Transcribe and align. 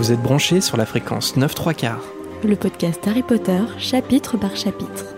Vous 0.00 0.12
êtes 0.12 0.22
branchés 0.22 0.62
sur 0.62 0.78
la 0.78 0.86
fréquence 0.86 1.36
9 1.36 1.54
3 1.54 1.74
quarts. 1.74 2.02
Le 2.42 2.56
podcast 2.56 3.06
Harry 3.06 3.22
Potter, 3.22 3.60
chapitre 3.76 4.38
par 4.38 4.56
chapitre. 4.56 5.14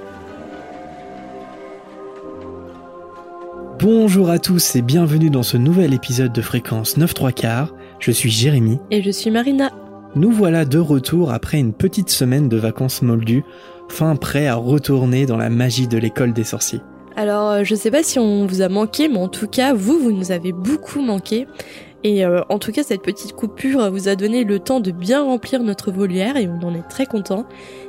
Bonjour 3.79 4.29
à 4.29 4.40
tous 4.40 4.74
et 4.74 4.83
bienvenue 4.83 5.31
dans 5.31 5.45
ce 5.45 5.56
nouvel 5.56 5.95
épisode 5.95 6.33
de 6.33 6.42
fréquence 6.42 6.97
9 6.97 7.15
3 7.15 7.31
quarts. 7.31 7.72
Je 8.01 8.10
suis 8.10 8.29
Jérémy. 8.29 8.81
Et 8.90 9.04
je 9.04 9.13
suis 9.13 9.31
Marina. 9.31 9.71
Nous 10.17 10.33
voilà 10.33 10.65
de 10.65 10.79
retour 10.79 11.30
après 11.30 11.60
une 11.60 11.74
petite 11.74 12.10
semaine 12.10 12.49
de 12.49 12.56
vacances 12.56 13.03
moldues, 13.03 13.44
fin 13.88 14.17
prêt 14.17 14.49
à 14.49 14.56
retourner 14.56 15.26
dans 15.26 15.37
la 15.37 15.49
magie 15.49 15.87
de 15.87 15.96
l'école 15.96 16.33
des 16.33 16.42
sorciers. 16.42 16.80
Alors, 17.14 17.51
euh, 17.51 17.64
je 17.64 17.74
sais 17.74 17.91
pas 17.91 18.02
si 18.02 18.19
on 18.19 18.46
vous 18.46 18.62
a 18.62 18.69
manqué, 18.69 19.09
mais 19.09 19.19
en 19.19 19.28
tout 19.28 19.46
cas, 19.46 19.74
vous, 19.74 19.98
vous 19.98 20.12
nous 20.12 20.33
avez 20.33 20.52
beaucoup 20.52 21.02
manqué. 21.02 21.46
Et 22.05 22.24
euh, 22.24 22.42
en 22.48 22.59
tout 22.59 22.73
cas, 22.73 22.83
cette 22.83 23.02
petite 23.02 23.33
coupure 23.33 23.91
vous 23.91 24.09
a 24.09 24.16
donné 24.16 24.45
le 24.45 24.59
temps 24.59 24.80
de 24.80 24.91
bien 24.91 25.23
remplir 25.23 25.62
notre 25.62 25.93
volière 25.93 26.37
et 26.37 26.48
on 26.48 26.66
en 26.66 26.74
est 26.74 26.88
très 26.88 27.06
content. 27.06 27.47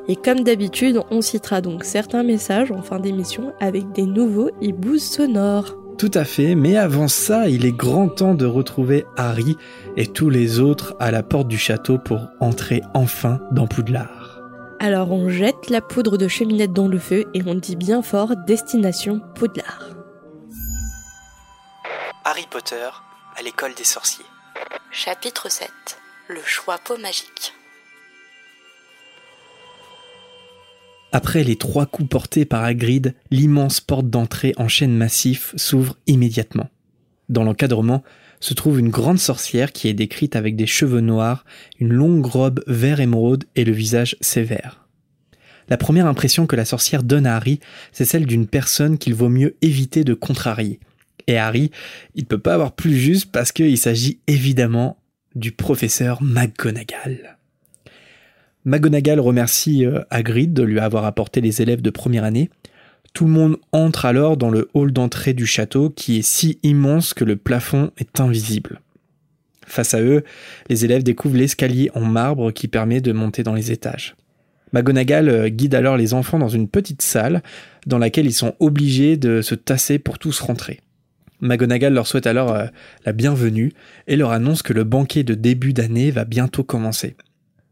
Et 0.07 0.15
comme 0.15 0.41
d'habitude, 0.41 1.01
on 1.09 1.21
citera 1.21 1.61
donc 1.61 1.83
certains 1.83 2.23
messages 2.23 2.71
en 2.71 2.81
fin 2.81 2.99
d'émission 2.99 3.53
avec 3.59 3.91
des 3.93 4.05
nouveaux 4.05 4.51
hiboux 4.61 4.99
sonores. 4.99 5.77
Tout 5.97 6.11
à 6.13 6.23
fait, 6.23 6.55
mais 6.55 6.75
avant 6.75 7.07
ça, 7.07 7.47
il 7.47 7.65
est 7.65 7.71
grand 7.71 8.07
temps 8.07 8.33
de 8.33 8.45
retrouver 8.45 9.05
Harry 9.15 9.57
et 9.95 10.07
tous 10.07 10.29
les 10.29 10.59
autres 10.59 10.95
à 10.99 11.11
la 11.11 11.23
porte 11.23 11.47
du 11.47 11.57
château 11.57 11.97
pour 11.97 12.29
entrer 12.39 12.81
enfin 12.93 13.39
dans 13.51 13.67
Poudlard. 13.67 14.41
Alors 14.79 15.11
on 15.11 15.29
jette 15.29 15.69
la 15.69 15.81
poudre 15.81 16.17
de 16.17 16.27
cheminette 16.27 16.73
dans 16.73 16.87
le 16.87 16.97
feu 16.97 17.25
et 17.33 17.41
on 17.45 17.55
dit 17.55 17.75
bien 17.75 18.01
fort 18.01 18.33
destination 18.47 19.21
Poudlard. 19.35 19.91
Harry 22.25 22.45
Potter 22.49 22.89
à 23.37 23.41
l'école 23.41 23.73
des 23.75 23.83
sorciers. 23.83 24.25
Chapitre 24.91 25.49
7 25.49 25.69
Le 26.27 26.41
choix-peau 26.45 26.97
magique. 26.97 27.53
Après 31.11 31.43
les 31.43 31.55
trois 31.55 31.85
coups 31.85 32.09
portés 32.09 32.45
par 32.45 32.63
Hagrid, 32.63 33.15
l'immense 33.31 33.81
porte 33.81 34.09
d'entrée 34.09 34.53
en 34.57 34.67
chêne 34.67 34.95
massif 34.95 35.53
s'ouvre 35.55 35.95
immédiatement. 36.05 36.69
Dans 37.29 37.43
l'encadrement 37.43 38.03
se 38.39 38.53
trouve 38.53 38.79
une 38.79 38.89
grande 38.89 39.19
sorcière 39.19 39.71
qui 39.71 39.87
est 39.87 39.93
décrite 39.93 40.35
avec 40.35 40.55
des 40.55 40.67
cheveux 40.67 41.01
noirs, 41.01 41.45
une 41.79 41.93
longue 41.93 42.25
robe 42.25 42.63
vert 42.67 42.99
émeraude 42.99 43.45
et 43.55 43.63
le 43.63 43.71
visage 43.71 44.15
sévère. 44.21 44.87
La 45.69 45.77
première 45.77 46.07
impression 46.07 46.45
que 46.45 46.55
la 46.55 46.65
sorcière 46.65 47.03
donne 47.03 47.25
à 47.25 47.35
Harry, 47.35 47.59
c'est 47.93 48.05
celle 48.05 48.25
d'une 48.25 48.47
personne 48.47 48.97
qu'il 48.97 49.15
vaut 49.15 49.29
mieux 49.29 49.55
éviter 49.61 50.03
de 50.03 50.13
contrarier. 50.13 50.79
Et 51.27 51.37
Harry, 51.37 51.71
il 52.15 52.25
peut 52.25 52.39
pas 52.39 52.53
avoir 52.53 52.73
plus 52.73 52.95
juste 52.95 53.31
parce 53.31 53.51
qu'il 53.51 53.77
s'agit 53.77 54.19
évidemment 54.27 54.97
du 55.35 55.51
professeur 55.51 56.21
McGonagall. 56.21 57.37
McGonagall 58.65 59.19
remercie 59.19 59.85
euh, 59.85 60.01
Hagrid 60.09 60.53
de 60.53 60.63
lui 60.63 60.79
avoir 60.79 61.05
apporté 61.05 61.41
les 61.41 61.61
élèves 61.61 61.81
de 61.81 61.89
première 61.89 62.23
année. 62.23 62.49
Tout 63.13 63.25
le 63.25 63.31
monde 63.31 63.57
entre 63.71 64.05
alors 64.05 64.37
dans 64.37 64.49
le 64.49 64.69
hall 64.73 64.91
d'entrée 64.91 65.33
du 65.33 65.45
château 65.45 65.89
qui 65.89 66.19
est 66.19 66.23
si 66.23 66.59
immense 66.63 67.13
que 67.13 67.25
le 67.25 67.35
plafond 67.35 67.91
est 67.97 68.19
invisible. 68.19 68.81
Face 69.67 69.93
à 69.93 70.01
eux, 70.01 70.23
les 70.69 70.85
élèves 70.85 71.03
découvrent 71.03 71.37
l'escalier 71.37 71.89
en 71.93 72.01
marbre 72.01 72.51
qui 72.51 72.67
permet 72.67 73.01
de 73.01 73.11
monter 73.11 73.43
dans 73.43 73.53
les 73.53 73.71
étages. 73.71 74.15
McGonagall 74.71 75.29
euh, 75.29 75.49
guide 75.49 75.75
alors 75.75 75.97
les 75.97 76.13
enfants 76.13 76.39
dans 76.39 76.49
une 76.49 76.67
petite 76.67 77.01
salle 77.01 77.43
dans 77.85 77.99
laquelle 77.99 78.25
ils 78.25 78.33
sont 78.33 78.55
obligés 78.59 79.17
de 79.17 79.41
se 79.41 79.55
tasser 79.55 79.99
pour 79.99 80.19
tous 80.19 80.39
rentrer. 80.39 80.79
McGonagall 81.43 81.93
leur 81.93 82.07
souhaite 82.07 82.25
alors 82.25 82.53
euh, 82.53 82.65
la 83.05 83.11
bienvenue 83.11 83.73
et 84.07 84.15
leur 84.15 84.31
annonce 84.31 84.63
que 84.63 84.71
le 84.71 84.85
banquet 84.85 85.23
de 85.23 85.33
début 85.33 85.73
d'année 85.73 86.09
va 86.09 86.23
bientôt 86.23 86.63
commencer. 86.63 87.15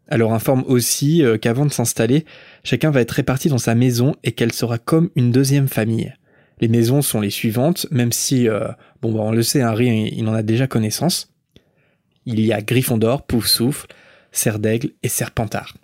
Elle 0.08 0.20
leur 0.20 0.34
informe 0.34 0.66
aussi 0.68 1.24
euh, 1.24 1.38
qu'avant 1.38 1.66
de 1.66 1.72
s'installer, 1.72 2.26
chacun 2.66 2.92
va 2.92 3.00
être 3.00 3.12
réparti 3.12 3.48
dans 3.48 3.58
sa 3.58 3.74
maison 3.74 4.14
et 4.26 4.34
qu'elle 4.34 4.52
sera 4.52 4.78
comme 4.78 5.10
une 5.16 5.32
deuxième 5.32 5.70
famille. 5.70 6.14
Les 6.60 6.68
maisons 6.68 7.02
sont 7.02 7.22
les 7.22 7.30
suivantes, 7.30 7.88
même 7.92 8.12
si, 8.12 8.50
euh, 8.50 8.68
bon, 9.02 9.14
bah, 9.14 9.22
on 9.22 9.32
le 9.32 9.42
sait, 9.42 9.62
Harry, 9.62 10.12
il 10.16 10.28
en 10.28 10.34
a 10.34 10.44
déjà 10.44 10.68
connaissance. 10.68 11.34
Il 12.26 12.42
y 12.42 12.52
a 12.52 12.62
Gryffondor, 12.62 13.26
Poufsouffle, 13.26 13.88
Serdaigle 14.34 14.90
et 15.02 15.08
Serpentard. 15.08 15.76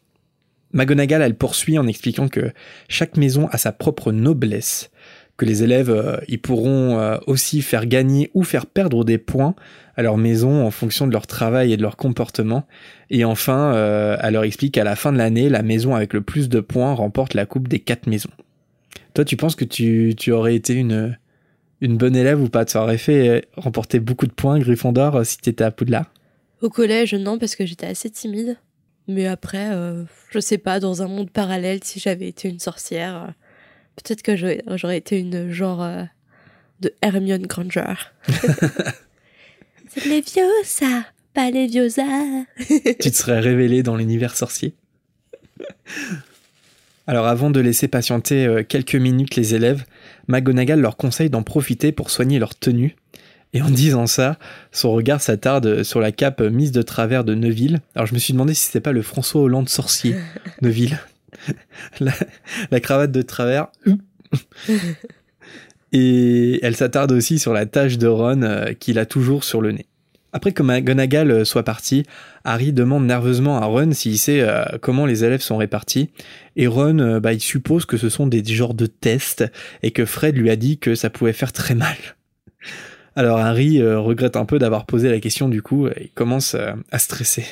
McGonagall, 0.73 1.21
elle 1.21 1.37
poursuit 1.37 1.79
en 1.79 1.87
expliquant 1.87 2.27
que 2.27 2.51
chaque 2.89 3.15
maison 3.15 3.47
a 3.51 3.57
sa 3.57 3.71
propre 3.71 4.11
noblesse, 4.11 4.91
que 5.37 5.45
les 5.45 5.63
élèves 5.63 5.91
euh, 5.91 6.17
ils 6.27 6.41
pourront 6.41 6.99
euh, 6.99 7.17
aussi 7.27 7.61
faire 7.61 7.85
gagner 7.85 8.31
ou 8.33 8.43
faire 8.43 8.65
perdre 8.65 9.05
des 9.05 9.19
points 9.19 9.55
à 9.95 10.01
leur 10.01 10.17
maison 10.17 10.65
en 10.65 10.71
fonction 10.71 11.07
de 11.07 11.13
leur 11.13 11.27
travail 11.27 11.71
et 11.71 11.77
de 11.77 11.81
leur 11.81 11.95
comportement. 11.95 12.67
Et 13.09 13.23
enfin, 13.23 13.73
euh, 13.73 14.17
elle 14.21 14.33
leur 14.33 14.43
explique 14.43 14.73
qu'à 14.73 14.83
la 14.83 14.95
fin 14.95 15.13
de 15.13 15.17
l'année, 15.17 15.49
la 15.49 15.61
maison 15.61 15.95
avec 15.95 16.13
le 16.13 16.21
plus 16.21 16.49
de 16.49 16.59
points 16.59 16.93
remporte 16.93 17.33
la 17.35 17.45
coupe 17.45 17.67
des 17.67 17.79
quatre 17.79 18.07
maisons. 18.07 18.31
Toi, 19.13 19.25
tu 19.25 19.37
penses 19.37 19.55
que 19.55 19.65
tu, 19.65 20.13
tu 20.17 20.31
aurais 20.31 20.55
été 20.55 20.73
une, 20.73 21.17
une 21.81 21.97
bonne 21.97 22.15
élève 22.15 22.41
ou 22.41 22.49
pas? 22.49 22.65
Tu 22.65 22.77
aurais 22.77 22.99
fait 22.99 23.47
remporter 23.55 23.99
beaucoup 23.99 24.27
de 24.27 24.33
points, 24.33 24.59
Gryffondor, 24.59 25.25
si 25.25 25.37
tu 25.37 25.49
étais 25.49 25.63
à 25.63 25.71
Poudlard? 25.71 26.11
Au 26.61 26.69
collège, 26.69 27.15
non, 27.15 27.39
parce 27.39 27.55
que 27.55 27.65
j'étais 27.65 27.87
assez 27.87 28.09
timide. 28.11 28.57
Mais 29.07 29.25
après, 29.25 29.71
je 30.29 30.39
sais 30.39 30.59
pas, 30.59 30.79
dans 30.79 31.01
un 31.01 31.07
monde 31.07 31.31
parallèle, 31.31 31.79
si 31.83 31.99
j'avais 31.99 32.27
été 32.27 32.49
une 32.49 32.59
sorcière, 32.59 33.33
Peut-être 33.97 34.21
que 34.21 34.35
j'aurais 34.35 34.97
été 34.97 35.19
une 35.19 35.51
genre 35.51 35.83
euh, 35.83 36.03
de 36.79 36.93
Hermione 37.01 37.47
Granger. 37.47 37.95
C'est 39.89 40.05
les 40.05 40.21
vieux, 40.21 40.43
ça, 40.63 41.05
pas 41.33 41.49
les 41.49 41.67
vieux 41.67 41.89
tu 41.89 43.11
te 43.11 43.15
serais 43.15 43.39
révélé 43.39 43.83
dans 43.83 43.95
l'univers 43.95 44.35
sorcier. 44.35 44.75
Alors 47.07 47.25
avant 47.25 47.49
de 47.49 47.59
laisser 47.59 47.87
patienter 47.87 48.45
euh, 48.45 48.63
quelques 48.63 48.95
minutes 48.95 49.35
les 49.35 49.55
élèves, 49.55 49.85
McGonagall 50.27 50.79
leur 50.79 50.97
conseille 50.97 51.29
d'en 51.29 51.41
profiter 51.41 51.91
pour 51.91 52.11
soigner 52.11 52.37
leur 52.37 52.53
tenue. 52.53 52.95
Et 53.53 53.61
en 53.61 53.69
disant 53.69 54.07
ça, 54.07 54.37
son 54.71 54.91
regard 54.91 55.21
s'attarde 55.21 55.81
sur 55.83 56.01
la 56.01 56.11
cape 56.11 56.41
mise 56.41 56.71
de 56.71 56.81
travers 56.81 57.23
de 57.23 57.33
Neville. 57.33 57.79
Alors 57.95 58.05
je 58.05 58.13
me 58.13 58.19
suis 58.19 58.33
demandé 58.33 58.53
si 58.53 58.65
c'était 58.65 58.81
pas 58.81 58.91
le 58.91 59.01
François 59.01 59.41
Hollande 59.41 59.69
sorcier, 59.69 60.15
Neville. 60.61 60.99
la, 62.71 62.79
cravate 62.79 63.11
de 63.11 63.21
travers. 63.21 63.67
Et 65.93 66.59
elle 66.63 66.75
s'attarde 66.75 67.11
aussi 67.11 67.39
sur 67.39 67.53
la 67.53 67.65
tache 67.65 67.97
de 67.97 68.07
Ron 68.07 68.41
euh, 68.41 68.73
qu'il 68.73 68.99
a 68.99 69.05
toujours 69.05 69.43
sur 69.43 69.61
le 69.61 69.71
nez. 69.71 69.85
Après 70.33 70.51
que 70.51 70.61
McGonagall 70.61 71.31
euh, 71.31 71.45
soit 71.45 71.63
parti, 71.63 72.03
Harry 72.43 72.73
demande 72.73 73.05
nerveusement 73.05 73.61
à 73.61 73.65
Ron 73.65 73.93
s'il 73.93 74.19
sait 74.19 74.41
euh, 74.41 74.65
comment 74.81 75.05
les 75.05 75.23
élèves 75.23 75.41
sont 75.41 75.55
répartis. 75.57 76.09
Et 76.57 76.67
Ron, 76.67 77.19
bah, 77.19 77.37
suppose 77.39 77.85
que 77.85 77.97
ce 77.97 78.09
sont 78.09 78.27
des 78.27 78.43
genres 78.43 78.73
de 78.73 78.85
tests 78.85 79.45
et 79.81 79.91
que 79.91 80.05
Fred 80.05 80.35
lui 80.35 80.49
a 80.49 80.57
dit 80.57 80.77
que 80.77 80.95
ça 80.95 81.09
pouvait 81.09 81.33
faire 81.33 81.53
très 81.53 81.75
mal. 81.75 81.95
Alors 83.15 83.39
Harry 83.39 83.81
regrette 83.81 84.35
un 84.35 84.45
peu 84.45 84.59
d'avoir 84.59 84.85
posé 84.85 85.09
la 85.09 85.19
question 85.19 85.49
du 85.49 85.63
coup 85.63 85.87
et 85.87 86.11
commence 86.13 86.55
à 86.91 86.99
stresser 86.99 87.45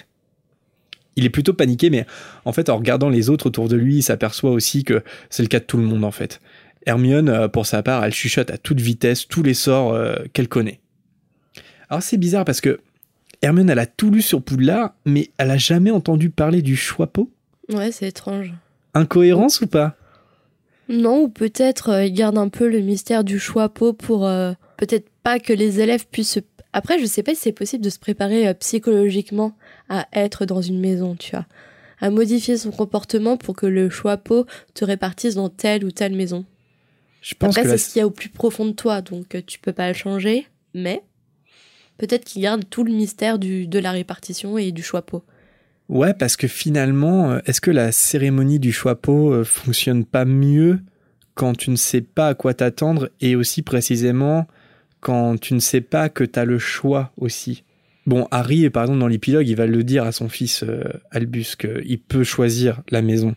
il 1.16 1.26
est 1.26 1.30
plutôt 1.30 1.54
paniqué, 1.54 1.90
mais 1.90 2.06
en 2.44 2.52
fait, 2.52 2.70
en 2.70 2.78
regardant 2.78 3.10
les 3.10 3.30
autres 3.30 3.48
autour 3.48 3.68
de 3.70 3.76
lui, 3.76 3.98
il 3.98 4.04
s'aperçoit 4.04 4.52
aussi 4.52 4.84
que 4.84 5.04
c'est 5.30 5.44
le 5.44 5.48
cas 5.48 5.60
de 5.60 5.66
tout 5.66 5.78
le 5.78 5.84
monde, 5.84 6.04
en 6.04 6.12
fait. 6.12 6.42
Hermione, 6.86 7.30
euh, 7.30 7.48
pour 7.48 7.66
sa 7.66 7.84
part, 7.84 8.04
elle 8.04 8.14
chuchote 8.14 8.52
à 8.52 8.58
toute 8.58 8.80
vitesse 8.80 9.28
tous 9.28 9.44
les 9.44 9.54
sorts 9.54 9.94
euh, 9.94 10.16
qu'elle 10.34 10.48
connaît. 10.48 10.80
Alors 11.90 12.04
c'est 12.04 12.18
bizarre 12.18 12.46
parce 12.46 12.62
que 12.62 12.80
Hermione, 13.42 13.70
elle 13.70 13.80
a 13.80 13.86
tout 13.86 14.12
lu 14.12 14.22
sur 14.22 14.42
Poudlard, 14.42 14.94
mais 15.06 15.32
elle 15.38 15.52
a 15.52 15.58
jamais 15.58 15.92
entendu 15.92 16.30
parler 16.30 16.62
du 16.62 16.76
choix-peau. 16.76 17.32
Ouais, 17.70 17.92
c'est 17.92 18.08
étrange. 18.08 18.54
Incohérence 18.94 19.62
ou 19.62 19.68
pas? 19.68 19.96
Non, 20.90 21.24
ou 21.24 21.30
peut-être 21.30 21.90
euh, 21.90 22.06
il 22.06 22.14
garde 22.14 22.38
un 22.38 22.50
peu 22.50 22.70
le 22.70 22.80
mystère 22.80 23.24
du 23.24 23.40
choix-peau 23.40 23.94
pour 23.94 24.30
peut-être 24.78 25.10
pas 25.24 25.40
que 25.40 25.54
les 25.54 25.80
élèves 25.80 26.06
puissent 26.08 26.40
après, 26.74 27.00
je 27.00 27.06
sais 27.06 27.24
pas 27.24 27.34
si 27.34 27.42
c'est 27.42 27.54
possible 27.54 27.86
de 27.86 27.90
se 27.90 28.00
préparer 28.00 28.54
psychologiquement 28.56 29.56
à 29.90 30.08
être 30.14 30.46
dans 30.46 30.62
une 30.62 30.80
maison, 30.80 31.16
tu 31.16 31.32
vois. 31.32 31.46
À 32.00 32.10
modifier 32.10 32.58
son 32.58 32.72
comportement 32.72 33.38
pour 33.38 33.56
que 33.56 33.66
le 33.66 33.90
choix 33.90 34.18
peau 34.18 34.46
te 34.74 34.84
répartisse 34.84 35.36
dans 35.36 35.50
telle 35.50 35.86
ou 35.86 35.92
telle 35.92 36.16
maison. 36.16 36.46
Je 37.22 37.36
pense 37.36 37.58
Après, 37.58 37.70
c'est 37.70 37.78
ce 37.78 37.94
qu'il 37.94 38.00
y 38.00 38.04
a 38.04 38.08
au 38.08 38.12
plus 38.12 38.30
profond 38.30 38.66
de 38.66 38.74
toi, 38.74 39.02
donc 39.02 39.34
euh, 39.34 39.42
tu 39.46 39.60
peux 39.60 39.74
pas 39.74 39.88
le 39.88 39.94
changer, 39.94 40.48
mais 40.74 41.02
peut-être 41.98 42.26
qu'il 42.26 42.42
garde 42.42 42.70
tout 42.70 42.84
le 42.84 42.92
mystère 42.92 43.40
du, 43.40 43.66
de 43.68 43.80
la 43.80 43.92
répartition 43.92 44.58
et 44.58 44.72
du 44.72 44.84
choix 44.84 45.02
peau. 45.02 45.24
Ouais, 45.88 46.14
parce 46.14 46.36
que 46.36 46.48
finalement, 46.48 47.32
euh, 47.32 47.40
est-ce 47.46 47.62
que 47.62 47.72
la 47.72 47.92
cérémonie 47.92 48.60
du 48.60 48.72
choix 48.72 48.96
peau 48.96 49.44
fonctionne 49.44 50.06
pas 50.06 50.26
mieux 50.26 50.80
quand 51.34 51.56
tu 51.56 51.70
ne 51.70 51.76
sais 51.76 52.02
pas 52.02 52.30
à 52.30 52.34
quoi 52.34 52.54
t'attendre 52.54 53.10
et 53.22 53.36
aussi 53.36 53.62
précisément 53.62 54.48
quand 55.00 55.40
tu 55.40 55.54
ne 55.54 55.60
sais 55.60 55.82
pas 55.82 56.10
que 56.10 56.24
tu 56.24 56.40
as 56.40 56.46
le 56.46 56.60
choix 56.60 57.12
aussi? 57.18 57.64
Bon, 58.06 58.28
Harry, 58.32 58.70
par 58.70 58.84
exemple, 58.84 59.00
dans 59.00 59.08
l'épilogue, 59.08 59.48
il 59.48 59.56
va 59.56 59.66
le 59.66 59.84
dire 59.84 60.04
à 60.04 60.12
son 60.12 60.30
fils 60.30 60.64
euh, 60.64 60.84
Albus 61.12 61.56
qu'il 61.56 62.00
peut 62.00 62.24
choisir 62.24 62.82
la 62.90 63.02
maison. 63.02 63.36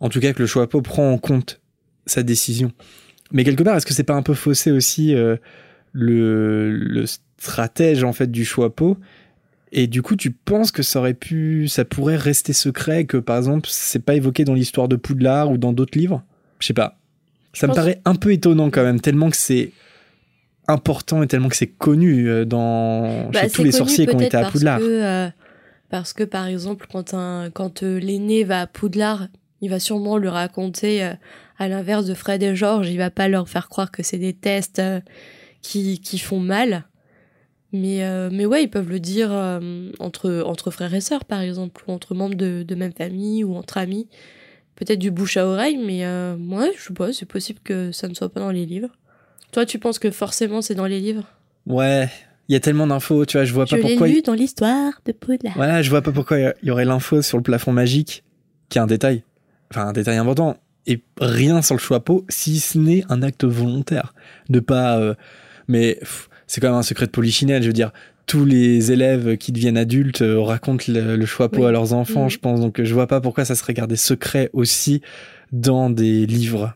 En 0.00 0.08
tout 0.10 0.20
cas, 0.20 0.32
que 0.32 0.40
le 0.40 0.46
choix 0.46 0.68
prend 0.68 1.10
en 1.10 1.18
compte 1.18 1.60
sa 2.04 2.22
décision. 2.22 2.72
Mais 3.32 3.44
quelque 3.44 3.62
part, 3.62 3.76
est-ce 3.76 3.86
que 3.86 3.94
c'est 3.94 4.04
pas 4.04 4.14
un 4.14 4.22
peu 4.22 4.34
faussé 4.34 4.70
aussi 4.70 5.14
euh, 5.14 5.36
le, 5.92 6.70
le, 6.70 7.04
stratège 7.38 8.04
en 8.04 8.12
fait 8.12 8.30
du 8.30 8.44
choix 8.44 8.74
pot 8.74 8.98
Et 9.72 9.86
du 9.86 10.02
coup, 10.02 10.16
tu 10.16 10.30
penses 10.30 10.70
que 10.70 10.82
ça 10.82 10.98
aurait 10.98 11.14
pu, 11.14 11.66
ça 11.68 11.86
pourrait 11.86 12.16
rester 12.16 12.52
secret, 12.52 13.06
que 13.06 13.16
par 13.16 13.38
exemple, 13.38 13.68
c'est 13.70 14.04
pas 14.04 14.14
évoqué 14.14 14.44
dans 14.44 14.54
l'histoire 14.54 14.88
de 14.88 14.96
Poudlard 14.96 15.50
ou 15.50 15.56
dans 15.56 15.72
d'autres 15.72 15.98
livres? 15.98 16.22
Je 16.58 16.66
sais 16.66 16.74
pas. 16.74 16.98
Ça 17.54 17.68
me 17.68 17.74
paraît 17.74 18.00
un 18.04 18.16
peu 18.16 18.32
étonnant 18.32 18.70
quand 18.70 18.82
même, 18.82 19.00
tellement 19.00 19.30
que 19.30 19.36
c'est 19.36 19.72
important 20.68 21.22
et 21.22 21.26
tellement 21.26 21.48
que 21.48 21.56
c'est 21.56 21.66
connu 21.66 22.28
euh, 22.28 22.44
dans 22.44 23.28
Bah, 23.30 23.42
chez 23.42 23.48
c'est 23.48 23.54
tous 23.54 23.64
les 23.64 23.72
sorciers 23.72 24.06
qui 24.06 24.14
ont 24.14 24.20
été 24.20 24.36
à 24.36 24.50
Poudlard. 24.50 24.78
Que, 24.78 25.04
euh, 25.04 25.28
parce 25.90 26.12
que 26.12 26.24
par 26.24 26.46
exemple, 26.46 26.86
quand, 26.90 27.14
un, 27.14 27.50
quand 27.50 27.82
euh, 27.82 27.98
l'aîné 27.98 28.44
va 28.44 28.62
à 28.62 28.66
Poudlard, 28.66 29.28
il 29.60 29.70
va 29.70 29.78
sûrement 29.78 30.18
le 30.18 30.28
raconter 30.28 31.04
euh, 31.04 31.12
à 31.58 31.68
l'inverse 31.68 32.06
de 32.06 32.14
Fred 32.14 32.42
et 32.42 32.54
George. 32.56 32.88
Il 32.90 32.98
va 32.98 33.10
pas 33.10 33.28
leur 33.28 33.48
faire 33.48 33.68
croire 33.68 33.90
que 33.90 34.02
c'est 34.02 34.18
des 34.18 34.32
tests 34.32 34.82
qui, 35.62 36.00
qui 36.00 36.18
font 36.18 36.40
mal. 36.40 36.84
Mais, 37.72 38.08
mais 38.30 38.46
ouais, 38.46 38.62
ils 38.62 38.70
peuvent 38.70 38.88
le 38.88 39.00
dire 39.00 39.32
entre, 39.98 40.44
entre 40.46 40.70
frères 40.70 40.94
et 40.94 41.00
sœurs, 41.00 41.24
par 41.24 41.40
exemple, 41.40 41.82
ou 41.86 41.92
entre 41.92 42.14
membres 42.14 42.36
de, 42.36 42.62
de 42.62 42.74
même 42.76 42.92
famille, 42.92 43.42
ou 43.42 43.56
entre 43.56 43.78
amis. 43.78 44.08
Peut-être 44.76 45.00
du 45.00 45.10
bouche 45.10 45.36
à 45.36 45.46
oreille, 45.46 45.76
mais 45.76 46.06
ouais, 46.06 46.72
je 46.76 46.82
sais 46.84 46.94
pas, 46.94 47.12
c'est 47.12 47.26
possible 47.26 47.58
que 47.64 47.90
ça 47.90 48.06
ne 48.06 48.14
soit 48.14 48.28
pas 48.28 48.38
dans 48.38 48.52
les 48.52 48.64
livres. 48.66 48.90
Toi, 49.54 49.64
tu 49.66 49.78
penses 49.78 49.98
que 49.98 50.10
forcément 50.10 50.60
c'est 50.62 50.74
dans 50.74 50.86
les 50.86 51.00
livres 51.00 51.24
Ouais, 51.66 52.08
il 52.48 52.52
y 52.52 52.56
a 52.56 52.60
tellement 52.60 52.86
d'infos, 52.86 53.24
tu 53.24 53.36
vois, 53.38 53.44
je 53.44 53.54
vois 53.54 53.64
Je 53.64 53.70
pas 53.70 53.76
l'ai 53.76 53.82
pourquoi. 53.82 54.08
lu 54.08 54.20
dans 54.20 54.34
l'histoire 54.34 54.92
de 55.06 55.12
Poudlard. 55.12 55.54
Voilà, 55.56 55.80
je 55.80 55.88
vois 55.90 56.02
pas 56.02 56.12
pourquoi 56.12 56.38
il 56.38 56.52
y 56.62 56.70
aurait 56.70 56.84
l'info 56.84 57.22
sur 57.22 57.38
le 57.38 57.42
plafond 57.42 57.72
magique, 57.72 58.24
qui 58.68 58.78
est 58.78 58.80
un 58.82 58.86
détail, 58.86 59.22
enfin 59.70 59.86
un 59.86 59.92
détail 59.92 60.16
important, 60.18 60.56
et 60.86 61.00
rien 61.20 61.62
sur 61.62 61.74
le 61.74 61.80
choix 61.80 62.04
pot, 62.04 62.26
si 62.28 62.58
ce 62.60 62.76
n'est 62.78 63.04
un 63.08 63.22
acte 63.22 63.44
volontaire, 63.44 64.12
de 64.50 64.60
pas. 64.60 64.98
euh, 64.98 65.14
mais 65.68 65.98
c'est 66.46 66.60
quand 66.60 66.68
même 66.68 66.76
un 66.76 66.82
secret 66.82 67.06
de 67.06 67.10
polichinelle, 67.12 67.62
je 67.62 67.68
veux 67.68 67.72
dire. 67.72 67.92
Tous 68.26 68.44
les 68.44 68.90
élèves 68.90 69.36
qui 69.38 69.52
deviennent 69.52 69.76
adultes 69.78 70.22
euh, 70.22 70.40
racontent 70.40 70.84
le, 70.88 71.16
le 71.16 71.26
choix 71.26 71.50
pot 71.50 71.60
Oui. 71.62 71.66
à 71.68 71.70
leurs 71.72 71.92
enfants, 71.94 72.24
Mhm. 72.24 72.30
je 72.30 72.38
pense. 72.38 72.60
Donc 72.60 72.82
je 72.82 72.92
vois 72.94 73.06
pas 73.06 73.20
pourquoi 73.20 73.44
ça 73.44 73.54
serait 73.54 73.72
gardé 73.74 73.96
secret 73.96 74.50
aussi 74.52 75.00
dans 75.52 75.88
des 75.90 76.26
livres 76.26 76.74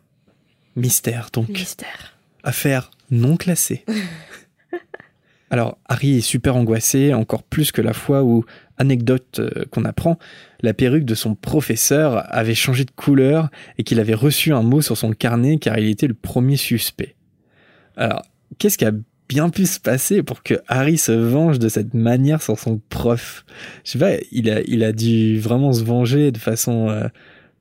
mystères. 0.77 1.29
Donc 1.33 1.49
Mystère. 1.49 2.15
Affaire 2.45 2.91
non 3.11 3.37
classée. 3.37 3.85
Alors, 5.51 5.79
Harry 5.89 6.19
est 6.19 6.21
super 6.21 6.57
angoissé, 6.57 7.15
encore 7.15 7.43
plus 7.43 7.73
que 7.73 7.81
la 7.81 7.95
fois 7.95 8.23
où, 8.23 8.45
anecdote 8.77 9.41
euh, 9.41 9.65
qu'on 9.71 9.85
apprend, 9.85 10.19
la 10.61 10.75
perruque 10.75 11.05
de 11.05 11.15
son 11.15 11.35
professeur 11.35 12.25
avait 12.29 12.55
changé 12.55 12.85
de 12.85 12.91
couleur 12.91 13.49
et 13.79 13.83
qu'il 13.83 13.99
avait 13.99 14.15
reçu 14.15 14.53
un 14.53 14.63
mot 14.63 14.83
sur 14.83 14.97
son 14.97 15.13
carnet 15.13 15.59
car 15.59 15.79
il 15.79 15.89
était 15.89 16.07
le 16.07 16.15
premier 16.15 16.57
suspect. 16.57 17.15
Alors, 17.97 18.23
qu'est-ce 18.59 18.77
qui 18.77 18.85
a 18.85 18.93
bien 19.29 19.49
pu 19.51 19.67
se 19.67 19.81
passer 19.81 20.23
pour 20.23 20.43
que 20.43 20.55
Harry 20.69 20.99
se 20.99 21.13
venge 21.13 21.59
de 21.59 21.69
cette 21.69 21.95
manière 21.95 22.43
sur 22.43 22.59
son 22.59 22.81
prof? 22.89 23.45
Je 23.85 23.93
sais 23.93 23.99
pas, 23.99 24.13
il 24.31 24.51
a, 24.51 24.61
il 24.63 24.85
a 24.85 24.93
dû 24.93 25.39
vraiment 25.39 25.73
se 25.73 25.83
venger 25.83 26.31
de 26.31 26.39
façon, 26.39 26.91
euh, 26.91 27.09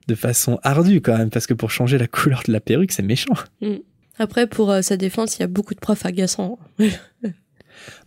de 0.07 0.15
façon 0.15 0.59
ardue 0.63 0.99
quand 0.99 1.17
même, 1.17 1.29
parce 1.29 1.47
que 1.47 1.53
pour 1.53 1.71
changer 1.71 1.97
la 1.97 2.07
couleur 2.07 2.43
de 2.45 2.51
la 2.51 2.59
perruque, 2.59 2.91
c'est 2.91 3.03
méchant. 3.03 3.35
Après, 4.19 4.47
pour 4.47 4.71
euh, 4.71 4.81
sa 4.81 4.97
défense, 4.97 5.37
il 5.37 5.41
y 5.41 5.43
a 5.43 5.47
beaucoup 5.47 5.73
de 5.73 5.79
profs 5.79 6.05
agaçants. 6.05 6.57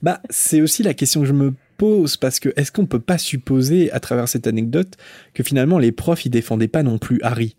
Bah, 0.02 0.20
c'est 0.30 0.60
aussi 0.60 0.82
la 0.82 0.94
question 0.94 1.20
que 1.20 1.26
je 1.26 1.32
me 1.32 1.54
pose 1.78 2.16
parce 2.16 2.40
que 2.40 2.48
est-ce 2.56 2.72
qu'on 2.72 2.86
peut 2.86 2.98
pas 3.00 3.18
supposer 3.18 3.90
à 3.92 4.00
travers 4.00 4.28
cette 4.28 4.46
anecdote 4.46 4.94
que 5.32 5.42
finalement 5.42 5.78
les 5.78 5.92
profs 5.92 6.26
ils 6.26 6.30
défendaient 6.30 6.68
pas 6.68 6.82
non 6.82 6.98
plus 6.98 7.20
Harry? 7.22 7.54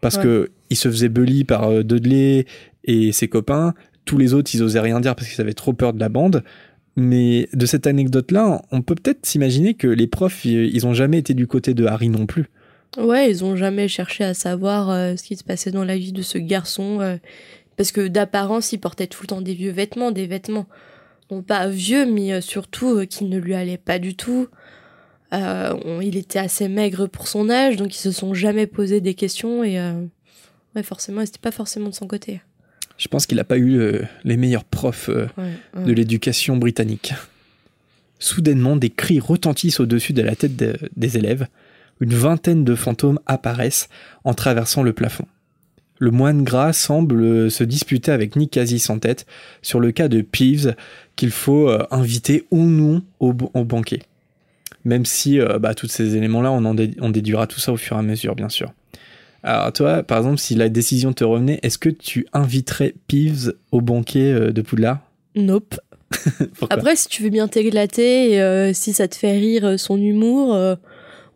Parce 0.00 0.16
Ouais. 0.16 0.22
que 0.22 0.50
il 0.70 0.76
se 0.76 0.88
faisait 0.88 1.08
bully 1.08 1.44
par 1.44 1.64
euh, 1.64 1.82
Dudley 1.82 2.46
et 2.84 3.10
ses 3.12 3.26
copains, 3.28 3.74
tous 4.04 4.18
les 4.18 4.34
autres 4.34 4.50
ils 4.54 4.62
osaient 4.62 4.80
rien 4.80 5.00
dire 5.00 5.16
parce 5.16 5.28
qu'ils 5.28 5.40
avaient 5.40 5.52
trop 5.52 5.72
peur 5.72 5.92
de 5.92 5.98
la 6.00 6.08
bande. 6.08 6.44
Mais 6.96 7.48
de 7.52 7.66
cette 7.66 7.86
anecdote 7.86 8.30
là, 8.30 8.62
on 8.70 8.80
peut 8.80 8.94
peut-être 8.94 9.26
s'imaginer 9.26 9.74
que 9.74 9.88
les 9.88 10.06
profs 10.06 10.44
ils 10.44 10.74
ils 10.74 10.86
ont 10.86 10.94
jamais 10.94 11.18
été 11.18 11.34
du 11.34 11.46
côté 11.48 11.74
de 11.74 11.84
Harry 11.86 12.08
non 12.08 12.26
plus. 12.26 12.46
Ouais, 12.96 13.30
ils 13.30 13.44
ont 13.44 13.54
jamais 13.54 13.86
cherché 13.86 14.24
à 14.24 14.32
savoir 14.32 14.88
euh, 14.90 15.14
ce 15.16 15.22
qui 15.22 15.36
se 15.36 15.44
passait 15.44 15.70
dans 15.70 15.84
la 15.84 15.96
vie 15.98 16.12
de 16.12 16.22
ce 16.22 16.38
garçon. 16.38 17.00
euh, 17.00 17.16
parce 17.78 17.92
que 17.92 18.06
d'apparence, 18.08 18.72
il 18.72 18.78
portait 18.78 19.06
tout 19.06 19.22
le 19.22 19.28
temps 19.28 19.40
des 19.40 19.54
vieux 19.54 19.70
vêtements, 19.70 20.10
des 20.10 20.26
vêtements. 20.26 20.66
Non 21.30 21.42
pas 21.42 21.68
vieux, 21.68 22.04
mais 22.04 22.32
euh, 22.34 22.40
surtout 22.42 22.98
euh, 22.98 23.04
qui 23.06 23.24
ne 23.24 23.38
lui 23.38 23.54
allaient 23.54 23.78
pas 23.78 23.98
du 23.98 24.14
tout. 24.14 24.48
Euh, 25.32 25.74
on- 25.84 26.00
il 26.02 26.16
était 26.16 26.38
assez 26.38 26.68
maigre 26.68 27.06
pour 27.06 27.28
son 27.28 27.48
âge, 27.50 27.76
donc 27.76 27.94
ils 27.94 27.98
se 28.00 28.10
sont 28.12 28.34
jamais 28.34 28.66
posé 28.66 29.00
des 29.00 29.14
questions. 29.14 29.62
Et 29.64 29.78
euh, 29.78 29.92
ouais, 30.74 30.82
forcément, 30.82 31.24
c'était 31.24 31.38
pas 31.38 31.50
forcément 31.50 31.88
de 31.88 31.94
son 31.94 32.06
côté. 32.06 32.40
Je 32.98 33.08
pense 33.08 33.26
qu'il 33.26 33.38
a 33.38 33.44
pas 33.44 33.58
eu 33.58 33.78
euh, 33.78 34.02
les 34.24 34.36
meilleurs 34.36 34.64
profs 34.64 35.08
Ouais, 35.08 35.28
ouais. 35.76 35.84
de 35.84 35.92
l'éducation 35.92 36.56
britannique. 36.56 37.12
Soudainement, 38.18 38.74
des 38.74 38.90
cris 38.90 39.20
retentissent 39.20 39.78
au-dessus 39.80 40.12
de 40.12 40.22
la 40.22 40.34
tête 40.34 40.56
de- 40.56 40.76
des 40.96 41.16
élèves. 41.16 41.46
Une 42.00 42.14
vingtaine 42.14 42.64
de 42.64 42.74
fantômes 42.74 43.20
apparaissent 43.26 43.88
en 44.24 44.34
traversant 44.34 44.82
le 44.82 44.92
plafond. 44.92 45.26
Le 45.98 46.10
moine 46.10 46.44
gras 46.44 46.72
semble 46.72 47.50
se 47.50 47.64
disputer 47.64 48.12
avec 48.12 48.36
Nick 48.36 48.58
sans 48.78 48.98
tête 48.98 49.26
sur 49.62 49.80
le 49.80 49.90
cas 49.92 50.08
de 50.08 50.22
Peeves 50.22 50.74
qu'il 51.16 51.30
faut 51.30 51.68
euh, 51.68 51.84
inviter 51.90 52.46
ou 52.50 52.62
non 52.62 53.02
au, 53.18 53.32
banquet. 53.32 54.00
Même 54.84 55.04
si 55.04 55.40
euh, 55.40 55.58
bah, 55.58 55.74
tous 55.74 55.88
ces 55.88 56.16
éléments-là, 56.16 56.52
on, 56.52 56.64
en 56.64 56.74
dé- 56.74 56.94
on 57.00 57.10
déduira 57.10 57.46
tout 57.46 57.58
ça 57.58 57.72
au 57.72 57.76
fur 57.76 57.96
et 57.96 57.98
à 57.98 58.02
mesure, 58.02 58.36
bien 58.36 58.48
sûr. 58.48 58.72
Alors 59.42 59.72
toi, 59.72 60.02
par 60.02 60.18
exemple, 60.18 60.38
si 60.38 60.54
la 60.54 60.68
décision 60.68 61.12
te 61.12 61.24
revenait, 61.24 61.60
est-ce 61.62 61.78
que 61.78 61.88
tu 61.88 62.26
inviterais 62.32 62.94
Peeves 63.06 63.54
au 63.72 63.80
banquet 63.80 64.32
euh, 64.32 64.52
de 64.52 64.62
Poudlard? 64.62 65.00
Nope. 65.34 65.80
Après, 66.70 66.96
si 66.96 67.08
tu 67.08 67.22
veux 67.22 67.30
bien 67.30 67.48
t'éclater, 67.48 68.32
et, 68.32 68.40
euh, 68.40 68.72
si 68.72 68.92
ça 68.92 69.08
te 69.08 69.14
fait 69.14 69.32
rire 69.32 69.64
euh, 69.64 69.76
son 69.76 69.96
humour, 70.00 70.54
euh, 70.54 70.74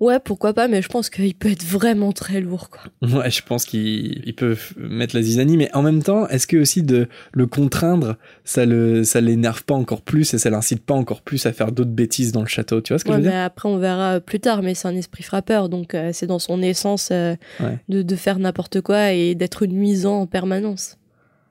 ouais, 0.05 0.19
pourquoi 0.19 0.53
pas, 0.53 0.69
mais 0.69 0.83
je 0.83 0.89
pense 0.89 1.09
qu'il 1.11 1.35
peut 1.35 1.51
être 1.51 1.65
vraiment 1.65 2.13
très 2.13 2.41
lourd, 2.41 2.69
quoi. 2.71 2.83
Ouais, 3.21 3.31
je 3.31 3.43
pense 3.43 3.65
qu'il 3.65 4.23
il 4.27 4.35
peut 4.35 4.57
mettre 4.77 5.15
la 5.15 5.23
zizanie, 5.23 5.57
mais 5.57 5.71
en 5.75 5.83
même 5.83 6.03
temps, 6.03 6.27
est-ce 6.29 6.47
que 6.47 6.57
aussi 6.57 6.83
de 6.83 7.09
le 7.33 7.47
contraindre, 7.47 8.17
ça 8.45 8.67
le, 8.67 9.05
ça 9.05 9.21
l'énerve 9.21 9.65
pas 9.65 9.75
encore 9.75 10.03
plus 10.03 10.35
et 10.35 10.39
ça 10.39 10.51
l'incite 10.51 10.85
pas 10.85 10.95
encore 10.95 11.23
plus 11.23 11.47
à 11.47 11.53
faire 11.53 11.73
d'autres 11.73 11.91
bêtises 11.91 12.33
dans 12.33 12.41
le 12.43 12.47
château 12.49 12.81
Tu 12.81 12.93
vois 12.93 12.99
ce 12.99 13.05
que 13.05 13.11
Ouais, 13.11 13.17
je 13.17 13.21
veux 13.21 13.27
mais 13.27 13.33
dire 13.33 13.41
après, 13.45 13.69
on 13.69 13.79
verra 13.79 14.21
plus 14.21 14.41
tard, 14.41 14.63
mais 14.63 14.75
c'est 14.75 14.89
un 14.89 14.97
esprit 14.97 15.23
frappeur, 15.23 15.69
donc 15.69 15.95
euh, 15.95 16.11
c'est 16.13 16.27
dans 16.27 16.39
son 16.39 16.61
essence 16.63 17.09
euh, 17.13 17.35
Ouais. 17.61 17.79
de, 17.89 18.03
de 18.03 18.17
faire 18.17 18.39
n'importe 18.39 18.81
quoi 18.81 19.13
et 19.13 19.35
d'être 19.35 19.67
nuisant 19.67 20.21
en 20.23 20.27
permanence. 20.27 20.99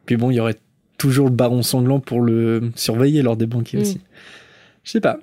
Puis 0.06 0.18
bon, 0.18 0.30
il 0.32 0.36
y 0.36 0.40
aurait 0.40 0.58
toujours 0.98 1.26
le 1.30 1.36
baron 1.36 1.62
sanglant 1.64 2.00
pour 2.00 2.22
le 2.22 2.72
surveiller 2.76 3.22
lors 3.22 3.38
des 3.38 3.46
banquets 3.48 3.78
Mm. 3.78 3.82
aussi. 3.82 4.02
Je 4.84 4.92
sais 4.92 5.00
pas. 5.02 5.20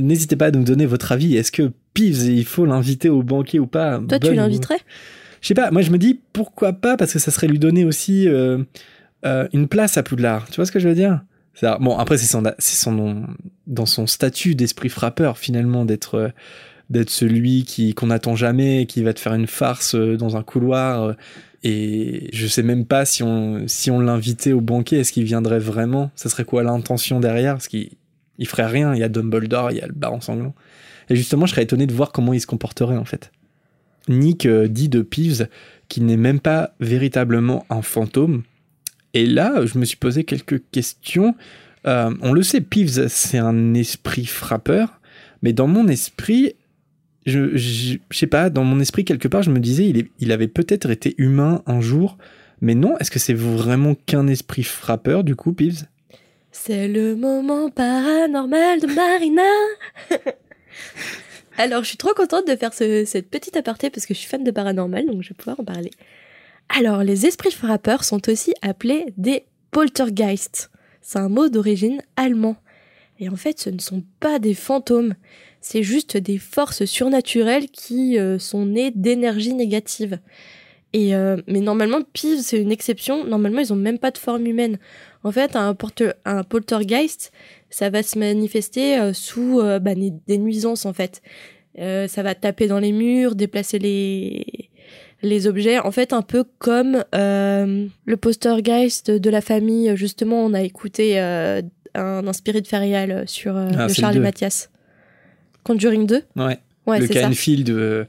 N'hésitez 0.00 0.36
pas 0.36 0.46
à 0.46 0.50
nous 0.50 0.64
donner 0.64 0.86
votre 0.86 1.12
avis. 1.12 1.36
Est-ce 1.36 1.52
que 1.52 1.70
Peeves, 1.94 2.28
il 2.28 2.44
faut 2.44 2.66
l'inviter 2.66 3.08
au 3.08 3.22
banquet 3.22 3.58
ou 3.58 3.66
pas? 3.66 3.98
Toi, 3.98 4.18
tu 4.18 4.28
Bonne 4.28 4.36
l'inviterais? 4.36 4.80
Je 5.40 5.48
sais 5.48 5.54
pas, 5.54 5.70
moi 5.70 5.82
je 5.82 5.90
me 5.90 5.98
dis 5.98 6.20
pourquoi 6.32 6.72
pas? 6.72 6.96
Parce 6.96 7.12
que 7.12 7.18
ça 7.18 7.30
serait 7.30 7.46
lui 7.46 7.58
donner 7.58 7.84
aussi 7.84 8.28
euh, 8.28 8.58
euh, 9.24 9.48
une 9.52 9.68
place 9.68 9.96
à 9.96 10.02
Poudlard. 10.02 10.48
Tu 10.50 10.56
vois 10.56 10.66
ce 10.66 10.72
que 10.72 10.78
je 10.78 10.88
veux 10.88 10.94
dire? 10.94 11.22
Bon, 11.80 11.98
après 11.98 12.16
c'est 12.16 12.26
son, 12.26 12.42
son 12.58 13.26
dans 13.66 13.86
son 13.86 14.06
statut 14.06 14.54
d'esprit 14.54 14.88
frappeur 14.88 15.36
finalement 15.36 15.84
d'être 15.84 16.14
euh, 16.14 16.28
d'être 16.88 17.10
celui 17.10 17.64
qui 17.64 17.94
qu'on 17.94 18.06
n'attend 18.06 18.34
jamais, 18.34 18.86
qui 18.86 19.02
va 19.02 19.12
te 19.12 19.20
faire 19.20 19.34
une 19.34 19.46
farce 19.46 19.94
dans 19.94 20.36
un 20.36 20.42
couloir. 20.42 21.14
et 21.62 22.28
je 22.32 22.46
sais 22.46 22.62
même 22.62 22.86
pas 22.86 23.04
si 23.04 23.22
on 23.22 23.64
si 23.66 23.90
on 23.90 24.00
l'invitait 24.00 24.52
au 24.52 24.60
banquet, 24.60 24.96
est-ce 24.96 25.12
qu'il 25.12 25.24
viendrait 25.24 25.58
vraiment? 25.58 26.10
Ça 26.16 26.28
serait 26.28 26.44
quoi 26.44 26.62
l'intention 26.62 27.20
derrière? 27.20 27.54
Parce 27.54 27.68
qu'il 27.68 27.90
il 28.40 28.48
ferait 28.48 28.66
rien. 28.66 28.94
Il 28.94 28.98
y 28.98 29.04
a 29.04 29.08
Dumbledore, 29.08 29.70
il 29.70 29.76
y 29.76 29.80
a 29.80 29.86
le 29.86 29.92
baron 29.92 30.20
sanglant. 30.20 30.54
Et 31.08 31.14
justement, 31.14 31.46
je 31.46 31.52
serais 31.52 31.62
étonné 31.62 31.86
de 31.86 31.94
voir 31.94 32.10
comment 32.10 32.32
il 32.32 32.40
se 32.40 32.46
comporterait 32.46 32.96
en 32.96 33.04
fait. 33.04 33.30
Nick 34.08 34.46
euh, 34.46 34.66
dit 34.66 34.88
de 34.88 35.02
Peeves 35.02 35.48
qu'il 35.88 36.06
n'est 36.06 36.16
même 36.16 36.40
pas 36.40 36.74
véritablement 36.80 37.64
un 37.70 37.82
fantôme. 37.82 38.42
Et 39.14 39.26
là, 39.26 39.64
je 39.66 39.78
me 39.78 39.84
suis 39.84 39.96
posé 39.96 40.24
quelques 40.24 40.62
questions. 40.70 41.34
Euh, 41.86 42.14
on 42.22 42.32
le 42.32 42.42
sait, 42.42 42.60
Peeves, 42.60 43.08
c'est 43.08 43.38
un 43.38 43.74
esprit 43.74 44.26
frappeur, 44.26 45.00
mais 45.42 45.52
dans 45.52 45.66
mon 45.66 45.88
esprit, 45.88 46.54
je, 47.26 47.56
je, 47.56 47.98
sais 48.10 48.26
pas, 48.26 48.50
dans 48.50 48.64
mon 48.64 48.80
esprit, 48.80 49.04
quelque 49.04 49.28
part, 49.28 49.42
je 49.42 49.50
me 49.50 49.58
disais, 49.58 49.88
il, 49.88 50.06
il 50.20 50.32
avait 50.32 50.48
peut-être 50.48 50.90
été 50.90 51.14
humain 51.18 51.62
un 51.66 51.80
jour, 51.80 52.18
mais 52.60 52.74
non, 52.74 52.96
est-ce 52.98 53.10
que 53.10 53.18
c'est 53.18 53.34
vraiment 53.34 53.94
qu'un 53.94 54.28
esprit 54.28 54.62
frappeur, 54.62 55.24
du 55.24 55.34
coup, 55.34 55.52
Peeves? 55.52 55.86
C'est 56.52 56.88
le 56.88 57.14
moment 57.16 57.70
paranormal 57.70 58.80
de 58.80 58.86
Marina 58.86 59.42
Alors, 61.58 61.82
je 61.82 61.88
suis 61.88 61.96
trop 61.96 62.14
contente 62.14 62.46
de 62.46 62.56
faire 62.56 62.72
ce- 62.72 63.04
cette 63.04 63.28
petite 63.28 63.56
aparté 63.56 63.90
parce 63.90 64.06
que 64.06 64.14
je 64.14 64.18
suis 64.18 64.28
fan 64.28 64.42
de 64.44 64.50
paranormal, 64.50 65.06
donc 65.06 65.22
je 65.22 65.28
vais 65.30 65.34
pouvoir 65.34 65.60
en 65.60 65.64
parler. 65.64 65.90
Alors, 66.68 67.02
les 67.02 67.26
esprits 67.26 67.50
frappeurs 67.50 68.04
sont 68.04 68.28
aussi 68.28 68.54
appelés 68.62 69.06
des 69.16 69.44
poltergeists. 69.70 70.70
C'est 71.02 71.18
un 71.18 71.28
mot 71.28 71.48
d'origine 71.48 72.02
allemand. 72.16 72.56
Et 73.18 73.28
en 73.28 73.36
fait, 73.36 73.58
ce 73.60 73.68
ne 73.70 73.78
sont 73.78 74.02
pas 74.20 74.38
des 74.38 74.54
fantômes. 74.54 75.14
C'est 75.60 75.82
juste 75.82 76.16
des 76.16 76.38
forces 76.38 76.84
surnaturelles 76.86 77.68
qui 77.68 78.18
euh, 78.18 78.38
sont 78.38 78.64
nées 78.64 78.90
d'énergie 78.92 79.52
négative. 79.52 80.18
Et 80.92 81.14
euh, 81.14 81.36
mais 81.46 81.60
normalement, 81.60 82.00
Peeves, 82.14 82.40
c'est 82.40 82.58
une 82.60 82.72
exception. 82.72 83.24
Normalement, 83.24 83.60
ils 83.60 83.72
ont 83.72 83.76
même 83.76 83.98
pas 83.98 84.10
de 84.10 84.18
forme 84.18 84.46
humaine. 84.46 84.78
En 85.22 85.32
fait, 85.32 85.54
un, 85.56 85.74
porte- 85.74 86.14
un 86.24 86.42
poltergeist, 86.44 87.30
ça 87.68 87.90
va 87.90 88.02
se 88.02 88.18
manifester 88.18 88.98
euh, 88.98 89.12
sous 89.12 89.60
euh, 89.60 89.78
bah, 89.78 89.92
des, 89.94 90.38
nuisances 90.38 90.86
en 90.86 90.92
fait. 90.92 91.20
Euh, 91.78 92.08
ça 92.08 92.22
va 92.22 92.34
taper 92.34 92.66
dans 92.68 92.78
les 92.80 92.92
murs, 92.92 93.34
déplacer 93.34 93.78
les 93.78 94.68
les 95.22 95.46
objets, 95.46 95.78
en 95.78 95.90
fait 95.90 96.14
un 96.14 96.22
peu 96.22 96.44
comme 96.58 97.04
euh, 97.14 97.86
le 98.06 98.16
postergeist 98.16 99.10
de 99.10 99.28
la 99.30 99.42
famille. 99.42 99.94
Justement, 99.94 100.42
on 100.44 100.54
a 100.54 100.62
écouté 100.62 101.20
euh, 101.20 101.60
un 101.94 102.26
inspiré 102.26 102.62
de 102.62 102.66
Ferial 102.66 103.24
sur 103.28 103.54
euh, 103.54 103.68
Ah, 103.76 103.86
le 103.88 103.92
Charles 103.92 104.16
et. 104.16 104.20
Mathias. 104.20 104.70
Conjuring 105.62 106.06
2 106.06 106.22
Ouais. 106.36 106.58
Ouais, 106.86 107.00
le. 107.00 107.06
Canfield, 107.08 108.06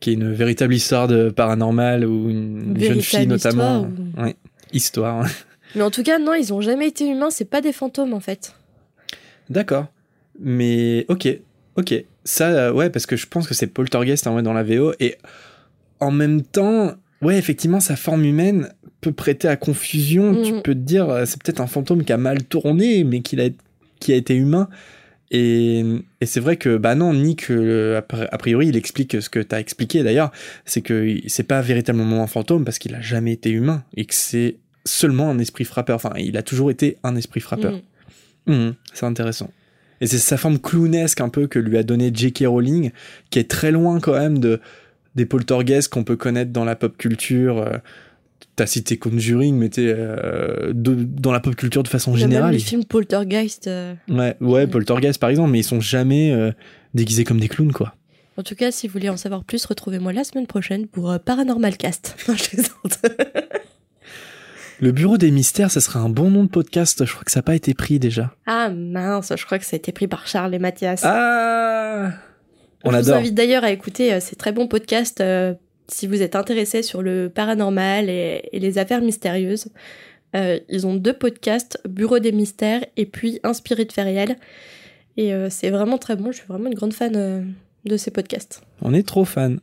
qui 0.00 0.10
est 0.10 0.14
une 0.14 0.32
véritable 0.32 0.74
histoire 0.74 1.06
de 1.06 1.30
paranormal 1.30 2.04
où 2.04 2.28
une 2.28 2.74
jeune 2.80 3.00
fille 3.00 3.28
notamment. 3.28 3.86
histoire 3.86 4.16
ou- 4.18 4.22
Ouais. 4.24 4.36
Histoire. 4.72 5.26
Mais 5.74 5.82
en 5.82 5.90
tout 5.90 6.02
cas, 6.02 6.18
non, 6.18 6.34
ils 6.34 6.52
ont 6.52 6.60
jamais 6.60 6.88
été 6.88 7.08
humains, 7.08 7.30
c'est 7.30 7.44
pas 7.48 7.60
des 7.60 7.72
fantômes 7.72 8.12
en 8.14 8.20
fait. 8.20 8.54
D'accord. 9.48 9.86
Mais 10.38 11.04
ok, 11.08 11.28
ok. 11.76 12.04
Ça, 12.24 12.48
euh, 12.50 12.72
ouais, 12.72 12.90
parce 12.90 13.06
que 13.06 13.16
je 13.16 13.26
pense 13.26 13.46
que 13.48 13.54
c'est 13.54 13.66
Poltergeist 13.66 14.26
en 14.26 14.32
vrai 14.34 14.42
dans 14.42 14.52
la 14.52 14.62
VO. 14.62 14.92
Et 15.00 15.16
en 16.00 16.10
même 16.10 16.42
temps, 16.42 16.92
ouais, 17.22 17.38
effectivement, 17.38 17.80
sa 17.80 17.96
forme 17.96 18.24
humaine 18.24 18.68
peut 19.00 19.12
prêter 19.12 19.48
à 19.48 19.56
confusion. 19.56 20.32
Mhm. 20.32 20.42
Tu 20.42 20.52
peux 20.62 20.74
te 20.74 20.78
dire, 20.80 21.08
euh, 21.08 21.24
c'est 21.26 21.42
peut-être 21.42 21.60
un 21.60 21.66
fantôme 21.66 22.04
qui 22.04 22.12
a 22.12 22.16
mal 22.18 22.44
tourné, 22.44 23.04
mais 23.04 23.18
a, 23.18 23.48
qui 23.98 24.12
a 24.12 24.16
été 24.16 24.34
humain. 24.34 24.68
Et, 25.32 25.84
et 26.20 26.26
c'est 26.26 26.40
vrai 26.40 26.56
que, 26.56 26.76
bah 26.76 26.94
non, 26.96 27.14
Nick, 27.14 27.50
euh, 27.50 27.98
a 27.98 28.02
pri- 28.02 28.28
a 28.30 28.38
priori, 28.38 28.66
il 28.68 28.76
explique 28.76 29.20
ce 29.22 29.28
que 29.30 29.38
tu 29.38 29.54
as 29.54 29.60
expliqué 29.60 30.02
d'ailleurs, 30.02 30.32
c'est 30.64 30.80
que 30.82 31.16
c'est 31.28 31.44
pas 31.44 31.60
véritablement 31.60 32.22
un 32.22 32.26
fantôme 32.26 32.64
parce 32.64 32.78
qu'il 32.80 32.94
a 32.96 33.00
jamais 33.00 33.32
été 33.32 33.50
humain 33.50 33.84
et 33.96 34.06
que 34.06 34.14
c'est 34.14 34.56
seulement 34.84 35.30
un 35.30 35.38
esprit 35.38 35.64
frappeur. 35.64 35.96
Enfin, 35.96 36.12
il 36.18 36.36
a 36.36 36.42
toujours 36.42 36.70
été 36.70 36.96
un 37.02 37.16
esprit 37.16 37.40
frappeur. 37.40 37.80
Mhm. 38.46 38.54
Mhm, 38.54 38.74
c'est 38.94 39.06
intéressant. 39.06 39.50
Et 40.00 40.06
c'est 40.06 40.18
sa 40.18 40.36
forme 40.38 40.58
clownesque 40.58 41.20
un 41.20 41.28
peu 41.28 41.46
que 41.46 41.58
lui 41.58 41.76
a 41.76 41.82
donné 41.82 42.10
J.K. 42.14 42.44
Rowling, 42.46 42.90
qui 43.28 43.38
est 43.38 43.50
très 43.50 43.70
loin 43.70 44.00
quand 44.00 44.14
même 44.14 44.38
de, 44.38 44.58
des 45.14 45.26
poltergeists 45.26 45.88
qu'on 45.88 46.04
peut 46.04 46.16
connaître 46.16 46.52
dans 46.52 46.64
la 46.64 46.74
pop 46.76 46.96
culture. 46.96 47.58
euh, 47.58 47.76
T'as 48.56 48.66
cité 48.66 48.96
Conjuring, 48.98 49.56
mais 49.56 49.68
t'es, 49.68 49.92
euh, 49.94 50.72
dans 50.74 51.32
la 51.32 51.40
pop 51.40 51.54
culture 51.54 51.82
de 51.82 51.88
façon 51.88 52.10
même 52.12 52.20
générale. 52.20 52.52
les 52.54 52.58
films 52.58 52.84
Poltergeist. 52.84 53.66
euh. 53.68 53.94
Ouais, 54.08 54.36
ouais, 54.40 54.66
Poltergeist 54.66 55.20
par 55.20 55.28
exemple, 55.30 55.50
mais 55.50 55.60
ils 55.60 55.64
sont 55.64 55.80
jamais 55.80 56.32
euh, 56.32 56.50
déguisés 56.94 57.24
comme 57.24 57.38
des 57.40 57.48
clowns, 57.48 57.72
quoi. 57.72 57.94
En 58.38 58.42
tout 58.42 58.54
cas, 58.54 58.70
si 58.70 58.86
vous 58.86 58.94
voulez 58.94 59.10
en 59.10 59.16
savoir 59.18 59.44
plus, 59.44 59.64
retrouvez-moi 59.66 60.12
la 60.14 60.24
semaine 60.24 60.46
prochaine 60.46 60.86
pour 60.88 61.14
Paranormal 61.20 61.76
Cast. 61.76 62.16
Non, 62.28 62.34
je. 62.34 62.56
Le 64.82 64.92
Bureau 64.92 65.18
des 65.18 65.30
Mystères, 65.30 65.70
ça 65.70 65.80
serait 65.80 65.98
un 65.98 66.08
bon 66.08 66.30
nom 66.30 66.44
de 66.44 66.48
podcast. 66.48 67.04
Je 67.04 67.12
crois 67.12 67.24
que 67.24 67.30
ça 67.30 67.40
n'a 67.40 67.42
pas 67.42 67.54
été 67.54 67.74
pris 67.74 67.98
déjà. 67.98 68.34
ah 68.46 68.70
mince, 68.70 69.32
je 69.36 69.44
crois 69.44 69.58
que 69.58 69.64
ça 69.66 69.74
a 69.74 69.78
été 69.78 69.92
pris 69.92 70.08
par 70.08 70.26
Charles 70.26 70.54
et 70.54 70.58
Mathias. 70.58 71.02
Ah 71.04 72.12
On 72.84 72.90
je 72.90 72.96
vous 72.96 73.02
adore. 73.08 73.18
invite 73.18 73.34
d'ailleurs 73.34 73.64
à 73.64 73.72
écouter 73.72 74.12
euh, 74.14 74.20
ces 74.20 74.36
très 74.36 74.52
bons 74.52 74.68
podcasts 74.68 75.20
euh, 75.20 75.52
si 75.88 76.06
vous 76.06 76.22
êtes 76.22 76.34
intéressé 76.34 76.82
sur 76.82 77.02
le 77.02 77.28
paranormal 77.28 78.08
et, 78.08 78.48
et 78.52 78.58
les 78.58 78.78
affaires 78.78 79.02
mystérieuses. 79.02 79.68
Euh, 80.34 80.58
ils 80.70 80.86
ont 80.86 80.94
deux 80.94 81.12
podcasts, 81.12 81.78
Bureau 81.86 82.18
des 82.18 82.32
mystères 82.32 82.84
et 82.96 83.04
puis 83.04 83.38
Inspiré 83.42 83.84
de 83.84 83.92
Ferial. 83.92 84.36
Et 85.18 85.34
euh, 85.34 85.48
c'est 85.50 85.68
vraiment 85.70 85.98
très 85.98 86.16
bon, 86.16 86.30
je 86.32 86.38
suis 86.38 86.46
vraiment 86.46 86.68
une 86.68 86.74
grande 86.74 86.94
fan 86.94 87.54
de 87.84 87.96
ces 87.98 88.10
podcasts. 88.10 88.62
On 88.80 88.94
est 88.94 89.06
trop 89.06 89.26
fan. 89.26 89.60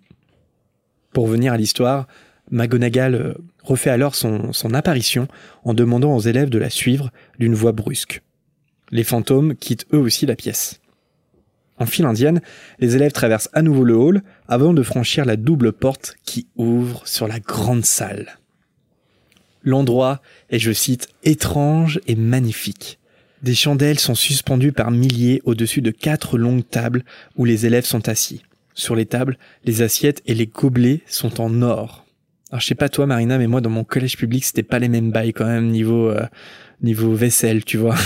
Pour 1.14 1.26
venir 1.26 1.54
à 1.54 1.58
l'histoire, 1.58 2.08
McGonagall 2.52 3.16
euh, 3.16 3.34
refait 3.64 3.90
alors 3.90 4.16
son, 4.16 4.54
son 4.54 4.74
apparition 4.74 5.28
en 5.64 5.74
demandant 5.74 6.16
aux 6.16 6.22
élèves 6.22 6.50
de 6.50 6.58
la 6.58 6.70
suivre 6.70 7.12
d'une 7.40 7.56
voix 7.56 7.72
brusque. 7.72 8.22
Les 8.92 9.04
fantômes 9.04 9.56
quittent 9.56 9.86
eux 9.94 10.00
aussi 10.00 10.26
la 10.26 10.36
pièce. 10.36 10.80
En 11.80 11.86
file 11.86 12.06
indienne, 12.06 12.42
les 12.80 12.96
élèves 12.96 13.12
traversent 13.12 13.50
à 13.54 13.62
nouveau 13.62 13.84
le 13.84 13.96
hall 13.96 14.24
avant 14.48 14.74
de 14.74 14.82
franchir 14.82 15.26
la 15.26 15.36
double 15.36 15.74
porte 15.74 16.16
qui 16.26 16.48
ouvre 16.56 17.06
sur 17.06 17.28
la 17.28 17.40
grande 17.40 17.86
salle. 17.86 18.40
L'endroit 19.62 20.22
est, 20.50 20.60
je 20.60 20.72
cite, 20.72 21.10
étrange 21.24 22.00
et 22.08 22.16
magnifique. 22.16 23.00
Des 23.44 23.54
chandelles 23.54 24.00
sont 24.00 24.16
suspendues 24.16 24.72
par 24.72 24.90
milliers 24.90 25.42
au-dessus 25.46 25.82
de 25.82 25.92
quatre 25.92 26.38
longues 26.38 26.68
tables 26.68 27.04
où 27.36 27.46
les 27.46 27.66
élèves 27.68 27.86
sont 27.86 28.10
assis. 28.10 28.42
Sur 28.74 28.96
les 28.96 29.06
tables, 29.06 29.38
les 29.66 29.82
assiettes 29.82 30.24
et 30.26 30.34
les 30.34 30.48
gobelets 30.48 31.02
sont 31.06 31.42
en 31.42 31.62
or. 31.62 32.07
Alors 32.52 32.62
je 32.62 32.68
sais 32.68 32.76
pas 32.76 32.90
toi 32.90 33.06
Marina, 33.06 33.38
mais 33.38 33.48
moi 33.48 33.62
dans 33.62 33.70
mon 33.70 33.84
collège 33.84 34.18
public 34.18 34.46
c'était 34.46 34.64
pas 34.64 34.80
les 34.80 34.88
mêmes 34.88 35.12
bails 35.12 35.34
quand 35.34 35.46
même 35.46 35.68
niveau 35.68 36.10
euh, 36.10 36.26
niveau 36.82 37.14
vaisselle, 37.14 37.64
tu 37.66 37.78
vois. 37.78 37.96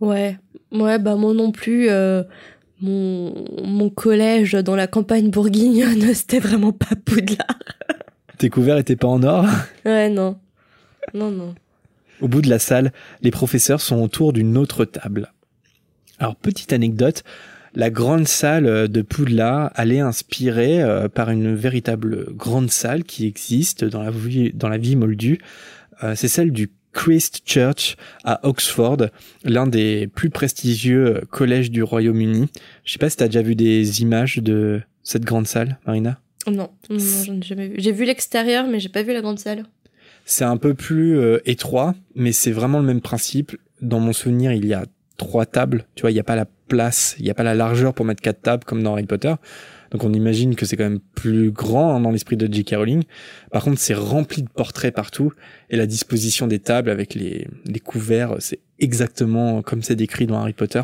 Ouais, 0.00 0.38
ouais, 0.72 0.98
bah 0.98 1.14
moi 1.16 1.34
non 1.34 1.52
plus. 1.52 1.90
euh, 1.90 2.22
mon, 2.80 3.44
mon 3.62 3.90
collège 3.90 4.52
dans 4.52 4.74
la 4.74 4.86
campagne 4.86 5.28
bourguignonne, 5.30 6.00
c'était 6.14 6.38
vraiment 6.38 6.72
pas 6.72 6.96
Poudlard. 7.04 7.58
Tes 8.38 8.48
couverts 8.48 8.78
étaient 8.78 8.96
pas 8.96 9.08
en 9.08 9.22
or? 9.22 9.44
Ouais, 9.84 10.08
non. 10.08 10.38
Non, 11.12 11.30
non. 11.30 11.54
Au 12.22 12.28
bout 12.28 12.40
de 12.40 12.48
la 12.48 12.58
salle, 12.58 12.92
les 13.20 13.30
professeurs 13.30 13.82
sont 13.82 14.00
autour 14.00 14.32
d'une 14.32 14.56
autre 14.56 14.86
table. 14.86 15.32
Alors 16.18 16.34
petite 16.36 16.72
anecdote, 16.72 17.22
la 17.74 17.90
grande 17.90 18.26
salle 18.26 18.88
de 18.88 19.02
Poudlard 19.02 19.72
elle 19.76 19.92
est 19.92 20.00
inspirée 20.00 20.82
euh, 20.82 21.08
par 21.08 21.30
une 21.30 21.54
véritable 21.54 22.32
grande 22.34 22.70
salle 22.70 23.04
qui 23.04 23.26
existe 23.26 23.84
dans 23.84 24.02
la 24.02 24.10
vie, 24.10 24.52
dans 24.54 24.68
la 24.68 24.78
vie 24.78 24.96
moldue. 24.96 25.38
Euh, 26.02 26.14
c'est 26.14 26.28
celle 26.28 26.52
du 26.52 26.70
Christ 26.92 27.42
Church 27.44 27.96
à 28.24 28.46
Oxford, 28.46 28.98
l'un 29.44 29.66
des 29.66 30.08
plus 30.08 30.30
prestigieux 30.30 31.16
euh, 31.16 31.20
collèges 31.30 31.70
du 31.70 31.82
Royaume-Uni. 31.82 32.48
Je 32.84 32.92
sais 32.92 32.98
pas 32.98 33.10
si 33.10 33.16
t'as 33.16 33.26
déjà 33.26 33.42
vu 33.42 33.54
des 33.54 34.02
images 34.02 34.38
de 34.38 34.80
cette 35.02 35.24
grande 35.24 35.46
salle, 35.46 35.78
Marina? 35.86 36.18
Non, 36.46 36.70
non, 36.88 36.98
j'en 37.24 37.36
ai 37.36 37.42
jamais 37.42 37.68
vu. 37.68 37.74
J'ai 37.78 37.92
vu 37.92 38.04
l'extérieur, 38.04 38.66
mais 38.66 38.80
j'ai 38.80 38.88
pas 38.88 39.02
vu 39.02 39.12
la 39.12 39.20
grande 39.20 39.38
salle. 39.38 39.64
C'est 40.24 40.44
un 40.44 40.56
peu 40.56 40.74
plus 40.74 41.18
euh, 41.18 41.38
étroit, 41.44 41.94
mais 42.14 42.32
c'est 42.32 42.52
vraiment 42.52 42.78
le 42.78 42.86
même 42.86 43.00
principe. 43.00 43.56
Dans 43.80 44.00
mon 44.00 44.12
souvenir, 44.12 44.52
il 44.52 44.66
y 44.66 44.74
a 44.74 44.84
trois 45.20 45.44
tables. 45.44 45.84
Tu 45.94 46.00
vois, 46.00 46.10
il 46.10 46.14
n'y 46.14 46.20
a 46.20 46.24
pas 46.24 46.34
la 46.34 46.46
place, 46.46 47.14
il 47.18 47.24
n'y 47.24 47.30
a 47.30 47.34
pas 47.34 47.42
la 47.42 47.54
largeur 47.54 47.92
pour 47.92 48.06
mettre 48.06 48.22
quatre 48.22 48.40
tables 48.40 48.64
comme 48.64 48.82
dans 48.82 48.94
Harry 48.94 49.04
Potter. 49.04 49.34
Donc 49.90 50.02
on 50.02 50.14
imagine 50.14 50.56
que 50.56 50.64
c'est 50.64 50.78
quand 50.78 50.88
même 50.88 51.00
plus 51.14 51.50
grand 51.50 51.94
hein, 51.94 52.00
dans 52.00 52.10
l'esprit 52.10 52.38
de 52.38 52.50
J.K. 52.50 52.76
Rowling. 52.76 53.02
Par 53.50 53.62
contre, 53.62 53.78
c'est 53.78 53.92
rempli 53.92 54.42
de 54.42 54.48
portraits 54.48 54.94
partout 54.94 55.34
et 55.68 55.76
la 55.76 55.86
disposition 55.86 56.46
des 56.46 56.58
tables 56.58 56.88
avec 56.88 57.14
les, 57.14 57.48
les 57.66 57.80
couverts, 57.80 58.36
c'est 58.38 58.60
exactement 58.78 59.60
comme 59.60 59.82
c'est 59.82 59.96
décrit 59.96 60.26
dans 60.26 60.40
Harry 60.40 60.54
Potter. 60.54 60.82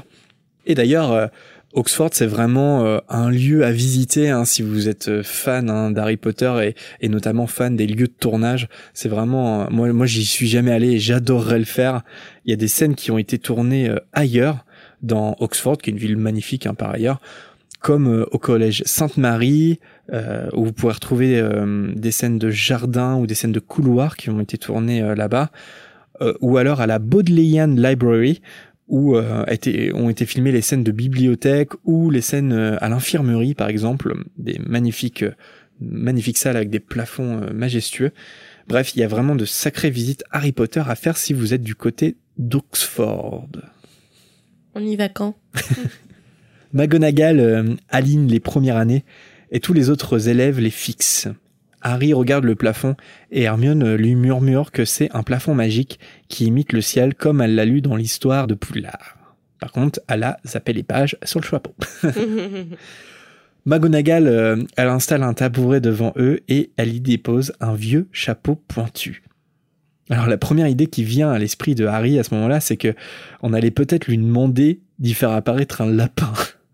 Et 0.66 0.74
d'ailleurs, 0.74 1.12
euh, 1.12 1.28
Oxford, 1.76 2.08
c'est 2.12 2.26
vraiment 2.26 2.86
euh, 2.86 2.98
un 3.10 3.28
lieu 3.28 3.62
à 3.62 3.70
visiter 3.70 4.30
hein, 4.30 4.46
si 4.46 4.62
vous 4.62 4.88
êtes 4.88 5.08
euh, 5.08 5.22
fan 5.22 5.68
hein, 5.68 5.90
d'Harry 5.90 6.16
Potter 6.16 6.50
et, 6.62 6.74
et 7.04 7.10
notamment 7.10 7.46
fan 7.46 7.76
des 7.76 7.86
lieux 7.86 8.06
de 8.06 8.14
tournage. 8.18 8.68
C'est 8.94 9.10
vraiment, 9.10 9.62
euh, 9.62 9.66
moi, 9.70 9.92
moi, 9.92 10.06
j'y 10.06 10.24
suis 10.24 10.48
jamais 10.48 10.72
allé 10.72 10.92
et 10.92 10.98
j'adorerais 10.98 11.58
le 11.58 11.66
faire. 11.66 12.02
Il 12.46 12.50
y 12.50 12.52
a 12.52 12.56
des 12.56 12.68
scènes 12.68 12.94
qui 12.94 13.10
ont 13.10 13.18
été 13.18 13.38
tournées 13.38 13.88
euh, 13.88 13.98
ailleurs, 14.12 14.64
dans 15.02 15.36
Oxford, 15.40 15.78
qui 15.78 15.90
est 15.90 15.92
une 15.92 15.98
ville 15.98 16.16
magnifique 16.16 16.66
hein, 16.66 16.74
par 16.74 16.90
ailleurs, 16.90 17.20
comme 17.80 18.06
euh, 18.06 18.24
au 18.30 18.38
collège 18.38 18.82
Sainte-Marie, 18.86 19.80
euh, 20.12 20.48
où 20.54 20.64
vous 20.64 20.72
pourrez 20.72 20.94
retrouver 20.94 21.42
des 21.96 22.12
scènes 22.12 22.38
de 22.38 22.48
jardin 22.48 23.16
ou 23.16 23.26
des 23.26 23.34
scènes 23.34 23.52
de 23.52 23.60
couloirs 23.60 24.16
qui 24.16 24.30
ont 24.30 24.40
été 24.40 24.56
tournées 24.56 25.14
là-bas, 25.16 25.50
ou 26.40 26.56
alors 26.56 26.80
à 26.80 26.86
la 26.86 27.00
Bodleian 27.00 27.66
Library, 27.66 28.40
où 28.86 29.16
ont 29.16 30.08
été 30.08 30.26
filmées 30.26 30.52
les 30.52 30.62
scènes 30.62 30.84
de 30.84 30.92
bibliothèque 30.92 31.72
ou 31.84 32.08
les 32.10 32.20
scènes 32.20 32.52
à 32.52 32.88
l'infirmerie, 32.88 33.54
par 33.54 33.68
exemple, 33.68 34.14
des 34.38 34.60
magnifiques, 34.64 35.24
magnifiques 35.80 36.38
salles 36.38 36.56
avec 36.56 36.70
des 36.70 36.78
plafonds 36.78 37.52
majestueux. 37.52 38.12
Bref, 38.68 38.94
il 38.94 39.00
y 39.00 39.02
a 39.02 39.08
vraiment 39.08 39.34
de 39.34 39.44
sacrées 39.44 39.90
visites 39.90 40.22
Harry 40.30 40.52
Potter 40.52 40.84
à 40.86 40.94
faire 40.94 41.16
si 41.16 41.32
vous 41.32 41.52
êtes 41.52 41.62
du 41.62 41.74
côté 41.74 42.16
d'Oxford. 42.38 43.48
On 44.74 44.80
y 44.80 44.96
va 44.96 45.08
quand? 45.08 45.36
McGonagall 46.72 47.40
euh, 47.40 47.74
aligne 47.88 48.28
les 48.28 48.40
premières 48.40 48.76
années 48.76 49.04
et 49.50 49.60
tous 49.60 49.72
les 49.72 49.90
autres 49.90 50.28
élèves 50.28 50.60
les 50.60 50.70
fixent. 50.70 51.28
Harry 51.80 52.12
regarde 52.12 52.44
le 52.44 52.56
plafond 52.56 52.96
et 53.30 53.42
Hermione 53.42 53.94
lui 53.94 54.14
murmure 54.16 54.72
que 54.72 54.84
c'est 54.84 55.08
un 55.14 55.22
plafond 55.22 55.54
magique 55.54 56.00
qui 56.28 56.46
imite 56.46 56.72
le 56.72 56.80
ciel 56.80 57.14
comme 57.14 57.40
elle 57.40 57.54
l'a 57.54 57.64
lu 57.64 57.80
dans 57.80 57.96
l'histoire 57.96 58.46
de 58.46 58.54
Poudlard. 58.54 59.16
Par 59.60 59.72
contre, 59.72 60.00
elle 60.08 60.24
a 60.24 60.38
zappé 60.46 60.72
les 60.72 60.82
pages 60.82 61.16
sur 61.22 61.40
le 61.40 61.46
chapeau. 61.46 61.74
McGonagall, 63.66 64.26
euh, 64.26 64.62
elle 64.76 64.88
installe 64.88 65.22
un 65.22 65.34
tabouret 65.34 65.80
devant 65.80 66.12
eux 66.16 66.40
et 66.48 66.70
elle 66.76 66.94
y 66.94 67.00
dépose 67.00 67.52
un 67.60 67.74
vieux 67.74 68.08
chapeau 68.12 68.56
pointu. 68.68 69.22
Alors 70.10 70.26
la 70.26 70.36
première 70.38 70.68
idée 70.68 70.86
qui 70.86 71.02
vient 71.02 71.30
à 71.32 71.38
l'esprit 71.38 71.74
de 71.74 71.84
Harry 71.86 72.18
à 72.18 72.22
ce 72.24 72.34
moment-là, 72.34 72.60
c'est 72.60 72.76
que 72.76 72.94
on 73.42 73.52
allait 73.52 73.70
peut-être 73.72 74.06
lui 74.06 74.18
demander 74.18 74.80
d'y 74.98 75.14
faire 75.14 75.30
apparaître 75.32 75.80
un 75.80 75.90
lapin. 75.90 76.32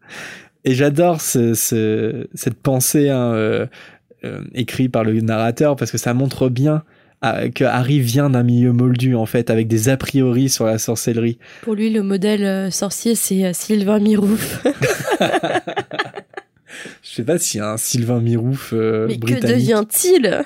Et 0.65 0.75
j'adore 0.75 1.21
ce, 1.21 1.55
ce- 1.55 2.29
cette 2.35 2.55
pensée 2.55 3.09
hein, 3.09 3.33
euh, 3.33 3.67
euh, 4.25 4.43
écrite 4.55 4.93
par 4.93 5.03
le 5.05 5.19
narrateur 5.21 5.75
parce 5.77 5.91
que 5.91 5.99
ça 5.99 6.15
montre 6.15 6.49
bien 6.49 6.85
ah, 7.23 7.49
que 7.49 7.65
Harry 7.65 8.01
vient 8.01 8.31
d'un 8.31 8.43
milieu 8.43 8.73
moldu 8.73 9.15
en 9.17 9.27
fait, 9.27 9.49
avec 9.51 9.67
des 9.69 9.89
a 9.89 9.97
priori 9.97 10.49
sur 10.49 10.67
la 10.67 10.79
sorcellerie. 10.79 11.39
Pour 11.63 11.75
lui, 11.75 11.89
le 11.91 12.03
modèle 12.03 12.45
euh, 12.45 12.71
sorcier, 12.71 13.15
c'est 13.15 13.45
euh, 13.45 13.53
Sylvain 13.53 13.99
Mirouf. 13.99 14.65
Je 17.03 17.17
sais 17.17 17.25
pas 17.25 17.39
s'il 17.39 17.59
y 17.59 17.63
a 17.63 17.71
un 17.73 17.77
Sylvain 17.77 18.21
Mirouf 18.21 18.73
euh, 18.73 19.07
Mais 19.09 19.19
que 19.19 19.41
devient-il? 19.47 20.43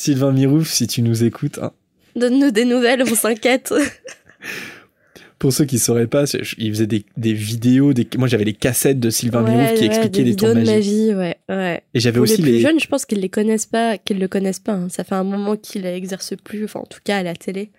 Sylvain 0.00 0.32
Mirouf, 0.32 0.66
si 0.70 0.86
tu 0.86 1.02
nous 1.02 1.24
écoutes. 1.24 1.58
hein. 1.60 1.72
Donne-nous 2.16 2.50
des 2.52 2.64
nouvelles, 2.64 3.02
on 3.02 3.14
s'inquiète. 3.14 3.74
Pour 5.38 5.52
ceux 5.52 5.64
qui 5.66 5.78
sauraient 5.78 6.06
pas, 6.06 6.24
il 6.58 6.70
faisait 6.70 6.86
des, 6.86 7.04
des 7.18 7.34
vidéos. 7.34 7.92
Des... 7.92 8.06
Moi, 8.18 8.26
j'avais 8.26 8.44
les 8.44 8.52
cassettes 8.54 8.98
de 8.98 9.10
Sylvain 9.10 9.42
Mirouf 9.42 9.74
qui 9.74 9.84
expliquaient 9.84 10.22
des 10.22 10.30
les 10.30 10.36
tours 10.36 10.48
de 10.54 10.54
magie, 10.62 11.14
ouais, 11.14 11.36
ouais. 11.50 11.82
Et 11.94 12.00
j'avais 12.00 12.18
aussi 12.18 12.38
les 12.38 12.42
plus 12.42 12.52
les. 12.52 12.60
jeunes, 12.60 12.80
je 12.80 12.86
pense 12.86 13.04
qu'ils 13.04 13.20
les 13.20 13.28
connaissent 13.28 13.66
pas, 13.66 13.98
qu'ils 13.98 14.18
le 14.18 14.28
connaissent 14.28 14.58
pas. 14.58 14.72
hein. 14.72 14.88
Ça 14.90 15.04
fait 15.04 15.14
un 15.14 15.24
moment 15.24 15.56
qu'il 15.56 15.84
exerce 15.86 16.34
plus, 16.42 16.64
enfin 16.64 16.80
en 16.80 16.86
tout 16.86 17.00
cas 17.04 17.18
à 17.18 17.22
la 17.22 17.34
télé. 17.34 17.70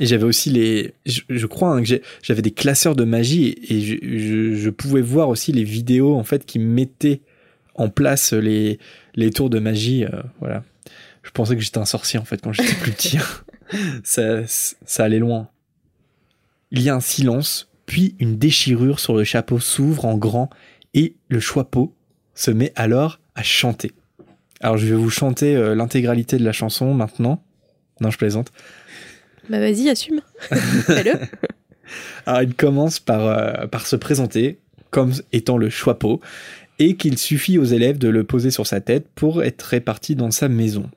Et 0.00 0.04
j'avais 0.06 0.24
aussi 0.24 0.50
les. 0.50 0.92
Je, 1.06 1.20
je 1.28 1.46
crois 1.46 1.74
hein, 1.74 1.82
que 1.82 2.00
j'avais 2.22 2.42
des 2.42 2.50
classeurs 2.50 2.96
de 2.96 3.04
magie 3.04 3.56
et 3.68 3.80
je, 3.80 3.96
je- 4.02 4.54
je 4.54 4.70
pouvais 4.70 5.02
voir 5.02 5.28
aussi 5.30 5.52
les 5.52 5.64
vidéos 5.64 6.14
en 6.16 6.24
fait 6.24 6.44
qui 6.46 6.58
mettaient 6.58 7.20
en 7.74 7.88
place 7.88 8.32
les, 8.34 8.78
les 9.14 9.30
tours 9.30 9.48
de 9.50 9.58
magie. 9.58 10.04
euh, 10.04 10.22
voilà. 10.40 10.64
Je 11.22 11.30
pensais 11.30 11.54
que 11.54 11.62
j'étais 11.62 11.78
un 11.78 11.84
sorcier 11.84 12.18
en 12.18 12.24
fait 12.24 12.40
quand 12.42 12.52
j'étais 12.52 12.74
plus 12.74 12.92
petit. 12.92 13.18
ça, 14.04 14.46
ça 14.46 15.04
allait 15.04 15.18
loin. 15.18 15.48
Il 16.70 16.82
y 16.82 16.90
a 16.90 16.94
un 16.94 17.00
silence, 17.00 17.70
puis 17.86 18.16
une 18.18 18.38
déchirure 18.38 18.98
sur 18.98 19.14
le 19.14 19.24
chapeau 19.24 19.60
s'ouvre 19.60 20.04
en 20.04 20.16
grand 20.16 20.50
et 20.94 21.16
le 21.28 21.40
choixpeau 21.40 21.94
se 22.34 22.50
met 22.50 22.72
alors 22.76 23.20
à 23.34 23.42
chanter. 23.42 23.92
Alors 24.60 24.78
je 24.78 24.86
vais 24.86 24.94
vous 24.94 25.10
chanter 25.10 25.56
euh, 25.56 25.74
l'intégralité 25.74 26.38
de 26.38 26.44
la 26.44 26.52
chanson 26.52 26.94
maintenant. 26.94 27.42
Non, 28.00 28.10
je 28.10 28.18
plaisante. 28.18 28.52
Bah 29.48 29.58
vas-y, 29.58 29.88
assume. 29.88 30.20
Fais-le. 30.40 31.12
Alors, 32.26 32.42
il 32.42 32.54
commence 32.54 33.00
par, 33.00 33.26
euh, 33.26 33.66
par 33.66 33.86
se 33.86 33.96
présenter 33.96 34.58
comme 34.90 35.12
étant 35.32 35.58
le 35.58 35.68
choixpeau 35.68 36.20
et 36.78 36.96
qu'il 36.96 37.18
suffit 37.18 37.58
aux 37.58 37.64
élèves 37.64 37.98
de 37.98 38.08
le 38.08 38.24
poser 38.24 38.50
sur 38.50 38.66
sa 38.66 38.80
tête 38.80 39.06
pour 39.14 39.42
être 39.42 39.62
réparti 39.62 40.14
dans 40.16 40.30
sa 40.30 40.48
maison. 40.48 40.90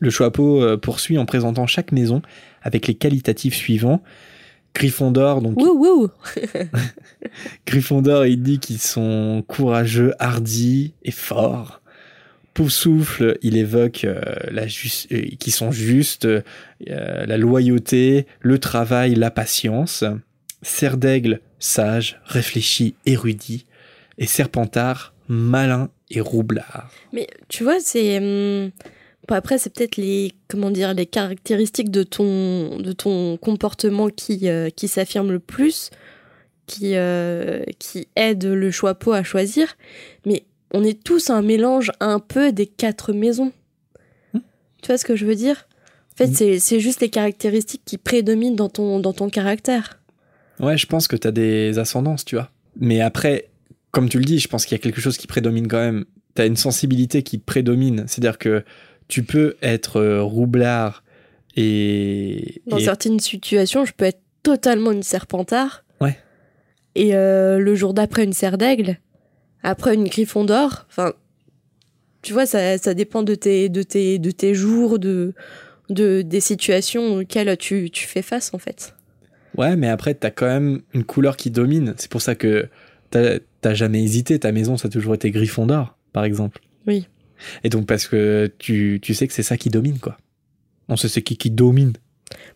Le 0.00 0.10
choixpeau 0.10 0.62
euh, 0.62 0.76
poursuit 0.76 1.18
en 1.18 1.26
présentant 1.26 1.66
chaque 1.66 1.92
maison 1.92 2.22
avec 2.62 2.86
les 2.86 2.94
qualitatifs 2.94 3.54
suivants. 3.54 4.02
Gryffondor, 4.74 5.42
donc 5.42 5.58
Wouh 5.58 5.76
wouh. 5.76 6.08
Gryffondor, 7.66 8.26
il 8.26 8.42
dit 8.42 8.58
qu'ils 8.58 8.78
sont 8.78 9.42
courageux, 9.46 10.12
hardis 10.18 10.94
et 11.02 11.10
forts. 11.10 11.80
Poufsouffle, 12.54 13.38
il 13.42 13.56
évoque 13.56 14.04
euh, 14.04 14.20
la 14.50 14.62
euh, 14.64 15.22
qu'ils 15.38 15.52
sont 15.52 15.70
justes, 15.70 16.24
euh, 16.24 16.40
la 16.80 17.38
loyauté, 17.38 18.26
le 18.40 18.58
travail, 18.58 19.14
la 19.14 19.30
patience. 19.30 20.04
Serre 20.62 20.96
d'aigle, 20.96 21.40
sage, 21.60 22.20
réfléchi, 22.24 22.94
érudit. 23.06 23.64
Et 24.18 24.26
Serpentard, 24.26 25.14
malin 25.28 25.88
et 26.10 26.20
roublard. 26.20 26.90
Mais 27.12 27.28
tu 27.48 27.62
vois, 27.62 27.78
c'est 27.78 28.18
hum, 28.18 28.72
bon, 29.28 29.34
après 29.34 29.58
c'est 29.58 29.72
peut-être 29.72 29.96
les 29.96 30.32
comment 30.48 30.70
dire 30.70 30.94
les 30.94 31.06
caractéristiques 31.06 31.90
de 31.90 32.02
ton 32.02 32.78
de 32.78 32.92
ton 32.92 33.36
comportement 33.36 34.08
qui 34.08 34.48
euh, 34.48 34.70
qui 34.70 34.88
s'affirment 34.88 35.32
le 35.32 35.38
plus, 35.38 35.90
qui 36.66 36.92
euh, 36.94 37.62
qui 37.78 38.08
aident 38.16 38.46
le 38.46 38.70
choixpeau 38.70 39.12
à 39.12 39.22
choisir. 39.22 39.76
Mais 40.26 40.44
on 40.72 40.82
est 40.84 41.02
tous 41.02 41.30
un 41.30 41.42
mélange 41.42 41.92
un 42.00 42.18
peu 42.18 42.52
des 42.52 42.66
quatre 42.66 43.12
maisons. 43.12 43.52
Hmm. 44.34 44.40
Tu 44.82 44.88
vois 44.88 44.98
ce 44.98 45.04
que 45.04 45.16
je 45.16 45.26
veux 45.26 45.36
dire? 45.36 45.66
En 46.14 46.16
fait, 46.26 46.30
Hmm. 46.30 46.58
c'est 46.58 46.80
juste 46.80 47.00
les 47.00 47.10
caractéristiques 47.10 47.82
qui 47.84 47.96
prédominent 47.96 48.56
dans 48.56 48.68
ton 48.68 48.98
dans 48.98 49.12
ton 49.12 49.28
caractère. 49.28 50.00
Ouais, 50.60 50.76
je 50.76 50.86
pense 50.86 51.06
que 51.06 51.14
t'as 51.14 51.30
des 51.30 51.78
ascendances, 51.78 52.24
tu 52.24 52.34
vois. 52.34 52.50
Mais 52.80 53.00
après, 53.00 53.48
comme 53.92 54.08
tu 54.08 54.18
le 54.18 54.24
dis, 54.24 54.38
je 54.40 54.48
pense 54.48 54.66
qu'il 54.66 54.76
y 54.76 54.80
a 54.80 54.82
quelque 54.82 55.00
chose 55.00 55.16
qui 55.16 55.26
prédomine 55.26 55.68
quand 55.68 55.78
même. 55.78 56.04
T'as 56.34 56.46
une 56.46 56.56
sensibilité 56.56 57.22
qui 57.22 57.38
prédomine. 57.38 58.04
C'est-à-dire 58.06 58.38
que 58.38 58.64
tu 59.08 59.22
peux 59.24 59.56
être 59.62 59.96
euh, 59.96 60.22
roublard 60.22 61.02
et. 61.56 62.62
Dans 62.66 62.78
et- 62.78 62.84
certaines 62.84 63.20
situations, 63.20 63.84
je 63.84 63.92
peux 63.92 64.04
être 64.04 64.20
totalement 64.42 64.92
une 64.92 65.02
serpentard. 65.02 65.84
Ouais. 66.00 66.16
Et 66.94 67.14
euh, 67.14 67.58
le 67.58 67.74
jour 67.74 67.94
d'après, 67.94 68.24
une 68.24 68.32
serre 68.32 68.58
d'aigle. 68.58 68.98
Après, 69.62 69.94
une 69.94 70.04
griffon 70.04 70.44
d'or. 70.44 70.86
Enfin, 70.88 71.12
tu 72.22 72.32
vois, 72.32 72.46
ça, 72.46 72.78
ça 72.78 72.94
dépend 72.94 73.22
de 73.22 73.34
tes, 73.34 73.68
de 73.68 73.82
tes, 73.82 74.18
de 74.18 74.30
tes 74.30 74.54
jours, 74.54 74.98
de, 74.98 75.34
de, 75.90 76.22
des 76.22 76.40
situations 76.40 77.16
auxquelles 77.16 77.56
tu, 77.56 77.90
tu 77.90 78.06
fais 78.06 78.22
face, 78.22 78.52
en 78.54 78.58
fait. 78.58 78.94
Ouais, 79.56 79.74
mais 79.76 79.88
après, 79.88 80.14
t'as 80.14 80.30
quand 80.30 80.46
même 80.46 80.82
une 80.94 81.04
couleur 81.04 81.36
qui 81.36 81.50
domine. 81.50 81.94
C'est 81.98 82.10
pour 82.10 82.22
ça 82.22 82.34
que 82.34 82.68
t'as 83.10 83.74
jamais 83.74 84.02
hésité. 84.02 84.38
Ta 84.38 84.52
maison, 84.52 84.76
ça 84.76 84.86
a 84.88 84.90
toujours 84.90 85.14
été 85.14 85.30
Gryffondor, 85.30 85.96
par 86.12 86.24
exemple. 86.24 86.60
Oui. 86.86 87.08
Et 87.64 87.68
donc, 87.68 87.86
parce 87.86 88.06
que 88.06 88.52
tu, 88.58 88.98
tu 89.02 89.14
sais 89.14 89.26
que 89.26 89.34
c'est 89.34 89.42
ça 89.42 89.56
qui 89.56 89.70
domine, 89.70 89.98
quoi. 89.98 90.16
On 90.88 90.96
sait 90.96 91.08
c'est 91.08 91.22
qui 91.22 91.36
qui 91.36 91.50
domine. 91.50 91.92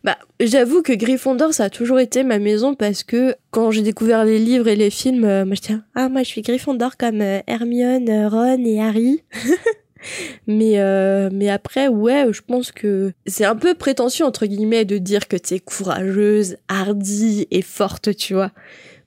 Bah, 0.05 0.19
j'avoue 0.41 0.83
que 0.83 0.93
Gryffondor, 0.93 1.55
ça 1.55 1.65
a 1.65 1.71
toujours 1.71 2.01
été 2.01 2.25
ma 2.25 2.39
maison 2.39 2.75
parce 2.75 3.05
que 3.05 3.35
quand 3.51 3.71
j'ai 3.71 3.83
découvert 3.83 4.25
les 4.25 4.39
livres 4.39 4.69
et 4.69 4.77
les 4.77 4.91
films, 4.91 5.25
euh, 5.25 5.45
moi 5.45 5.57
tiens, 5.61 5.85
ah 5.95 6.09
moi 6.09 6.23
je 6.23 6.29
suis 6.29 6.43
Gryffondor 6.43 6.97
comme 6.97 7.21
euh, 7.21 7.41
Hermione, 7.47 8.09
euh, 8.09 8.29
Ron 8.29 8.65
et 8.65 8.81
Harry. 8.81 9.23
mais 10.47 10.79
euh, 10.79 11.31
mais 11.33 11.49
après 11.49 11.89
ouais, 11.89 12.27
je 12.33 12.43
pense 12.43 12.73
que 12.73 13.13
c'est 13.27 13.45
un 13.45 13.57
peu 13.57 13.75
prétentieux 13.75 14.25
entre 14.25 14.47
guillemets 14.47 14.85
de 14.85 14.99
dire 14.99 15.29
que 15.29 15.37
t'es 15.37 15.61
courageuse, 15.61 16.57
hardie 16.69 17.47
et 17.51 17.63
forte, 17.63 18.15
tu 18.17 18.35
vois. 18.35 18.51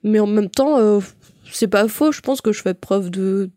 Mais 0.04 0.20
en 0.20 0.28
même 0.28 0.50
temps, 0.50 1.02
c'est 1.52 1.68
pas 1.68 1.88
faux. 1.88 2.12
Je 2.12 2.22
pense 2.22 2.40
que 2.40 2.52
je 2.52 2.62
fais 2.62 2.76
preuve 2.76 3.10
de 3.10 3.50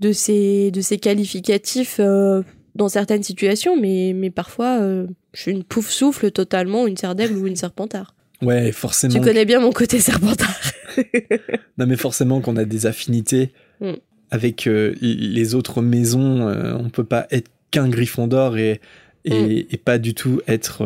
de 0.00 0.12
ces 0.12 0.70
de 0.70 0.80
ces 0.80 0.98
qualificatifs 0.98 1.96
euh, 2.00 2.42
dans 2.74 2.88
certaines 2.88 3.22
situations, 3.22 3.76
mais 3.80 4.12
mais 4.14 4.30
parfois 4.30 4.80
euh, 4.80 5.06
je 5.34 5.42
suis 5.42 5.50
une 5.52 5.64
pouf 5.64 5.88
souffle 5.90 6.30
totalement, 6.30 6.86
une 6.86 6.96
serre 6.96 7.14
d'aigle 7.14 7.36
ou 7.36 7.46
une 7.46 7.56
serpentard. 7.56 8.14
Ouais, 8.42 8.72
forcément. 8.72 9.12
Tu 9.14 9.20
connais 9.20 9.44
bien 9.44 9.60
mon 9.60 9.72
côté 9.72 9.98
serpentard. 10.00 10.56
Non, 11.78 11.86
mais 11.86 11.96
forcément 11.96 12.40
qu'on 12.40 12.56
a 12.56 12.64
des 12.64 12.86
affinités 12.86 13.52
Mm. 13.80 13.92
avec 14.30 14.66
euh, 14.66 14.94
les 15.00 15.54
autres 15.54 15.80
maisons. 15.80 16.46
on 16.78 16.90
peut 16.90 17.04
pas 17.04 17.26
être 17.30 17.48
qu'un 17.70 17.88
Gryffondor 17.88 18.58
et, 18.58 18.80
et, 19.24 19.66
et 19.72 19.76
pas 19.78 19.96
du 19.98 20.12
tout 20.12 20.40
être 20.46 20.84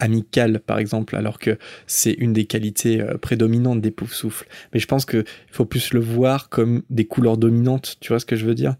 amical, 0.00 0.60
par 0.60 0.78
exemple, 0.78 1.14
alors 1.16 1.38
que 1.38 1.58
c'est 1.86 2.12
une 2.12 2.32
des 2.32 2.44
qualités 2.44 3.00
euh, 3.00 3.16
prédominantes 3.18 3.80
des 3.80 3.90
Poufsouffles. 3.90 4.48
Mais 4.74 4.80
je 4.80 4.86
pense 4.86 5.04
qu'il 5.04 5.24
faut 5.50 5.64
plus 5.64 5.92
le 5.92 6.00
voir 6.00 6.48
comme 6.48 6.82
des 6.90 7.04
couleurs 7.04 7.36
dominantes, 7.36 7.96
tu 8.00 8.08
vois 8.08 8.18
ce 8.18 8.26
que 8.26 8.36
je 8.36 8.44
veux 8.44 8.54
dire? 8.54 8.74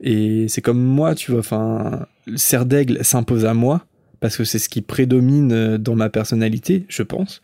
Et 0.00 0.46
c'est 0.48 0.60
comme 0.60 0.82
moi, 0.82 1.14
tu 1.14 1.30
vois, 1.30 1.40
enfin, 1.40 2.06
le 2.26 2.36
cerf 2.36 2.66
d'aigle 2.66 3.04
s'impose 3.04 3.44
à 3.44 3.54
moi, 3.54 3.86
parce 4.20 4.36
que 4.36 4.44
c'est 4.44 4.58
ce 4.58 4.68
qui 4.68 4.82
prédomine 4.82 5.52
euh, 5.52 5.78
dans 5.78 5.96
ma 5.96 6.10
personnalité, 6.10 6.84
je 6.88 7.02
pense. 7.02 7.40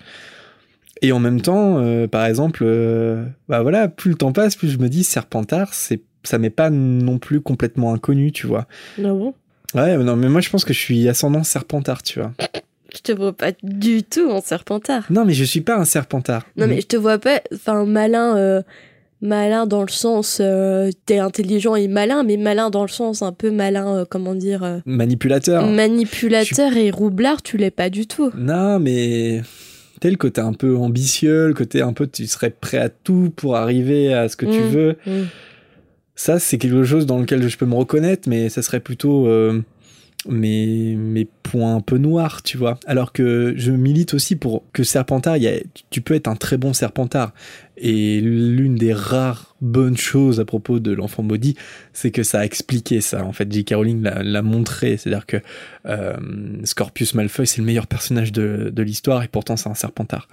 Et 1.03 1.13
en 1.13 1.19
même 1.19 1.41
temps, 1.41 1.79
euh, 1.79 2.07
par 2.07 2.27
exemple, 2.27 2.63
euh, 2.63 3.25
bah 3.49 3.63
voilà, 3.63 3.89
plus 3.89 4.11
le 4.11 4.17
temps 4.17 4.33
passe, 4.33 4.57
plus 4.57 4.69
je 4.69 4.79
me 4.79 4.89
dis 4.89 5.05
Serpentard, 5.05 5.73
c'est 5.75 6.03
ça 6.23 6.39
m'est 6.39 6.51
pas 6.51 6.69
non 6.69 7.19
plus 7.19 7.41
complètement 7.41 7.95
inconnu, 7.95 8.33
tu 8.33 8.47
vois. 8.47 8.67
Non 8.99 9.19
bon? 9.19 9.35
Ouais, 9.75 9.97
non, 9.97 10.17
mais 10.17 10.29
moi 10.29 10.41
je 10.41 10.51
pense 10.51 10.65
que 10.65 10.75
je 10.75 10.79
suis 10.79 11.09
ascendant 11.09 11.43
Serpentard, 11.43 12.03
tu 12.03 12.19
vois. 12.19 12.33
Je 12.95 13.01
te 13.03 13.13
vois 13.13 13.33
pas 13.33 13.53
du 13.63 14.03
tout 14.03 14.31
en 14.31 14.41
serpentard. 14.41 15.05
Non, 15.11 15.25
mais 15.25 15.33
je 15.35 15.45
suis 15.45 15.61
pas 15.61 15.77
un 15.77 15.85
Serpentard. 15.85 16.45
Non 16.57 16.67
mais 16.67 16.81
je 16.81 16.87
te 16.87 16.97
vois 16.97 17.19
pas, 17.19 17.41
enfin 17.55 17.85
malin, 17.85 18.37
euh, 18.37 18.63
malin 19.23 19.67
dans 19.67 19.83
le 19.83 19.89
sens 19.91 20.39
euh, 20.41 20.91
t'es 21.07 21.19
intelligent 21.19 21.75
et 21.77 21.89
malin, 21.89 22.23
mais 22.25 22.37
malin 22.37 22.71
dans 22.71 22.83
le 22.83 22.89
sens 22.89 23.23
un 23.23 23.33
peu 23.33 23.51
malin, 23.51 23.97
euh, 23.99 24.05
comment 24.09 24.35
dire, 24.35 24.81
manipulateur. 24.87 25.67
manipulateur 25.67 26.77
et 26.77 26.91
roublard, 26.91 27.43
tu 27.43 27.57
l'es 27.57 27.71
pas 27.71 27.91
du 27.91 28.07
tout. 28.07 28.31
Non, 28.37 28.79
mais 28.81 29.43
tel 30.01 30.17
côté 30.17 30.41
un 30.41 30.53
peu 30.55 30.77
ambitieux, 30.77 31.49
le 31.49 31.55
côté 31.55 31.83
un 31.83 31.93
peu 31.93 32.07
tu 32.07 32.27
serais 32.27 32.51
prêt 32.51 32.79
à 32.79 32.89
tout 32.89 33.31
pour 33.37 33.57
arriver 33.57 34.13
à 34.15 34.29
ce 34.29 34.37
que 34.37 34.47
tu 34.47 34.61
Mm. 34.61 34.69
veux. 34.69 34.97
Mm. 35.07 35.23
Ça, 36.17 36.39
c'est 36.39 36.59
quelque 36.59 36.85
chose 36.85 37.07
dans 37.07 37.19
lequel 37.19 37.47
je 37.49 37.57
peux 37.57 37.65
me 37.67 37.75
reconnaître, 37.75 38.29
mais 38.29 38.49
ça 38.51 38.61
serait 38.63 38.81
plutôt 38.81 39.27
euh, 39.27 39.63
mes, 40.29 40.95
mes 40.97 41.25
points 41.25 41.77
un 41.77 41.81
peu 41.81 41.97
noirs, 41.97 42.43
tu 42.43 42.59
vois. 42.59 42.79
Alors 42.87 43.13
que 43.13 43.55
je 43.57 43.73
milite 43.73 44.13
aussi 44.15 44.37
pour 44.37 44.65
que 44.73 44.83
Serpentard, 44.83 45.39
y 45.39 45.49
a- 45.49 45.61
tu 45.91 46.01
peux 46.03 46.15
être 46.15 46.29
un 46.29 46.37
très 46.37 46.57
bon 46.59 46.73
Serpentard. 46.73 47.33
Et 47.79 48.21
l'une 48.21 48.75
des 48.77 48.93
rares 48.93 49.57
bonnes 49.63 49.97
choses 49.97 50.39
à 50.39 50.45
propos 50.45 50.79
de 50.81 50.93
l'enfant 50.93 51.23
maudit, 51.23 51.57
c'est 51.95 52.11
que 52.11 52.23
ça 52.23 52.41
a 52.41 52.45
expliqué 52.45 53.01
ça. 53.01 53.25
En 53.25 53.33
fait, 53.33 53.51
J.K. 53.51 53.73
Rowling 53.75 54.03
l'a 54.03 54.43
montré. 54.43 54.99
C'est-à-dire 54.99 55.25
que 55.25 55.39
euh, 55.87 56.17
Scorpius 56.65 57.15
Malfoy, 57.15 57.47
c'est 57.47 57.59
le 57.63 57.65
meilleur 57.67 57.87
personnage 57.87 58.33
de, 58.33 58.71
de 58.71 58.83
l'histoire, 58.83 59.23
et 59.23 59.29
pourtant 59.29 59.57
c'est 59.57 59.71
un 59.71 59.75
Serpentard. 59.75 60.29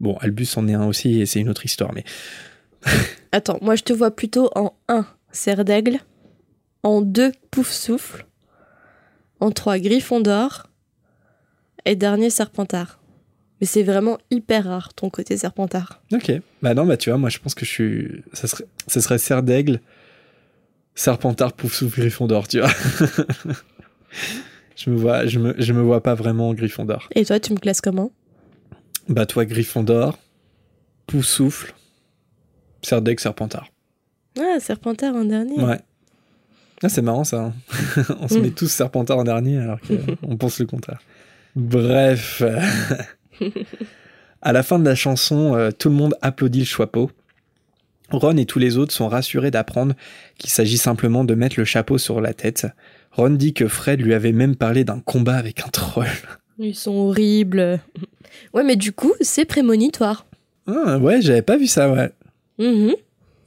Bon, 0.00 0.16
Albus 0.20 0.48
en 0.56 0.66
est 0.66 0.74
un 0.74 0.86
aussi, 0.86 1.20
et 1.20 1.26
c'est 1.26 1.38
une 1.40 1.48
autre 1.48 1.64
histoire, 1.64 1.92
mais 1.94 2.02
Attends, 3.32 3.58
moi 3.62 3.76
je 3.76 3.82
te 3.82 3.92
vois 3.92 4.10
plutôt 4.10 4.50
en 4.54 4.72
1 4.88 5.04
serre 5.32 5.64
d'aigle, 5.64 5.98
en 6.82 7.02
2 7.02 7.32
pouf 7.50 7.68
souffle, 7.70 8.24
En 9.40 9.50
3, 9.50 9.78
Gryffondor. 9.78 10.68
Et 11.84 11.96
dernier, 11.96 12.30
Serpentard. 12.30 12.98
Mais 13.60 13.66
c'est 13.66 13.82
vraiment 13.82 14.18
hyper 14.30 14.64
rare 14.64 14.94
ton 14.94 15.10
côté 15.10 15.36
Serpentard. 15.36 16.00
Ok. 16.12 16.32
Bah 16.62 16.74
non, 16.74 16.86
bah 16.86 16.96
tu 16.96 17.10
vois, 17.10 17.18
moi 17.18 17.28
je 17.28 17.38
pense 17.38 17.54
que 17.54 17.64
je 17.64 17.70
suis. 17.70 18.22
Ça 18.32 18.46
serait, 18.46 18.64
ça 18.86 19.00
serait 19.00 19.18
Serre 19.18 19.42
d'Aigle, 19.42 19.80
Serpentard, 20.94 21.52
Poufsouffle, 21.54 22.00
Gryffondor, 22.00 22.46
tu 22.46 22.60
vois. 22.60 22.70
je, 24.76 24.90
me 24.90 24.96
vois, 24.96 25.26
je, 25.26 25.38
me, 25.38 25.54
je 25.58 25.72
me 25.72 25.82
vois 25.82 26.02
pas 26.02 26.14
vraiment 26.14 26.54
Gryffondor. 26.54 27.08
Et 27.14 27.24
toi, 27.24 27.40
tu 27.40 27.52
me 27.52 27.58
classes 27.58 27.80
comment? 27.80 28.12
Bah 29.08 29.26
toi, 29.26 29.44
Gryffondor, 29.44 30.18
Poufsouffle, 31.06 31.74
Serre 32.82 33.02
d'Aigle, 33.02 33.20
Serpentard. 33.20 33.68
Ah, 34.38 34.60
Serpentard 34.60 35.16
en 35.16 35.24
dernier. 35.24 35.60
Ouais. 35.60 35.80
Ah, 36.82 36.88
c'est 36.88 37.02
marrant 37.02 37.24
ça. 37.24 37.40
hein. 37.44 38.02
on 38.20 38.28
se 38.28 38.38
met 38.38 38.50
tous 38.50 38.68
Serpentard 38.68 39.18
en 39.18 39.24
dernier 39.24 39.58
alors 39.58 39.78
qu'on 40.22 40.36
pense 40.38 40.58
le 40.60 40.66
contraire. 40.66 41.00
Bref. 41.56 42.42
à 44.42 44.52
la 44.52 44.62
fin 44.62 44.78
de 44.78 44.84
la 44.84 44.94
chanson, 44.94 45.54
euh, 45.56 45.70
tout 45.70 45.88
le 45.88 45.94
monde 45.96 46.14
applaudit 46.22 46.60
le 46.60 46.64
chapeau. 46.64 47.10
Ron 48.10 48.36
et 48.36 48.46
tous 48.46 48.58
les 48.58 48.78
autres 48.78 48.92
sont 48.94 49.08
rassurés 49.08 49.50
d'apprendre 49.50 49.94
qu'il 50.38 50.50
s'agit 50.50 50.78
simplement 50.78 51.24
de 51.24 51.34
mettre 51.34 51.56
le 51.58 51.64
chapeau 51.64 51.98
sur 51.98 52.20
la 52.20 52.32
tête. 52.32 52.66
Ron 53.12 53.30
dit 53.30 53.52
que 53.52 53.68
Fred 53.68 54.00
lui 54.00 54.14
avait 54.14 54.32
même 54.32 54.56
parlé 54.56 54.84
d'un 54.84 55.00
combat 55.00 55.36
avec 55.36 55.60
un 55.66 55.68
troll. 55.68 56.06
Ils 56.58 56.74
sont 56.74 56.92
horribles. 56.94 57.80
Ouais, 58.54 58.64
mais 58.64 58.76
du 58.76 58.92
coup, 58.92 59.12
c'est 59.20 59.44
prémonitoire. 59.44 60.26
Ah, 60.66 60.98
ouais, 60.98 61.20
j'avais 61.20 61.42
pas 61.42 61.56
vu 61.56 61.66
ça, 61.66 61.90
ouais. 61.90 62.10
Mhm. 62.58 62.94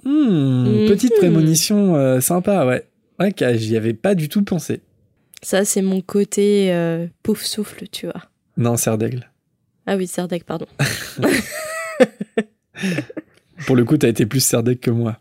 Hmm. 0.03 0.87
Petite 0.87 1.15
prémonition 1.17 1.95
euh, 1.95 2.19
sympa, 2.21 2.65
ouais. 2.65 2.85
Que 3.29 3.55
j'y 3.55 3.77
avais 3.77 3.93
pas 3.93 4.15
du 4.15 4.29
tout 4.29 4.43
pensé. 4.43 4.81
Ça, 5.43 5.65
c'est 5.65 5.81
mon 5.81 6.01
côté 6.01 6.73
euh, 6.73 7.07
pouf 7.23 7.43
souffle, 7.43 7.85
tu 7.91 8.05
vois. 8.07 8.23
Non, 8.57 8.77
serre 8.77 8.97
d'aigle. 8.97 9.29
Ah 9.85 9.95
oui, 9.95 10.07
Serdec, 10.07 10.43
pardon. 10.43 10.67
Pour 13.65 13.75
le 13.75 13.83
coup, 13.83 13.97
t'as 13.97 14.09
été 14.09 14.25
plus 14.25 14.39
serdec 14.39 14.79
que 14.79 14.91
moi. 14.91 15.19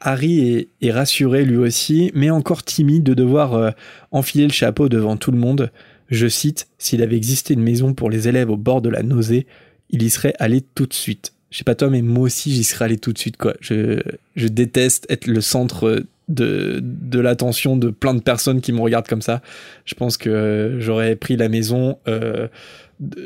Harry 0.00 0.40
est, 0.40 0.68
est 0.82 0.92
rassuré 0.92 1.44
lui 1.44 1.56
aussi, 1.56 2.10
mais 2.14 2.30
encore 2.30 2.62
timide 2.62 3.02
de 3.04 3.14
devoir 3.14 3.54
euh, 3.54 3.70
enfiler 4.10 4.46
le 4.46 4.52
chapeau 4.52 4.88
devant 4.88 5.16
tout 5.16 5.30
le 5.30 5.38
monde. 5.38 5.70
Je 6.10 6.26
cite, 6.26 6.68
S'il 6.78 7.02
avait 7.02 7.16
existé 7.16 7.54
une 7.54 7.62
maison 7.62 7.94
pour 7.94 8.10
les 8.10 8.28
élèves 8.28 8.50
au 8.50 8.56
bord 8.56 8.82
de 8.82 8.90
la 8.90 9.02
nausée, 9.02 9.46
il 9.90 10.02
y 10.02 10.10
serait 10.10 10.34
allé 10.38 10.60
tout 10.60 10.86
de 10.86 10.92
suite. 10.92 11.32
Je 11.50 11.58
sais 11.58 11.64
pas 11.64 11.74
toi, 11.74 11.88
mais 11.88 12.02
moi 12.02 12.24
aussi 12.24 12.52
j'y 12.52 12.64
serais 12.64 12.86
allé 12.86 12.98
tout 12.98 13.12
de 13.12 13.18
suite, 13.18 13.36
quoi. 13.36 13.54
Je, 13.60 14.00
je 14.36 14.48
déteste 14.48 15.06
être 15.08 15.26
le 15.26 15.40
centre 15.40 16.04
de, 16.28 16.80
de 16.82 17.20
l'attention 17.20 17.76
de 17.76 17.90
plein 17.90 18.14
de 18.14 18.22
personnes 18.22 18.60
qui 18.60 18.72
me 18.72 18.80
regardent 18.80 19.08
comme 19.08 19.22
ça. 19.22 19.42
Je 19.84 19.94
pense 19.94 20.16
que 20.16 20.76
j'aurais 20.78 21.16
pris 21.16 21.36
la 21.36 21.48
maison 21.48 21.98
euh, 22.08 22.48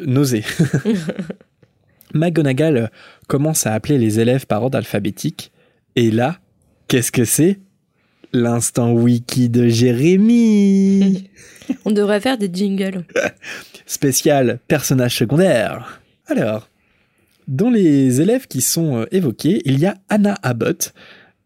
nausée. 0.06 0.44
McGonagall 2.14 2.90
commence 3.26 3.66
à 3.66 3.74
appeler 3.74 3.98
les 3.98 4.20
élèves 4.20 4.46
par 4.46 4.62
ordre 4.62 4.78
alphabétique. 4.78 5.52
Et 5.96 6.10
là, 6.10 6.38
qu'est-ce 6.88 7.12
que 7.12 7.24
c'est? 7.24 7.60
L'instant 8.32 8.92
wiki 8.92 9.48
de 9.48 9.68
Jérémy 9.68 11.30
On 11.84 11.90
devrait 11.90 12.20
faire 12.20 12.38
des 12.38 12.50
jingles. 12.52 13.04
Spécial 13.86 14.58
personnage 14.68 15.16
secondaire. 15.16 16.02
Alors, 16.26 16.68
dans 17.46 17.70
les 17.70 18.20
élèves 18.20 18.46
qui 18.46 18.60
sont 18.60 18.98
euh, 18.98 19.06
évoqués, 19.10 19.62
il 19.64 19.78
y 19.78 19.86
a 19.86 19.96
Anna 20.10 20.36
Abbott. 20.42 20.92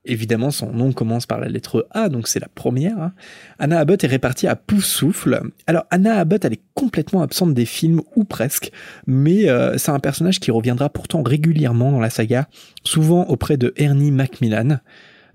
Évidemment, 0.05 0.51
son 0.51 0.73
nom 0.73 0.93
commence 0.93 1.27
par 1.27 1.39
la 1.39 1.49
lettre 1.49 1.87
A, 1.93 2.09
donc 2.09 2.27
c'est 2.27 2.41
la 2.41 2.49
première. 2.49 2.99
hein. 2.99 3.13
Anna 3.61 3.79
Abbott 3.79 4.03
est 4.03 4.09
répartie 4.09 4.49
à 4.49 4.57
Poussoufle. 4.57 5.41
Alors, 5.69 5.85
Anna 5.91 6.17
Abbott, 6.17 6.45
elle 6.45 6.55
est 6.55 6.63
complètement 6.75 7.23
absente 7.23 7.55
des 7.55 7.67
films, 7.67 8.03
ou 8.17 8.25
presque, 8.25 8.73
mais 9.07 9.49
euh, 9.49 9.79
c'est 9.79 9.93
un 9.93 10.01
personnage 10.01 10.41
qui 10.41 10.51
reviendra 10.51 10.89
pourtant 10.89 11.23
régulièrement 11.23 11.93
dans 11.93 12.01
la 12.01 12.11
saga, 12.11 12.49
souvent 12.83 13.27
auprès 13.27 13.57
de 13.57 13.73
Ernie 13.77 14.11
Macmillan. 14.11 14.81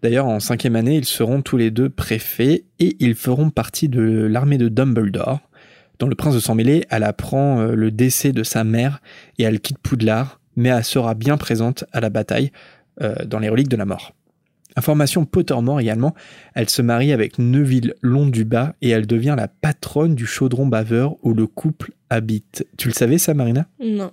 D'ailleurs, 0.04 0.26
en 0.26 0.42
cinquième 0.42 0.76
année, 0.76 0.98
ils 0.98 1.06
seront 1.06 1.42
tous 1.42 1.56
les 1.56 1.72
deux 1.72 1.90
préfets 1.90 2.66
et 2.80 2.98
ils 3.00 3.16
feront 3.16 3.50
partie 3.50 3.88
de 3.88 4.02
l'armée 4.02 4.58
de 4.58 4.68
Dumbledore. 4.68 5.40
Dans 5.98 6.08
Le 6.08 6.16
Prince 6.16 6.36
de 6.36 6.40
Sang-Mêlé, 6.42 6.86
elle 6.90 7.04
apprend 7.04 7.62
euh, 7.62 7.74
le 7.74 7.90
décès 7.90 8.34
de 8.34 8.44
sa 8.44 8.66
mère 8.66 9.00
et 9.40 9.44
elle 9.44 9.62
quitte 9.62 9.80
Poudlard, 9.80 10.42
mais 10.58 10.70
elle 10.70 10.84
sera 10.84 11.14
bien 11.14 11.38
présente 11.38 11.86
à 11.94 12.02
la 12.02 12.10
bataille 12.10 12.52
euh, 13.02 13.16
dans 13.26 13.40
les 13.40 13.48
reliques 13.48 13.70
de 13.70 13.78
la 13.78 13.86
mort. 13.86 14.14
Information 14.78 15.26
Pottermore 15.26 15.80
également, 15.80 16.14
elle 16.54 16.70
se 16.70 16.84
marie 16.84 17.12
avec 17.12 17.40
Neville 17.40 17.96
Londubat 18.04 18.76
et 18.84 18.90
elle 18.90 19.08
devient 19.08 19.34
la 19.36 19.48
patronne 19.48 20.14
du 20.14 20.28
chaudron 20.28 20.68
baveur 20.68 21.18
où 21.24 21.34
le 21.34 21.48
couple 21.48 21.92
habite. 22.12 22.66
Tu 22.78 22.88
le 22.88 22.94
savais 22.94 23.18
ça, 23.18 23.34
Marina? 23.34 23.68
Non. 23.84 24.12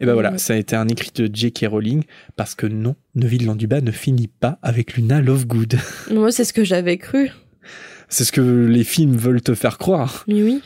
Et 0.00 0.06
ben 0.06 0.14
voilà, 0.14 0.38
ça 0.38 0.54
a 0.54 0.56
été 0.56 0.74
un 0.74 0.88
écrit 0.88 1.10
de 1.14 1.28
J.K. 1.32 1.66
Rowling 1.68 2.04
parce 2.36 2.54
que 2.54 2.66
non, 2.66 2.96
Neville 3.14 3.44
Londubat 3.44 3.82
ne 3.82 3.90
finit 3.90 4.28
pas 4.28 4.58
avec 4.62 4.94
Luna 4.94 5.20
Lovegood. 5.20 5.76
Moi, 6.12 6.32
c'est 6.32 6.44
ce 6.44 6.54
que 6.54 6.64
j'avais 6.64 6.96
cru. 6.96 7.30
C'est 8.08 8.24
ce 8.24 8.32
que 8.32 8.40
les 8.40 8.84
films 8.84 9.16
veulent 9.16 9.42
te 9.42 9.54
faire 9.54 9.76
croire. 9.76 10.24
Mais 10.28 10.42
oui. 10.42 10.62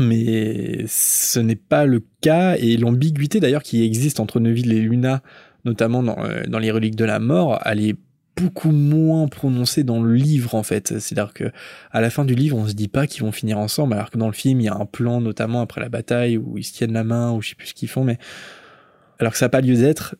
mais 0.00 0.84
ce 0.88 1.38
n'est 1.38 1.54
pas 1.54 1.86
le 1.86 2.02
cas 2.20 2.56
et 2.56 2.76
l'ambiguïté 2.76 3.38
d'ailleurs 3.38 3.62
qui 3.62 3.84
existe 3.84 4.18
entre 4.18 4.40
Neville 4.40 4.72
et 4.72 4.80
Luna, 4.80 5.22
notamment 5.64 6.02
dans, 6.02 6.24
euh, 6.24 6.44
dans 6.46 6.58
les 6.58 6.70
reliques 6.70 6.96
de 6.96 7.04
la 7.04 7.18
mort, 7.18 7.60
elle 7.64 7.80
est 7.80 7.96
beaucoup 8.36 8.70
moins 8.72 9.28
prononcée 9.28 9.84
dans 9.84 10.02
le 10.02 10.14
livre 10.14 10.54
en 10.54 10.62
fait. 10.62 10.98
C'est-à-dire 10.98 11.32
que 11.32 11.52
à 11.90 12.00
la 12.00 12.10
fin 12.10 12.24
du 12.24 12.34
livre, 12.34 12.56
on 12.56 12.66
se 12.66 12.74
dit 12.74 12.88
pas 12.88 13.06
qu'ils 13.06 13.22
vont 13.22 13.32
finir 13.32 13.58
ensemble, 13.58 13.94
alors 13.94 14.10
que 14.10 14.18
dans 14.18 14.26
le 14.26 14.32
film, 14.32 14.60
il 14.60 14.64
y 14.64 14.68
a 14.68 14.74
un 14.74 14.86
plan 14.86 15.20
notamment 15.20 15.60
après 15.60 15.80
la 15.80 15.88
bataille 15.88 16.36
où 16.38 16.58
ils 16.58 16.64
se 16.64 16.72
tiennent 16.72 16.92
la 16.92 17.04
main 17.04 17.32
ou 17.32 17.42
je 17.42 17.50
sais 17.50 17.54
plus 17.54 17.68
ce 17.68 17.74
qu'ils 17.74 17.88
font, 17.88 18.04
mais 18.04 18.18
alors 19.18 19.32
que 19.32 19.38
ça 19.38 19.46
n'a 19.46 19.50
pas 19.50 19.60
lieu 19.60 19.76
d'être. 19.76 20.16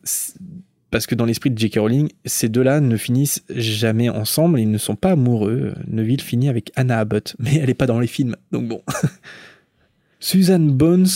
Parce 0.91 1.07
que 1.07 1.15
dans 1.15 1.25
l'esprit 1.25 1.49
de 1.49 1.57
J.K. 1.57 1.79
Rowling, 1.79 2.09
ces 2.23 2.49
deux-là 2.49 2.79
ne 2.79 2.97
finissent 2.97 3.43
jamais 3.49 4.09
ensemble, 4.09 4.59
ils 4.59 4.69
ne 4.69 4.77
sont 4.77 4.95
pas 4.95 5.11
amoureux. 5.11 5.73
Neville 5.87 6.21
finit 6.21 6.49
avec 6.49 6.71
Anna 6.75 6.99
Abbott, 6.99 7.35
mais 7.39 7.55
elle 7.55 7.65
n'est 7.65 7.73
pas 7.73 7.87
dans 7.87 7.99
les 7.99 8.07
films, 8.07 8.35
donc 8.51 8.67
bon. 8.67 8.83
Susan 10.19 10.59
Bones, 10.59 11.07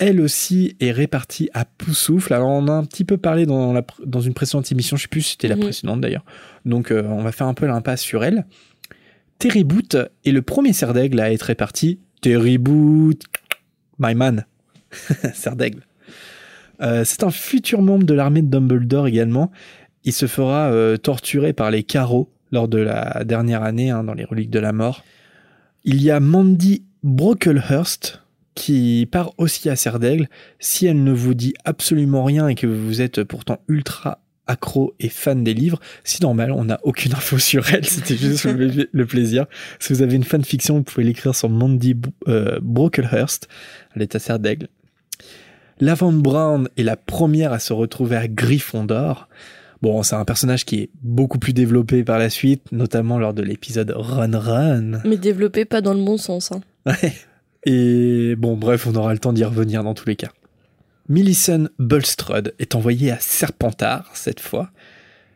elle 0.00 0.20
aussi, 0.20 0.76
est 0.80 0.90
répartie 0.90 1.48
à 1.54 1.64
Poussoufle. 1.64 2.32
Alors, 2.34 2.48
on 2.48 2.66
a 2.66 2.72
un 2.72 2.84
petit 2.84 3.04
peu 3.04 3.16
parlé 3.18 3.46
dans, 3.46 3.72
la, 3.72 3.84
dans 4.04 4.20
une 4.20 4.34
précédente 4.34 4.72
émission, 4.72 4.96
je 4.96 5.02
sais 5.02 5.08
plus 5.08 5.20
si 5.22 5.30
c'était 5.32 5.46
la 5.48 5.54
Mhm. 5.56 5.62
précédente 5.62 6.00
d'ailleurs. 6.00 6.24
Donc, 6.64 6.90
euh, 6.90 7.02
on 7.04 7.22
va 7.22 7.30
faire 7.30 7.46
un 7.46 7.54
peu 7.54 7.66
l'impasse 7.66 8.00
sur 8.00 8.24
elle. 8.24 8.44
Terry 9.38 9.62
Boot 9.62 9.96
est 10.24 10.32
le 10.32 10.42
premier 10.42 10.72
cerf 10.72 10.92
d'aigle 10.94 11.20
à 11.20 11.30
être 11.32 11.42
réparti. 11.42 12.00
Terry 12.20 12.58
Boot, 12.58 13.22
my 13.98 14.14
man. 14.14 14.44
cerf 15.34 15.54
d'aigle. 15.54 15.82
Euh, 16.82 17.04
c'est 17.04 17.22
un 17.22 17.30
futur 17.30 17.82
membre 17.82 18.04
de 18.04 18.14
l'armée 18.14 18.42
de 18.42 18.48
Dumbledore 18.48 19.06
également. 19.06 19.50
Il 20.04 20.12
se 20.14 20.26
fera 20.26 20.70
euh, 20.70 20.96
torturer 20.96 21.52
par 21.52 21.70
les 21.70 21.82
carreaux 21.82 22.30
lors 22.52 22.68
de 22.68 22.78
la 22.78 23.22
dernière 23.24 23.62
année 23.62 23.90
hein, 23.90 24.02
dans 24.02 24.14
les 24.14 24.24
reliques 24.24 24.50
de 24.50 24.58
la 24.58 24.72
mort. 24.72 25.04
Il 25.84 26.02
y 26.02 26.10
a 26.10 26.20
Mandy 26.20 26.82
Brocklehurst 27.02 28.22
qui 28.60 29.08
part 29.10 29.32
aussi 29.38 29.70
à 29.70 29.76
Serdaigle. 29.76 30.28
Si 30.58 30.84
elle 30.84 31.02
ne 31.02 31.12
vous 31.12 31.32
dit 31.32 31.54
absolument 31.64 32.24
rien 32.24 32.46
et 32.46 32.54
que 32.54 32.66
vous 32.66 33.00
êtes 33.00 33.24
pourtant 33.24 33.60
ultra 33.68 34.20
accro 34.46 34.92
et 35.00 35.08
fan 35.08 35.42
des 35.42 35.54
livres, 35.54 35.80
c'est 36.04 36.20
normal, 36.20 36.52
on 36.52 36.66
n'a 36.66 36.78
aucune 36.82 37.14
info 37.14 37.38
sur 37.38 37.72
elle, 37.72 37.86
c'était 37.86 38.18
juste 38.18 38.44
le, 38.44 39.06
plaisir. 39.06 39.46
Si 39.78 39.94
vous 39.94 40.02
avez 40.02 40.14
une 40.14 40.24
fanfiction, 40.24 40.76
vous 40.76 40.82
pouvez 40.82 41.04
l'écrire 41.04 41.34
sur 41.34 41.48
Mandy 41.48 41.96
euh, 42.28 42.58
Brocklehurst. 42.60 43.48
Elle 43.96 44.02
est 44.02 44.14
à 44.14 44.18
Serdaigle. 44.18 44.68
Lavande 45.80 46.20
Brown 46.20 46.68
est 46.76 46.82
la 46.82 46.98
première 46.98 47.54
à 47.54 47.60
se 47.60 47.72
retrouver 47.72 48.16
à 48.16 48.28
Gryffondor. 48.28 49.30
Bon, 49.80 50.02
c'est 50.02 50.16
un 50.16 50.26
personnage 50.26 50.66
qui 50.66 50.80
est 50.80 50.90
beaucoup 51.02 51.38
plus 51.38 51.54
développé 51.54 52.04
par 52.04 52.18
la 52.18 52.28
suite, 52.28 52.72
notamment 52.72 53.18
lors 53.18 53.32
de 53.32 53.42
l'épisode 53.42 53.94
Run 53.96 54.38
Run. 54.38 55.00
Mais 55.06 55.16
développé 55.16 55.64
pas 55.64 55.80
dans 55.80 55.94
le 55.94 56.04
bon 56.04 56.18
sens. 56.18 56.52
Hein. 56.52 56.60
Ouais. 56.84 57.14
Et 57.64 58.34
bon, 58.36 58.56
bref, 58.56 58.86
on 58.86 58.94
aura 58.94 59.12
le 59.12 59.18
temps 59.18 59.32
d'y 59.32 59.44
revenir 59.44 59.84
dans 59.84 59.94
tous 59.94 60.06
les 60.06 60.16
cas. 60.16 60.30
Millicent 61.08 61.68
Bulstrode 61.78 62.54
est 62.58 62.74
envoyée 62.74 63.10
à 63.10 63.18
Serpentard 63.18 64.10
cette 64.14 64.40
fois. 64.40 64.70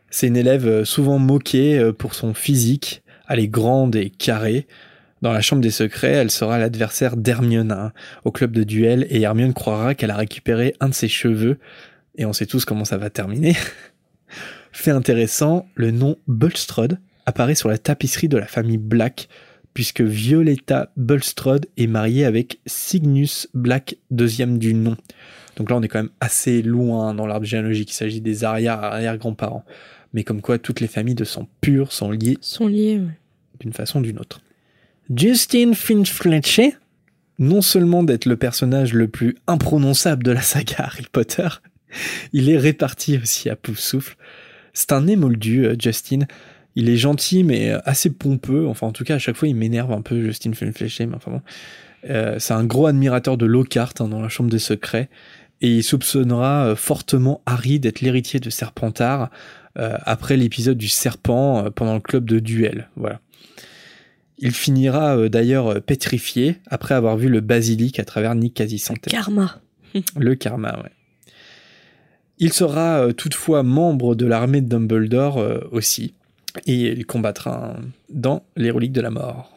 C'est 0.09 0.27
une 0.27 0.37
élève 0.37 0.67
euh, 0.67 0.85
souvent 0.85 1.19
moquée 1.19 1.77
euh, 1.77 1.91
pour 1.91 2.15
son 2.15 2.33
physique. 2.33 3.03
Elle 3.27 3.39
est 3.39 3.47
grande 3.47 3.95
et 3.95 4.09
carrée. 4.09 4.67
Dans 5.21 5.33
la 5.33 5.41
chambre 5.41 5.61
des 5.61 5.71
secrets, 5.71 6.11
elle 6.11 6.31
sera 6.31 6.59
l'adversaire 6.59 7.17
d'Hermione 7.17 7.71
hein, 7.71 7.91
au 8.23 8.31
club 8.31 8.51
de 8.51 8.63
duel 8.63 9.05
et 9.09 9.21
Hermione 9.21 9.53
croira 9.53 9.95
qu'elle 9.95 10.11
a 10.11 10.15
récupéré 10.15 10.75
un 10.79 10.89
de 10.89 10.93
ses 10.93 11.07
cheveux. 11.07 11.57
Et 12.17 12.25
on 12.25 12.33
sait 12.33 12.45
tous 12.45 12.63
comment 12.63 12.85
ça 12.85 12.97
va 12.97 13.09
terminer. 13.09 13.55
Fait 14.71 14.91
intéressant, 14.91 15.67
le 15.75 15.91
nom 15.91 16.15
Bulstrode 16.27 16.99
apparaît 17.25 17.55
sur 17.55 17.69
la 17.69 17.77
tapisserie 17.77 18.29
de 18.29 18.37
la 18.37 18.47
famille 18.47 18.77
Black 18.77 19.27
puisque 19.75 20.01
Violetta 20.01 20.89
Bulstrode 20.97 21.67
est 21.77 21.85
mariée 21.85 22.25
avec 22.25 22.59
Cygnus 22.65 23.47
Black, 23.53 23.97
deuxième 24.09 24.57
du 24.57 24.73
nom. 24.73 24.95
Donc 25.57 25.69
là, 25.69 25.75
on 25.75 25.81
est 25.83 25.87
quand 25.89 25.99
même 25.99 26.11
assez 26.21 26.61
loin 26.61 27.13
dans 27.13 27.27
l'arbre 27.27 27.45
généalogique. 27.45 27.91
Il 27.91 27.95
s'agit 27.95 28.21
des 28.21 28.43
arrière-arrière-grands-parents. 28.45 29.65
Mais 30.13 30.23
comme 30.23 30.41
quoi, 30.41 30.57
toutes 30.57 30.79
les 30.79 30.87
familles 30.87 31.13
de 31.15 31.25
sang 31.25 31.47
pur 31.59 31.91
sont 31.91 32.09
liées 32.09 32.37
Sont 32.41 32.67
liés. 32.67 32.99
ouais. 32.99 33.19
d'une 33.59 33.73
façon 33.73 33.99
ou 33.99 34.03
d'une 34.03 34.17
autre. 34.17 34.41
Justin 35.13 35.73
Finch-Fletcher, 35.73 36.77
non 37.37 37.61
seulement 37.61 38.03
d'être 38.03 38.25
le 38.25 38.37
personnage 38.37 38.93
le 38.93 39.09
plus 39.09 39.35
imprononçable 39.45 40.23
de 40.23 40.31
la 40.31 40.41
saga 40.41 40.75
Harry 40.79 41.05
Potter, 41.11 41.49
il 42.31 42.49
est 42.49 42.57
réparti 42.57 43.17
aussi 43.21 43.49
à 43.49 43.57
pouf 43.57 43.77
souffle. 43.77 44.15
C'est 44.73 44.93
un 44.93 45.05
émoldu, 45.07 45.65
euh, 45.65 45.75
Justin. 45.77 46.19
Il 46.75 46.89
est 46.89 46.97
gentil, 46.97 47.43
mais 47.43 47.71
assez 47.85 48.09
pompeux. 48.09 48.67
Enfin, 48.67 48.87
en 48.87 48.91
tout 48.91 49.03
cas, 49.03 49.15
à 49.15 49.19
chaque 49.19 49.35
fois, 49.35 49.47
il 49.47 49.55
m'énerve 49.55 49.91
un 49.91 50.01
peu, 50.01 50.21
Justin. 50.21 50.51
Mais 50.61 51.15
enfin 51.15 51.31
bon. 51.31 51.41
Euh, 52.09 52.35
c'est 52.39 52.53
un 52.53 52.63
gros 52.63 52.87
admirateur 52.87 53.37
de 53.37 53.45
Lockhart 53.45 53.93
hein, 53.99 54.07
dans 54.07 54.21
la 54.21 54.29
Chambre 54.29 54.49
des 54.49 54.59
Secrets. 54.59 55.09
Et 55.61 55.77
il 55.77 55.83
soupçonnera 55.83 56.67
euh, 56.67 56.75
fortement 56.75 57.41
Harry 57.45 57.79
d'être 57.79 58.01
l'héritier 58.01 58.39
de 58.39 58.49
Serpentard 58.49 59.29
euh, 59.77 59.97
après 60.03 60.37
l'épisode 60.37 60.77
du 60.77 60.87
serpent 60.87 61.69
pendant 61.71 61.95
le 61.95 61.99
club 61.99 62.25
de 62.25 62.39
duel. 62.39 62.89
Voilà. 62.95 63.19
Il 64.37 64.51
finira 64.51 65.29
d'ailleurs 65.29 65.81
pétrifié 65.81 66.57
après 66.67 66.93
avoir 66.93 67.15
vu 67.15 67.29
le 67.29 67.39
basilic 67.39 67.99
à 67.99 68.05
travers 68.05 68.35
Nick 68.35 68.55
quasi 68.55 68.83
Karma. 69.07 69.61
le 70.17 70.35
karma, 70.35 70.77
ouais. 70.83 70.91
Il 72.37 72.51
sera 72.51 73.13
toutefois 73.13 73.63
membre 73.63 74.13
de 74.13 74.25
l'armée 74.25 74.59
de 74.59 74.67
Dumbledore 74.67 75.41
aussi, 75.71 76.15
et 76.65 76.91
il 76.91 77.05
combattra 77.05 77.75
dans 78.09 78.45
les 78.55 78.71
reliques 78.71 78.93
de 78.93 79.01
la 79.01 79.11
mort. 79.11 79.55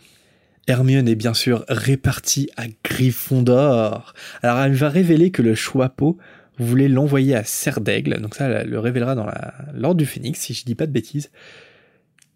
Hermione 0.67 1.09
est 1.09 1.15
bien 1.15 1.35
sûr 1.35 1.65
répartie 1.69 2.51
à 2.57 2.65
Gryffondor. 2.85 4.15
Alors 4.43 4.61
elle 4.61 4.75
va 4.75 4.89
révéler 4.89 5.31
que 5.31 5.43
le 5.43 5.55
Choixpeau 5.55 6.19
voulait 6.59 6.89
l'envoyer 6.89 7.35
à 7.35 7.45
Serdaigle, 7.45 8.21
donc 8.21 8.35
ça 8.35 8.49
elle 8.49 8.69
le 8.69 8.79
révélera 8.79 9.15
dans 9.15 9.27
l'ordre 9.73 9.99
du 9.99 10.07
Phénix, 10.07 10.41
si 10.41 10.55
je 10.55 10.65
dis 10.65 10.75
pas 10.75 10.87
de 10.87 10.93
bêtises. 10.93 11.31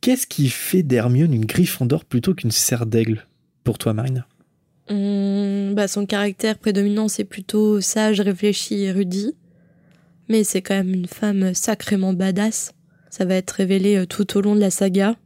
Qu'est-ce 0.00 0.26
qui 0.26 0.48
fait 0.48 0.82
d'Hermione 0.82 1.32
une 1.32 1.44
Gryffondor 1.44 2.04
plutôt 2.04 2.34
qu'une 2.34 2.50
Serdaigle 2.50 3.26
pour 3.64 3.78
toi, 3.78 3.92
Marina 3.92 4.26
hum, 4.88 5.74
bah 5.74 5.88
Son 5.88 6.06
caractère 6.06 6.58
prédominant, 6.58 7.08
c'est 7.08 7.24
plutôt 7.24 7.80
sage, 7.80 8.20
réfléchi, 8.20 8.82
érudit. 8.82 9.34
Mais 10.28 10.44
c'est 10.44 10.62
quand 10.62 10.74
même 10.74 10.94
une 10.94 11.06
femme 11.06 11.54
sacrément 11.54 12.12
badass. 12.12 12.72
Ça 13.12 13.26
va 13.26 13.34
être 13.34 13.50
révélé 13.50 13.96
euh, 13.96 14.06
tout 14.06 14.38
au 14.38 14.40
long 14.40 14.54
de 14.54 14.60
la 14.60 14.70
saga. 14.70 15.16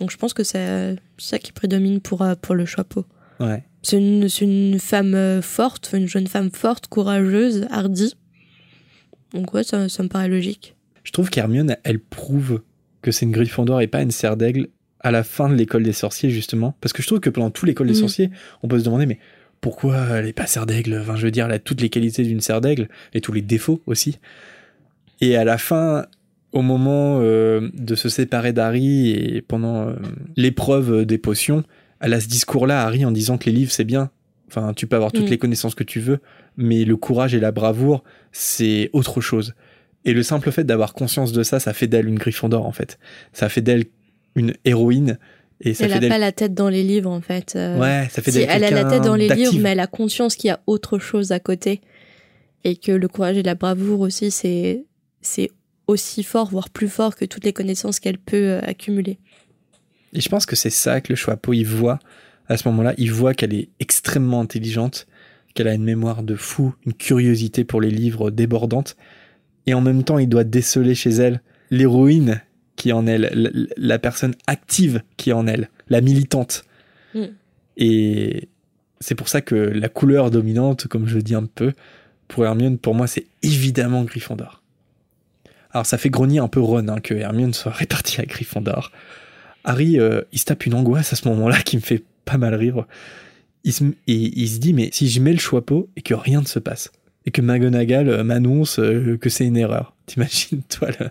Donc 0.00 0.10
je 0.10 0.16
pense 0.16 0.34
que 0.34 0.42
c'est 0.42 0.96
ça 1.16 1.38
qui 1.38 1.52
prédomine 1.52 2.00
pour, 2.00 2.22
euh, 2.22 2.34
pour 2.34 2.56
le 2.56 2.66
chapeau. 2.66 3.04
Ouais. 3.38 3.62
C'est 3.82 3.98
une, 3.98 4.26
une, 4.40 4.80
femme 4.80 5.14
euh, 5.14 5.40
forte, 5.40 5.92
une 5.94 6.08
jeune 6.08 6.26
femme 6.26 6.50
forte, 6.50 6.88
courageuse, 6.88 7.68
hardie. 7.70 8.16
Donc 9.32 9.54
ouais, 9.54 9.62
ça, 9.62 9.88
ça 9.88 10.02
me 10.02 10.08
paraît 10.08 10.26
logique. 10.26 10.74
Je 11.04 11.12
trouve 11.12 11.30
qu'Hermione, 11.30 11.76
elle 11.84 12.00
prouve 12.00 12.62
que 13.00 13.12
c'est 13.12 13.26
une 13.26 13.30
Gryffondor 13.30 13.80
et 13.80 13.86
pas 13.86 14.02
une 14.02 14.10
serre 14.10 14.36
d'aigle 14.36 14.66
à 14.98 15.12
la 15.12 15.22
fin 15.22 15.48
de 15.48 15.54
l'école 15.54 15.84
des 15.84 15.92
sorciers, 15.92 16.30
justement. 16.30 16.74
Parce 16.80 16.92
que 16.92 17.00
je 17.00 17.06
trouve 17.06 17.20
que 17.20 17.30
pendant 17.30 17.50
toute 17.50 17.68
l'école 17.68 17.86
des 17.86 17.92
mm. 17.92 17.96
sorciers, 17.96 18.30
on 18.64 18.68
peut 18.68 18.80
se 18.80 18.84
demander, 18.84 19.06
mais 19.06 19.20
pourquoi 19.60 19.98
elle 20.16 20.26
est 20.26 20.32
pas 20.32 20.46
serre 20.46 20.66
d'aigle? 20.66 20.98
Enfin, 21.00 21.14
je 21.14 21.26
veux 21.26 21.30
dire, 21.30 21.46
elle 21.46 21.52
a 21.52 21.60
toutes 21.60 21.80
les 21.80 21.90
qualités 21.90 22.24
d'une 22.24 22.40
serre 22.40 22.60
d'aigle 22.60 22.88
et 23.12 23.20
tous 23.20 23.32
les 23.32 23.42
défauts 23.42 23.82
aussi. 23.86 24.18
Et 25.20 25.36
à 25.36 25.44
la 25.44 25.58
fin, 25.58 26.06
au 26.54 26.62
moment 26.62 27.18
euh, 27.20 27.68
de 27.74 27.94
se 27.96 28.08
séparer 28.08 28.52
d'Harry 28.52 29.10
et 29.10 29.42
pendant 29.42 29.88
euh, 29.88 29.94
l'épreuve 30.36 31.04
des 31.04 31.18
potions, 31.18 31.64
elle 32.00 32.14
a 32.14 32.20
ce 32.20 32.28
discours-là 32.28 32.82
Harry 32.82 33.04
en 33.04 33.10
disant 33.10 33.36
que 33.36 33.46
les 33.46 33.52
livres 33.52 33.72
c'est 33.72 33.84
bien. 33.84 34.10
Enfin, 34.46 34.72
tu 34.72 34.86
peux 34.86 34.94
avoir 34.94 35.10
toutes 35.10 35.26
mm. 35.26 35.30
les 35.30 35.38
connaissances 35.38 35.74
que 35.74 35.82
tu 35.82 35.98
veux, 35.98 36.20
mais 36.56 36.84
le 36.84 36.96
courage 36.96 37.34
et 37.34 37.40
la 37.40 37.50
bravoure, 37.50 38.04
c'est 38.30 38.88
autre 38.92 39.20
chose. 39.20 39.54
Et 40.04 40.12
le 40.12 40.22
simple 40.22 40.52
fait 40.52 40.62
d'avoir 40.62 40.94
conscience 40.94 41.32
de 41.32 41.42
ça, 41.42 41.58
ça 41.58 41.72
fait 41.72 41.88
d'elle 41.88 42.06
une 42.06 42.18
Gryffondor 42.18 42.64
en 42.64 42.72
fait. 42.72 42.98
Ça 43.32 43.48
fait 43.48 43.62
d'elle 43.62 43.86
une 44.36 44.54
héroïne. 44.64 45.18
Et 45.60 45.74
ça 45.74 45.86
elle 45.86 46.00
n'a 46.00 46.08
pas 46.08 46.18
la 46.18 46.30
tête 46.30 46.54
dans 46.54 46.68
les 46.68 46.84
livres 46.84 47.10
en 47.10 47.20
fait. 47.20 47.54
Euh, 47.56 47.78
ouais, 47.78 48.06
ça 48.10 48.22
fait 48.22 48.30
si 48.30 48.40
Elle 48.40 48.62
a 48.62 48.70
la 48.70 48.84
tête 48.84 49.02
dans 49.02 49.16
les 49.16 49.28
livres, 49.28 49.58
mais 49.58 49.70
elle 49.70 49.80
a 49.80 49.88
conscience 49.88 50.36
qu'il 50.36 50.48
y 50.48 50.52
a 50.52 50.60
autre 50.68 51.00
chose 51.00 51.32
à 51.32 51.40
côté. 51.40 51.80
Et 52.62 52.76
que 52.76 52.92
le 52.92 53.08
courage 53.08 53.36
et 53.38 53.42
la 53.42 53.56
bravoure 53.56 54.00
aussi, 54.00 54.30
c'est 54.30 54.84
c'est 55.20 55.50
aussi 55.86 56.22
fort, 56.22 56.50
voire 56.50 56.70
plus 56.70 56.88
fort 56.88 57.16
que 57.16 57.24
toutes 57.24 57.44
les 57.44 57.52
connaissances 57.52 58.00
qu'elle 58.00 58.18
peut 58.18 58.36
euh, 58.36 58.60
accumuler. 58.62 59.18
Et 60.12 60.20
je 60.20 60.28
pense 60.28 60.46
que 60.46 60.56
c'est 60.56 60.70
ça 60.70 61.00
que 61.00 61.12
le 61.12 61.16
Choixpeau, 61.16 61.52
il 61.52 61.64
voit 61.64 61.98
à 62.48 62.56
ce 62.56 62.68
moment-là, 62.68 62.94
il 62.98 63.12
voit 63.12 63.34
qu'elle 63.34 63.54
est 63.54 63.68
extrêmement 63.80 64.40
intelligente, 64.40 65.06
qu'elle 65.54 65.68
a 65.68 65.74
une 65.74 65.84
mémoire 65.84 66.22
de 66.22 66.34
fou, 66.34 66.74
une 66.84 66.92
curiosité 66.92 67.64
pour 67.64 67.80
les 67.80 67.90
livres 67.90 68.30
débordante, 68.30 68.96
et 69.66 69.74
en 69.74 69.80
même 69.80 70.04
temps, 70.04 70.18
il 70.18 70.28
doit 70.28 70.44
déceler 70.44 70.94
chez 70.94 71.10
elle 71.10 71.40
l'héroïne 71.70 72.42
qui 72.76 72.90
est 72.90 72.92
en 72.92 73.06
elle, 73.06 73.68
la, 73.76 73.98
personne 73.98 74.34
active 74.46 75.02
qui 75.16 75.30
est 75.30 75.32
en 75.32 75.46
elle, 75.46 75.70
la 75.88 76.00
militante. 76.00 76.64
Mm. 77.14 77.24
Et 77.76 78.48
c'est 79.00 79.14
pour 79.14 79.28
ça 79.28 79.40
que 79.40 79.54
la 79.54 79.88
couleur 79.88 80.30
dominante, 80.30 80.86
comme 80.88 81.06
je 81.06 81.16
le 81.16 81.22
dis 81.22 81.34
un 81.34 81.46
peu, 81.46 81.72
pour 82.28 82.44
Hermione, 82.44 82.78
pour 82.78 82.94
moi, 82.94 83.06
c'est 83.06 83.26
évidemment 83.42 84.02
Gryffondor. 84.02 84.62
Alors 85.74 85.86
ça 85.86 85.98
fait 85.98 86.08
grogner 86.08 86.38
un 86.38 86.46
peu 86.46 86.60
Ron 86.60 86.86
hein, 86.88 87.00
que 87.00 87.14
Hermione 87.14 87.52
soit 87.52 87.72
répartie 87.72 88.20
à 88.20 88.24
Gryffondor. 88.24 88.92
Harry, 89.64 89.98
euh, 89.98 90.22
il 90.32 90.38
se 90.38 90.44
tape 90.44 90.66
une 90.66 90.74
angoisse 90.74 91.12
à 91.12 91.16
ce 91.16 91.26
moment-là 91.28 91.60
qui 91.62 91.76
me 91.76 91.82
fait 91.82 92.04
pas 92.24 92.38
mal 92.38 92.54
rire. 92.54 92.86
Il 93.64 93.72
se, 93.72 93.82
et 93.84 93.92
il 94.06 94.48
se 94.48 94.58
dit, 94.58 94.72
mais 94.72 94.90
si 94.92 95.08
je 95.08 95.20
mets 95.20 95.32
le 95.32 95.38
chapeau 95.38 95.90
et 95.96 96.02
que 96.02 96.14
rien 96.14 96.40
ne 96.40 96.46
se 96.46 96.60
passe, 96.60 96.92
et 97.26 97.32
que 97.32 97.40
McGonagall 97.40 98.08
euh, 98.08 98.22
m'annonce 98.22 98.78
euh, 98.78 99.18
que 99.20 99.28
c'est 99.28 99.46
une 99.46 99.56
erreur, 99.56 99.96
t'imagines, 100.06 100.62
toi, 100.68 100.90
là 101.00 101.10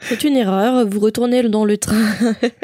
C'est 0.00 0.24
une 0.24 0.36
erreur, 0.36 0.86
vous 0.86 1.00
retournez 1.00 1.46
dans 1.46 1.66
le 1.66 1.76
train. 1.76 2.14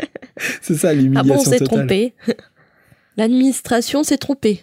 c'est 0.63 0.77
ça, 0.77 0.95
l'humiliation 0.95 1.35
Ah 1.35 1.37
bon, 1.37 1.41
on 1.41 1.45
s'est 1.45 1.65
trompé. 1.65 2.15
L'administration 3.19 4.03
s'est 4.03 4.19
trompée. 4.19 4.63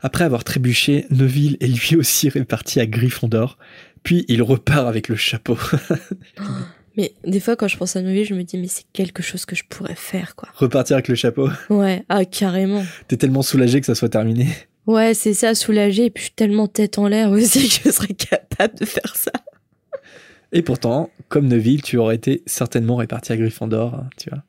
Après 0.00 0.24
avoir 0.24 0.44
trébuché, 0.44 1.06
Neville 1.10 1.58
est 1.60 1.66
lui 1.66 1.96
aussi 1.96 2.28
réparti 2.28 2.80
à 2.80 2.86
Gryffondor, 2.86 3.58
puis 4.02 4.24
il 4.28 4.42
repart 4.42 4.86
avec 4.86 5.08
le 5.08 5.16
chapeau. 5.16 5.56
mais 6.96 7.12
des 7.24 7.40
fois, 7.40 7.56
quand 7.56 7.68
je 7.68 7.76
pense 7.76 7.96
à 7.96 8.02
Noé, 8.02 8.24
je 8.24 8.34
me 8.34 8.42
dis, 8.42 8.58
mais 8.58 8.68
c'est 8.68 8.86
quelque 8.92 9.22
chose 9.22 9.44
que 9.44 9.56
je 9.56 9.64
pourrais 9.68 9.94
faire, 9.94 10.34
quoi. 10.36 10.48
Repartir 10.54 10.96
avec 10.96 11.08
le 11.08 11.14
chapeau 11.14 11.48
Ouais, 11.68 12.04
ah, 12.08 12.24
carrément. 12.24 12.84
T'es 13.08 13.16
tellement 13.16 13.42
soulagé 13.42 13.80
que 13.80 13.86
ça 13.86 13.94
soit 13.94 14.08
terminé 14.08 14.48
Ouais, 14.86 15.14
c'est 15.14 15.34
ça, 15.34 15.54
soulagé, 15.54 16.06
et 16.06 16.10
puis 16.10 16.22
je 16.22 16.26
suis 16.26 16.34
tellement 16.34 16.66
tête 16.66 16.98
en 16.98 17.06
l'air 17.06 17.30
aussi 17.30 17.68
que 17.82 17.88
je 17.88 17.94
serais 17.94 18.14
capable 18.14 18.78
de 18.78 18.84
faire 18.84 19.14
ça. 19.14 19.32
Et 20.52 20.62
pourtant, 20.62 21.10
comme 21.28 21.46
Neville, 21.46 21.82
tu 21.82 21.96
aurais 21.96 22.16
été 22.16 22.42
certainement 22.46 22.96
réparti 22.96 23.32
à 23.32 23.36
Gryffondor, 23.36 24.04
tu 24.16 24.30
vois. 24.30 24.42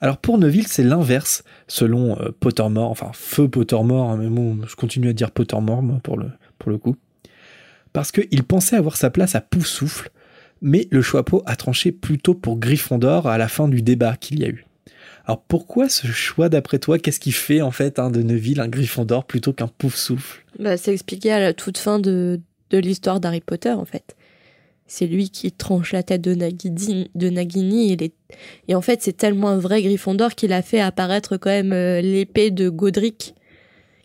Alors 0.00 0.16
pour 0.16 0.38
Neville, 0.38 0.66
c'est 0.66 0.82
l'inverse, 0.82 1.44
selon 1.68 2.18
euh, 2.18 2.30
Pottermore, 2.40 2.90
enfin 2.90 3.10
Feu 3.12 3.48
Pottermore, 3.48 4.10
hein, 4.10 4.16
mais 4.16 4.28
bon, 4.28 4.58
je 4.66 4.74
continue 4.74 5.10
à 5.10 5.12
dire 5.12 5.30
Pottermore, 5.30 5.82
moi, 5.82 6.00
pour 6.02 6.16
le, 6.16 6.30
pour 6.58 6.70
le 6.70 6.78
coup 6.78 6.96
parce 7.92 8.12
qu'il 8.12 8.42
pensait 8.44 8.76
avoir 8.76 8.96
sa 8.96 9.10
place 9.10 9.34
à 9.34 9.40
Poufsouffle, 9.40 10.10
mais 10.60 10.88
le 10.90 11.02
Choixpeau 11.02 11.42
a 11.46 11.56
tranché 11.56 11.92
plutôt 11.92 12.34
pour 12.34 12.58
Gryffondor 12.58 13.26
à 13.26 13.38
la 13.38 13.48
fin 13.48 13.68
du 13.68 13.82
débat 13.82 14.16
qu'il 14.16 14.40
y 14.40 14.44
a 14.44 14.48
eu. 14.48 14.64
Alors 15.24 15.42
pourquoi 15.42 15.88
ce 15.88 16.06
choix 16.08 16.48
d'après 16.48 16.78
toi? 16.78 16.98
Qu'est-ce 16.98 17.20
qui 17.20 17.32
fait 17.32 17.60
en 17.60 17.70
fait 17.70 17.98
un 17.98 18.10
de 18.10 18.22
Neville 18.22 18.60
un 18.60 18.68
Gryffondor 18.68 19.24
plutôt 19.24 19.52
qu'un 19.52 19.68
Poufsouffle 19.68 20.44
bah, 20.58 20.76
C'est 20.76 20.92
expliqué 20.92 21.30
à 21.32 21.40
la 21.40 21.52
toute 21.52 21.78
fin 21.78 21.98
de, 21.98 22.40
de 22.70 22.78
l'histoire 22.78 23.20
d'Harry 23.20 23.40
Potter 23.40 23.70
en 23.70 23.84
fait. 23.84 24.16
C'est 24.86 25.06
lui 25.06 25.30
qui 25.30 25.52
tranche 25.52 25.92
la 25.92 26.02
tête 26.02 26.20
de, 26.20 26.34
Nagini, 26.34 27.96
et, 28.68 28.74
en 28.74 28.80
fait 28.82 29.00
c'est 29.02 29.16
tellement 29.16 29.48
un 29.48 29.58
vrai 29.58 29.82
Gryffondor 29.82 30.34
qu'il 30.34 30.52
a 30.52 30.60
fait 30.60 30.80
apparaître 30.80 31.36
quand 31.36 31.50
même 31.50 31.72
euh, 31.72 32.00
l'épée 32.00 32.50
de 32.50 32.68
Godric 32.68 33.34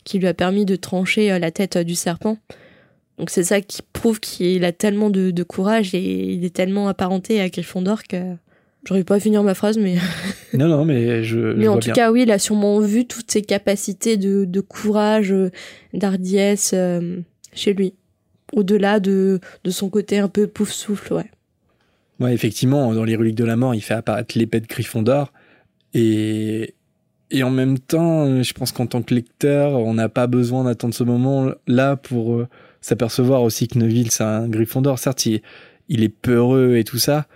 qui 0.03 0.19
lui 0.19 0.27
a 0.27 0.33
permis 0.33 0.65
de 0.65 0.77
trancher 0.77 1.31
euh, 1.31 1.39
la 1.39 1.51
tête 1.51 1.77
du 1.77 1.95
serpent. 1.95 2.37
Donc 3.17 3.29
c'est 3.29 3.43
ça 3.43 3.61
qui 3.61 3.81
prouve 3.93 4.19
qu'il 4.19 4.63
a 4.63 4.71
tellement 4.71 5.09
de, 5.09 5.43
courage 5.43 5.95
et 5.95 6.33
il 6.33 6.45
est 6.45 6.55
tellement 6.55 6.87
apparenté 6.87 7.41
à 7.41 7.49
Gryffondor 7.49 8.03
que 8.03 8.35
j'aurais 8.85 9.03
pas 9.03 9.15
à 9.15 9.19
finir 9.19 9.43
ma 9.43 9.55
phrase, 9.55 9.77
mais. 9.77 9.95
non, 10.53 10.67
non, 10.67 10.85
mais 10.85 11.23
je. 11.23 11.53
Mais 11.53 11.67
en 11.67 11.79
tout 11.79 11.91
cas, 11.91 12.11
oui, 12.11 12.23
il 12.23 12.31
a 12.31 12.39
sûrement 12.39 12.79
vu 12.79 13.05
toutes 13.05 13.31
ses 13.31 13.41
capacités 13.41 14.17
de, 14.17 14.61
courage, 14.61 15.33
d'hardiesse 15.93 16.71
euh, 16.73 17.17
chez 17.53 17.73
lui. 17.73 17.93
Au-delà 18.53 18.99
de, 18.99 19.41
de 19.63 19.71
son 19.71 19.89
côté 19.89 20.19
un 20.19 20.29
peu 20.29 20.47
pouf 20.47 20.71
souffle, 20.71 21.13
ouais. 21.13 21.29
Ouais, 22.19 22.33
effectivement, 22.33 22.93
dans 22.93 23.03
les 23.03 23.15
reliques 23.15 23.35
de 23.35 23.43
la 23.43 23.55
mort, 23.55 23.75
il 23.75 23.81
fait 23.81 23.93
apparaître 23.93 24.37
l'épée 24.37 24.59
de 24.59 24.67
Gryffondor. 24.67 25.31
Et, 25.93 26.73
et 27.29 27.43
en 27.43 27.51
même 27.51 27.77
temps, 27.77 28.41
je 28.41 28.53
pense 28.53 28.71
qu'en 28.71 28.87
tant 28.87 29.01
que 29.01 29.13
lecteur, 29.13 29.73
on 29.73 29.93
n'a 29.93 30.09
pas 30.09 30.27
besoin 30.27 30.63
d'attendre 30.63 30.93
ce 30.93 31.03
moment-là 31.03 31.95
pour 31.95 32.35
euh, 32.35 32.47
s'apercevoir 32.87 33.41
aussi 33.41 33.67
que 33.67 33.77
Neville, 33.77 34.11
c'est 34.11 34.23
un 34.23 34.47
Gryffondor. 34.47 34.97
Certes, 34.97 35.25
il, 35.25 35.41
est 35.89 36.09
peureux 36.09 36.77
et 36.77 36.83
tout 36.83 36.97
ça. 36.97 37.27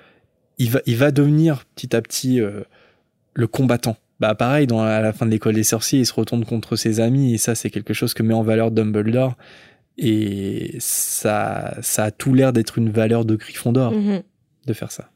Il 0.58 0.70
va, 0.70 0.80
il 0.86 0.96
va 0.96 1.12
devenir 1.12 1.66
petit 1.76 1.96
à 1.96 2.02
petit 2.02 2.40
euh, 2.40 2.62
le 3.34 3.48
combattant. 3.48 3.98
Bah 4.22 4.34
pareil, 4.36 4.68
dans, 4.68 4.82
à 4.82 5.02
la 5.02 5.14
fin 5.14 5.26
de 5.26 5.32
l'école 5.32 5.56
des 5.56 5.64
sorciers, 5.64 6.00
il 6.00 6.06
se 6.06 6.14
retourne 6.14 6.46
contre 6.46 6.76
ses 6.76 7.00
amis 7.00 7.34
et 7.34 7.38
ça, 7.38 7.56
c'est 7.56 7.70
quelque 7.70 7.94
chose 7.94 8.14
que 8.14 8.24
met 8.24 8.34
en 8.34 8.44
valeur 8.44 8.72
Dumbledore. 8.72 9.36
Et 9.98 10.76
ça, 10.80 11.76
ça 11.82 12.06
a 12.06 12.12
tout 12.12 12.34
l'air 12.34 12.54
d'être 12.54 12.78
une 12.78 12.90
valeur 12.90 13.26
de 13.26 13.36
Gryffondor 13.36 13.94
mm-hmm. 13.94 14.24
de 14.68 14.74
faire 14.74 14.92
ça. 14.92 15.10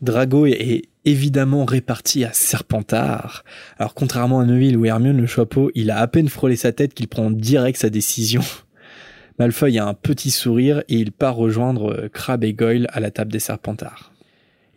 Drago 0.00 0.46
est 0.46 0.84
évidemment 1.04 1.64
réparti 1.64 2.24
à 2.24 2.32
Serpentard. 2.32 3.44
Alors 3.78 3.94
contrairement 3.94 4.40
à 4.40 4.44
Neville 4.44 4.76
ou 4.76 4.84
Hermione, 4.84 5.20
le 5.20 5.26
Choixpeau, 5.26 5.70
il 5.74 5.90
a 5.90 5.98
à 5.98 6.06
peine 6.06 6.28
frôlé 6.28 6.56
sa 6.56 6.72
tête 6.72 6.94
qu'il 6.94 7.08
prend 7.08 7.30
direct 7.30 7.78
sa 7.78 7.90
décision. 7.90 8.42
Malfoy 9.38 9.78
a 9.78 9.86
un 9.86 9.94
petit 9.94 10.30
sourire 10.30 10.82
et 10.88 10.96
il 10.96 11.12
part 11.12 11.36
rejoindre 11.36 11.92
euh, 11.92 12.08
Crabbe 12.08 12.44
et 12.44 12.54
Goyle 12.54 12.88
à 12.92 13.00
la 13.00 13.10
table 13.10 13.32
des 13.32 13.38
Serpentards. 13.38 14.12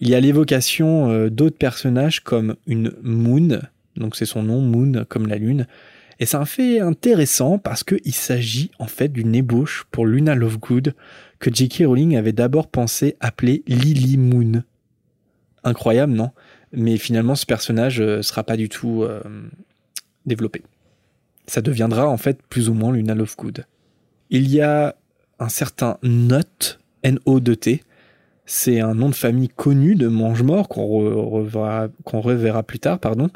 Il 0.02 0.10
y 0.10 0.16
a 0.16 0.20
l'évocation 0.20 1.10
euh, 1.10 1.30
d'autres 1.30 1.58
personnages 1.58 2.22
comme 2.22 2.56
une 2.68 2.94
Moon, 3.02 3.62
donc 3.96 4.16
c'est 4.16 4.26
son 4.26 4.44
nom, 4.44 4.62
Moon 4.62 5.06
comme 5.08 5.28
la 5.28 5.38
lune, 5.38 5.66
et 6.20 6.26
c'est 6.26 6.38
un 6.38 6.46
fait 6.46 6.80
intéressant 6.80 7.58
parce 7.58 7.84
qu'il 7.84 8.14
s'agit 8.14 8.72
en 8.78 8.88
fait 8.88 9.08
d'une 9.08 9.34
ébauche 9.34 9.86
pour 9.90 10.06
Luna 10.06 10.36
Lovegood 10.36 10.94
que 11.40 11.54
J.K. 11.54 11.84
Rowling 11.86 12.18
avait 12.18 12.34
d'abord 12.34 12.68
pensé 12.68 13.16
appeler 13.22 13.64
Lily 13.68 14.18
Moon. 14.18 14.64
Incroyable, 15.64 16.14
non? 16.14 16.32
Mais 16.74 16.98
finalement, 16.98 17.36
ce 17.36 17.46
personnage 17.46 18.02
ne 18.02 18.22
sera 18.22 18.44
pas 18.44 18.58
du 18.58 18.68
tout 18.68 19.04
euh, 19.04 19.22
développé. 20.26 20.62
Ça 21.48 21.62
deviendra 21.62 22.08
en 22.08 22.18
fait 22.18 22.42
plus 22.50 22.70
ou 22.70 22.74
moins 22.74 22.92
Luna 22.92 23.16
Lovegood. 23.16 23.66
Il 24.30 24.50
y 24.50 24.62
a 24.62 24.96
un 25.40 25.50
certain 25.50 25.98
Not, 26.04 26.78
N-O-D-T. 27.04 27.84
C'est 28.46 28.80
un 28.80 28.96
nom 28.96 29.10
de 29.10 29.16
famille 29.16 29.50
connu 29.50 29.96
de 29.96 30.08
Mange-Mort 30.08 30.68
qu'on 30.68 31.42
reverra, 32.06 32.64
plus 32.64 32.80
tard, 32.80 33.00
pardon. 33.00 33.30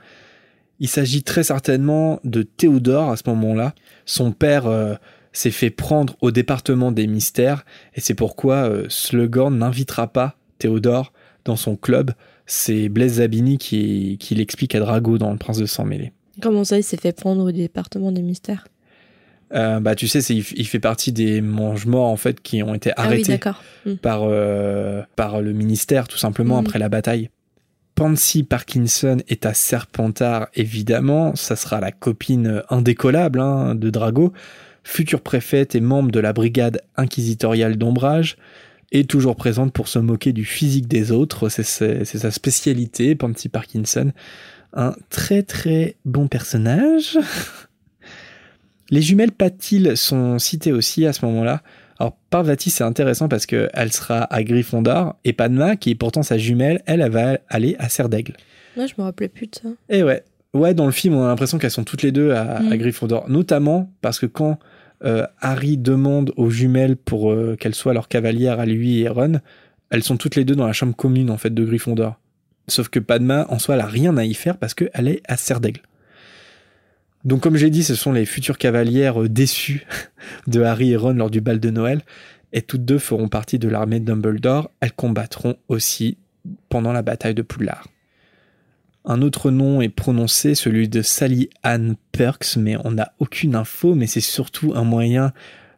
Il 0.79 0.87
s'agit 0.87 1.23
très 1.23 1.43
certainement 1.43 2.19
de 2.23 2.43
Théodore 2.43 3.11
à 3.11 3.17
ce 3.17 3.23
moment-là. 3.27 3.73
Son 4.05 4.31
père 4.31 4.65
euh, 4.67 4.95
s'est 5.31 5.51
fait 5.51 5.69
prendre 5.69 6.15
au 6.21 6.31
département 6.31 6.91
des 6.91 7.07
mystères 7.07 7.63
et 7.93 8.01
c'est 8.01 8.15
pourquoi 8.15 8.69
euh, 8.69 9.49
n'invitera 9.49 10.07
pas 10.07 10.35
Théodore 10.57 11.13
dans 11.45 11.55
son 11.55 11.75
club. 11.75 12.11
C'est 12.45 12.89
Blaise 12.89 13.13
Zabini 13.13 13.57
qui, 13.57 14.17
qui 14.19 14.35
l'explique 14.35 14.75
à 14.75 14.79
Drago 14.79 15.17
dans 15.17 15.31
Le 15.31 15.37
Prince 15.37 15.57
de 15.57 15.65
Sang 15.65 15.85
Mêlé. 15.85 16.11
Comment 16.41 16.63
ça, 16.63 16.77
il 16.77 16.83
s'est 16.83 16.97
fait 16.97 17.13
prendre 17.13 17.43
au 17.43 17.51
département 17.51 18.11
des 18.11 18.23
mystères? 18.23 18.65
Euh, 19.53 19.79
bah, 19.79 19.95
tu 19.95 20.07
sais, 20.07 20.21
c'est, 20.21 20.35
il, 20.35 20.67
fait 20.67 20.79
partie 20.79 21.11
des 21.11 21.41
mange-morts 21.41 22.07
en 22.07 22.17
fait 22.17 22.41
qui 22.41 22.63
ont 22.63 22.73
été 22.73 22.91
ah 22.97 23.03
arrêtés 23.03 23.39
hmm. 23.85 23.95
par 23.95 24.21
euh, 24.23 25.03
par 25.15 25.41
le 25.41 25.53
ministère 25.53 26.07
tout 26.07 26.17
simplement 26.17 26.55
hmm. 26.55 26.65
après 26.65 26.79
la 26.79 26.89
bataille. 26.89 27.29
Pansy 27.95 28.41
Parkinson 28.41 29.17
est 29.27 29.45
à 29.45 29.53
Serpentard 29.53 30.47
évidemment, 30.55 31.35
ça 31.35 31.55
sera 31.55 31.79
la 31.79 31.91
copine 31.91 32.63
indécollable 32.69 33.39
hein, 33.39 33.75
de 33.75 33.91
Drago, 33.91 34.33
future 34.83 35.21
préfète 35.21 35.75
et 35.75 35.79
membre 35.79 36.11
de 36.11 36.19
la 36.19 36.33
brigade 36.33 36.81
inquisitoriale 36.97 37.77
d'ombrage, 37.77 38.37
et 38.91 39.05
toujours 39.05 39.35
présente 39.35 39.73
pour 39.73 39.87
se 39.87 39.99
moquer 39.99 40.33
du 40.33 40.43
physique 40.45 40.87
des 40.87 41.11
autres, 41.11 41.49
c'est, 41.49 41.63
c'est 41.63 42.17
sa 42.17 42.31
spécialité, 42.31 43.13
Pansy 43.13 43.49
Parkinson. 43.49 44.11
Un 44.73 44.95
très 45.09 45.43
très 45.43 45.95
bon 46.03 46.27
personnage. 46.27 47.19
Les 48.93 49.01
jumelles 49.01 49.31
Patil 49.31 49.97
sont 49.97 50.37
citées 50.37 50.71
aussi 50.71 51.07
à 51.07 51.13
ce 51.13 51.25
moment-là? 51.25 51.63
Alors 51.97 52.15
Parvati 52.29 52.69
c'est 52.69 52.83
intéressant 52.83 53.27
parce 53.27 53.47
qu'elle 53.47 53.91
sera 53.91 54.25
à 54.25 54.43
Gryffondor 54.43 55.15
et 55.25 55.33
Padma 55.33 55.77
qui 55.77 55.89
est 55.89 55.95
pourtant 55.95 56.21
sa 56.21 56.37
jumelle, 56.37 56.83
elle, 56.85 57.01
elle 57.01 57.09
va 57.09 57.39
aller 57.49 57.75
à 57.79 57.89
Serdaigle. 57.89 58.37
Moi 58.77 58.85
je 58.85 58.93
me 58.99 59.03
rappelais 59.03 59.29
plus 59.29 59.47
de 59.47 59.55
ça. 59.55 59.69
Et 59.89 60.03
ouais, 60.03 60.23
ouais 60.53 60.75
dans 60.75 60.85
le 60.85 60.91
film 60.91 61.15
on 61.15 61.23
a 61.23 61.27
l'impression 61.27 61.57
qu'elles 61.57 61.71
sont 61.71 61.83
toutes 61.83 62.03
les 62.03 62.11
deux 62.11 62.33
à, 62.33 62.59
mm. 62.59 62.75
Gryffondor, 62.75 63.27
notamment 63.31 63.91
parce 64.01 64.19
que 64.19 64.27
quand 64.27 64.59
euh, 65.03 65.25
Harry 65.41 65.77
demande 65.77 66.31
aux 66.37 66.51
jumelles 66.51 66.95
pour 66.95 67.31
euh, 67.31 67.55
qu'elles 67.59 67.73
soient 67.73 67.95
leurs 67.95 68.07
cavalières 68.07 68.59
à 68.59 68.67
lui 68.67 68.99
et 68.99 69.09
Ron, 69.09 69.39
elles 69.89 70.03
sont 70.03 70.17
toutes 70.17 70.35
les 70.35 70.45
deux 70.45 70.55
dans 70.55 70.67
la 70.67 70.73
chambre 70.73 70.95
commune 70.95 71.31
en 71.31 71.37
fait 71.37 71.51
de 71.51 71.65
Gryffondor. 71.65 72.19
Sauf 72.67 72.89
que 72.89 72.99
Padma 72.99 73.47
en 73.49 73.57
soi 73.57 73.73
elle 73.73 73.81
a 73.81 73.87
rien 73.87 74.15
à 74.17 74.23
y 74.23 74.35
faire 74.35 74.57
parce 74.57 74.75
qu'elle 74.75 75.07
est 75.07 75.23
à 75.27 75.35
Serdaigle. 75.35 75.81
Donc 77.25 77.41
comme 77.41 77.55
j'ai 77.55 77.69
dit, 77.69 77.83
ce 77.83 77.95
sont 77.95 78.11
les 78.11 78.25
futures 78.25 78.57
cavalières 78.57 79.21
euh, 79.21 79.29
déçues 79.29 79.85
de 80.47 80.61
Harry 80.61 80.91
et 80.91 80.97
Ron 80.97 81.13
lors 81.13 81.29
du 81.29 81.41
bal 81.41 81.59
de 81.59 81.69
Noël, 81.69 82.01
et 82.51 82.61
toutes 82.61 82.85
deux 82.85 82.99
feront 82.99 83.29
partie 83.29 83.59
de 83.59 83.67
l'armée 83.67 83.99
de 83.99 84.05
Dumbledore. 84.05 84.69
Elles 84.79 84.93
combattront 84.93 85.57
aussi 85.67 86.17
pendant 86.69 86.91
la 86.91 87.01
bataille 87.01 87.33
de 87.33 87.41
Poudlard. 87.41 87.87
Un 89.05 89.21
autre 89.21 89.51
nom 89.51 89.81
est 89.81 89.89
prononcé, 89.89 90.55
celui 90.55 90.87
de 90.87 91.01
Sally 91.01 91.49
Ann 91.61 91.95
Perks, 92.13 92.55
mais 92.55 92.77
on 92.85 92.91
n'a 92.91 93.13
aucune 93.19 93.55
info, 93.55 93.95
mais 93.95 94.07
c'est 94.07 94.21
surtout 94.21 94.73
un 94.75 94.85
moyen 94.85 95.33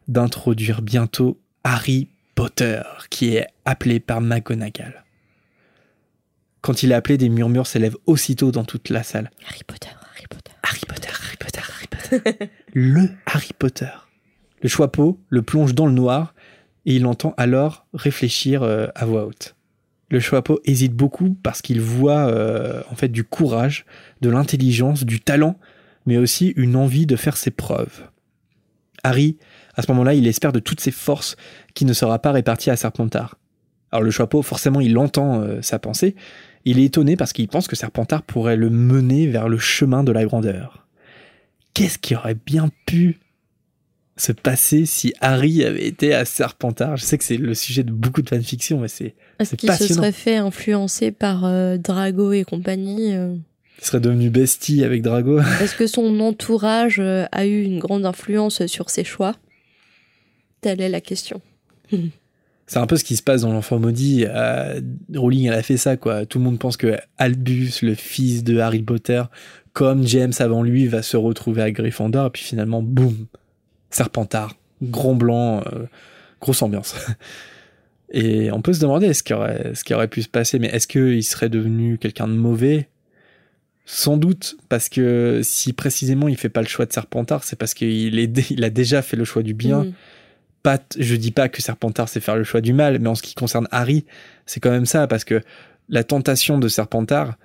d'introduire 0.06 0.80
bientôt 0.80 1.40
Harry 1.64 2.08
Potter, 2.36 2.82
qui 3.10 3.34
est 3.34 3.48
appelé 3.64 3.98
par 3.98 4.20
McGonagall. 4.20 5.02
Quand 6.60 6.82
il 6.82 6.92
est 6.92 6.94
appelé, 6.94 7.16
des 7.16 7.28
murmures 7.28 7.66
s'élèvent 7.66 7.96
aussitôt 8.06 8.52
dans 8.52 8.64
toute 8.64 8.90
la 8.90 9.02
salle. 9.02 9.30
Harry 9.48 9.62
Potter, 9.66 9.88
Harry 10.12 10.26
Potter. 10.28 10.52
Harry 10.62 10.80
Potter, 10.86 11.08
Harry 11.08 11.36
Potter, 11.36 11.60
Harry 11.60 11.86
Potter. 11.88 11.95
le 12.74 13.08
Harry 13.26 13.52
Potter. 13.58 13.90
Le 14.62 14.68
Choixpeau 14.68 15.20
le 15.28 15.42
plonge 15.42 15.74
dans 15.74 15.86
le 15.86 15.92
noir 15.92 16.34
et 16.86 16.96
il 16.96 17.06
entend 17.06 17.34
alors 17.36 17.86
réfléchir 17.92 18.62
euh, 18.62 18.86
à 18.94 19.04
voix 19.04 19.26
haute. 19.26 19.54
Le 20.08 20.20
Choixpeau 20.20 20.60
hésite 20.64 20.92
beaucoup 20.92 21.36
parce 21.42 21.62
qu'il 21.62 21.80
voit 21.80 22.28
euh, 22.28 22.82
en 22.90 22.94
fait 22.94 23.08
du 23.08 23.24
courage, 23.24 23.84
de 24.20 24.30
l'intelligence, 24.30 25.04
du 25.04 25.20
talent, 25.20 25.58
mais 26.06 26.16
aussi 26.16 26.52
une 26.56 26.76
envie 26.76 27.06
de 27.06 27.16
faire 27.16 27.36
ses 27.36 27.50
preuves. 27.50 28.08
Harry, 29.02 29.36
à 29.74 29.82
ce 29.82 29.90
moment-là, 29.92 30.14
il 30.14 30.26
espère 30.26 30.52
de 30.52 30.60
toutes 30.60 30.80
ses 30.80 30.92
forces 30.92 31.36
qu'il 31.74 31.86
ne 31.86 31.92
sera 31.92 32.20
pas 32.20 32.32
réparti 32.32 32.70
à 32.70 32.76
Serpentard. 32.76 33.36
Alors 33.90 34.02
le 34.02 34.10
Choixpeau, 34.10 34.42
forcément, 34.42 34.80
il 34.80 34.96
entend 34.98 35.40
euh, 35.40 35.60
sa 35.62 35.78
pensée, 35.78 36.14
il 36.64 36.78
est 36.78 36.84
étonné 36.84 37.16
parce 37.16 37.32
qu'il 37.32 37.48
pense 37.48 37.68
que 37.68 37.76
Serpentard 37.76 38.22
pourrait 38.22 38.56
le 38.56 38.70
mener 38.70 39.26
vers 39.26 39.48
le 39.48 39.58
chemin 39.58 40.02
de 40.02 40.12
la 40.12 40.24
grandeur. 40.24 40.85
Qu'est-ce 41.76 41.98
qui 41.98 42.16
aurait 42.16 42.34
bien 42.46 42.70
pu 42.86 43.18
se 44.16 44.32
passer 44.32 44.86
si 44.86 45.12
Harry 45.20 45.62
avait 45.62 45.86
été 45.86 46.14
à 46.14 46.24
Serpentard? 46.24 46.96
Je 46.96 47.04
sais 47.04 47.18
que 47.18 47.24
c'est 47.24 47.36
le 47.36 47.52
sujet 47.54 47.82
de 47.82 47.92
beaucoup 47.92 48.22
de 48.22 48.30
fanfiction, 48.30 48.80
mais 48.80 48.88
c'est 48.88 49.14
Est-ce 49.38 49.56
qu'il 49.56 49.70
se 49.70 49.86
serait 49.86 50.12
fait 50.12 50.36
influencer 50.36 51.10
par 51.10 51.44
euh, 51.44 51.76
Drago 51.76 52.32
et 52.32 52.44
compagnie 52.44 53.14
euh? 53.14 53.34
Il 53.78 53.84
serait 53.84 54.00
devenu 54.00 54.30
bestie 54.30 54.84
avec 54.84 55.02
Drago 55.02 55.38
Est-ce 55.60 55.76
que 55.76 55.86
son 55.86 56.18
entourage 56.20 56.98
euh, 56.98 57.26
a 57.30 57.44
eu 57.44 57.62
une 57.64 57.78
grande 57.78 58.06
influence 58.06 58.64
sur 58.64 58.88
ses 58.88 59.04
choix? 59.04 59.36
Telle 60.62 60.80
est 60.80 60.88
la 60.88 61.02
question. 61.02 61.42
c'est 62.66 62.78
un 62.78 62.86
peu 62.86 62.96
ce 62.96 63.04
qui 63.04 63.16
se 63.16 63.22
passe 63.22 63.42
dans 63.42 63.52
l'enfant 63.52 63.78
maudit. 63.78 64.24
Euh, 64.26 64.80
Rowling, 65.14 65.48
elle 65.48 65.52
a 65.52 65.62
fait 65.62 65.76
ça, 65.76 65.98
quoi. 65.98 66.24
Tout 66.24 66.38
le 66.38 66.44
monde 66.44 66.58
pense 66.58 66.78
que 66.78 66.96
Albus, 67.18 67.82
le 67.82 67.94
fils 67.94 68.44
de 68.44 68.60
Harry 68.60 68.82
Potter, 68.82 69.22
comme 69.76 70.06
James 70.06 70.32
avant 70.38 70.62
lui, 70.62 70.86
va 70.86 71.02
se 71.02 71.18
retrouver 71.18 71.60
à 71.60 71.70
Gryffondor, 71.70 72.28
et 72.28 72.30
puis 72.30 72.42
finalement, 72.42 72.80
boum, 72.80 73.26
Serpentard, 73.90 74.54
grand 74.82 75.14
blanc, 75.14 75.62
euh, 75.66 75.84
grosse 76.40 76.62
ambiance. 76.62 76.96
Et 78.10 78.50
on 78.52 78.62
peut 78.62 78.72
se 78.72 78.80
demander 78.80 79.12
ce 79.12 79.22
qui 79.22 79.34
aurait, 79.34 79.74
ce 79.74 79.84
qui 79.84 79.92
aurait 79.92 80.08
pu 80.08 80.22
se 80.22 80.28
passer, 80.28 80.58
mais 80.58 80.68
est-ce 80.68 80.86
qu'il 80.86 81.22
serait 81.24 81.50
devenu 81.50 81.98
quelqu'un 81.98 82.26
de 82.26 82.32
mauvais? 82.32 82.88
Sans 83.84 84.16
doute, 84.16 84.56
parce 84.70 84.88
que 84.88 85.40
si 85.42 85.74
précisément 85.74 86.28
il 86.28 86.36
fait 86.36 86.48
pas 86.48 86.62
le 86.62 86.68
choix 86.68 86.86
de 86.86 86.92
Serpentard, 86.92 87.44
c'est 87.44 87.56
parce 87.56 87.74
qu'il 87.74 88.18
il 88.18 88.64
a 88.64 88.70
déjà 88.70 89.02
fait 89.02 89.16
le 89.16 89.24
choix 89.24 89.42
du 89.42 89.54
bien. 89.54 89.84
Mm 89.84 89.92
je 90.98 91.16
dis 91.16 91.30
pas 91.30 91.48
que 91.48 91.62
Serpentard 91.62 92.08
c'est 92.08 92.20
faire 92.20 92.36
le 92.36 92.44
choix 92.44 92.60
du 92.60 92.72
mal, 92.72 92.98
mais 92.98 93.08
en 93.08 93.14
ce 93.14 93.22
qui 93.22 93.34
concerne 93.34 93.68
Harry, 93.70 94.04
c'est 94.46 94.60
quand 94.60 94.70
même 94.70 94.86
ça, 94.86 95.06
parce 95.06 95.24
que 95.24 95.40
la 95.88 96.04
tentation 96.04 96.58
de 96.58 96.68
Serpentard, 96.68 97.36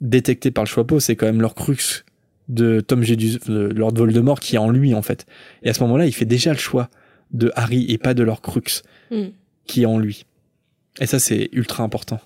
détectée 0.00 0.50
par 0.50 0.64
le 0.64 0.68
Choixpeau, 0.68 1.00
c'est 1.00 1.16
quand 1.16 1.26
même 1.26 1.40
leur 1.40 1.54
crux 1.54 2.04
de 2.48 2.80
Tom 2.80 3.02
Jedus, 3.02 3.38
de 3.46 3.68
Lord 3.68 3.94
Voldemort, 3.94 4.40
qui 4.40 4.56
est 4.56 4.58
en 4.58 4.70
lui, 4.70 4.94
en 4.94 5.02
fait. 5.02 5.26
Et 5.62 5.70
à 5.70 5.74
ce 5.74 5.80
moment-là, 5.84 6.06
il 6.06 6.12
fait 6.12 6.24
déjà 6.24 6.52
le 6.52 6.58
choix 6.58 6.90
de 7.32 7.52
Harry 7.54 7.86
et 7.88 7.98
pas 7.98 8.12
de 8.12 8.22
leur 8.22 8.40
crux, 8.40 8.82
hmm. 9.10 9.28
qui 9.66 9.82
est 9.82 9.86
en 9.86 9.98
lui. 9.98 10.26
Et 11.00 11.06
ça, 11.06 11.18
c'est 11.18 11.48
ultra 11.52 11.84
important. 11.84 12.20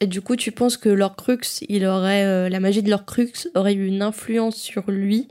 Et 0.00 0.06
du 0.06 0.20
coup, 0.20 0.36
tu 0.36 0.52
penses 0.52 0.76
que 0.76 0.88
leur 0.88 1.16
crux, 1.16 1.62
il 1.68 1.86
aurait, 1.86 2.24
euh, 2.24 2.48
la 2.48 2.60
magie 2.60 2.82
de 2.82 2.90
leur 2.90 3.04
crux 3.04 3.48
aurait 3.54 3.74
eu 3.74 3.86
une 3.86 4.02
influence 4.02 4.56
sur 4.56 4.90
lui, 4.90 5.28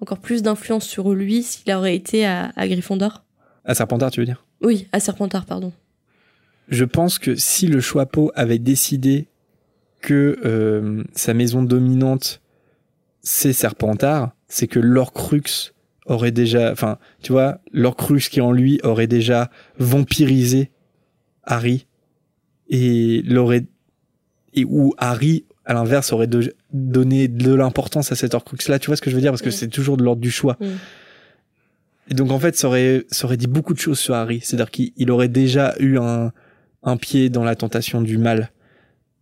encore 0.00 0.18
plus 0.18 0.42
d'influence 0.42 0.84
sur 0.84 1.12
lui 1.14 1.42
s'il 1.42 1.72
aurait 1.72 1.94
été 1.94 2.26
à, 2.26 2.52
à 2.56 2.68
Gryffondor? 2.68 3.24
À 3.64 3.74
Serpentard, 3.74 4.10
tu 4.10 4.20
veux 4.20 4.26
dire? 4.26 4.44
Oui, 4.60 4.88
à 4.92 5.00
Serpentard, 5.00 5.46
pardon. 5.46 5.72
Je 6.68 6.84
pense 6.84 7.18
que 7.18 7.34
si 7.36 7.66
le 7.66 7.80
Choixpeau 7.80 8.32
avait 8.34 8.58
décidé 8.58 9.28
que 10.04 10.38
euh, 10.44 11.02
sa 11.14 11.32
maison 11.32 11.62
dominante 11.62 12.42
c'est 13.22 13.54
Serpentard, 13.54 14.32
c'est 14.48 14.66
que 14.66 14.78
l'Orcrux 14.78 15.72
aurait 16.04 16.30
déjà, 16.30 16.70
enfin, 16.70 16.98
tu 17.22 17.32
vois, 17.32 17.58
l'Orcrux 17.72 18.20
qui 18.30 18.42
en 18.42 18.52
lui 18.52 18.78
aurait 18.82 19.06
déjà 19.06 19.50
vampirisé 19.78 20.70
Harry 21.42 21.86
et 22.68 23.22
l'aurait 23.22 23.64
et 24.52 24.64
où 24.64 24.94
Harry 24.98 25.46
à 25.64 25.72
l'inverse 25.72 26.12
aurait 26.12 26.28
donné 26.72 27.28
de 27.28 27.54
l'importance 27.54 28.12
à 28.12 28.14
cet 28.14 28.34
Orcrux 28.34 28.58
là, 28.68 28.78
tu 28.78 28.88
vois 28.88 28.96
ce 28.96 29.02
que 29.02 29.08
je 29.08 29.14
veux 29.14 29.22
dire? 29.22 29.32
Parce 29.32 29.42
que 29.42 29.50
c'est 29.50 29.68
toujours 29.68 29.96
de 29.96 30.04
l'ordre 30.04 30.20
du 30.20 30.30
choix. 30.30 30.58
Et 32.10 32.14
donc 32.14 32.30
en 32.30 32.38
fait, 32.38 32.54
ça 32.54 32.68
aurait, 32.68 33.06
ça 33.10 33.24
aurait 33.24 33.38
dit 33.38 33.46
beaucoup 33.46 33.72
de 33.72 33.78
choses 33.78 33.98
sur 33.98 34.14
Harry. 34.14 34.40
C'est-à-dire 34.42 34.70
qu'il 34.70 35.10
aurait 35.10 35.28
déjà 35.28 35.74
eu 35.80 35.96
un, 35.96 36.32
un 36.82 36.96
pied 36.98 37.30
dans 37.30 37.44
la 37.44 37.56
tentation 37.56 38.02
du 38.02 38.18
mal. 38.18 38.50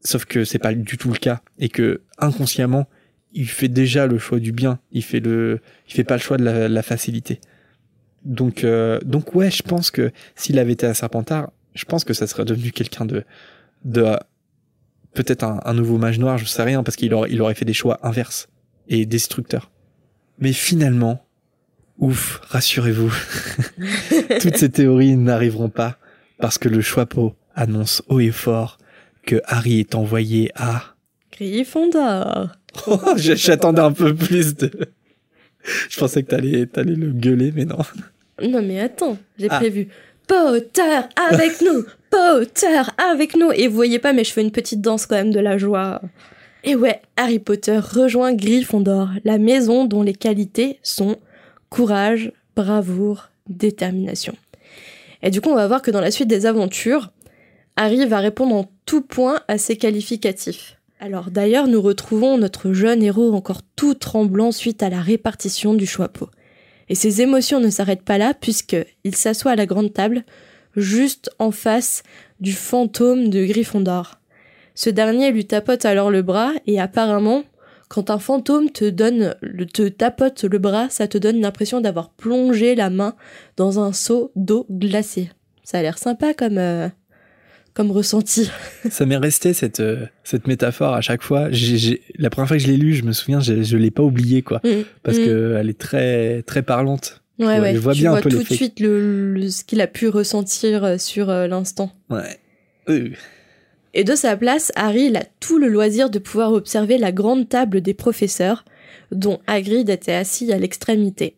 Sauf 0.05 0.25
que 0.25 0.45
c'est 0.45 0.59
pas 0.59 0.75
du 0.75 0.97
tout 0.99 1.11
le 1.11 1.19
cas 1.19 1.43
et 1.59 1.69
que 1.69 2.03
inconsciemment, 2.19 2.89
il 3.33 3.49
fait 3.49 3.69
déjà 3.69 4.07
le 4.07 4.19
choix 4.19 4.41
du 4.41 4.53
bien. 4.53 4.79
Il 4.91 5.03
fait 5.03 5.21
le, 5.21 5.61
il 5.89 5.95
fait 5.95 6.05
pas 6.05 6.17
le 6.17 6.21
choix 6.21 6.37
de 6.37 6.45
la, 6.45 6.83
facilité. 6.83 7.41
Donc, 8.25 8.65
euh, 8.65 9.01
donc 9.05 9.35
ouais, 9.35 9.51
je 9.51 9.63
pense 9.63 9.91
que 9.91 10.13
s'il 10.35 10.59
avait 10.59 10.73
été 10.73 10.87
à 10.87 10.95
Serpentard, 10.95 11.51
je 11.75 11.85
pense 11.85 12.05
que 12.05 12.13
ça 12.13 12.27
serait 12.27 12.45
devenu 12.45 12.73
quelqu'un 12.73 13.05
de, 13.05 13.25
de 13.85 14.17
peut-être 15.15 15.45
un, 15.45 15.75
nouveau 15.75 15.99
mage 15.99 16.19
noir, 16.19 16.39
je 16.39 16.45
sais 16.45 16.63
rien, 16.63 16.83
parce 16.83 16.97
qu'il 16.97 17.15
aurait, 17.15 17.31
il 17.31 17.41
aurait 17.41 17.55
fait 17.55 17.65
des 17.65 17.73
choix 17.73 17.99
inverses 18.03 18.49
et 18.89 19.07
destructeurs. 19.07 19.71
Mais 20.39 20.53
finalement, 20.53 21.25
ouf, 21.99 22.41
rassurez-vous, 22.49 23.13
toutes 24.41 24.57
ces 24.57 24.71
théories 24.71 25.17
n'arriveront 25.17 25.71
pas 25.71 25.99
parce 26.39 26.59
que 26.59 26.69
le 26.69 26.81
Choixpeau 26.81 27.35
annonce 27.55 28.03
haut 28.09 28.21
et 28.21 28.31
fort 28.31 28.79
que 29.25 29.41
Harry 29.45 29.81
est 29.81 29.95
envoyé 29.95 30.51
à 30.55 30.95
Gryffondor. 31.33 32.49
Oh, 32.87 32.99
j'attendais 33.17 33.81
un 33.81 33.93
peu 33.93 34.15
plus 34.15 34.57
de. 34.57 34.71
Je 35.89 35.99
pensais 35.99 36.23
que 36.23 36.31
t'allais, 36.31 36.67
allais 36.75 36.95
le 36.95 37.13
gueuler, 37.13 37.53
mais 37.55 37.65
non. 37.65 37.79
Non, 38.43 38.63
mais 38.63 38.81
attends, 38.81 39.19
j'ai 39.39 39.49
ah. 39.51 39.59
prévu. 39.59 39.89
Potter 40.27 40.83
avec 41.31 41.61
nous, 41.61 41.85
Potter 42.11 42.83
avec 42.97 43.37
nous. 43.37 43.53
Et 43.53 43.69
vous 43.69 43.75
voyez 43.75 43.99
pas, 43.99 44.13
mais 44.13 44.25
je 44.25 44.33
fais 44.33 44.41
une 44.41 44.51
petite 44.51 44.81
danse 44.81 45.07
quand 45.07 45.17
même 45.17 45.33
de 45.33 45.41
la 45.41 45.59
joie. 45.59 46.01
Et 46.65 46.77
ouais, 46.77 47.03
Harry 47.17 47.39
Potter 47.39 47.79
rejoint 47.79 48.33
Gryffondor, 48.35 49.11
la 49.25 49.39
maison 49.39 49.85
dont 49.85 50.03
les 50.03 50.15
qualités 50.15 50.79
sont 50.83 51.17
courage, 51.71 52.33
bravoure, 52.55 53.31
détermination. 53.49 54.35
Et 55.23 55.31
du 55.31 55.41
coup, 55.41 55.51
on 55.51 55.57
va 55.57 55.67
voir 55.67 55.83
que 55.83 55.91
dans 55.91 56.01
la 56.01 56.11
suite 56.11 56.29
des 56.29 56.47
aventures, 56.47 57.11
Harry 57.77 58.05
va 58.07 58.19
répondre 58.19 58.55
en 58.55 58.71
tout 58.87 59.03
point 59.03 59.41
à 59.49 59.59
ses 59.59 59.77
qualificatifs. 59.77 60.77
Alors 61.01 61.31
d'ailleurs, 61.31 61.67
nous 61.67 61.83
retrouvons 61.83 62.39
notre 62.39 62.73
jeune 62.73 63.03
héros 63.03 63.33
encore 63.33 63.63
tout 63.77 63.95
tremblant 63.95 64.53
suite 64.53 64.83
à 64.83 64.91
la 64.91 65.01
répartition 65.01 65.75
du 65.75 65.87
choix-pot. 65.87 66.29
Et 66.89 66.95
ses 66.95 67.23
émotions 67.23 67.61
ne 67.61 67.71
s'arrêtent 67.71 68.05
pas 68.05 68.19
là 68.19 68.35
puisqu'il 68.35 69.15
s'assoit 69.15 69.53
à 69.53 69.57
la 69.57 69.67
grande 69.67 69.93
table, 69.93 70.25
juste 70.77 71.31
en 71.39 71.51
face 71.51 72.03
du 72.41 72.53
fantôme 72.53 73.31
de 73.31 73.45
Gryffondor. 73.45 74.19
Ce 74.75 74.91
dernier 74.91 75.33
lui 75.33 75.47
tapote 75.47 75.85
alors 75.85 76.11
le 76.11 76.23
bras 76.23 76.53
et 76.67 76.81
apparemment, 76.81 77.45
quand 77.89 78.11
un 78.11 78.19
fantôme 78.19 78.71
te 78.71 78.89
donne, 78.89 79.35
te 79.73 79.89
tapote 79.89 80.45
le 80.45 80.59
bras, 80.59 80.89
ça 80.89 81.09
te 81.09 81.19
donne 81.19 81.41
l'impression 81.41 81.81
d'avoir 81.81 82.11
plongé 82.11 82.75
la 82.75 82.91
main 82.91 83.17
dans 83.57 83.81
un 83.81 83.93
seau 83.93 84.33
d'eau 84.37 84.67
glacée. 84.71 85.31
Ça 85.65 85.79
a 85.79 85.83
l'air 85.83 85.99
sympa 85.99 86.33
comme, 86.33 86.59
euh, 86.59 86.89
comme 87.75 87.91
ressenti. 87.91 88.51
ça 88.91 89.07
m'est 89.07 89.17
resté 89.17 89.53
cette, 89.53 89.81
euh, 89.81 90.07
cette 90.25 90.47
métaphore 90.47 90.95
à 90.95 91.01
chaque 91.01 91.23
fois. 91.23 91.49
la 92.19 92.31
première 92.31 92.49
fois 92.49 92.57
que 92.57 92.63
je 92.63 92.69
l'ai 92.69 92.77
lu, 92.77 92.95
je 92.95 93.05
me 93.05 93.13
souviens, 93.13 93.41
je, 93.41 93.53
ne 93.53 93.81
l'ai 93.81 93.91
pas 93.91 94.03
oublié 94.03 94.43
quoi, 94.43 94.61
mm. 94.65 94.83
parce 95.03 95.19
qu'elle 95.19 95.27
mm. 95.27 95.63
que 95.65 95.69
est 95.69 95.79
très 95.79 96.43
très 96.43 96.63
parlante. 96.63 97.23
Ouais, 97.39 97.61
ouais. 97.61 97.75
Je 97.75 97.79
vois 97.79 97.95
bien 97.95 98.13
un 98.13 98.21
peu 98.21 98.31
tout 98.31 98.43
de 98.43 98.55
suite 98.55 98.79
le, 98.81 99.49
ce 99.49 99.65
qu'il 99.65 99.81
a 99.81 99.87
pu 99.87 100.09
ressentir 100.09 100.85
euh, 100.85 100.99
sur 100.99 101.31
euh, 101.31 101.47
l'instant. 101.47 101.93
Ouais. 102.11 102.39
Et 103.95 104.05
de 104.05 104.15
sa 104.15 104.37
place, 104.37 104.71
Harry 104.75 105.07
il 105.07 105.17
a 105.17 105.25
tout 105.41 105.59
le 105.59 105.69
loisir 105.69 106.11
de 106.11 106.19
pouvoir 106.19 106.53
observer 106.53 106.99
la 106.99 107.13
grande 107.13 107.49
table 107.49 107.81
des 107.81 107.95
professeurs, 107.95 108.65
dont 109.11 109.41
Hagrid 109.47 109.89
était 109.89 110.13
assis 110.13 110.53
à 110.53 110.59
l'extrémité. 110.59 111.35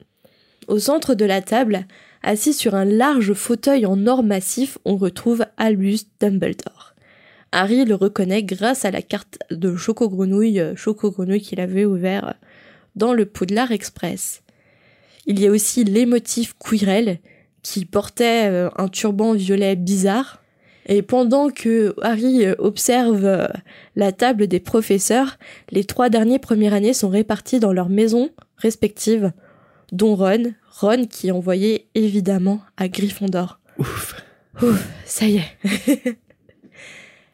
Au 0.69 0.79
centre 0.79 1.15
de 1.15 1.25
la 1.25 1.43
table, 1.43 1.87
Assis 2.27 2.55
sur 2.55 2.75
un 2.75 2.87
large 2.87 3.35
fauteuil 3.35 3.85
en 3.85 4.07
or 4.07 4.23
massif, 4.23 4.79
on 4.87 4.97
retrouve 4.97 5.45
Albus 5.59 6.07
Dumbledore. 6.21 6.95
Harry 7.53 7.85
le 7.85 7.95
reconnaît 7.95 8.43
grâce 8.43 8.87
à 8.87 8.91
la 8.91 9.03
carte 9.03 9.37
de 9.51 9.77
Choco 9.77 10.09
Grenouille, 10.09 10.59
euh, 10.59 11.39
qu'il 11.39 11.61
avait 11.61 11.85
ouvert 11.85 12.33
dans 12.97 13.13
le 13.13 13.27
Poudlard 13.27 13.73
Express. 13.73 14.43
Il 15.27 15.39
y 15.39 15.47
a 15.47 15.51
aussi 15.51 15.85
l'émotif 15.85 16.55
Quirrell, 16.59 17.19
qui 17.61 17.85
portait 17.85 18.49
euh, 18.51 18.71
un 18.77 18.89
turban 18.89 19.35
violet 19.35 19.77
bizarre. 19.77 20.43
Et 20.87 21.03
pendant 21.03 21.51
que 21.51 21.95
Harry 22.01 22.47
euh, 22.47 22.55
observe 22.59 23.51
la 23.97 24.13
table 24.13 24.47
des 24.47 24.61
professeurs, 24.61 25.37
les 25.71 25.85
trois 25.85 26.09
derniers 26.09 26.39
premières 26.39 26.73
années 26.73 26.95
sont 26.95 27.11
répartis 27.11 27.61
dans 27.61 27.75
leurs 27.75 27.91
maisons 27.91 28.31
respectives, 28.57 29.31
dont 29.95 30.17
Ron, 30.17 30.53
Ron 30.71 31.07
qui 31.07 31.29
est 31.29 31.33
envoyé 31.33 31.87
évidemment 31.95 32.61
à 32.77 32.89
Gryffondor. 32.89 33.61
Ouf. 33.79 34.23
Ouf, 34.61 34.87
ça 35.07 35.27
y 35.27 35.39
est. 35.39 36.19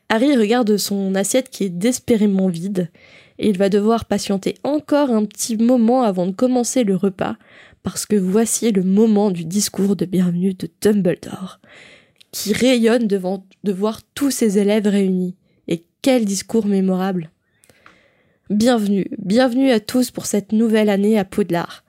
Harry 0.09 0.37
regarde 0.37 0.77
son 0.77 1.15
assiette 1.15 1.51
qui 1.51 1.65
est 1.65 1.71
désespérément 1.71 2.49
vide 2.49 2.91
et 3.39 3.49
il 3.49 3.59
va 3.59 3.69
devoir 3.69 4.05
patienter 4.05 4.55
encore 4.63 5.11
un 5.11 5.25
petit 5.25 5.57
moment 5.57 6.03
avant 6.03 6.27
de 6.27 6.33
commencer 6.33 6.85
le 6.85 6.97
repas 6.97 7.37
parce 7.83 8.07
que 8.07 8.17
voici 8.17 8.71
le 8.71 8.83
moment 8.83 9.31
du 9.31 9.45
discours 9.45 9.97
de 9.97 10.05
bienvenue 10.05 10.55
de 10.55 10.69
Dumbledore 10.81 11.61
qui 12.33 12.53
rayonne 12.53 13.07
devant 13.07 13.45
de 13.65 13.73
voir 13.73 14.03
tous 14.15 14.31
ses 14.31 14.59
élèves 14.59 14.87
réunis. 14.87 15.35
Et 15.69 15.85
quel 16.03 16.25
discours 16.25 16.67
mémorable. 16.67 17.31
Bienvenue, 18.49 19.07
bienvenue 19.19 19.71
à 19.71 19.81
tous 19.81 20.11
pour 20.11 20.27
cette 20.27 20.53
nouvelle 20.53 20.89
année 20.89 21.19
à 21.19 21.25
Poudlard. 21.25 21.85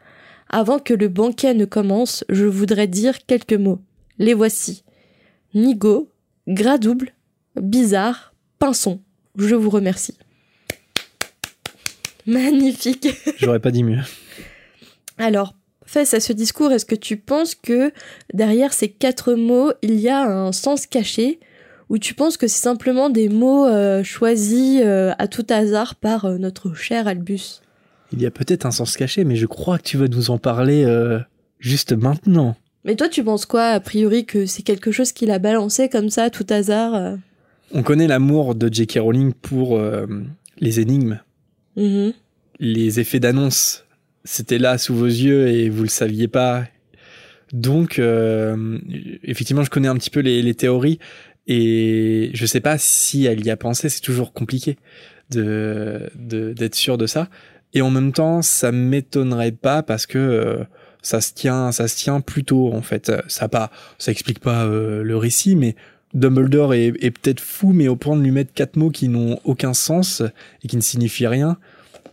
Avant 0.54 0.80
que 0.80 0.94
le 0.94 1.08
banquet 1.08 1.54
ne 1.54 1.64
commence, 1.64 2.26
je 2.28 2.46
voudrais 2.46 2.88
dire 2.88 3.26
quelques 3.26 3.54
mots. 3.54 3.80
Les 4.20 4.34
voici. 4.34 4.84
Nigo, 5.54 6.10
gras 6.46 6.78
double, 6.78 7.14
bizarre, 7.56 8.34
pinson. 8.60 9.00
Je 9.38 9.56
vous 9.56 9.70
remercie. 9.70 10.18
Magnifique. 12.28 13.08
J'aurais 13.38 13.62
pas 13.62 13.72
dit 13.72 13.86
mieux. 13.86 14.02
Alors, 15.18 15.56
face 15.86 16.14
à 16.14 16.20
ce 16.20 16.34
discours, 16.34 16.74
est-ce 16.74 16.86
que 16.86 16.96
tu 16.96 17.16
penses 17.16 17.56
que 17.56 17.94
derrière 18.34 18.74
ces 18.74 18.90
quatre 18.90 19.34
mots, 19.36 19.72
il 19.82 20.02
y 20.02 20.10
a 20.10 20.22
un 20.22 20.52
sens 20.52 20.86
caché? 20.86 21.40
Ou 21.88 21.98
tu 21.98 22.14
penses 22.14 22.36
que 22.36 22.48
c'est 22.48 22.62
simplement 22.62 23.10
des 23.10 23.30
mots 23.30 23.66
euh, 23.66 24.04
choisis 24.04 24.82
euh, 24.84 25.14
à 25.18 25.30
tout 25.30 25.48
hasard 25.50 25.96
par 25.96 26.26
euh, 26.26 26.38
notre 26.38 26.74
cher 26.74 27.08
Albus? 27.08 27.62
Il 28.12 28.22
y 28.22 28.26
a 28.26 28.32
peut-être 28.32 28.66
un 28.66 28.72
sens 28.72 28.98
caché, 28.98 29.24
mais 29.24 29.36
je 29.36 29.46
crois 29.46 29.78
que 29.78 29.84
tu 29.84 29.98
vas 29.98 30.08
nous 30.08 30.32
en 30.32 30.38
parler 30.38 30.84
euh, 30.84 31.20
juste 31.60 31.94
maintenant. 31.94 32.56
Mais 32.84 32.96
toi, 32.96 33.10
tu 33.10 33.24
penses 33.24 33.46
quoi, 33.46 33.68
a 33.68 33.80
priori, 33.80 34.26
que 34.26 34.46
c'est 34.46 34.64
quelque 34.64 34.92
chose 34.92 35.12
qu'il 35.12 35.32
a 35.32 35.40
balancé 35.40 35.90
comme 35.90 36.10
ça, 36.10 36.30
tout 36.30 36.46
hasard 36.50 36.96
euh 36.96 37.16
On 37.74 37.84
connaît 37.84 38.08
l'amour 38.08 38.56
de 38.56 38.72
J.K. 38.72 39.00
Rowling 39.00 39.34
pour 39.34 39.78
euh, 39.78 40.08
les 40.60 40.80
énigmes. 40.80 41.20
Mm-hmm. 41.78 42.14
Les 42.60 43.00
effets 43.00 43.20
d'annonce, 43.20 43.86
c'était 44.24 44.60
là 44.60 44.78
sous 44.78 44.96
vos 44.96 45.06
yeux 45.06 45.48
et 45.48 45.70
vous 45.70 45.84
le 45.84 45.90
saviez 45.90 46.28
pas. 46.28 46.66
Donc, 47.54 48.02
effectivement, 49.24 49.64
je 49.64 49.70
connais 49.70 49.90
un 49.90 49.96
petit 49.96 50.10
peu 50.10 50.22
les, 50.22 50.42
les 50.42 50.54
théories 50.54 51.00
et 51.48 52.30
je 52.34 52.46
sais 52.46 52.62
pas 52.62 52.78
si 52.78 53.26
elle 53.26 53.46
y 53.46 53.50
a 53.50 53.58
pensé. 53.58 53.90
C'est 53.90 54.02
toujours 54.02 54.32
compliqué 54.32 54.78
de 55.30 56.10
d'être 56.16 56.76
sûr 56.76 56.98
de 56.98 57.08
ça. 57.08 57.30
Et 57.74 57.82
en 57.82 57.90
même 57.90 58.12
temps, 58.12 58.42
ça 58.42 58.72
m'étonnerait 58.72 59.52
pas 59.52 59.84
parce 59.84 60.06
que 60.06 60.18
euh, 60.18 60.64
ça 61.02 61.22
se 61.22 61.34
tient, 61.34 61.72
ça 61.72 61.88
se 61.88 61.96
tient 61.96 62.22
plutôt 62.22 62.74
en 62.74 62.82
fait. 62.82 63.12
Ça 63.28 63.48
pas, 63.48 63.72
ça 63.98 64.12
explique 64.12 64.40
pas 64.40 64.66
euh, 64.66 65.04
le 65.04 65.18
récit, 65.18 65.56
mais 65.56 65.76
Dumbledore 66.14 66.74
est, 66.74 66.94
est 67.00 67.12
peut-être 67.12 67.40
fou, 67.40 67.72
mais 67.72 67.88
au 67.88 67.96
point 67.96 68.18
de 68.18 68.22
lui 68.22 68.32
mettre 68.32 68.54
quatre 68.54 68.76
mots 68.76 68.90
qui 68.90 69.08
n'ont 69.08 69.40
aucun 69.46 69.74
sens 69.74 70.22
et 70.64 70.68
qui 70.68 70.76
ne 70.76 70.82
signifient 70.82 71.28
rien, 71.28 71.58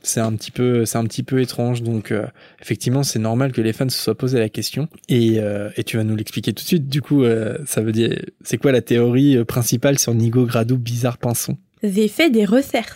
c'est 0.04 0.20
un 0.20 0.32
petit 0.36 0.52
peu, 0.52 0.86
c'est 0.86 0.96
un 0.96 1.04
petit 1.04 1.24
peu 1.24 1.40
étrange. 1.40 1.82
Donc 1.82 2.12
euh, 2.12 2.24
effectivement, 2.62 3.02
c'est 3.02 3.18
normal 3.18 3.50
que 3.50 3.60
les 3.60 3.72
fans 3.72 3.88
se 3.88 3.98
soient 3.98 4.16
posé 4.16 4.38
la 4.38 4.48
question. 4.48 4.88
Et, 5.08 5.38
et 5.76 5.84
tu 5.84 5.96
vas 5.96 6.04
nous 6.04 6.14
l'expliquer 6.14 6.52
tout 6.52 6.62
de 6.62 6.68
suite. 6.68 6.88
Du 6.88 7.02
coup, 7.02 7.24
ça 7.66 7.80
veut 7.80 7.92
dire, 7.92 8.16
c'est 8.44 8.58
quoi 8.58 8.70
la 8.70 8.80
théorie 8.80 9.44
principale 9.44 9.98
sur 9.98 10.14
Nigo 10.14 10.46
Gradou 10.46 10.78
bizarre 10.78 11.18
pinson? 11.18 11.56
J'ai 11.82 12.06
fait 12.06 12.30
des 12.30 12.44
recherches. 12.44 12.94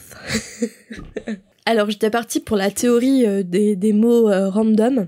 Alors 1.64 1.88
j'étais 1.90 2.10
partie 2.10 2.40
pour 2.40 2.56
la 2.56 2.70
théorie 2.70 3.24
euh, 3.24 3.42
des, 3.44 3.92
mots 3.92 4.28
euh, 4.28 4.48
random, 4.48 5.06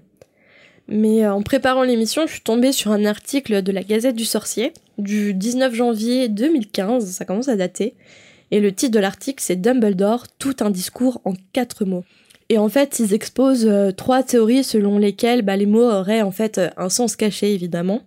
mais 0.87 1.25
euh, 1.25 1.33
en 1.33 1.43
préparant 1.43 1.83
l'émission, 1.83 2.27
je 2.27 2.33
suis 2.33 2.43
tombée 2.43 2.71
sur 2.71 2.93
un 2.93 3.05
article 3.05 3.63
de 3.63 3.73
la 3.73 3.83
Gazette 3.83 4.15
du 4.15 4.25
Sorcier 4.25 4.73
du 4.97 5.35
19 5.35 5.75
janvier 5.75 6.29
2015, 6.29 7.11
ça 7.11 7.25
commence 7.25 7.49
à 7.49 7.57
dater, 7.57 7.95
et 8.53 8.61
le 8.61 8.71
titre 8.71 8.93
de 8.93 9.01
l'article 9.01 9.43
c'est 9.43 9.57
Dumbledore, 9.57 10.29
tout 10.39 10.55
un 10.61 10.71
discours 10.71 11.21
en 11.25 11.35
quatre 11.53 11.85
mots. 11.85 12.05
Et 12.51 12.59
en 12.59 12.69
fait, 12.69 13.01
ils 13.01 13.15
exposent 13.15 13.69
trois 13.97 14.23
théories 14.23 14.65
selon 14.65 14.99
lesquelles 14.99 15.41
bah, 15.41 15.57
les 15.57 15.67
mots 15.67 15.91
auraient 15.91 16.21
en 16.21 16.31
fait 16.31 16.61
un 16.77 16.91
sens 16.91 17.17
caché 17.17 17.55
évidemment. 17.55 18.03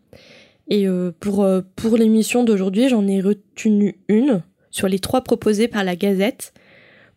Et 0.70 0.86
pour, 1.20 1.48
pour 1.76 1.98
l'émission 1.98 2.44
d'aujourd'hui, 2.44 2.88
j'en 2.88 3.08
ai 3.08 3.20
retenu 3.20 3.98
une 4.08 4.44
sur 4.70 4.88
les 4.88 5.00
trois 5.00 5.22
proposées 5.22 5.68
par 5.68 5.84
la 5.84 5.96
Gazette. 5.96 6.54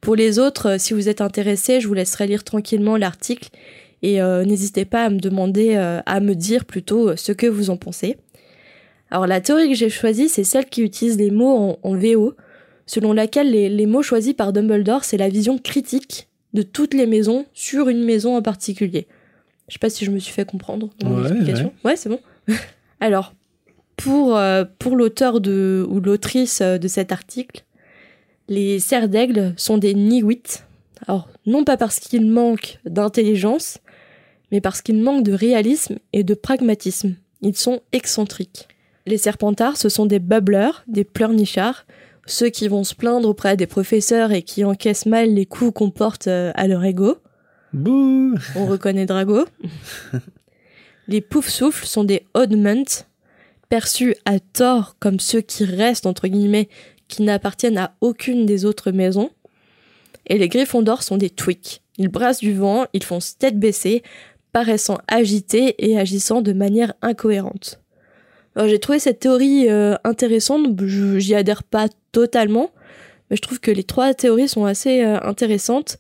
Pour 0.01 0.17
les 0.17 0.39
autres, 0.39 0.71
euh, 0.71 0.79
si 0.79 0.95
vous 0.95 1.09
êtes 1.09 1.21
intéressé, 1.21 1.81
je 1.81 1.89
vous 1.89 1.95
laisserai 1.95 2.27
lire 2.27 2.45
tranquillement 2.45 2.97
l'article 2.97 3.51
et 4.03 4.23
euh, 4.23 4.45
n'hésitez 4.45 4.85
pas 4.85 5.05
à 5.05 5.11
me 5.11 5.19
demander, 5.19 5.75
euh, 5.77 6.01
à 6.07 6.21
me 6.21 6.35
dire 6.35 6.65
plutôt 6.65 7.17
ce 7.17 7.33
que 7.33 7.47
vous 7.47 7.71
en 7.71 7.77
pensez. 7.77 8.17
Alors 9.11 9.27
la 9.27 9.41
théorie 9.41 9.69
que 9.69 9.75
j'ai 9.75 9.91
choisie, 9.91 10.29
c'est 10.29 10.45
celle 10.45 10.67
qui 10.67 10.83
utilise 10.83 11.19
les 11.19 11.31
mots 11.31 11.79
en, 11.83 11.97
VO, 11.97 12.35
selon 12.87 13.13
laquelle 13.13 13.51
les, 13.51 13.69
les 13.69 13.87
mots 13.87 14.03
choisis 14.03 14.33
par 14.33 14.53
Dumbledore, 14.53 15.05
c'est 15.05 15.19
la 15.19 15.29
vision 15.29 15.59
critique 15.59 16.29
de 16.55 16.63
toutes 16.63 16.95
les 16.95 17.07
maisons 17.07 17.45
sur 17.53 17.89
une 17.89 18.05
maison 18.05 18.37
en 18.37 18.43
particulier. 18.43 19.07
Je 19.69 19.75
sais 19.75 19.79
pas 19.79 19.91
si 19.91 20.05
je 20.05 20.11
me 20.11 20.19
suis 20.19 20.33
fait 20.33 20.45
comprendre 20.45 20.91
dans 20.99 21.11
mon 21.11 21.23
Ouais, 21.23 21.29
explication. 21.29 21.73
Ouais, 21.85 21.97
c'est 21.97 22.09
bon. 22.09 22.21
Alors, 23.01 23.35
pour, 23.97 24.37
euh, 24.37 24.65
pour 24.79 24.97
l'auteur 24.97 25.37
ou 25.37 26.01
l'autrice 26.01 26.63
de 26.63 26.89
cet 26.89 27.13
article, 27.13 27.65
les 28.51 28.81
cerfs 28.81 29.09
d'aigle 29.09 29.55
sont 29.57 29.79
des 29.79 29.95
niwits. 29.95 30.63
Alors, 31.07 31.29
non 31.47 31.65
pas 31.65 31.79
parce 31.79 32.01
qu'ils 32.01 32.31
manquent 32.31 32.79
d'intelligence, 32.85 33.79
mais 34.53 34.61
parce 34.61 34.83
qu'ils 34.83 35.01
manquent 35.01 35.23
de 35.23 35.33
réalisme 35.33 35.99
et 36.13 36.25
de 36.25 36.35
pragmatisme. 36.35 37.15
Ils 37.41 37.57
sont 37.57 37.81
excentriques. 37.93 38.69
Les 39.07 39.17
serpentards, 39.17 39.79
ce 39.79 39.89
sont 39.89 40.05
des 40.05 40.19
bubblers, 40.19 40.85
des 40.89 41.05
pleurnichards, 41.05 41.87
ceux 42.27 42.49
qui 42.51 42.69
vont 42.69 42.85
se 42.85 42.95
plaindre 42.95 43.29
auprès 43.29 43.57
des 43.57 43.67
professeurs 43.67 44.33
et 44.33 44.43
qui 44.43 44.65
encaissent 44.65 45.07
mal 45.07 45.33
les 45.33 45.47
coups 45.47 45.73
qu'on 45.73 45.91
porte 45.91 46.27
euh, 46.27 46.53
à 46.55 46.67
leur 46.67 46.85
ego. 46.85 47.17
Bouh 47.73 48.35
On 48.57 48.67
reconnaît 48.67 49.07
Drago. 49.07 49.45
Les 51.09 51.21
poufs-souffles 51.21 51.87
sont 51.87 52.05
des 52.05 52.25
oddments, 52.35 53.05
perçus 53.69 54.15
à 54.25 54.39
tort 54.39 54.97
comme 55.01 55.19
ceux 55.19 55.41
qui 55.41 55.65
restent, 55.65 56.07
entre 56.07 56.29
guillemets, 56.29 56.69
qui 57.11 57.23
n'appartiennent 57.23 57.79
à 57.79 57.95
aucune 58.01 58.47
des 58.47 58.65
autres 58.65 58.91
maisons. 58.91 59.31
Et 60.27 60.39
les 60.39 60.49
griffons 60.49 60.83
d'or 60.83 61.03
sont 61.03 61.17
des 61.17 61.31
tweaks. 61.31 61.83
Ils 61.99 62.09
brassent 62.09 62.41
du 62.41 62.55
vent, 62.55 62.87
ils 62.93 63.05
font 63.05 63.19
tête 63.39 63.59
baissée, 63.59 64.03
paraissant 64.53 64.99
agités 65.09 65.75
et 65.79 65.99
agissant 65.99 66.41
de 66.41 66.53
manière 66.53 66.95
incohérente. 67.03 67.81
J'ai 68.57 68.79
trouvé 68.79 68.99
cette 68.99 69.21
théorie 69.21 69.71
euh, 69.71 69.97
intéressante, 70.05 70.67
j'y 70.85 71.35
adhère 71.35 71.63
pas 71.63 71.89
totalement, 72.13 72.71
mais 73.31 73.37
je 73.37 73.43
trouve 73.43 73.61
que 73.61 73.71
les 73.71 73.85
trois 73.85 74.13
théories 74.13 74.49
sont 74.49 74.65
assez 74.65 75.03
euh, 75.03 75.19
intéressantes. 75.23 75.99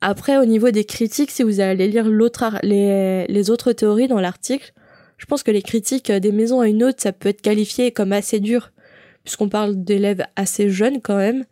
Après, 0.00 0.38
au 0.38 0.44
niveau 0.44 0.70
des 0.70 0.84
critiques, 0.84 1.30
si 1.30 1.42
vous 1.42 1.60
allez 1.60 1.86
lire 1.88 2.08
les 2.08 3.50
autres 3.50 3.72
théories 3.72 4.08
dans 4.08 4.20
l'article, 4.20 4.72
je 5.18 5.26
pense 5.26 5.42
que 5.42 5.50
les 5.50 5.62
critiques 5.62 6.10
euh, 6.10 6.20
des 6.20 6.32
maisons 6.32 6.60
à 6.60 6.68
une 6.68 6.82
autre, 6.82 7.00
ça 7.00 7.12
peut 7.12 7.28
être 7.28 7.42
qualifié 7.42 7.92
comme 7.92 8.12
assez 8.12 8.40
dur, 8.40 8.72
puisqu'on 9.24 9.48
parle 9.48 9.82
d'élèves 9.84 10.24
assez 10.36 10.70
jeunes 10.70 11.00
quand 11.02 11.16
même. 11.16 11.44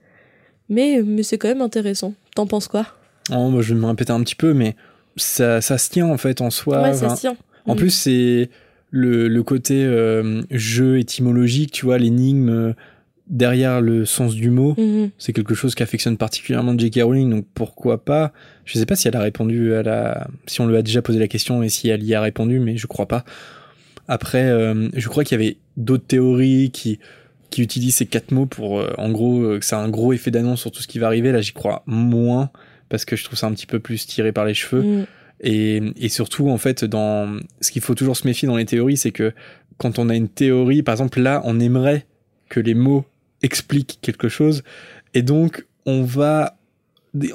Mais, 0.68 1.02
mais 1.04 1.22
c'est 1.22 1.38
quand 1.38 1.48
même 1.48 1.60
intéressant. 1.62 2.14
T'en 2.34 2.46
penses 2.46 2.68
quoi? 2.68 2.86
Oh, 3.30 3.50
bah, 3.50 3.60
je 3.60 3.74
vais 3.74 3.80
me 3.80 3.86
répéter 3.86 4.12
un 4.12 4.22
petit 4.22 4.34
peu, 4.34 4.54
mais 4.54 4.74
ça, 5.16 5.60
ça 5.60 5.76
se 5.78 5.90
tient 5.90 6.06
en 6.06 6.16
fait 6.16 6.40
en 6.40 6.50
soi. 6.50 6.82
Ouais, 6.82 6.94
ça 6.94 7.14
se 7.14 7.20
tient. 7.20 7.36
En 7.66 7.74
Mm. 7.74 7.78
plus, 7.78 7.90
c'est 7.90 8.50
le, 8.90 9.28
le 9.28 9.42
côté 9.42 9.84
euh, 9.84 10.42
jeu 10.50 10.98
étymologique, 10.98 11.72
tu 11.72 11.84
vois, 11.84 11.98
l'énigme 11.98 12.48
euh, 12.48 12.72
derrière 13.28 13.80
le 13.80 14.04
sens 14.04 14.34
du 14.34 14.50
mot. 14.50 14.74
Mhm. 14.78 15.10
C'est 15.18 15.32
quelque 15.32 15.54
chose 15.54 15.74
qu'affectionne 15.74 16.16
particulièrement 16.16 16.76
J.K. 16.76 17.00
Rowling, 17.02 17.30
donc 17.30 17.46
pourquoi 17.54 18.04
pas? 18.04 18.32
Je 18.64 18.78
sais 18.78 18.86
pas 18.86 18.96
si 18.96 19.08
elle 19.08 19.16
a 19.16 19.20
répondu 19.20 19.74
à 19.74 19.82
la, 19.82 20.26
si 20.46 20.60
on 20.60 20.66
lui 20.66 20.76
a 20.76 20.82
déjà 20.82 21.02
posé 21.02 21.18
la 21.18 21.28
question 21.28 21.62
et 21.62 21.68
si 21.68 21.88
elle 21.88 22.02
y 22.02 22.14
a 22.14 22.20
répondu, 22.20 22.58
mais 22.60 22.76
je 22.76 22.86
crois 22.86 23.06
pas. 23.06 23.24
Après, 24.08 24.44
euh, 24.44 24.88
je 24.94 25.08
crois 25.08 25.24
qu'il 25.24 25.40
y 25.40 25.42
avait 25.42 25.56
d'autres 25.76 26.06
théories 26.06 26.70
qui 26.72 26.98
qui 27.52 27.62
utilisent 27.62 27.96
ces 27.96 28.06
quatre 28.06 28.32
mots 28.32 28.46
pour, 28.46 28.80
euh, 28.80 28.92
en 28.98 29.10
gros, 29.10 29.42
euh, 29.42 29.58
que 29.60 29.64
ça 29.64 29.78
a 29.78 29.82
un 29.82 29.88
gros 29.88 30.12
effet 30.12 30.32
d'annonce 30.32 30.62
sur 30.62 30.72
tout 30.72 30.82
ce 30.82 30.88
qui 30.88 30.98
va 30.98 31.06
arriver. 31.06 31.30
Là, 31.30 31.40
j'y 31.40 31.52
crois 31.52 31.84
moins 31.86 32.50
parce 32.88 33.04
que 33.04 33.14
je 33.14 33.24
trouve 33.24 33.38
ça 33.38 33.46
un 33.46 33.52
petit 33.52 33.66
peu 33.66 33.78
plus 33.78 34.06
tiré 34.06 34.32
par 34.32 34.44
les 34.44 34.54
cheveux. 34.54 34.82
Mhm. 34.82 35.06
Et, 35.44 35.82
et 35.96 36.08
surtout, 36.08 36.48
en 36.50 36.58
fait, 36.58 36.84
dans 36.84 37.38
ce 37.60 37.70
qu'il 37.70 37.82
faut 37.82 37.94
toujours 37.94 38.16
se 38.16 38.26
méfier 38.26 38.48
dans 38.48 38.56
les 38.56 38.64
théories, 38.64 38.96
c'est 38.96 39.12
que 39.12 39.32
quand 39.76 39.98
on 39.98 40.08
a 40.08 40.16
une 40.16 40.28
théorie, 40.28 40.82
par 40.82 40.94
exemple, 40.94 41.20
là, 41.20 41.42
on 41.44 41.60
aimerait 41.60 42.06
que 42.48 42.60
les 42.60 42.74
mots 42.74 43.04
expliquent 43.42 43.98
quelque 44.02 44.28
chose, 44.28 44.62
et 45.14 45.22
donc 45.22 45.66
on 45.84 46.02
va, 46.02 46.56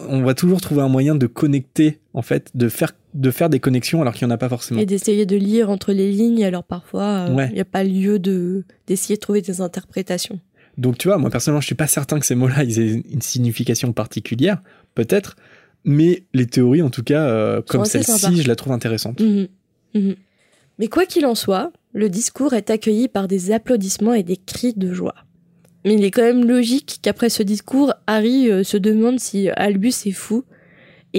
on 0.08 0.22
va 0.22 0.34
toujours 0.34 0.62
trouver 0.62 0.82
un 0.82 0.88
moyen 0.88 1.16
de 1.16 1.28
connecter, 1.28 2.00
en 2.14 2.22
fait, 2.22 2.50
de 2.56 2.70
faire, 2.70 2.94
de 3.18 3.32
faire 3.32 3.50
des 3.50 3.60
connexions 3.60 4.02
alors 4.02 4.14
qu'il 4.14 4.28
n'y 4.28 4.32
en 4.32 4.36
a 4.36 4.38
pas 4.38 4.48
forcément. 4.50 4.80
Et 4.80 4.86
d'essayer 4.86 5.26
de 5.26 5.36
lire 5.36 5.70
entre 5.70 5.92
les 5.92 6.12
lignes, 6.12 6.46
alors 6.46 6.64
parfois, 6.64 7.26
il 7.30 7.34
Ouais. 7.36 7.50
n'y 7.52 7.60
a 7.60 7.66
pas 7.66 7.84
lieu 7.84 8.20
de 8.20 8.64
d'essayer 8.88 9.16
de 9.16 9.20
trouver 9.20 9.42
des 9.42 9.60
interprétations. 9.62 10.40
Donc 10.78 10.98
tu 10.98 11.08
vois, 11.08 11.18
moi 11.18 11.30
personnellement, 11.32 11.62
je 11.62 11.66
suis 11.66 11.76
pas 11.76 11.88
certain 11.88 12.20
que 12.20 12.26
ces 12.26 12.36
mots-là 12.36 12.64
ils 12.64 12.80
aient 12.80 13.04
une 13.12 13.22
signification 13.22 13.92
particulière, 13.94 14.62
peut-être, 14.96 15.36
mais 15.84 16.24
les 16.34 16.46
théories, 16.46 16.82
en 16.84 16.90
tout 16.92 17.04
cas, 17.04 17.28
euh, 17.28 17.62
comme 17.68 17.86
celle-ci, 17.86 18.42
je 18.42 18.48
la 18.48 18.56
trouve 18.56 18.74
intéressante. 18.74 19.20
Mhm. 19.20 19.48
Mhm. 19.96 20.16
Mais 20.80 20.88
quoi 20.88 21.06
qu'il 21.08 21.26
en 21.26 21.34
soit, 21.34 21.72
le 21.94 22.10
discours 22.10 22.54
est 22.54 22.70
accueilli 22.70 23.08
par 23.08 23.28
des 23.28 23.52
applaudissements 23.52 24.14
et 24.14 24.22
des 24.24 24.38
cris 24.38 24.74
de 24.76 24.94
joie. 24.94 25.16
Mais 25.86 25.96
il 25.96 26.04
est 26.04 26.12
quand 26.12 26.22
même 26.22 26.46
logique 26.46 27.00
qu'après 27.02 27.30
ce 27.30 27.42
discours, 27.42 27.94
Harry 28.06 28.52
euh, 28.52 28.64
se 28.64 28.78
demande 28.78 29.20
si 29.20 29.50
Albus 29.50 29.94
est 30.06 30.12
fou. 30.12 30.44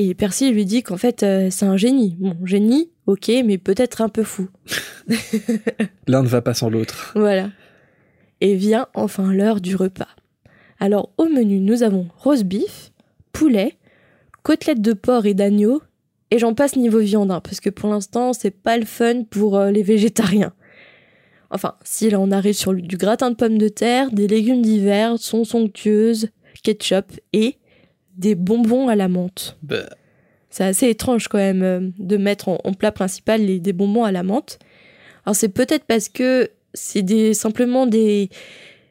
Et 0.00 0.14
Percy 0.14 0.52
lui 0.52 0.64
dit 0.64 0.84
qu'en 0.84 0.96
fait, 0.96 1.24
euh, 1.24 1.48
c'est 1.50 1.66
un 1.66 1.76
génie. 1.76 2.14
Bon, 2.20 2.36
génie, 2.44 2.88
ok, 3.06 3.32
mais 3.44 3.58
peut-être 3.58 4.00
un 4.00 4.08
peu 4.08 4.22
fou. 4.22 4.48
L'un 6.06 6.22
ne 6.22 6.28
va 6.28 6.40
pas 6.40 6.54
sans 6.54 6.70
l'autre. 6.70 7.10
Voilà. 7.16 7.50
Et 8.40 8.54
vient 8.54 8.86
enfin 8.94 9.32
l'heure 9.32 9.60
du 9.60 9.74
repas. 9.74 10.06
Alors 10.78 11.10
au 11.18 11.24
menu, 11.24 11.58
nous 11.58 11.82
avons 11.82 12.06
roast 12.16 12.44
beef, 12.44 12.92
poulet, 13.32 13.76
côtelettes 14.44 14.80
de 14.80 14.92
porc 14.92 15.26
et 15.26 15.34
d'agneau, 15.34 15.82
et 16.30 16.38
j'en 16.38 16.54
passe 16.54 16.76
niveau 16.76 17.00
viande, 17.00 17.32
hein, 17.32 17.40
parce 17.40 17.58
que 17.58 17.68
pour 17.68 17.90
l'instant, 17.90 18.32
c'est 18.32 18.52
pas 18.52 18.78
le 18.78 18.84
fun 18.84 19.24
pour 19.24 19.56
euh, 19.56 19.72
les 19.72 19.82
végétariens. 19.82 20.52
Enfin, 21.50 21.74
si 21.82 22.08
là 22.08 22.20
on 22.20 22.30
arrive 22.30 22.54
sur 22.54 22.72
du 22.72 22.96
gratin 22.96 23.32
de 23.32 23.34
pommes 23.34 23.58
de 23.58 23.68
terre, 23.68 24.12
des 24.12 24.28
légumes 24.28 24.62
d'hiver, 24.62 25.18
sont 25.18 25.42
somptueuses, 25.42 26.28
ketchup 26.62 27.18
et 27.32 27.56
des 28.18 28.34
bonbons 28.34 28.88
à 28.88 28.96
la 28.96 29.08
menthe. 29.08 29.56
Bah, 29.62 29.88
C'est 30.50 30.64
assez 30.64 30.88
étrange 30.88 31.28
quand 31.28 31.38
même 31.38 31.62
euh, 31.62 31.80
de 31.98 32.16
mettre 32.16 32.48
en, 32.48 32.58
en 32.64 32.74
plat 32.74 32.92
principal 32.92 33.40
les, 33.40 33.60
des 33.60 33.72
bonbons 33.72 34.04
à 34.04 34.12
la 34.12 34.22
menthe. 34.22 34.58
Alors 35.24 35.36
c'est 35.36 35.48
peut-être 35.48 35.84
parce 35.84 36.08
que 36.08 36.50
c'est 36.74 37.02
des, 37.02 37.34
simplement 37.34 37.86
des, 37.86 38.28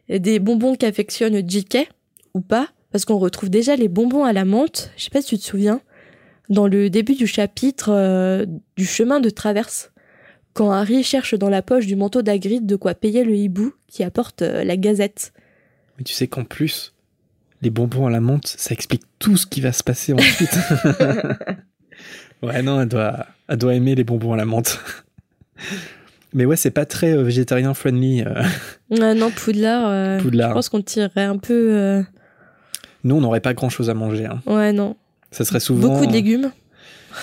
des 0.09 0.39
bonbons 0.39 0.75
qu'affectionne 0.75 1.47
JK 1.47 1.89
ou 2.33 2.41
pas, 2.41 2.69
parce 2.91 3.05
qu'on 3.05 3.17
retrouve 3.17 3.49
déjà 3.49 3.75
les 3.75 3.87
bonbons 3.87 4.23
à 4.23 4.33
la 4.33 4.45
menthe, 4.45 4.91
je 4.97 5.03
sais 5.03 5.09
pas 5.09 5.21
si 5.21 5.29
tu 5.29 5.37
te 5.37 5.43
souviens, 5.43 5.81
dans 6.49 6.67
le 6.67 6.89
début 6.89 7.15
du 7.15 7.27
chapitre 7.27 7.89
euh, 7.91 8.45
du 8.77 8.85
chemin 8.85 9.19
de 9.19 9.29
traverse, 9.29 9.91
quand 10.53 10.71
Harry 10.71 11.03
cherche 11.03 11.35
dans 11.35 11.49
la 11.49 11.61
poche 11.61 11.85
du 11.85 11.95
manteau 11.95 12.21
d'Agrid 12.21 12.65
de 12.65 12.75
quoi 12.75 12.95
payer 12.95 13.23
le 13.23 13.35
hibou 13.35 13.73
qui 13.87 14.03
apporte 14.03 14.41
euh, 14.41 14.63
la 14.63 14.77
gazette. 14.77 15.33
Mais 15.97 16.03
tu 16.03 16.13
sais 16.13 16.27
qu'en 16.27 16.45
plus, 16.45 16.93
les 17.61 17.69
bonbons 17.69 18.07
à 18.07 18.11
la 18.11 18.19
menthe, 18.21 18.47
ça 18.47 18.73
explique 18.73 19.03
tout 19.19 19.37
ce 19.37 19.45
qui 19.47 19.61
va 19.61 19.71
se 19.71 19.83
passer 19.83 20.13
ensuite. 20.13 20.51
ouais, 22.43 22.61
non, 22.61 22.81
elle 22.81 22.89
doit, 22.89 23.25
elle 23.47 23.57
doit 23.57 23.73
aimer 23.73 23.95
les 23.95 24.03
bonbons 24.03 24.33
à 24.33 24.37
la 24.37 24.45
menthe. 24.45 24.79
Mais 26.33 26.45
ouais, 26.45 26.57
c'est 26.57 26.71
pas 26.71 26.85
très 26.85 27.13
euh, 27.13 27.23
végétarien 27.23 27.73
friendly. 27.73 28.23
euh, 28.23 28.43
non, 29.15 29.31
Poudlard, 29.31 29.87
euh, 29.87 30.19
Poudlard. 30.19 30.49
je 30.49 30.53
pense 30.55 30.69
qu'on 30.69 30.81
tirerait 30.81 31.23
un 31.23 31.37
peu... 31.37 31.71
euh, 31.73 32.03
Nous, 33.03 33.15
on 33.15 33.21
n'aurait 33.21 33.39
pas 33.39 33.53
grand 33.53 33.69
chose 33.69 33.89
à 33.89 33.93
manger. 33.95 34.25
hein. 34.25 34.41
Ouais, 34.45 34.71
non. 34.73 34.95
Ça 35.31 35.45
serait 35.45 35.59
souvent. 35.59 35.93
Beaucoup 35.93 36.05
de 36.05 36.11
légumes. 36.13 36.51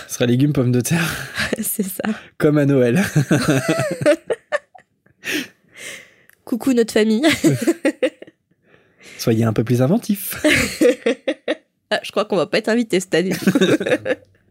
Ce 0.08 0.14
serait 0.14 0.26
légumes, 0.26 0.52
pommes 0.52 0.72
de 0.72 0.80
terre, 0.80 1.08
c'est 1.62 1.84
ça. 1.84 2.02
comme 2.38 2.58
à 2.58 2.66
Noël. 2.66 3.00
Coucou 6.44 6.72
notre 6.72 6.92
famille. 6.92 7.22
Soyez 9.24 9.44
un 9.44 9.54
peu 9.54 9.64
plus 9.64 9.80
inventifs. 9.80 10.36
Ah, 11.90 12.00
je 12.02 12.10
crois 12.10 12.24
qu'on 12.24 12.34
va 12.34 12.46
pas 12.46 12.58
être 12.58 12.70
invité 12.70 12.98
cette 12.98 13.14
année. 13.14 13.34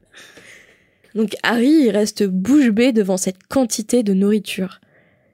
Donc 1.16 1.36
Harry, 1.42 1.72
il 1.72 1.90
reste 1.90 2.24
bouche 2.24 2.70
bée 2.70 2.94
devant 2.94 3.18
cette 3.18 3.44
quantité 3.50 4.02
de 4.02 4.14
nourriture. 4.14 4.80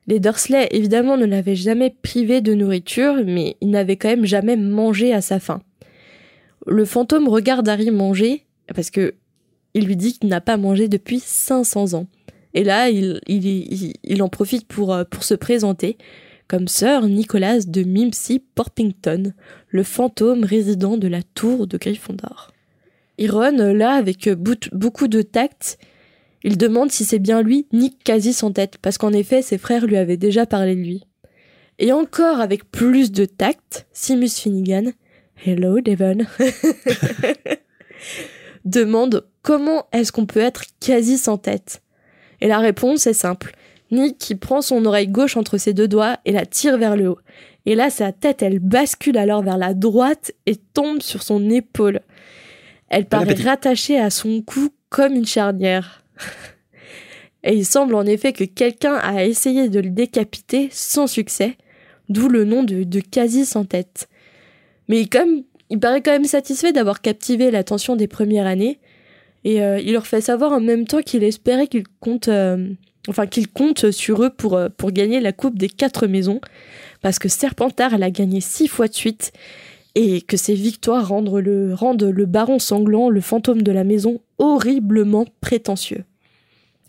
Les 0.07 0.19
Dursley, 0.19 0.69
évidemment, 0.71 1.17
ne 1.17 1.25
l'avaient 1.25 1.57
jamais 1.57 1.93
privé 2.01 2.41
de 2.41 2.55
nourriture, 2.55 3.15
mais 3.25 3.57
il 3.61 3.69
n'avait 3.69 3.97
quand 3.97 4.07
même 4.07 4.25
jamais 4.25 4.55
mangé 4.55 5.13
à 5.13 5.21
sa 5.21 5.39
faim. 5.39 5.61
Le 6.65 6.83
fantôme 6.83 7.27
regarde 7.27 7.67
Harry 7.69 7.91
manger, 7.91 8.45
parce 8.73 8.89
que 8.89 9.13
il 9.75 9.85
lui 9.85 9.97
dit 9.97 10.17
qu'il 10.17 10.29
n'a 10.29 10.41
pas 10.41 10.57
mangé 10.57 10.87
depuis 10.87 11.19
500 11.19 11.93
ans. 11.93 12.07
Et 12.55 12.63
là, 12.63 12.89
il, 12.89 13.19
il, 13.27 13.45
il, 13.45 13.93
il 14.03 14.23
en 14.23 14.29
profite 14.29 14.67
pour, 14.67 14.93
euh, 14.93 15.03
pour 15.03 15.23
se 15.23 15.35
présenter 15.35 15.97
comme 16.49 16.67
Sir 16.67 17.07
Nicholas 17.07 17.59
de 17.67 17.83
Mimsy 17.83 18.43
Porpington, 18.55 19.33
le 19.69 19.83
fantôme 19.83 20.43
résident 20.43 20.97
de 20.97 21.07
la 21.07 21.21
tour 21.21 21.67
de 21.67 21.77
Gryffondor. 21.77 22.51
Iron, 23.19 23.73
là, 23.73 23.91
avec 23.91 24.27
beaucoup 24.73 25.07
de 25.07 25.21
tact, 25.21 25.77
il 26.43 26.57
demande 26.57 26.91
si 26.91 27.05
c'est 27.05 27.19
bien 27.19 27.43
lui, 27.43 27.67
Nick 27.71 28.03
quasi 28.03 28.33
sans 28.33 28.51
tête, 28.51 28.79
parce 28.81 28.97
qu'en 28.97 29.13
effet, 29.13 29.43
ses 29.43 29.59
frères 29.59 29.85
lui 29.85 29.95
avaient 29.95 30.17
déjà 30.17 30.47
parlé 30.47 30.75
de 30.75 30.81
lui. 30.81 31.03
Et 31.77 31.91
encore 31.91 32.39
avec 32.39 32.71
plus 32.71 33.11
de 33.11 33.25
tact, 33.25 33.85
Simus 33.93 34.29
Finnegan, 34.29 34.91
Hello 35.45 35.79
Devon, 35.81 36.25
demande 38.65 39.27
comment 39.43 39.85
est-ce 39.91 40.11
qu'on 40.11 40.25
peut 40.25 40.39
être 40.39 40.63
quasi 40.79 41.19
sans 41.19 41.37
tête. 41.37 41.83
Et 42.41 42.47
la 42.47 42.57
réponse 42.57 43.05
est 43.05 43.13
simple. 43.13 43.53
Nick 43.91 44.17
qui 44.17 44.35
prend 44.35 44.61
son 44.61 44.85
oreille 44.85 45.07
gauche 45.07 45.37
entre 45.37 45.57
ses 45.57 45.73
deux 45.73 45.87
doigts 45.87 46.17
et 46.25 46.31
la 46.31 46.45
tire 46.45 46.77
vers 46.77 46.95
le 46.95 47.09
haut. 47.09 47.19
Et 47.65 47.75
là, 47.75 47.89
sa 47.89 48.11
tête, 48.11 48.41
elle 48.41 48.59
bascule 48.59 49.17
alors 49.17 49.43
vers 49.43 49.57
la 49.57 49.73
droite 49.73 50.31
et 50.45 50.55
tombe 50.55 51.01
sur 51.01 51.23
son 51.23 51.49
épaule. 51.49 52.01
Elle 52.89 53.05
paraît 53.05 53.33
rattachée 53.33 53.99
à 53.99 54.09
son 54.09 54.41
cou 54.41 54.69
comme 54.89 55.13
une 55.13 55.25
charnière. 55.25 56.03
Et 57.43 57.53
il 57.53 57.65
semble 57.65 57.95
en 57.95 58.05
effet 58.05 58.33
que 58.33 58.43
quelqu'un 58.43 58.95
a 58.95 59.23
essayé 59.23 59.69
de 59.69 59.79
le 59.79 59.89
décapiter 59.89 60.67
sans 60.71 61.07
succès, 61.07 61.55
d'où 62.09 62.27
le 62.27 62.43
nom 62.43 62.63
de, 62.63 62.83
de 62.83 62.99
quasi 62.99 63.45
sans 63.45 63.63
tête. 63.63 64.09
Mais 64.89 65.05
comme, 65.05 65.43
il 65.69 65.79
paraît 65.79 66.01
quand 66.01 66.11
même 66.11 66.25
satisfait 66.25 66.73
d'avoir 66.73 67.01
captivé 67.01 67.49
l'attention 67.49 67.95
des 67.95 68.07
premières 68.07 68.45
années, 68.45 68.79
et 69.45 69.61
euh, 69.61 69.79
il 69.79 69.93
leur 69.93 70.07
fait 70.07 70.21
savoir 70.21 70.51
en 70.51 70.59
même 70.59 70.85
temps 70.85 71.01
qu'il 71.01 71.23
espérait 71.23 71.67
qu'il 71.67 71.83
compte, 71.99 72.27
euh, 72.27 72.67
enfin 73.07 73.27
qu'il 73.27 73.47
compte 73.47 73.91
sur 73.91 74.23
eux 74.23 74.29
pour, 74.29 74.55
euh, 74.55 74.69
pour 74.75 74.91
gagner 74.91 75.19
la 75.19 75.31
coupe 75.31 75.57
des 75.57 75.69
quatre 75.69 76.07
maisons, 76.07 76.41
parce 77.01 77.19
que 77.19 77.29
Serpentard 77.29 77.93
elle 77.93 78.03
a 78.03 78.11
gagné 78.11 78.41
six 78.41 78.67
fois 78.67 78.87
de 78.87 78.93
suite, 78.93 79.31
et 79.95 80.21
que 80.21 80.37
ces 80.37 80.53
victoires 80.53 81.07
rendent 81.07 81.33
le, 81.33 81.73
rendent 81.73 82.03
le 82.03 82.25
baron 82.25 82.59
sanglant, 82.59 83.09
le 83.09 83.21
fantôme 83.21 83.63
de 83.63 83.71
la 83.71 83.83
maison, 83.83 84.21
horriblement 84.37 85.25
prétentieux. 85.41 86.03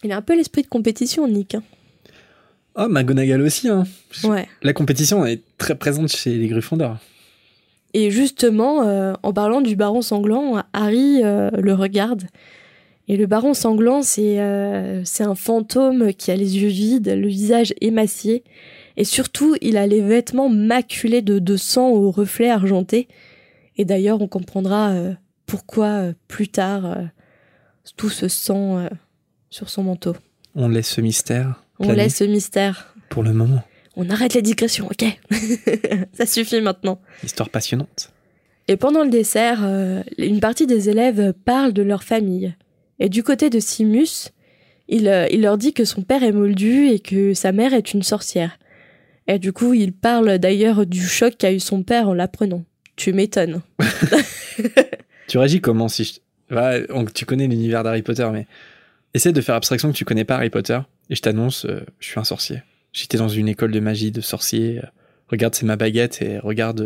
Il 0.04 0.12
a 0.12 0.16
un 0.16 0.22
peu 0.22 0.36
l'esprit 0.36 0.62
de 0.62 0.68
compétition, 0.68 1.26
Nick. 1.26 1.54
hein. 1.54 1.62
Oh, 2.76 2.86
McGonagall 2.88 3.42
aussi, 3.42 3.68
hein. 3.68 3.84
Ouais. 4.24 4.46
La 4.62 4.72
compétition 4.72 5.26
est 5.26 5.42
très 5.58 5.74
présente 5.74 6.08
chez 6.08 6.36
les 6.36 6.48
Gryffondors. 6.48 6.98
Et 7.94 8.10
justement, 8.10 8.86
euh, 8.86 9.14
en 9.22 9.32
parlant 9.32 9.60
du 9.60 9.74
baron 9.74 10.02
sanglant, 10.02 10.62
Harry 10.72 11.22
euh, 11.24 11.50
le 11.50 11.74
regarde. 11.74 12.22
Et 13.10 13.16
le 13.16 13.26
baron 13.26 13.54
sanglant, 13.54 14.02
c'est 14.02 14.38
euh, 14.38 15.02
c'est 15.04 15.24
un 15.24 15.34
fantôme 15.34 16.14
qui 16.14 16.30
a 16.30 16.36
les 16.36 16.58
yeux 16.58 16.68
vides, 16.68 17.08
le 17.08 17.26
visage 17.26 17.74
émacié. 17.80 18.44
Et 18.96 19.02
surtout, 19.02 19.56
il 19.60 19.76
a 19.76 19.88
les 19.88 20.00
vêtements 20.00 20.48
maculés 20.48 21.20
de, 21.20 21.40
de 21.40 21.56
sang 21.56 21.88
au 21.88 22.12
reflet 22.12 22.48
argenté. 22.48 23.08
Et 23.76 23.84
d'ailleurs, 23.84 24.22
on 24.22 24.28
comprendra 24.28 24.90
euh, 24.90 25.12
pourquoi 25.44 25.86
euh, 25.86 26.12
plus 26.28 26.46
tard 26.46 26.98
tout 27.96 28.10
ce 28.10 28.28
sang 28.28 28.88
sur 29.50 29.70
son 29.70 29.82
manteau. 29.82 30.14
On 30.54 30.68
laisse 30.68 30.90
ce 30.90 31.00
mystère. 31.00 31.64
On 31.80 31.90
laisse 31.90 32.18
ce 32.18 32.24
mystère. 32.24 32.94
Pour 33.08 33.24
le 33.24 33.32
moment. 33.32 33.64
On 33.96 34.08
arrête 34.08 34.34
les 34.34 34.42
digressions, 34.42 34.86
ok? 34.86 35.04
Ça 36.12 36.26
suffit 36.26 36.60
maintenant. 36.60 37.00
Histoire 37.24 37.48
passionnante. 37.48 38.12
Et 38.68 38.76
pendant 38.76 39.02
le 39.02 39.10
dessert, 39.10 39.64
une 40.16 40.38
partie 40.38 40.68
des 40.68 40.88
élèves 40.88 41.32
parlent 41.44 41.72
de 41.72 41.82
leur 41.82 42.04
famille. 42.04 42.54
Et 43.00 43.08
du 43.08 43.22
côté 43.22 43.50
de 43.50 43.58
Simus, 43.58 44.30
il, 44.88 45.08
euh, 45.08 45.26
il 45.30 45.42
leur 45.42 45.58
dit 45.58 45.72
que 45.72 45.84
son 45.84 46.02
père 46.02 46.22
est 46.22 46.32
moldu 46.32 46.88
et 46.88 47.00
que 47.00 47.34
sa 47.34 47.50
mère 47.52 47.74
est 47.74 47.92
une 47.92 48.02
sorcière. 48.02 48.58
Et 49.26 49.38
du 49.38 49.52
coup, 49.52 49.74
il 49.74 49.92
parle 49.92 50.38
d'ailleurs 50.38 50.86
du 50.86 51.06
choc 51.06 51.36
qu'a 51.36 51.52
eu 51.52 51.60
son 51.60 51.82
père 51.82 52.08
en 52.08 52.14
l'apprenant. 52.14 52.64
Tu 52.96 53.12
m'étonnes. 53.12 53.62
Tu 55.30 55.38
réagis 55.38 55.60
comment 55.60 55.86
si 55.86 56.04
je... 56.50 57.02
Tu 57.14 57.24
connais 57.24 57.46
l'univers 57.46 57.84
d'Harry 57.84 58.02
Potter, 58.02 58.28
mais 58.32 58.48
essaie 59.14 59.30
de 59.30 59.40
faire 59.40 59.54
abstraction 59.54 59.92
que 59.92 59.96
tu 59.96 60.04
connais 60.04 60.24
pas 60.24 60.34
Harry 60.34 60.50
Potter, 60.50 60.80
et 61.08 61.14
je 61.14 61.22
t'annonce, 61.22 61.66
euh, 61.66 61.82
je 62.00 62.08
suis 62.08 62.18
un 62.18 62.24
sorcier. 62.24 62.62
J'étais 62.92 63.16
dans 63.16 63.28
une 63.28 63.48
école 63.48 63.70
de 63.70 63.78
magie 63.78 64.10
de 64.10 64.20
sorcier. 64.20 64.78
euh, 64.78 64.86
regarde, 65.28 65.54
c'est 65.54 65.66
ma 65.66 65.76
baguette, 65.76 66.20
et 66.20 66.40
regarde 66.40 66.82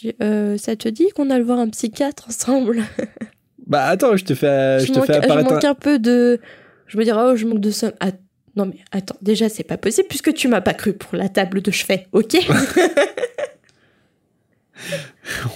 dis, 0.00 0.14
Euh, 0.22 0.56
ça 0.58 0.76
te 0.76 0.88
dit 0.88 1.08
qu'on 1.16 1.28
a 1.30 1.38
le 1.38 1.44
voir 1.44 1.58
un 1.58 1.68
psychiatre 1.70 2.28
ensemble? 2.28 2.84
Bah 3.74 3.86
attends, 3.86 4.16
je 4.16 4.24
te 4.24 4.36
fais, 4.36 4.78
je 4.78 4.86
je, 4.86 4.92
te 4.92 4.98
manque, 4.98 5.06
fais 5.08 5.14
je 5.14 5.18
apparaître 5.18 5.52
manque 5.52 5.64
un... 5.64 5.70
un 5.70 5.74
peu 5.74 5.98
de... 5.98 6.38
Je 6.86 6.96
me 6.96 7.02
dirais, 7.02 7.20
oh, 7.24 7.34
je 7.34 7.44
manque 7.44 7.58
de 7.58 7.72
somme. 7.72 7.90
Ah, 7.98 8.12
non 8.54 8.66
mais 8.66 8.76
attends, 8.92 9.16
déjà 9.20 9.48
c'est 9.48 9.64
pas 9.64 9.76
possible 9.76 10.06
puisque 10.06 10.32
tu 10.32 10.46
m'as 10.46 10.60
pas 10.60 10.74
cru 10.74 10.92
pour 10.92 11.16
la 11.16 11.28
table 11.28 11.60
de 11.60 11.72
chevet, 11.72 12.06
ok? 12.12 12.36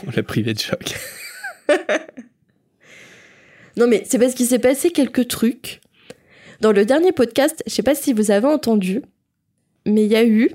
On 0.04 0.10
l'a 0.16 0.24
privé 0.24 0.52
de 0.52 0.58
choc. 0.58 0.96
Non, 3.76 3.86
mais 3.86 4.02
c'est 4.04 4.18
parce 4.18 4.34
qu'il 4.34 4.46
s'est 4.46 4.58
passé 4.58 4.90
quelques 4.90 5.28
trucs. 5.28 5.80
Dans 6.60 6.72
le 6.72 6.84
dernier 6.84 7.12
podcast, 7.12 7.62
je 7.68 7.72
sais 7.72 7.84
pas 7.84 7.94
si 7.94 8.12
vous 8.12 8.32
avez 8.32 8.48
entendu, 8.48 9.02
mais 9.86 10.04
il 10.04 10.10
y 10.10 10.16
a 10.16 10.24
eu. 10.24 10.50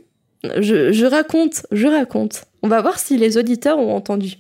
Je, 0.60 0.92
je 0.92 1.06
raconte, 1.06 1.66
je 1.72 1.88
raconte. 1.88 2.44
On 2.62 2.68
va 2.68 2.82
voir 2.82 3.00
si 3.00 3.16
les 3.16 3.38
auditeurs 3.38 3.80
ont 3.80 3.96
entendu. 3.96 4.34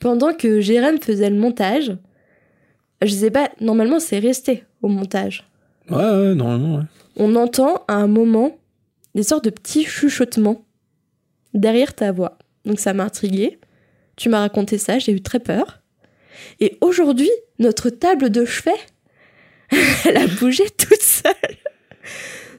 Pendant 0.00 0.34
que 0.34 0.60
Jérém 0.60 1.00
faisait 1.00 1.30
le 1.30 1.36
montage, 1.36 1.92
je 3.06 3.14
sais 3.14 3.30
pas, 3.30 3.50
normalement 3.60 4.00
c'est 4.00 4.18
resté 4.18 4.64
au 4.82 4.88
montage. 4.88 5.48
Ouais, 5.90 5.96
ouais, 5.96 6.34
normalement, 6.34 6.76
ouais. 6.76 6.84
On 7.16 7.34
entend 7.36 7.84
à 7.88 7.94
un 7.94 8.06
moment 8.06 8.58
des 9.14 9.22
sortes 9.22 9.44
de 9.44 9.50
petits 9.50 9.84
chuchotements 9.84 10.64
derrière 11.54 11.94
ta 11.94 12.12
voix. 12.12 12.38
Donc 12.64 12.80
ça 12.80 12.94
m'a 12.94 13.04
intriguée. 13.04 13.58
Tu 14.16 14.28
m'as 14.28 14.40
raconté 14.40 14.78
ça, 14.78 14.98
j'ai 14.98 15.12
eu 15.12 15.22
très 15.22 15.40
peur. 15.40 15.82
Et 16.60 16.78
aujourd'hui, 16.80 17.30
notre 17.58 17.90
table 17.90 18.30
de 18.30 18.44
chevet, 18.44 18.70
elle 20.06 20.16
a 20.16 20.26
bougé 20.26 20.64
toute 20.70 21.02
seule. 21.02 21.34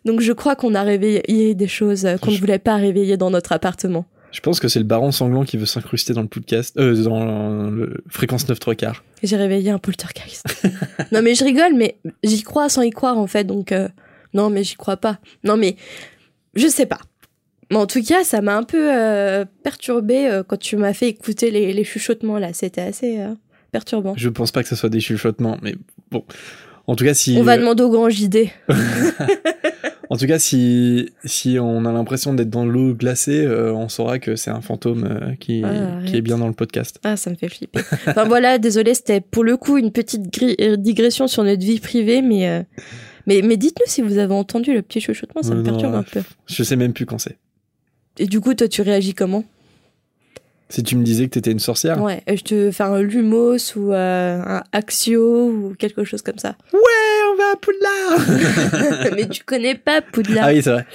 Donc 0.06 0.20
je 0.20 0.34
crois 0.34 0.56
qu'on 0.56 0.76
a 0.76 0.84
réveillé 0.84 1.56
des 1.56 1.68
choses 1.68 2.08
qu'on 2.22 2.32
ne 2.32 2.38
voulait 2.38 2.60
pas 2.60 2.76
réveiller 2.76 3.18
dans 3.18 3.30
notre 3.30 3.54
appartement. 3.54 4.06
Je 4.34 4.40
pense 4.40 4.60
que 4.60 4.68
c'est 4.68 4.80
le 4.80 4.86
baron 4.86 5.12
sanglant 5.12 5.44
qui 5.44 5.58
veut 5.58 5.68
s'incruster 5.68 6.14
dans 6.14 6.24
le 6.24 6.28
podcast, 6.28 6.76
euh, 6.78 7.04
dans 7.04 7.70
le 7.70 8.04
fréquence 8.10 8.50
9 8.50 8.60
3 8.60 8.74
quarts. 8.74 9.04
J'ai 9.22 9.38
réveillé 9.38 9.70
un 9.70 9.78
poltergeist. 9.78 10.44
non 11.12 11.22
mais 11.22 11.36
je 11.36 11.44
rigole, 11.44 11.76
mais 11.76 11.98
j'y 12.24 12.42
crois 12.42 12.68
sans 12.68 12.82
y 12.82 12.90
croire 12.90 13.20
en 13.20 13.28
fait. 13.28 13.44
Donc 13.44 13.72
euh, 13.72 13.88
non 14.34 14.50
mais 14.50 14.64
j'y 14.64 14.76
crois 14.76 14.98
pas. 14.98 15.20
Non 15.44 15.56
mais 15.56 15.76
je 16.56 16.68
sais 16.68 16.88
pas. 16.88 17.00
Mais 17.70 17.78
en 17.78 17.86
tout 17.86 18.04
cas, 18.04 18.24
ça 18.24 18.42
m'a 18.42 18.58
un 18.58 18.64
peu 18.64 18.92
euh, 18.92 19.46
perturbé 19.64 20.28
euh, 20.28 20.44
quand 20.44 20.58
tu 20.58 20.78
m'as 20.78 20.94
fait 20.94 21.10
écouter 21.10 21.52
les, 21.52 21.72
les 21.72 21.84
chuchotements 21.84 22.40
là. 22.40 22.54
C'était 22.54 22.82
assez 22.82 23.20
perturbant. 23.72 24.16
Je 24.18 24.30
pense 24.30 24.52
pas 24.52 24.64
que 24.64 24.70
ce 24.70 24.76
soit 24.76 24.90
des 24.90 25.00
chuchotements, 25.00 25.58
mais 25.62 25.76
bon. 26.10 26.26
En 26.88 26.96
tout 26.96 27.06
cas, 27.06 27.14
si, 27.14 27.38
On 27.40 27.44
va 27.44 27.58
demander 27.58 27.84
au 27.84 27.90
grand 27.90 28.10
JD. 28.10 28.50
en 30.10 30.18
tout 30.18 30.28
cas, 30.28 30.38
si, 30.40 31.10
si 31.26 31.58
on 31.60 31.86
a 31.86 31.92
l'impression 31.92 32.34
d'être 32.34 32.50
dans 32.50 32.66
l'eau 32.66 32.94
glacée, 32.94 33.44
euh, 33.46 33.74
on 33.74 33.90
saura 33.90 34.20
que 34.20 34.36
c'est 34.36 34.52
un 34.52 34.62
fantôme 34.62 35.06
euh, 35.06 35.36
qui, 35.40 35.64
Ah, 35.66 36.00
qui 36.06 36.18
est 36.18 36.22
bien 36.22 36.38
dans 36.38 36.48
le 36.48 36.54
podcast. 36.54 37.00
Ah, 37.04 37.16
ça 37.18 37.30
me 37.30 37.36
fait 37.36 37.50
flipper. 37.50 37.82
Enfin 38.08 38.26
voilà, 38.26 38.58
désolé, 38.58 38.94
c'était 38.94 39.22
pour 39.22 39.44
le 39.44 39.58
coup 39.58 39.78
une 39.78 39.92
petite 39.92 40.22
euh, 40.62 40.76
digression 40.78 41.28
sur 41.28 41.44
notre 41.44 41.62
vie 41.64 41.80
privée, 41.80 42.22
mais 42.22 42.50
euh, 42.50 42.62
mais, 43.28 43.42
mais 43.42 43.56
dites-nous 43.58 43.86
si 43.88 44.02
vous 44.02 44.18
avez 44.18 44.34
entendu 44.34 44.74
le 44.74 44.82
petit 44.82 45.00
chuchotement, 45.00 45.42
ça 45.42 45.56
me 45.56 45.64
perturbe 45.64 45.96
un 45.96 46.04
peu. 46.04 46.22
Je 46.48 46.64
sais 46.64 46.76
même 46.76 46.94
plus 46.94 47.06
quand 47.06 47.18
c'est. 47.20 47.38
Et 48.20 48.26
du 48.26 48.42
coup, 48.42 48.54
toi, 48.54 48.68
tu 48.68 48.82
réagis 48.82 49.14
comment? 49.14 49.44
Si 50.70 50.82
tu 50.84 50.96
me 50.96 51.04
disais 51.04 51.26
que 51.26 51.32
t'étais 51.32 51.52
une 51.52 51.60
sorcière, 51.60 52.02
Ouais, 52.02 52.24
je 52.28 52.42
te 52.42 52.72
fais 52.72 52.84
un 52.84 53.02
Lumos 53.02 53.76
ou 53.76 53.92
un 53.94 54.64
Axio 54.72 55.48
ou 55.50 55.76
quelque 55.78 56.04
chose 56.04 56.22
comme 56.24 56.38
ça. 56.40 56.56
Eh, 56.74 56.78
on 57.34 57.38
va 57.38 57.52
à 57.54 57.56
Poudlard 57.56 59.12
mais 59.16 59.28
tu 59.28 59.44
connais 59.44 59.76
pas 59.76 60.02
Poudlard. 60.02 60.46
Ah 60.48 60.54
oui, 60.54 60.62
c'est 60.62 60.72
vrai. 60.72 60.86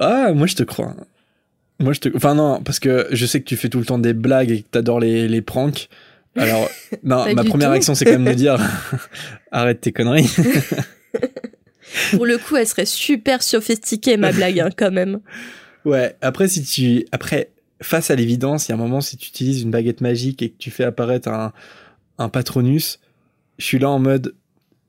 Ah, 0.00 0.32
moi 0.32 0.46
je 0.46 0.54
te 0.54 0.62
crois. 0.62 0.94
Moi 1.80 1.92
je 1.92 2.00
te. 2.00 2.16
Enfin, 2.16 2.34
non, 2.34 2.62
parce 2.62 2.78
que 2.78 3.06
je 3.10 3.26
sais 3.26 3.40
que 3.40 3.46
tu 3.46 3.56
fais 3.56 3.68
tout 3.68 3.78
le 3.78 3.84
temps 3.86 3.98
des 3.98 4.12
blagues 4.14 4.50
et 4.50 4.62
que 4.62 4.68
t'adores 4.68 5.00
les, 5.00 5.28
les 5.28 5.42
pranks. 5.42 5.88
Alors, 6.36 6.68
non, 7.02 7.32
ma 7.34 7.44
première 7.44 7.68
tout. 7.68 7.72
réaction 7.72 7.94
c'est 7.94 8.04
quand 8.04 8.12
même 8.12 8.24
de 8.24 8.32
dire 8.32 8.58
arrête 9.52 9.80
tes 9.80 9.92
conneries. 9.92 10.30
Pour 12.12 12.26
le 12.26 12.38
coup, 12.38 12.56
elle 12.56 12.66
serait 12.66 12.86
super 12.86 13.42
sophistiquée, 13.42 14.16
ma 14.16 14.32
blague, 14.32 14.58
hein, 14.58 14.70
quand 14.76 14.90
même. 14.90 15.20
Ouais, 15.84 16.16
après, 16.22 16.48
si 16.48 16.62
tu. 16.64 17.06
Après, 17.12 17.50
face 17.82 18.10
à 18.10 18.16
l'évidence, 18.16 18.68
il 18.68 18.70
y 18.70 18.72
a 18.72 18.74
un 18.74 18.78
moment, 18.78 19.00
si 19.00 19.16
tu 19.16 19.28
utilises 19.28 19.62
une 19.62 19.70
baguette 19.70 20.00
magique 20.00 20.42
et 20.42 20.50
que 20.50 20.58
tu 20.58 20.70
fais 20.70 20.84
apparaître 20.84 21.28
un, 21.28 21.52
un 22.18 22.28
patronus, 22.28 22.98
je 23.58 23.64
suis 23.64 23.78
là 23.78 23.90
en 23.90 23.98
mode. 23.98 24.34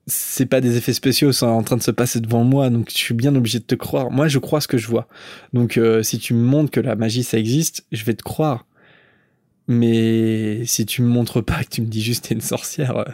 C'est 0.07 0.45
pas 0.45 0.61
des 0.61 0.77
effets 0.77 0.93
spéciaux, 0.93 1.31
c'est 1.31 1.45
en 1.45 1.63
train 1.63 1.77
de 1.77 1.83
se 1.83 1.91
passer 1.91 2.19
devant 2.19 2.43
moi, 2.43 2.69
donc 2.69 2.89
je 2.91 2.97
suis 2.97 3.15
bien 3.15 3.35
obligé 3.35 3.57
de 3.59 3.63
te 3.63 3.73
croire. 3.73 4.11
Moi, 4.11 4.27
je 4.27 4.37
crois 4.37 4.61
ce 4.61 4.67
que 4.67 4.77
je 4.77 4.87
vois. 4.87 5.07
Donc, 5.53 5.77
euh, 5.77 6.03
si 6.03 6.19
tu 6.19 6.35
me 6.35 6.43
montres 6.43 6.69
que 6.69 6.79
la 6.79 6.95
magie, 6.95 7.23
ça 7.23 7.39
existe, 7.39 7.85
je 7.91 8.05
vais 8.05 8.13
te 8.13 8.21
croire. 8.21 8.65
Mais 9.67 10.63
si 10.65 10.85
tu 10.85 11.01
me 11.01 11.07
montres 11.07 11.43
pas, 11.43 11.63
que 11.63 11.69
tu 11.69 11.81
me 11.81 11.87
dis 11.87 12.01
juste 12.01 12.25
t'es 12.27 12.35
une 12.35 12.41
sorcière, 12.41 12.97
euh, 12.97 13.05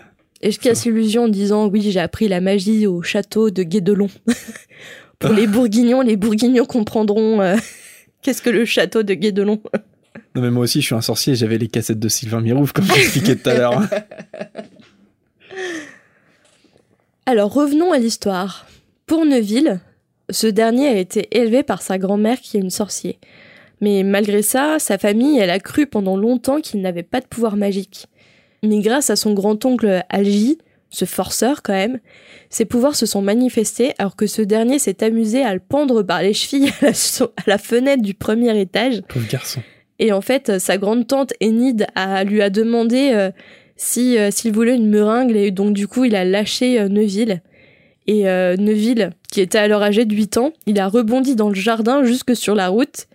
Et 0.42 0.52
je 0.52 0.60
casse 0.60 0.86
l'illusion 0.86 1.24
en 1.24 1.28
disant 1.30 1.68
oui, 1.68 1.82
j'ai 1.82 2.00
appris 2.00 2.28
la 2.28 2.42
magie 2.42 2.88
au 2.88 3.02
château 3.02 3.50
de 3.52 3.64
Guédelon. 3.64 4.10
Pour 5.20 5.34
les 5.34 5.48
bourguignons, 5.48 6.02
les 6.02 6.18
bourguignons 6.18 6.66
comprendront 6.66 7.42
euh, 7.42 7.56
qu'est-ce 8.22 8.42
que 8.42 8.50
le 8.50 8.66
château 8.66 9.04
de 9.04 9.14
Guédelon. 9.14 9.62
Non 10.36 10.42
mais 10.42 10.52
moi 10.52 10.64
aussi 10.64 10.82
je 10.82 10.88
suis 10.88 10.96
un 10.96 11.02
sorcier, 11.02 11.36
j'avais 11.36 11.58
les 11.58 11.68
cassettes 11.68 12.00
de 12.00 12.10
Sylvain 12.10 12.42
Mirouf 12.42 12.74
comme 12.74 12.86
j'expliquais 12.86 13.36
tout 13.36 13.50
à 13.50 13.54
l'heure. 13.54 13.82
Alors 17.26 17.54
revenons 17.54 17.92
à 17.92 18.00
l'histoire. 18.00 18.66
Pour 19.06 19.26
Neuville, 19.26 19.80
ce 20.30 20.48
dernier 20.48 20.88
a 20.88 20.98
été 20.98 21.28
élevé 21.32 21.62
par 21.62 21.82
sa 21.82 21.98
grand-mère 21.98 22.40
qui 22.40 22.58
est 22.58 22.62
une 22.62 22.72
sorcier. 22.72 23.20
Mais 23.80 24.04
malgré 24.04 24.42
ça, 24.42 24.80
sa 24.80 24.98
famille, 24.98 25.38
elle 25.38 25.50
a 25.50 25.60
cru 25.60 25.86
pendant 25.86 26.18
longtemps 26.18 26.62
qu'il 26.62 26.82
n'avait 26.82 27.04
pas 27.04 27.20
de 27.20 27.28
pouvoir 27.28 27.58
magique. 27.58 28.08
Mais 28.64 28.80
grâce 28.80 29.10
à 29.10 29.16
son 29.16 29.34
grand-oncle 29.34 30.04
Algie, 30.10 30.58
ce 30.90 31.06
forceur 31.06 31.62
quand 31.62 31.74
même, 31.74 32.00
ses 32.50 32.66
pouvoirs 32.66 32.96
se 32.96 33.06
sont 33.06 33.22
manifestés 33.22 33.94
alors 33.98 34.16
que 34.16 34.28
ce 34.28 34.42
dernier 34.42 34.80
s'est 34.80 35.04
amusé 35.04 35.44
à 35.44 35.54
le 35.54 35.60
pendre 35.60 36.04
par 36.04 36.22
les 36.22 36.34
chevilles 36.34 36.72
à 36.82 36.86
la, 36.88 36.92
à 36.92 37.44
la 37.48 37.58
fenêtre 37.58 38.02
du 38.02 38.14
premier 38.14 38.60
étage. 38.60 39.02
Pauvre 39.08 39.28
garçon. 39.30 39.62
Et 40.00 40.12
en 40.12 40.22
fait, 40.22 40.58
sa 40.60 40.78
grande 40.78 41.06
tante 41.06 41.34
Enid 41.44 41.86
a, 41.94 42.24
lui 42.24 42.42
a 42.42 42.50
demandé 42.50 43.12
euh, 43.14 43.30
si 43.84 44.18
euh, 44.18 44.30
s'il 44.32 44.54
voulait 44.54 44.76
une 44.76 44.90
meringue 44.90 45.36
et 45.36 45.52
donc 45.52 45.74
du 45.74 45.88
coup 45.88 46.06
il 46.06 46.16
a 46.16 46.24
lâché 46.24 46.80
euh, 46.80 46.88
Neville. 46.88 47.42
Et 48.08 48.24
Neville, 48.24 49.12
qui 49.32 49.40
était 49.40 49.60
alors 49.60 49.84
âgé 49.84 50.04
de 50.04 50.14
8 50.14 50.38
ans, 50.38 50.52
il 50.66 50.80
a 50.80 50.88
rebondi 50.90 51.36
dans 51.36 51.48
le 51.48 51.56
jardin 51.56 52.04
jusque 52.04 52.36
sur 52.36 52.56
la 52.56 52.68
route. 52.68 53.06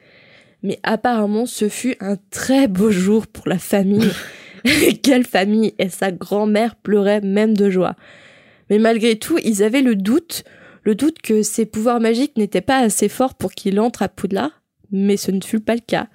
Mais 0.63 0.79
apparemment, 0.85 1.45
ce 1.45 1.69
fut 1.69 1.97
un 2.01 2.17
très 2.31 2.67
beau 2.67 2.91
jour 2.91 3.27
pour 3.27 3.47
la 3.49 3.59
famille. 3.59 4.09
Quelle 5.03 5.25
famille 5.25 5.75
Et 5.79 5.89
sa 5.89 6.13
grand-mère 6.13 6.77
pleurait 6.77 7.21
même 7.21 7.57
de 7.57 7.71
joie. 7.71 7.95
Mais 8.71 8.79
malgré 8.79 9.17
tout, 9.17 9.39
ils 9.45 9.63
avaient 9.63 9.83
le 9.83 9.97
doute, 9.97 10.45
le 10.83 10.95
doute 10.95 11.21
que 11.21 11.43
ses 11.43 11.67
pouvoirs 11.67 12.01
magiques 12.01 12.37
n'étaient 12.37 12.61
pas 12.61 12.79
assez 12.79 13.09
forts 13.09 13.35
pour 13.35 13.53
qu'il 13.53 13.79
entre 13.81 14.03
à 14.03 14.09
Poudlard, 14.09 14.63
mais 14.91 15.17
ce 15.17 15.31
ne 15.31 15.43
fut 15.43 15.61
pas 15.61 15.75
le 15.75 15.81
cas. 15.87 16.09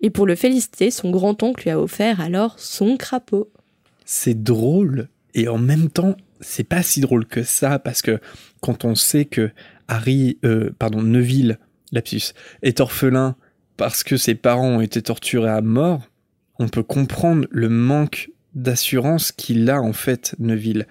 Et 0.00 0.10
pour 0.10 0.26
le 0.26 0.36
féliciter, 0.36 0.90
son 0.90 1.10
grand-oncle 1.10 1.64
lui 1.64 1.70
a 1.70 1.80
offert 1.80 2.20
alors 2.20 2.58
son 2.58 2.96
crapaud. 2.96 3.50
C'est 4.10 4.42
drôle, 4.42 5.10
et 5.34 5.48
en 5.48 5.58
même 5.58 5.90
temps, 5.90 6.16
c'est 6.40 6.64
pas 6.64 6.82
si 6.82 7.02
drôle 7.02 7.26
que 7.26 7.42
ça, 7.42 7.78
parce 7.78 8.00
que 8.00 8.20
quand 8.62 8.86
on 8.86 8.94
sait 8.94 9.26
que 9.26 9.50
Harry, 9.86 10.38
euh, 10.46 10.70
pardon, 10.78 11.02
Neville, 11.02 11.58
lapsus, 11.92 12.32
est 12.62 12.80
orphelin 12.80 13.36
parce 13.76 14.02
que 14.04 14.16
ses 14.16 14.34
parents 14.34 14.76
ont 14.76 14.80
été 14.80 15.02
torturés 15.02 15.50
à 15.50 15.60
mort, 15.60 16.08
on 16.58 16.68
peut 16.68 16.82
comprendre 16.82 17.46
le 17.50 17.68
manque 17.68 18.30
d'assurance 18.54 19.30
qu'il 19.30 19.68
a 19.68 19.82
en 19.82 19.92
fait, 19.92 20.34
Neville. 20.38 20.86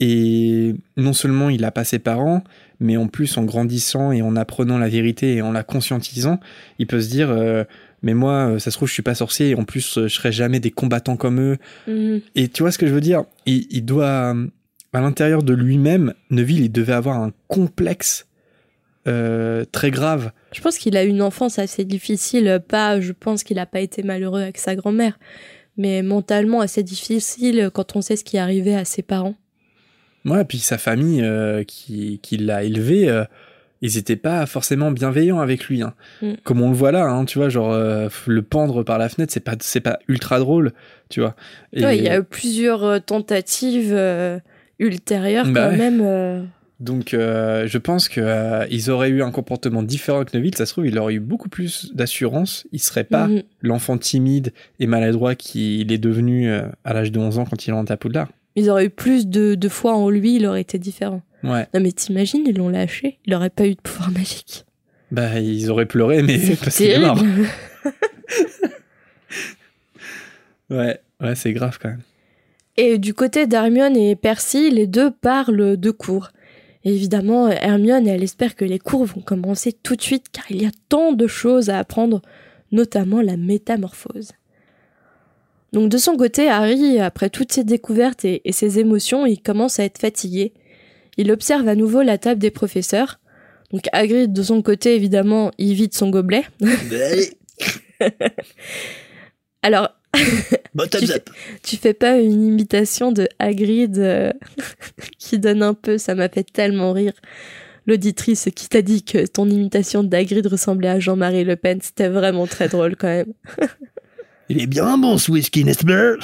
Et 0.00 0.74
non 0.96 1.12
seulement 1.12 1.50
il 1.50 1.62
a 1.62 1.70
pas 1.70 1.84
ses 1.84 1.98
parents, 1.98 2.42
mais 2.80 2.96
en 2.96 3.06
plus 3.06 3.36
en 3.36 3.44
grandissant 3.44 4.12
et 4.12 4.22
en 4.22 4.34
apprenant 4.34 4.78
la 4.78 4.88
vérité 4.88 5.34
et 5.34 5.42
en 5.42 5.52
la 5.52 5.62
conscientisant, 5.62 6.40
il 6.78 6.86
peut 6.86 7.02
se 7.02 7.10
dire 7.10 7.28
euh, 7.28 7.64
mais 8.06 8.14
moi 8.14 8.52
euh, 8.52 8.58
ça 8.58 8.70
se 8.70 8.76
trouve 8.76 8.88
je 8.88 8.94
suis 8.94 9.02
pas 9.02 9.14
sorcier 9.14 9.50
et 9.50 9.54
en 9.54 9.64
plus 9.64 9.98
euh, 9.98 10.08
je 10.08 10.14
serai 10.14 10.32
jamais 10.32 10.60
des 10.60 10.70
combattants 10.70 11.16
comme 11.16 11.40
eux. 11.40 11.58
Mhm. 11.86 12.22
Et 12.34 12.48
tu 12.48 12.62
vois 12.62 12.72
ce 12.72 12.78
que 12.78 12.86
je 12.86 12.94
veux 12.94 13.00
dire? 13.00 13.24
Il, 13.44 13.84
doit 13.84 14.34
à 14.92 15.00
l'intérieur 15.00 15.42
de 15.42 15.52
lui-même, 15.52 16.14
Neville 16.30 16.64
il 16.64 16.72
devait 16.72 16.94
avoir 16.94 17.18
un 17.20 17.32
complexe 17.48 18.26
très 19.04 19.92
grave. 19.92 20.32
Je 20.52 20.60
pense 20.60 20.78
qu'il 20.78 20.96
a 20.96 21.04
une 21.04 21.22
enfance 21.22 21.60
assez 21.60 21.84
difficile, 21.84 22.60
pas 22.66 23.00
je 23.00 23.12
pense 23.12 23.44
qu'il 23.44 23.58
a 23.60 23.66
pas 23.66 23.80
été 23.80 24.02
malheureux 24.02 24.40
avec 24.40 24.58
sa 24.58 24.74
grand-mère, 24.74 25.18
mais 25.76 26.02
mentalement 26.02 26.60
assez 26.60 26.82
difficile 26.82 27.70
quand 27.72 27.94
on 27.94 28.00
sait 28.00 28.16
ce 28.16 28.24
qui 28.24 28.36
est 28.36 28.40
arrivé 28.40 28.74
à 28.74 28.84
ses 28.84 29.02
parents. 29.02 29.36
Ouais, 30.26 30.44
puis 30.44 30.58
sa 30.58 30.76
famille 30.76 31.22
euh, 31.22 31.62
qui, 31.62 32.18
qui 32.20 32.36
l'a 32.36 32.64
élevé, 32.64 33.08
euh, 33.08 33.24
ils 33.86 33.96
n'étaient 33.96 34.16
pas 34.16 34.46
forcément 34.46 34.90
bienveillants 34.90 35.40
avec 35.40 35.64
lui. 35.66 35.82
Hein. 35.82 35.94
Mm. 36.22 36.32
Comme 36.44 36.60
on 36.60 36.70
le 36.70 36.76
voit 36.76 36.92
là, 36.92 37.04
hein, 37.06 37.24
tu 37.24 37.38
vois, 37.38 37.48
genre 37.48 37.72
euh, 37.72 38.08
le 38.26 38.42
pendre 38.42 38.82
par 38.82 38.98
la 38.98 39.08
fenêtre, 39.08 39.32
c'est 39.32 39.40
pas 39.40 39.54
c'est 39.60 39.80
pas 39.80 39.98
ultra 40.08 40.38
drôle, 40.38 40.72
tu 41.08 41.20
vois. 41.20 41.34
il 41.72 41.82
y 41.82 42.08
a 42.08 42.18
eu 42.18 42.24
plusieurs 42.24 43.02
tentatives 43.04 43.96
ultérieures 44.78 45.46
bah 45.46 45.70
quand 45.70 45.76
même. 45.76 46.48
Donc, 46.78 47.08
je 47.12 47.78
pense 47.78 48.08
que 48.08 48.70
ils 48.70 48.90
auraient 48.90 49.08
eu 49.08 49.22
un 49.22 49.30
comportement 49.30 49.82
différent 49.82 50.24
que 50.24 50.36
Neville. 50.36 50.54
Ça 50.54 50.66
se 50.66 50.72
trouve, 50.72 50.86
il 50.86 50.98
aurait 50.98 51.14
eu 51.14 51.20
beaucoup 51.20 51.48
plus 51.48 51.94
d'assurance. 51.94 52.66
Il 52.72 52.80
serait 52.80 53.04
pas 53.04 53.28
mm. 53.28 53.42
l'enfant 53.62 53.96
timide 53.98 54.52
et 54.80 54.86
maladroit 54.86 55.34
qu'il 55.34 55.90
est 55.92 55.98
devenu 55.98 56.50
à 56.50 56.92
l'âge 56.92 57.12
de 57.12 57.18
11 57.18 57.38
ans 57.38 57.44
quand 57.44 57.66
il 57.66 57.70
est 57.70 57.72
en 57.74 57.84
à 57.84 57.96
Poudlard 57.96 58.28
ils 58.56 58.70
auraient 58.70 58.86
eu 58.86 58.90
plus 58.90 59.28
de, 59.28 59.54
de 59.54 59.68
foi 59.68 59.94
en 59.94 60.08
lui, 60.10 60.36
il 60.36 60.46
aurait 60.46 60.62
été 60.62 60.78
différent. 60.78 61.20
Ouais. 61.42 61.66
Non 61.74 61.80
mais 61.80 61.92
t'imagines, 61.92 62.44
ils 62.46 62.56
l'ont 62.56 62.68
lâché, 62.68 63.18
il 63.26 63.34
aurait 63.34 63.50
pas 63.50 63.66
eu 63.66 63.74
de 63.74 63.80
pouvoir 63.80 64.10
magique. 64.10 64.64
Bah 65.10 65.38
ils 65.38 65.70
auraient 65.70 65.86
pleuré, 65.86 66.22
mais 66.22 66.38
parce 66.62 66.76
qu'il 66.76 66.90
est 66.90 66.98
mort. 66.98 67.18
ouais, 70.70 71.00
ouais, 71.20 71.34
c'est 71.34 71.52
grave 71.52 71.78
quand 71.80 71.90
même. 71.90 72.02
Et 72.76 72.98
du 72.98 73.14
côté 73.14 73.46
d'Hermione 73.46 73.96
et 73.96 74.16
Percy, 74.16 74.70
les 74.70 74.86
deux 74.86 75.10
parlent 75.10 75.76
de 75.76 75.90
cours. 75.90 76.30
évidemment, 76.84 77.48
Hermione, 77.48 78.06
elle 78.06 78.22
espère 78.22 78.54
que 78.54 78.64
les 78.66 78.78
cours 78.78 79.04
vont 79.04 79.22
commencer 79.22 79.72
tout 79.72 79.96
de 79.96 80.02
suite 80.02 80.26
car 80.30 80.44
il 80.50 80.62
y 80.62 80.66
a 80.66 80.70
tant 80.88 81.12
de 81.12 81.26
choses 81.26 81.70
à 81.70 81.78
apprendre, 81.78 82.20
notamment 82.72 83.22
la 83.22 83.36
métamorphose. 83.36 84.32
Donc 85.72 85.90
de 85.90 85.98
son 85.98 86.16
côté, 86.16 86.48
Harry, 86.48 87.00
après 87.00 87.30
toutes 87.30 87.52
ses 87.52 87.64
découvertes 87.64 88.24
et, 88.24 88.40
ses 88.50 88.78
émotions, 88.78 89.26
il 89.26 89.40
commence 89.40 89.78
à 89.78 89.84
être 89.84 89.98
fatigué. 89.98 90.52
Il 91.16 91.32
observe 91.32 91.68
à 91.68 91.74
nouveau 91.74 92.02
la 92.02 92.18
table 92.18 92.40
des 92.40 92.50
professeurs. 92.50 93.20
Donc 93.72 93.84
Hagrid, 93.92 94.32
de 94.32 94.42
son 94.42 94.62
côté, 94.62 94.94
évidemment, 94.94 95.50
il 95.58 95.74
vide 95.74 95.94
son 95.94 96.10
gobelet. 96.10 96.44
Alors, 99.62 99.90
tu, 101.62 101.76
fais, 101.76 101.94
pas 101.94 102.18
une 102.18 102.46
imitation 102.46 103.12
de 103.12 103.28
Hagrid 103.38 103.98
euh, 103.98 104.32
qui 105.18 105.38
donne 105.38 105.62
un 105.62 105.74
peu, 105.74 105.98
ça 105.98 106.14
m'a 106.14 106.28
fait 106.28 106.44
tellement 106.44 106.92
rire. 106.92 107.12
L'auditrice 107.86 108.48
qui 108.54 108.68
t'a 108.68 108.82
dit 108.82 109.02
que 109.04 109.26
ton 109.26 109.48
imitation 109.48 110.02
d'Hagrid 110.02 110.46
ressemblait 110.46 110.88
à 110.88 110.98
Jean-Marie 110.98 111.44
Le 111.44 111.54
Pen, 111.56 111.78
c'était 111.80 112.08
vraiment 112.08 112.46
très 112.46 112.68
drôle 112.68 112.96
quand 112.96 113.06
même. 113.06 113.32
Il 114.48 114.60
est 114.60 114.66
bien 114.66 114.98
bon 114.98 115.18
ce 115.18 115.30
whisky, 115.30 115.64
n'est-ce 115.64 115.84
pas? 115.84 116.14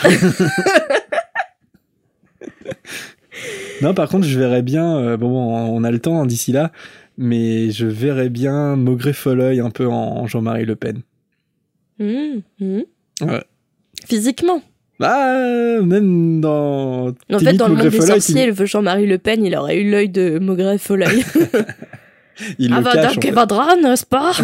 Non, 3.80 3.94
par 3.94 4.08
contre, 4.08 4.26
je 4.26 4.38
verrais 4.38 4.62
bien. 4.62 4.98
Euh, 4.98 5.16
bon, 5.16 5.28
on 5.28 5.84
a 5.84 5.90
le 5.90 5.98
temps 5.98 6.20
hein, 6.20 6.26
d'ici 6.26 6.52
là, 6.52 6.72
mais 7.18 7.70
je 7.70 7.86
verrais 7.86 8.28
bien 8.28 8.76
Maugré 8.76 9.12
Folleuil 9.12 9.60
un 9.60 9.70
peu 9.70 9.86
en, 9.86 10.26
Jean-Marie 10.26 10.64
Le 10.64 10.76
Pen. 10.76 11.02
Mmh, 11.98 12.40
mmh. 12.60 12.80
Ouais. 13.22 13.44
Physiquement. 14.06 14.62
Bah, 14.98 15.80
même 15.82 16.40
dans. 16.40 17.08
En 17.32 17.38
fait, 17.38 17.54
dans 17.54 17.68
le 17.68 17.74
monde 17.74 17.88
des 17.88 18.00
sorciers, 18.00 18.52
Jean-Marie 18.54 19.06
Le 19.06 19.18
Pen, 19.18 19.44
il 19.44 19.56
aurait 19.56 19.78
eu 19.78 19.90
l'œil 19.90 20.08
de 20.08 20.38
Maugré 20.38 20.78
Folleuil. 20.78 21.24
il 22.58 22.72
ah, 22.72 22.78
le 22.78 22.84
cache. 22.84 23.18
En 23.18 23.76
n'est-ce 23.80 24.06
pas? 24.06 24.32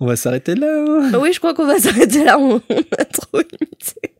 On 0.00 0.06
va 0.06 0.16
s'arrêter 0.16 0.54
là. 0.54 0.84
Hein. 0.88 1.12
oui, 1.20 1.32
je 1.32 1.38
crois 1.38 1.52
qu'on 1.52 1.66
va 1.66 1.78
s'arrêter 1.78 2.24
là. 2.24 2.38
On, 2.38 2.56
a 2.56 3.04
trop 3.04 3.40
imité. 3.40 4.14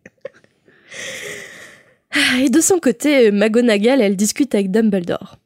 Et 2.40 2.48
de 2.48 2.60
son 2.60 2.78
côté, 2.78 3.30
McGonagall, 3.30 4.00
elle 4.00 4.16
discute 4.16 4.54
avec 4.54 4.70
Dumbledore. 4.70 5.36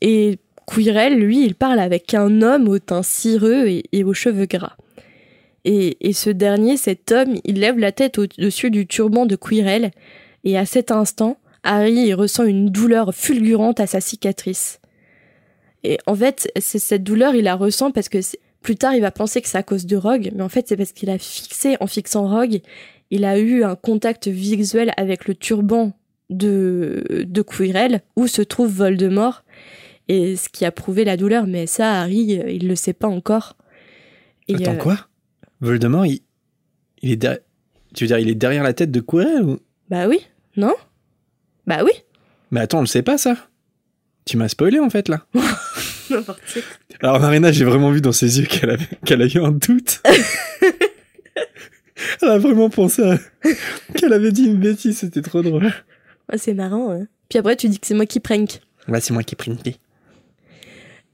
Et 0.00 0.38
Quirrell, 0.66 1.18
lui, 1.18 1.44
il 1.44 1.54
parle 1.54 1.80
avec 1.80 2.14
un 2.14 2.42
homme 2.42 2.68
au 2.68 2.78
teint 2.78 3.02
cireux 3.02 3.66
et, 3.66 4.04
aux 4.04 4.14
cheveux 4.14 4.46
gras. 4.46 4.76
Et, 5.64 6.12
ce 6.12 6.30
dernier, 6.30 6.76
cet 6.76 7.12
homme, 7.12 7.34
il 7.44 7.60
lève 7.60 7.78
la 7.78 7.92
tête 7.92 8.18
au-dessus 8.18 8.70
du 8.70 8.86
turban 8.86 9.26
de 9.26 9.36
Quirrell, 9.36 9.90
et 10.44 10.56
à 10.56 10.64
cet 10.64 10.90
instant, 10.90 11.36
Harry 11.64 12.14
ressent 12.14 12.44
une 12.44 12.70
douleur 12.70 13.14
fulgurante 13.14 13.80
à 13.80 13.86
sa 13.86 14.00
cicatrice. 14.00 14.80
Et 15.84 15.98
en 16.06 16.14
fait, 16.14 16.50
cette 16.58 17.02
douleur, 17.02 17.34
il 17.34 17.44
la 17.44 17.56
ressent 17.56 17.90
parce 17.90 18.08
que 18.08 18.18
plus 18.62 18.76
tard, 18.76 18.94
il 18.94 19.00
va 19.00 19.10
penser 19.10 19.40
que 19.42 19.48
c'est 19.48 19.58
à 19.58 19.62
cause 19.62 19.86
de 19.86 19.96
Rogue, 19.96 20.30
mais 20.34 20.42
en 20.42 20.48
fait, 20.48 20.68
c'est 20.68 20.76
parce 20.76 20.92
qu'il 20.92 21.10
a 21.10 21.18
fixé, 21.18 21.76
en 21.80 21.86
fixant 21.86 22.28
Rogue, 22.28 22.60
il 23.10 23.24
a 23.24 23.38
eu 23.38 23.64
un 23.64 23.76
contact 23.76 24.28
visuel 24.28 24.92
avec 24.96 25.26
le 25.26 25.34
turban 25.34 25.92
de, 26.30 27.04
de 27.26 27.42
Quirrell, 27.42 28.02
où 28.16 28.26
se 28.26 28.42
trouve 28.42 28.70
Voldemort, 28.70 29.44
et 30.08 30.36
ce 30.36 30.48
qui 30.48 30.64
a 30.64 30.72
prouvé 30.72 31.04
la 31.04 31.16
douleur, 31.16 31.46
mais 31.46 31.66
ça, 31.66 32.00
Harry, 32.00 32.40
il 32.48 32.68
le 32.68 32.76
sait 32.76 32.92
pas 32.92 33.08
encore. 33.08 33.56
Attends, 34.52 34.72
euh, 34.72 34.76
quoi? 34.76 35.08
Voldemort, 35.60 36.06
il, 36.06 36.20
il 37.02 37.12
est 37.12 37.16
derrière... 37.16 37.40
Tu 37.94 38.04
veux 38.04 38.08
dire, 38.08 38.18
il 38.18 38.28
est 38.28 38.36
derrière 38.36 38.62
la 38.62 38.72
tête 38.72 38.90
de 38.90 39.00
Quirrell 39.00 39.42
ou... 39.42 39.58
Bah 39.88 40.06
oui, 40.06 40.20
non? 40.56 40.74
Bah 41.66 41.82
oui. 41.84 41.90
Mais 42.52 42.60
attends, 42.60 42.78
on 42.78 42.82
le 42.82 42.86
sait 42.86 43.02
pas, 43.02 43.18
ça? 43.18 43.36
Tu 44.24 44.36
m'as 44.36 44.48
spoilé, 44.48 44.78
en 44.78 44.90
fait, 44.90 45.08
là. 45.08 45.26
Alors 47.00 47.20
Marina, 47.20 47.52
j'ai 47.52 47.64
vraiment 47.64 47.90
vu 47.90 48.00
dans 48.00 48.12
ses 48.12 48.40
yeux 48.40 48.46
qu'elle 48.46 48.70
avait, 48.70 48.88
qu'elle 49.04 49.22
a 49.22 49.26
eu 49.26 49.38
un 49.38 49.52
doute. 49.52 50.02
Elle 52.22 52.28
a 52.28 52.38
vraiment 52.38 52.70
pensé 52.70 53.02
qu'elle 53.96 54.12
avait 54.12 54.32
dit 54.32 54.44
une 54.44 54.58
bêtise, 54.58 54.98
c'était 54.98 55.22
trop 55.22 55.42
drôle. 55.42 55.72
c'est 56.36 56.54
marrant. 56.54 56.92
Hein. 56.92 57.06
Puis 57.28 57.38
après, 57.38 57.56
tu 57.56 57.68
dis 57.68 57.78
que 57.78 57.86
c'est 57.86 57.94
moi 57.94 58.06
qui 58.06 58.20
prank. 58.20 58.60
Ouais, 58.88 59.00
c'est 59.00 59.12
moi 59.12 59.22
qui 59.22 59.36
prank. 59.36 59.58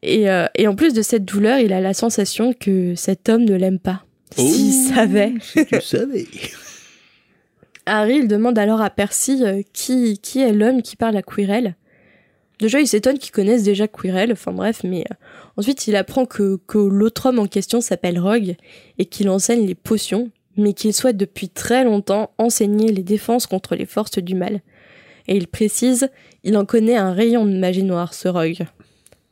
Et, 0.03 0.30
euh, 0.30 0.47
et 0.55 0.68
en 0.68 0.74
plus 0.74 0.93
de 0.93 1.03
cette 1.03 1.24
douleur, 1.24 1.59
il 1.59 1.72
a 1.72 1.80
la 1.80 1.95
sensation 1.95 2.53
que 2.53 2.95
cet 2.95 3.28
homme 3.28 3.45
ne 3.45 3.55
l'aime 3.55 3.78
pas. 3.78 4.05
S'il 4.37 4.91
oh, 4.91 4.95
savait. 4.95 5.34
Si 5.41 5.66
tu 5.66 5.80
savais. 5.80 6.26
Harry 7.87 8.16
il 8.16 8.28
demande 8.28 8.59
alors 8.59 8.80
à 8.80 8.91
Percy 8.91 9.45
euh, 9.45 9.62
qui, 9.72 10.18
qui 10.18 10.41
est 10.41 10.53
l'homme 10.53 10.82
qui 10.82 10.97
parle 10.97 11.16
à 11.16 11.22
Quirrell. 11.22 11.76
Déjà, 12.59 12.80
il 12.80 12.89
s'étonne 12.89 13.18
qu'ils 13.18 13.32
connaissent 13.32 13.62
déjà 13.62 13.87
Quirrell, 13.87 14.32
enfin 14.32 14.53
bref, 14.53 14.80
mais 14.82 15.03
euh, 15.03 15.14
ensuite 15.57 15.87
il 15.87 15.95
apprend 15.95 16.26
que, 16.26 16.59
que 16.66 16.78
l'autre 16.78 17.26
homme 17.26 17.39
en 17.39 17.47
question 17.47 17.80
s'appelle 17.80 18.18
Rogue 18.18 18.57
et 18.99 19.05
qu'il 19.05 19.28
enseigne 19.28 19.66
les 19.66 19.74
potions, 19.74 20.30
mais 20.57 20.72
qu'il 20.72 20.92
souhaite 20.92 21.16
depuis 21.16 21.48
très 21.48 21.84
longtemps 21.84 22.30
enseigner 22.38 22.92
les 22.92 23.02
défenses 23.02 23.46
contre 23.46 23.74
les 23.74 23.86
forces 23.86 24.18
du 24.18 24.34
mal. 24.34 24.61
Et 25.28 25.36
il 25.36 25.48
précise, 25.48 26.09
il 26.44 26.57
en 26.57 26.64
connaît 26.64 26.96
un 26.96 27.12
rayon 27.12 27.44
de 27.44 27.57
magie 27.57 27.82
noire, 27.82 28.14
ce 28.14 28.28
rogue. 28.28 28.64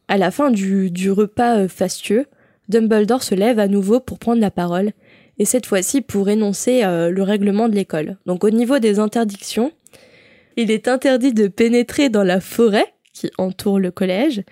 À 0.08 0.18
la 0.18 0.30
fin 0.30 0.50
du, 0.50 1.10
repas 1.10 1.58
euh, 1.58 1.68
fastueux, 1.68 2.26
Dumbledore 2.68 3.22
se 3.22 3.34
lève 3.34 3.58
à 3.58 3.68
nouveau 3.68 4.00
pour 4.00 4.18
prendre 4.18 4.40
la 4.40 4.50
parole, 4.50 4.92
et 5.38 5.44
cette 5.44 5.66
fois-ci 5.66 6.00
pour 6.00 6.28
énoncer 6.28 6.84
euh, 6.84 7.10
le 7.10 7.22
règlement 7.22 7.68
de 7.68 7.74
l'école. 7.74 8.18
Donc 8.26 8.44
au 8.44 8.50
niveau 8.50 8.78
des 8.78 8.98
interdictions, 8.98 9.72
il 10.56 10.70
est 10.70 10.88
interdit 10.88 11.32
de 11.32 11.48
pénétrer 11.48 12.08
dans 12.08 12.22
la 12.22 12.40
forêt 12.40 12.94
qui 13.12 13.30
entoure 13.38 13.78
le 13.78 13.90
collège. 13.90 14.42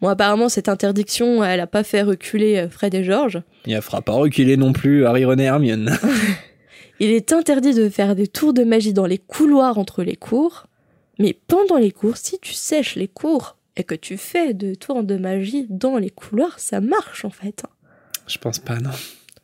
Bon, 0.00 0.08
apparemment, 0.08 0.48
cette 0.48 0.68
interdiction, 0.68 1.42
elle 1.42 1.60
a 1.60 1.66
pas 1.66 1.82
fait 1.82 2.02
reculer 2.02 2.58
euh, 2.58 2.68
Fred 2.68 2.94
et 2.94 3.02
George. 3.04 3.42
Il 3.66 3.74
ne 3.74 3.80
fera 3.80 4.00
pas 4.00 4.12
reculer 4.12 4.56
non 4.56 4.72
plus 4.72 5.04
Harry, 5.06 5.24
Ron 5.24 5.38
et 5.38 5.44
Hermione. 5.44 5.96
Il 7.00 7.10
est 7.10 7.32
interdit 7.32 7.74
de 7.74 7.88
faire 7.88 8.16
des 8.16 8.26
tours 8.26 8.52
de 8.52 8.64
magie 8.64 8.92
dans 8.92 9.06
les 9.06 9.18
couloirs 9.18 9.78
entre 9.78 10.02
les 10.02 10.16
cours. 10.16 10.66
Mais 11.18 11.36
pendant 11.46 11.76
les 11.76 11.90
cours, 11.90 12.16
si 12.16 12.38
tu 12.40 12.52
sèches 12.52 12.96
les 12.96 13.08
cours 13.08 13.56
et 13.76 13.84
que 13.84 13.94
tu 13.94 14.16
fais 14.16 14.54
de 14.54 14.74
tours 14.74 15.02
de 15.02 15.16
magie 15.16 15.66
dans 15.68 15.96
les 15.96 16.10
couloirs, 16.10 16.58
ça 16.58 16.80
marche 16.80 17.24
en 17.24 17.30
fait. 17.30 17.62
Je 18.26 18.38
pense 18.38 18.58
pas, 18.58 18.78
non. 18.78 18.90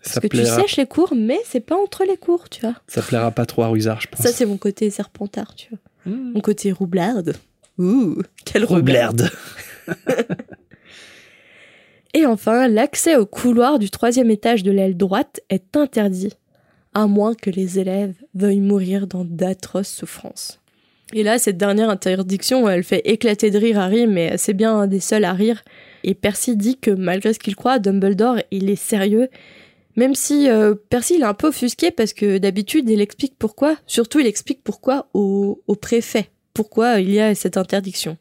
Parce 0.03 0.21
que 0.21 0.27
tu 0.27 0.45
sèches 0.45 0.77
les 0.77 0.87
cours, 0.87 1.15
mais 1.17 1.39
c'est 1.47 1.61
pas 1.61 1.77
entre 1.77 2.05
les 2.05 2.17
cours, 2.17 2.49
tu 2.51 2.61
vois. 2.61 2.75
Ça 2.87 3.03
plaira 3.03 3.31
pas 3.31 3.47
trop 3.47 3.63
à 3.63 3.69
Rusard, 3.69 4.01
je 4.01 4.09
pense. 4.09 4.21
Ça, 4.21 4.33
c'est 4.33 4.45
mon 4.45 4.59
côté 4.59 4.91
serpentard, 4.91 5.55
tu 5.55 5.71
vois. 5.71 5.79
Mmh. 6.13 6.33
Mon 6.35 6.41
côté 6.41 6.73
roublarde. 6.73 7.35
Ouh, 7.79 8.23
quelle 8.45 8.65
Roublarde. 8.65 9.31
Et 12.15 12.27
enfin, 12.27 12.69
l'accès 12.69 13.17
au 13.17 13.27
couloir 13.27 13.81
du 13.81 13.91
troisième 13.91 14.31
étage 14.31 14.63
de 14.63 14.71
l'aile 14.71 14.97
droite 14.97 15.41
est 15.51 15.77
interdit, 15.77 16.33
à 16.95 17.09
moins 17.09 17.35
que 17.35 17.51
les 17.51 17.81
élèves 17.81 18.15
veuillent 18.35 18.61
mourir 18.61 19.09
dans 19.09 19.25
d'atroces 19.25 19.89
souffrances. 19.89 20.61
Et 21.13 21.25
là, 21.25 21.39
cette 21.39 21.57
dernière 21.57 21.91
interdiction, 21.91 22.69
elle 22.69 22.85
fait 22.85 23.03
éclater 23.05 23.51
de 23.51 23.59
rire 23.59 23.79
Harry, 23.79 24.07
mais 24.07 24.39
c'est 24.39 24.55
bien 24.55 24.75
un 24.77 24.87
des 24.87 25.01
seuls 25.01 25.25
à 25.25 25.33
rire. 25.33 25.63
Et 26.05 26.15
Percy 26.15 26.57
dit 26.57 26.79
que 26.79 26.91
malgré 26.91 27.33
ce 27.33 27.39
qu'il 27.39 27.57
croit, 27.57 27.79
Dumbledore, 27.79 28.39
il 28.51 28.71
est 28.71 28.77
sérieux. 28.77 29.29
Même 29.97 30.15
si 30.15 30.49
euh, 30.49 30.75
Percy, 30.91 31.15
il 31.17 31.23
est 31.23 31.27
un 31.27 31.35
peu 31.35 31.49
offusqué 31.49 31.91
parce 31.91 32.13
que 32.13 32.39
d'habitude, 32.39 32.89
il 32.89 33.01
explique 33.01 33.35
pourquoi. 33.39 33.77
Surtout, 33.87 34.21
il 34.21 34.27
explique 34.27 34.63
pourquoi 34.65 35.09
au, 35.15 35.63
au 35.67 35.75
préfet. 35.77 36.31
Pourquoi 36.53 37.01
il 37.01 37.11
y 37.13 37.21
a 37.21 37.35
cette 37.35 37.57
interdiction. 37.57 38.17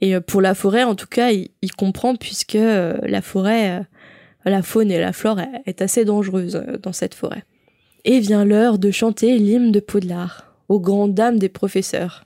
Et 0.00 0.14
euh, 0.14 0.20
pour 0.20 0.40
la 0.40 0.54
forêt, 0.54 0.82
en 0.84 0.94
tout 0.94 1.06
cas, 1.06 1.30
il, 1.30 1.48
il 1.62 1.72
comprend 1.72 2.16
puisque 2.16 2.54
euh, 2.56 2.96
la 3.02 3.22
forêt, 3.22 3.78
euh, 3.80 3.82
la 4.44 4.62
faune 4.62 4.90
et 4.90 5.00
la 5.00 5.12
flore 5.12 5.40
est- 5.66 5.80
assez 5.82 6.04
dangereuse 6.04 6.62
dans 6.82 6.92
cette 6.92 7.14
forêt. 7.14 7.44
Et 8.04 8.20
vient 8.20 8.44
l'heure 8.44 8.78
de 8.78 8.90
chanter 8.90 9.38
l'hymne 9.38 9.72
de 9.72 9.80
Poudlard, 9.80 10.54
aux 10.68 10.78
grandes 10.80 11.14
dames 11.14 11.38
des 11.38 11.48
professeurs. 11.48 12.24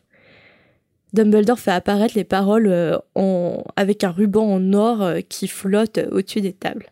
Dumbledore 1.13 1.59
fait 1.59 1.71
apparaître 1.73 2.15
les 2.17 2.25
paroles 2.25 3.01
en, 3.15 3.65
avec 3.77 4.05
un 4.05 4.11
ruban 4.11 4.45
en 4.45 4.73
or 4.75 5.13
qui 5.29 5.49
flotte 5.49 5.99
au-dessus 6.13 6.41
des 6.41 6.53
tables. 6.53 6.87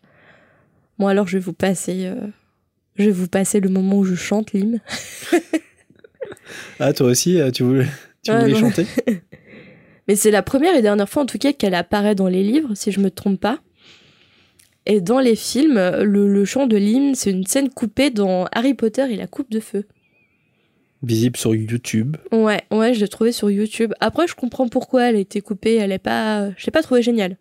Bon 0.97 1.07
alors 1.07 1.27
je 1.27 1.37
vais 1.37 1.43
vous 1.43 1.53
passer, 1.53 2.05
euh, 2.07 2.15
je 2.97 3.05
vais 3.05 3.11
vous 3.11 3.27
passer 3.29 3.59
le 3.61 3.69
moment 3.69 3.97
où 3.99 4.03
je 4.03 4.15
chante 4.15 4.51
l'hymne. 4.53 4.79
Ah, 6.79 6.93
toi 6.93 7.07
aussi, 7.07 7.39
tu 7.53 7.63
voulais, 7.63 7.85
tu 8.23 8.31
Ah, 8.31 8.39
voulais 8.39 8.55
chanter? 8.55 8.85
Mais 10.09 10.15
c'est 10.15 10.31
la 10.31 10.41
première 10.41 10.75
et 10.75 10.81
dernière 10.81 11.07
fois 11.07 11.21
en 11.21 11.25
tout 11.27 11.37
cas 11.37 11.53
qu'elle 11.53 11.75
apparaît 11.75 12.15
dans 12.15 12.27
les 12.27 12.43
livres, 12.43 12.73
si 12.73 12.91
je 12.91 12.99
me 12.99 13.11
trompe 13.11 13.39
pas. 13.39 13.59
Et 14.87 15.01
dans 15.01 15.19
les 15.19 15.35
films, 15.35 15.75
le, 16.01 16.27
le 16.27 16.45
chant 16.45 16.65
de 16.65 16.75
l'hymne, 16.77 17.13
c'est 17.13 17.29
une 17.29 17.45
scène 17.45 17.69
coupée 17.69 18.09
dans 18.09 18.45
Harry 18.51 18.73
Potter 18.73 19.05
et 19.13 19.15
la 19.15 19.27
coupe 19.27 19.51
de 19.51 19.59
feu. 19.59 19.85
Visible 21.03 21.37
sur 21.37 21.53
YouTube. 21.53 22.17
Ouais, 22.31 22.63
ouais, 22.71 22.95
je 22.95 22.99
l'ai 23.01 23.07
trouvé 23.07 23.31
sur 23.31 23.51
YouTube. 23.51 23.93
Après, 23.99 24.27
je 24.27 24.33
comprends 24.33 24.67
pourquoi 24.67 25.03
elle 25.03 25.15
a 25.15 25.19
été 25.19 25.41
coupée. 25.41 25.75
Elle 25.75 25.91
est 25.91 25.99
pas, 25.99 26.49
je 26.57 26.65
l'ai 26.65 26.71
pas 26.71 26.81
trouvé 26.81 27.03
géniale. 27.03 27.37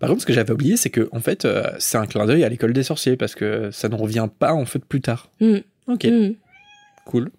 Par 0.00 0.08
contre, 0.10 0.22
ce 0.22 0.26
que 0.26 0.32
j'avais 0.32 0.52
oublié, 0.52 0.76
c'est 0.76 0.90
que 0.90 1.08
en 1.12 1.20
fait, 1.20 1.44
euh, 1.44 1.62
c'est 1.78 1.96
un 1.96 2.06
clin 2.06 2.26
d'œil 2.26 2.42
à 2.42 2.48
l'école 2.48 2.72
des 2.72 2.82
sorciers 2.82 3.16
parce 3.16 3.36
que 3.36 3.70
ça 3.70 3.88
ne 3.88 3.94
revient 3.94 4.28
pas 4.36 4.52
en 4.52 4.64
fait 4.66 4.84
plus 4.84 5.00
tard. 5.00 5.30
Hmm. 5.40 5.58
Ok, 5.86 6.04
Hmm. 6.06 6.32
cool. 7.06 7.30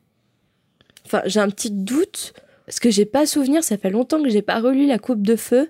Enfin, 1.05 1.21
j'ai 1.25 1.41
un 1.41 1.49
petit 1.49 1.71
doute 1.71 2.33
parce 2.65 2.79
que 2.79 2.89
j'ai 2.91 3.05
pas 3.05 3.25
souvenir. 3.25 3.63
Ça 3.63 3.77
fait 3.77 3.89
longtemps 3.89 4.21
que 4.21 4.29
j'ai 4.29 4.41
pas 4.41 4.59
relu 4.59 4.85
la 4.87 4.99
coupe 4.99 5.21
de 5.21 5.35
feu. 5.35 5.69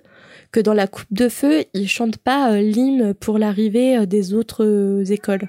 Que 0.52 0.60
dans 0.60 0.74
la 0.74 0.86
coupe 0.86 1.06
de 1.12 1.28
feu, 1.28 1.64
ils 1.74 1.88
chantent 1.88 2.18
pas 2.18 2.52
euh, 2.52 2.60
l'hymne 2.60 3.12
pour 3.14 3.38
l'arrivée 3.38 3.96
euh, 3.98 4.06
des 4.06 4.34
autres 4.34 4.64
euh, 4.64 5.04
écoles. 5.04 5.48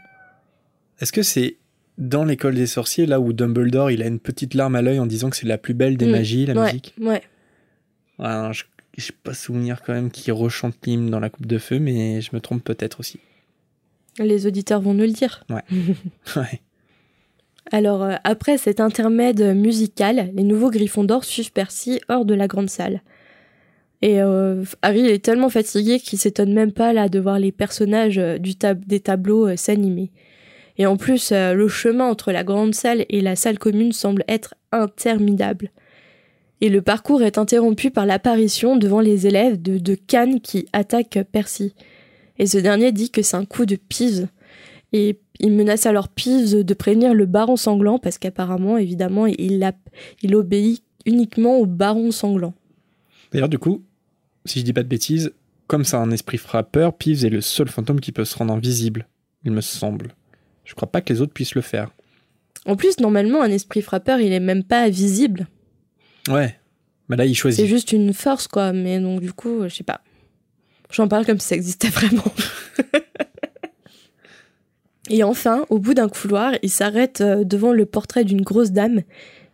Est-ce 0.99 1.11
que 1.11 1.21
c'est 1.21 1.57
dans 1.99 2.23
l'école 2.25 2.55
des 2.55 2.65
sorciers, 2.65 3.05
là 3.05 3.19
où 3.19 3.31
Dumbledore 3.31 3.91
il 3.91 4.01
a 4.01 4.07
une 4.07 4.19
petite 4.19 4.53
larme 4.55 4.75
à 4.75 4.81
l'œil 4.81 4.97
en 4.99 5.05
disant 5.05 5.29
que 5.29 5.37
c'est 5.37 5.45
la 5.45 5.57
plus 5.59 5.73
belle 5.75 5.95
des 5.97 6.07
Mm. 6.07 6.11
magies, 6.11 6.45
la 6.47 6.53
ouais, 6.55 6.65
musique 6.65 6.93
ouais. 6.99 7.21
Ouais, 8.17 8.27
non, 8.27 8.51
Je 8.51 8.63
j'ai 8.97 9.13
pas 9.23 9.33
souvenir 9.33 9.81
quand 9.83 9.93
même 9.93 10.09
qu'il 10.09 10.31
rechante 10.33 10.75
l'hymne 10.85 11.09
dans 11.09 11.19
la 11.19 11.29
coupe 11.29 11.45
de 11.45 11.57
feu, 11.57 11.79
mais 11.79 12.21
je 12.21 12.29
me 12.33 12.39
trompe 12.39 12.63
peut-être 12.63 12.99
aussi. 13.01 13.19
Les 14.19 14.47
auditeurs 14.47 14.79
vont 14.81 14.93
nous 14.93 15.03
le 15.03 15.11
dire. 15.11 15.43
Ouais. 15.49 15.63
Alors, 17.71 18.03
euh, 18.03 18.15
après 18.23 18.57
cet 18.57 18.79
intermède 18.79 19.55
musical, 19.55 20.31
les 20.33 20.43
nouveaux 20.43 20.69
Griffons 20.69 21.03
d'or 21.03 21.23
suivent 21.23 21.51
Percy 21.51 21.99
hors 22.09 22.25
de 22.25 22.33
la 22.33 22.47
grande 22.47 22.69
salle. 22.69 23.01
Et 24.01 24.21
euh, 24.21 24.63
Harry 24.81 25.07
est 25.07 25.23
tellement 25.23 25.49
fatigué 25.49 25.99
qu'il 25.99 26.19
s'étonne 26.19 26.53
même 26.53 26.71
pas 26.71 26.93
là 26.93 27.09
de 27.09 27.19
voir 27.19 27.39
les 27.39 27.51
personnages 27.51 28.19
euh, 28.19 28.37
des 28.39 28.99
tableaux 28.99 29.55
s'animer. 29.55 30.11
Et 30.77 30.85
en 30.85 30.97
plus, 30.97 31.31
le 31.31 31.69
chemin 31.69 32.03
entre 32.03 32.33
la 32.33 32.43
grande 32.43 32.75
salle 32.75 33.05
et 33.07 33.21
la 33.21 33.37
salle 33.37 33.57
commune 33.57 33.93
semble 33.93 34.25
être 34.27 34.55
interminable. 34.73 35.71
Et 36.59 36.67
le 36.67 36.81
parcours 36.81 37.23
est 37.23 37.37
interrompu 37.37 37.91
par 37.91 38.05
l'apparition 38.05 38.75
devant 38.75 38.99
les 38.99 39.25
élèves 39.25 39.61
de, 39.61 39.77
de 39.77 39.95
Cannes 39.95 40.41
qui 40.41 40.67
attaquent 40.73 41.23
Percy. 41.31 41.73
Et 42.39 42.45
ce 42.45 42.57
dernier 42.57 42.91
dit 42.91 43.09
que 43.09 43.21
c'est 43.21 43.37
un 43.37 43.45
coup 43.45 43.65
de 43.65 43.77
pise. 43.77 44.27
Et 44.91 45.17
il 45.39 45.51
menace 45.51 45.85
alors 45.85 46.07
Peeves 46.09 46.63
de 46.63 46.73
prévenir 46.73 47.13
le 47.13 47.25
baron 47.25 47.55
sanglant 47.57 47.99
parce 47.99 48.17
qu'apparemment, 48.17 48.77
évidemment, 48.77 49.25
il, 49.27 49.63
a- 49.63 49.73
il 50.21 50.35
obéit 50.35 50.83
uniquement 51.05 51.57
au 51.57 51.65
baron 51.65 52.11
sanglant. 52.11 52.53
D'ailleurs, 53.31 53.49
du 53.49 53.59
coup, 53.59 53.83
si 54.45 54.59
je 54.59 54.65
dis 54.65 54.73
pas 54.73 54.83
de 54.83 54.87
bêtises, 54.87 55.31
comme 55.67 55.83
c'est 55.83 55.97
un 55.97 56.11
esprit 56.11 56.37
frappeur, 56.37 56.93
Peeves 56.93 57.25
est 57.25 57.29
le 57.29 57.41
seul 57.41 57.67
fantôme 57.67 57.99
qui 57.99 58.11
peut 58.11 58.25
se 58.25 58.37
rendre 58.37 58.53
invisible, 58.53 59.07
il 59.43 59.51
me 59.51 59.61
semble. 59.61 60.09
Je 60.63 60.73
crois 60.73 60.91
pas 60.91 61.01
que 61.01 61.11
les 61.13 61.21
autres 61.21 61.33
puissent 61.33 61.55
le 61.55 61.61
faire. 61.61 61.91
En 62.65 62.75
plus, 62.75 62.99
normalement, 62.99 63.41
un 63.43 63.51
esprit 63.51 63.81
frappeur, 63.81 64.19
il 64.19 64.31
est 64.31 64.39
même 64.39 64.63
pas 64.63 64.89
visible. 64.89 65.47
Ouais. 66.29 66.55
Mais 67.09 67.15
là, 67.17 67.25
il 67.25 67.29
C'est 67.29 67.41
choisit. 67.41 67.65
juste 67.67 67.91
une 67.91 68.13
force, 68.13 68.47
quoi. 68.47 68.73
Mais 68.73 68.99
donc, 68.99 69.21
du 69.21 69.31
coup, 69.33 69.63
je 69.67 69.75
sais 69.75 69.83
pas. 69.83 70.01
J'en 70.91 71.07
parle 71.07 71.25
comme 71.25 71.39
si 71.39 71.47
ça 71.49 71.55
existait 71.55 71.89
vraiment. 71.89 72.23
Et 75.09 75.23
enfin, 75.23 75.65
au 75.69 75.77
bout 75.79 75.93
d'un 75.93 76.09
couloir, 76.09 76.53
il 76.63 76.69
s'arrête 76.69 77.21
euh, 77.21 77.43
devant 77.43 77.71
le 77.71 77.85
portrait 77.85 78.23
d'une 78.23 78.41
grosse 78.41 78.71
dame 78.71 79.01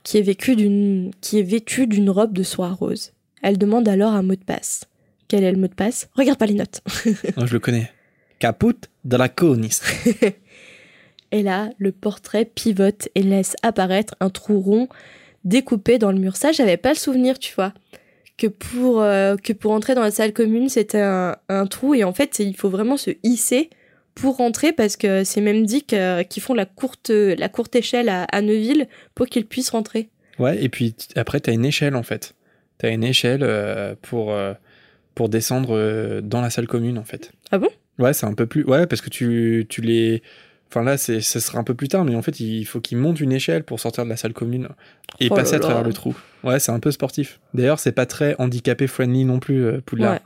qui 0.03 0.17
est, 0.17 0.21
vécue 0.21 0.55
d'une- 0.55 1.11
qui 1.21 1.39
est 1.39 1.43
vêtue 1.43 1.87
d'une 1.87 2.09
robe 2.09 2.33
de 2.33 2.43
soie 2.43 2.69
rose. 2.69 3.11
Elle 3.41 3.57
demande 3.57 3.87
alors 3.87 4.13
un 4.13 4.23
mot 4.23 4.35
de 4.35 4.43
passe. 4.43 4.85
Quel 5.27 5.43
est 5.43 5.51
le 5.51 5.57
mot 5.57 5.67
de 5.67 5.73
passe? 5.73 6.09
Regarde 6.15 6.39
pas 6.39 6.45
les 6.45 6.53
notes. 6.53 6.81
Non, 7.37 7.45
je 7.45 7.53
le 7.53 7.59
connais. 7.59 7.89
Caput 8.39 8.75
Draconis. 9.05 9.79
Et 11.31 11.43
là, 11.43 11.69
le 11.77 11.91
portrait 11.91 12.43
pivote 12.45 13.07
et 13.15 13.23
laisse 13.23 13.55
apparaître 13.63 14.15
un 14.19 14.29
trou 14.29 14.59
rond 14.59 14.89
découpé 15.45 15.97
dans 15.97 16.11
le 16.11 16.19
mur. 16.19 16.35
Ça, 16.35 16.51
j'avais 16.51 16.75
pas 16.77 16.89
le 16.89 16.95
souvenir, 16.95 17.39
tu 17.39 17.53
vois. 17.55 17.73
Que 18.37 18.47
pour, 18.47 19.01
euh, 19.01 19.35
que 19.37 19.53
pour 19.53 19.71
entrer 19.71 19.95
dans 19.95 20.01
la 20.01 20.11
salle 20.11 20.33
commune, 20.33 20.67
c'était 20.67 20.99
un, 20.99 21.37
un 21.47 21.67
trou 21.67 21.93
et 21.93 22.03
en 22.03 22.13
fait, 22.13 22.39
il 22.39 22.55
faut 22.57 22.69
vraiment 22.69 22.97
se 22.97 23.11
hisser 23.23 23.69
pour 24.15 24.37
rentrer 24.37 24.73
parce 24.73 24.97
que 24.97 25.23
c'est 25.23 25.41
même 25.41 25.65
dit 25.65 25.83
qu'ils 25.83 26.41
font 26.41 26.53
la 26.53 26.65
courte, 26.65 27.09
la 27.09 27.49
courte 27.49 27.75
échelle 27.75 28.09
à, 28.09 28.23
à 28.25 28.41
Neuville 28.41 28.87
pour 29.15 29.27
qu'ils 29.27 29.45
puissent 29.45 29.69
rentrer. 29.69 30.09
Ouais, 30.39 30.61
et 30.63 30.69
puis 30.69 30.95
après, 31.15 31.39
t'as 31.39 31.51
une 31.53 31.65
échelle 31.65 31.95
en 31.95 32.03
fait. 32.03 32.35
T'as 32.77 32.89
une 32.91 33.03
échelle 33.03 33.41
euh, 33.43 33.95
pour, 34.01 34.31
euh, 34.31 34.53
pour 35.13 35.29
descendre 35.29 35.75
euh, 35.77 36.21
dans 36.21 36.41
la 36.41 36.49
salle 36.49 36.67
commune 36.67 36.97
en 36.97 37.03
fait. 37.03 37.31
Ah 37.51 37.57
bon? 37.59 37.69
Ouais, 37.99 38.13
c'est 38.13 38.25
un 38.25 38.33
peu 38.33 38.47
plus. 38.47 38.63
Ouais, 38.63 38.87
parce 38.87 39.01
que 39.01 39.09
tu, 39.09 39.65
tu 39.69 39.81
les. 39.81 40.23
Enfin 40.69 40.83
là, 40.83 40.97
ce 40.97 41.19
sera 41.19 41.59
un 41.59 41.63
peu 41.65 41.73
plus 41.75 41.89
tard, 41.89 42.05
mais 42.05 42.15
en 42.15 42.21
fait, 42.21 42.39
il 42.39 42.63
faut 42.63 42.79
qu'ils 42.79 42.97
montent 42.97 43.19
une 43.19 43.33
échelle 43.33 43.63
pour 43.65 43.79
sortir 43.81 44.05
de 44.05 44.09
la 44.09 44.15
salle 44.15 44.31
commune 44.31 44.69
et 45.19 45.27
Oh 45.29 45.35
passer 45.35 45.55
à 45.55 45.59
travers 45.59 45.81
là. 45.81 45.87
le 45.87 45.93
trou. 45.93 46.15
Ouais, 46.45 46.59
c'est 46.59 46.71
un 46.71 46.79
peu 46.79 46.91
sportif. 46.91 47.41
D'ailleurs, 47.53 47.79
c'est 47.79 47.91
pas 47.91 48.05
très 48.05 48.35
handicapé 48.39 48.87
friendly 48.87 49.25
non 49.25 49.39
plus, 49.39 49.81
Poudlard. 49.81 50.13
Ouais. 50.13 50.19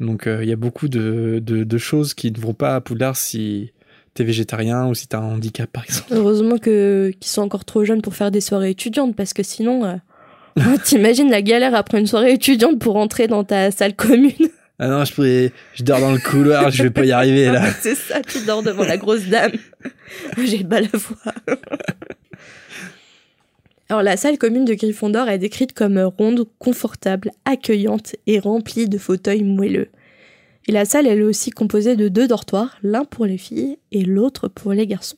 Donc, 0.00 0.26
euh, 0.26 0.42
il 0.42 0.48
y 0.48 0.52
a 0.52 0.56
beaucoup 0.56 0.88
de, 0.88 1.40
de, 1.44 1.64
de 1.64 1.78
choses 1.78 2.14
qui 2.14 2.30
ne 2.30 2.38
vont 2.38 2.54
pas 2.54 2.76
à 2.76 2.80
Poudlard 2.80 3.16
si 3.16 3.72
t'es 4.14 4.24
végétarien 4.24 4.86
ou 4.88 4.94
si 4.94 5.06
t'as 5.06 5.18
un 5.18 5.34
handicap, 5.34 5.70
par 5.70 5.84
exemple. 5.84 6.08
Heureusement 6.12 6.58
que 6.58 7.12
qu'ils 7.20 7.30
sont 7.30 7.42
encore 7.42 7.64
trop 7.64 7.84
jeunes 7.84 8.02
pour 8.02 8.14
faire 8.14 8.30
des 8.30 8.40
soirées 8.40 8.70
étudiantes 8.70 9.14
parce 9.14 9.32
que 9.32 9.42
sinon, 9.42 9.84
euh, 9.84 9.96
t'imagines 10.84 11.30
la 11.30 11.42
galère 11.42 11.74
après 11.74 12.00
une 12.00 12.06
soirée 12.06 12.32
étudiante 12.32 12.78
pour 12.78 12.94
rentrer 12.94 13.28
dans 13.28 13.44
ta 13.44 13.70
salle 13.70 13.94
commune. 13.94 14.32
Ah 14.78 14.88
non, 14.88 15.04
je 15.04 15.14
pourrais, 15.14 15.52
je 15.74 15.82
dors 15.84 16.00
dans 16.00 16.12
le 16.12 16.18
couloir, 16.18 16.70
je 16.70 16.82
vais 16.82 16.90
pas 16.90 17.04
y 17.04 17.12
arriver 17.12 17.46
là. 17.46 17.70
C'est 17.80 17.94
ça, 17.94 18.20
tu 18.20 18.44
dors 18.44 18.62
devant 18.62 18.84
la 18.84 18.98
grosse 18.98 19.24
dame. 19.24 19.52
J'ai 20.44 20.64
pas 20.64 20.80
la 20.80 20.88
voix. 20.92 21.32
Alors 23.88 24.02
la 24.02 24.16
salle 24.16 24.38
commune 24.38 24.64
de 24.64 24.74
Gryffondor 24.74 25.28
est 25.28 25.38
décrite 25.38 25.72
comme 25.72 25.98
ronde, 25.98 26.46
confortable, 26.58 27.30
accueillante 27.44 28.16
et 28.26 28.40
remplie 28.40 28.88
de 28.88 28.98
fauteuils 28.98 29.44
moelleux. 29.44 29.88
Et 30.66 30.72
la 30.72 30.84
salle 30.84 31.06
elle 31.06 31.20
est 31.20 31.24
aussi 31.24 31.50
composée 31.50 31.94
de 31.94 32.08
deux 32.08 32.26
dortoirs, 32.26 32.78
l'un 32.82 33.04
pour 33.04 33.26
les 33.26 33.38
filles 33.38 33.78
et 33.92 34.02
l'autre 34.02 34.48
pour 34.48 34.72
les 34.72 34.88
garçons. 34.88 35.16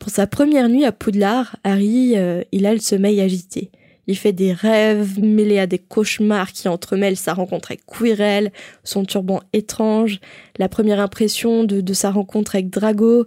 Pour 0.00 0.10
sa 0.10 0.26
première 0.26 0.68
nuit 0.68 0.84
à 0.84 0.90
Poudlard, 0.90 1.56
Harry, 1.62 2.16
euh, 2.16 2.42
il 2.50 2.66
a 2.66 2.74
le 2.74 2.80
sommeil 2.80 3.20
agité. 3.20 3.70
Il 4.06 4.18
fait 4.18 4.32
des 4.32 4.52
rêves 4.52 5.20
mêlés 5.22 5.60
à 5.60 5.66
des 5.66 5.78
cauchemars 5.78 6.52
qui 6.52 6.68
entremêlent 6.68 7.16
sa 7.16 7.32
rencontre 7.32 7.70
avec 7.70 7.86
Quirrell, 7.86 8.52
son 8.82 9.04
turban 9.04 9.40
étrange, 9.52 10.20
la 10.58 10.68
première 10.68 11.00
impression 11.00 11.64
de, 11.64 11.92
sa 11.94 12.10
rencontre 12.10 12.56
avec 12.56 12.68
Drago, 12.68 13.26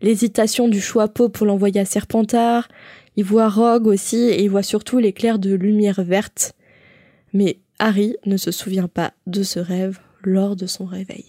l'hésitation 0.00 0.68
du 0.68 0.80
choix 0.80 1.08
pour 1.08 1.46
l'envoyer 1.46 1.80
à 1.80 1.84
Serpentard. 1.84 2.66
Il 3.16 3.24
voit 3.24 3.48
Rogue 3.48 3.86
aussi 3.86 4.16
et 4.16 4.42
il 4.42 4.50
voit 4.50 4.62
surtout 4.62 4.98
l'éclair 4.98 5.38
de 5.38 5.54
lumière 5.54 6.04
verte. 6.04 6.54
Mais 7.32 7.58
Harry 7.78 8.16
ne 8.26 8.36
se 8.36 8.50
souvient 8.50 8.88
pas 8.88 9.14
de 9.26 9.42
ce 9.42 9.58
rêve 9.58 9.98
lors 10.22 10.54
de 10.54 10.66
son 10.66 10.84
réveil. 10.84 11.24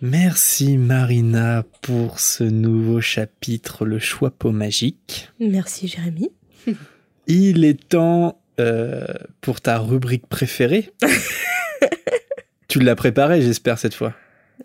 Merci 0.00 0.78
Marina 0.78 1.64
pour 1.80 2.18
ce 2.18 2.42
nouveau 2.42 3.00
chapitre, 3.00 3.84
le 3.84 4.00
choix 4.00 4.32
pot 4.32 4.50
magique. 4.50 5.30
Merci 5.38 5.86
Jérémy. 5.86 6.30
Il 7.28 7.64
est 7.64 7.88
temps 7.88 8.41
euh, 8.60 9.04
pour 9.40 9.60
ta 9.60 9.78
rubrique 9.78 10.26
préférée. 10.26 10.90
tu 12.68 12.80
l'as 12.80 12.96
préparée, 12.96 13.42
j'espère, 13.42 13.78
cette 13.78 13.94
fois. 13.94 14.14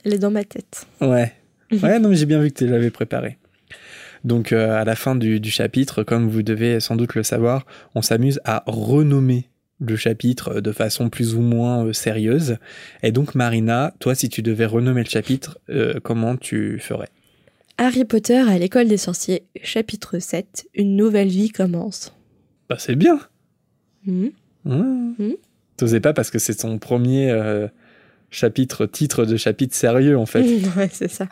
Elle 0.03 0.13
est 0.13 0.19
dans 0.19 0.31
ma 0.31 0.43
tête. 0.43 0.85
Ouais. 1.01 1.33
Ouais, 1.83 1.99
non, 1.99 2.07
mais 2.07 2.15
j'ai 2.15 2.25
bien 2.25 2.41
vu 2.41 2.49
que 2.49 2.59
tu 2.59 2.65
l'avais 2.65 2.91
préparée. 2.91 3.38
Donc, 4.23 4.53
euh, 4.53 4.79
à 4.79 4.85
la 4.85 4.95
fin 4.95 5.15
du, 5.15 5.41
du 5.41 5.51
chapitre, 5.51 6.03
comme 6.03 6.29
vous 6.29 6.41
devez 6.41 6.79
sans 6.79 6.95
doute 6.95 7.13
le 7.13 7.23
savoir, 7.23 7.65
on 7.93 8.01
s'amuse 8.01 8.39
à 8.45 8.63
renommer 8.67 9.49
le 9.79 9.95
chapitre 9.95 10.59
de 10.61 10.71
façon 10.71 11.09
plus 11.09 11.35
ou 11.35 11.41
moins 11.41 11.85
euh, 11.85 11.93
sérieuse. 11.93 12.57
Et 13.03 13.11
donc, 13.11 13.35
Marina, 13.35 13.93
toi, 13.99 14.15
si 14.15 14.29
tu 14.29 14.41
devais 14.41 14.65
renommer 14.65 15.03
le 15.03 15.09
chapitre, 15.09 15.59
euh, 15.69 15.99
comment 16.01 16.35
tu 16.35 16.79
ferais? 16.79 17.09
Harry 17.77 18.05
Potter 18.05 18.38
à 18.39 18.57
l'école 18.57 18.88
des 18.88 18.97
sorciers, 18.97 19.43
chapitre 19.61 20.17
7, 20.19 20.67
Une 20.73 20.95
nouvelle 20.95 21.27
vie 21.27 21.49
commence. 21.49 22.13
Bah, 22.69 22.77
c'est 22.79 22.95
bien. 22.95 23.19
Hmm. 24.05 24.27
Ouais. 24.65 25.37
T'osais 25.77 25.99
pas 25.99 26.13
parce 26.13 26.29
que 26.31 26.39
c'est 26.39 26.55
ton 26.55 26.77
premier 26.79 27.29
euh, 27.29 27.67
chapitre, 28.31 28.85
titre 28.85 29.25
de 29.25 29.37
chapitre 29.37 29.75
sérieux, 29.75 30.17
en 30.17 30.25
fait. 30.25 30.41
ouais, 30.77 30.89
c'est 30.91 31.09
ça. 31.11 31.27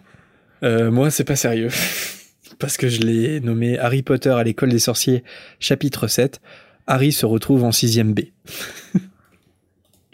Euh, 0.63 0.91
moi, 0.91 1.09
c'est 1.11 1.23
pas 1.23 1.35
sérieux. 1.35 1.69
Parce 2.59 2.77
que 2.77 2.87
je 2.87 3.01
l'ai 3.01 3.41
nommé 3.41 3.77
Harry 3.79 4.01
Potter 4.01 4.29
à 4.29 4.41
l'école 4.43 4.69
des 4.69 4.79
sorciers, 4.79 5.23
chapitre 5.59 6.07
7. 6.07 6.39
Harry 6.87 7.11
se 7.11 7.25
retrouve 7.25 7.63
en 7.65 7.71
6ème 7.71 8.13
B. 8.13 8.19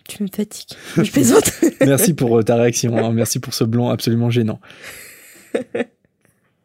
Tu 0.08 0.24
me 0.24 0.28
fatigues. 0.34 0.76
Je 0.98 1.10
plaisante. 1.12 1.52
Merci 1.82 2.14
pour 2.14 2.40
euh, 2.40 2.44
ta 2.44 2.56
réaction. 2.56 2.98
hein. 2.98 3.14
Merci 3.14 3.40
pour 3.40 3.54
ce 3.54 3.64
blanc 3.64 3.90
absolument 3.90 4.30
gênant. 4.30 4.60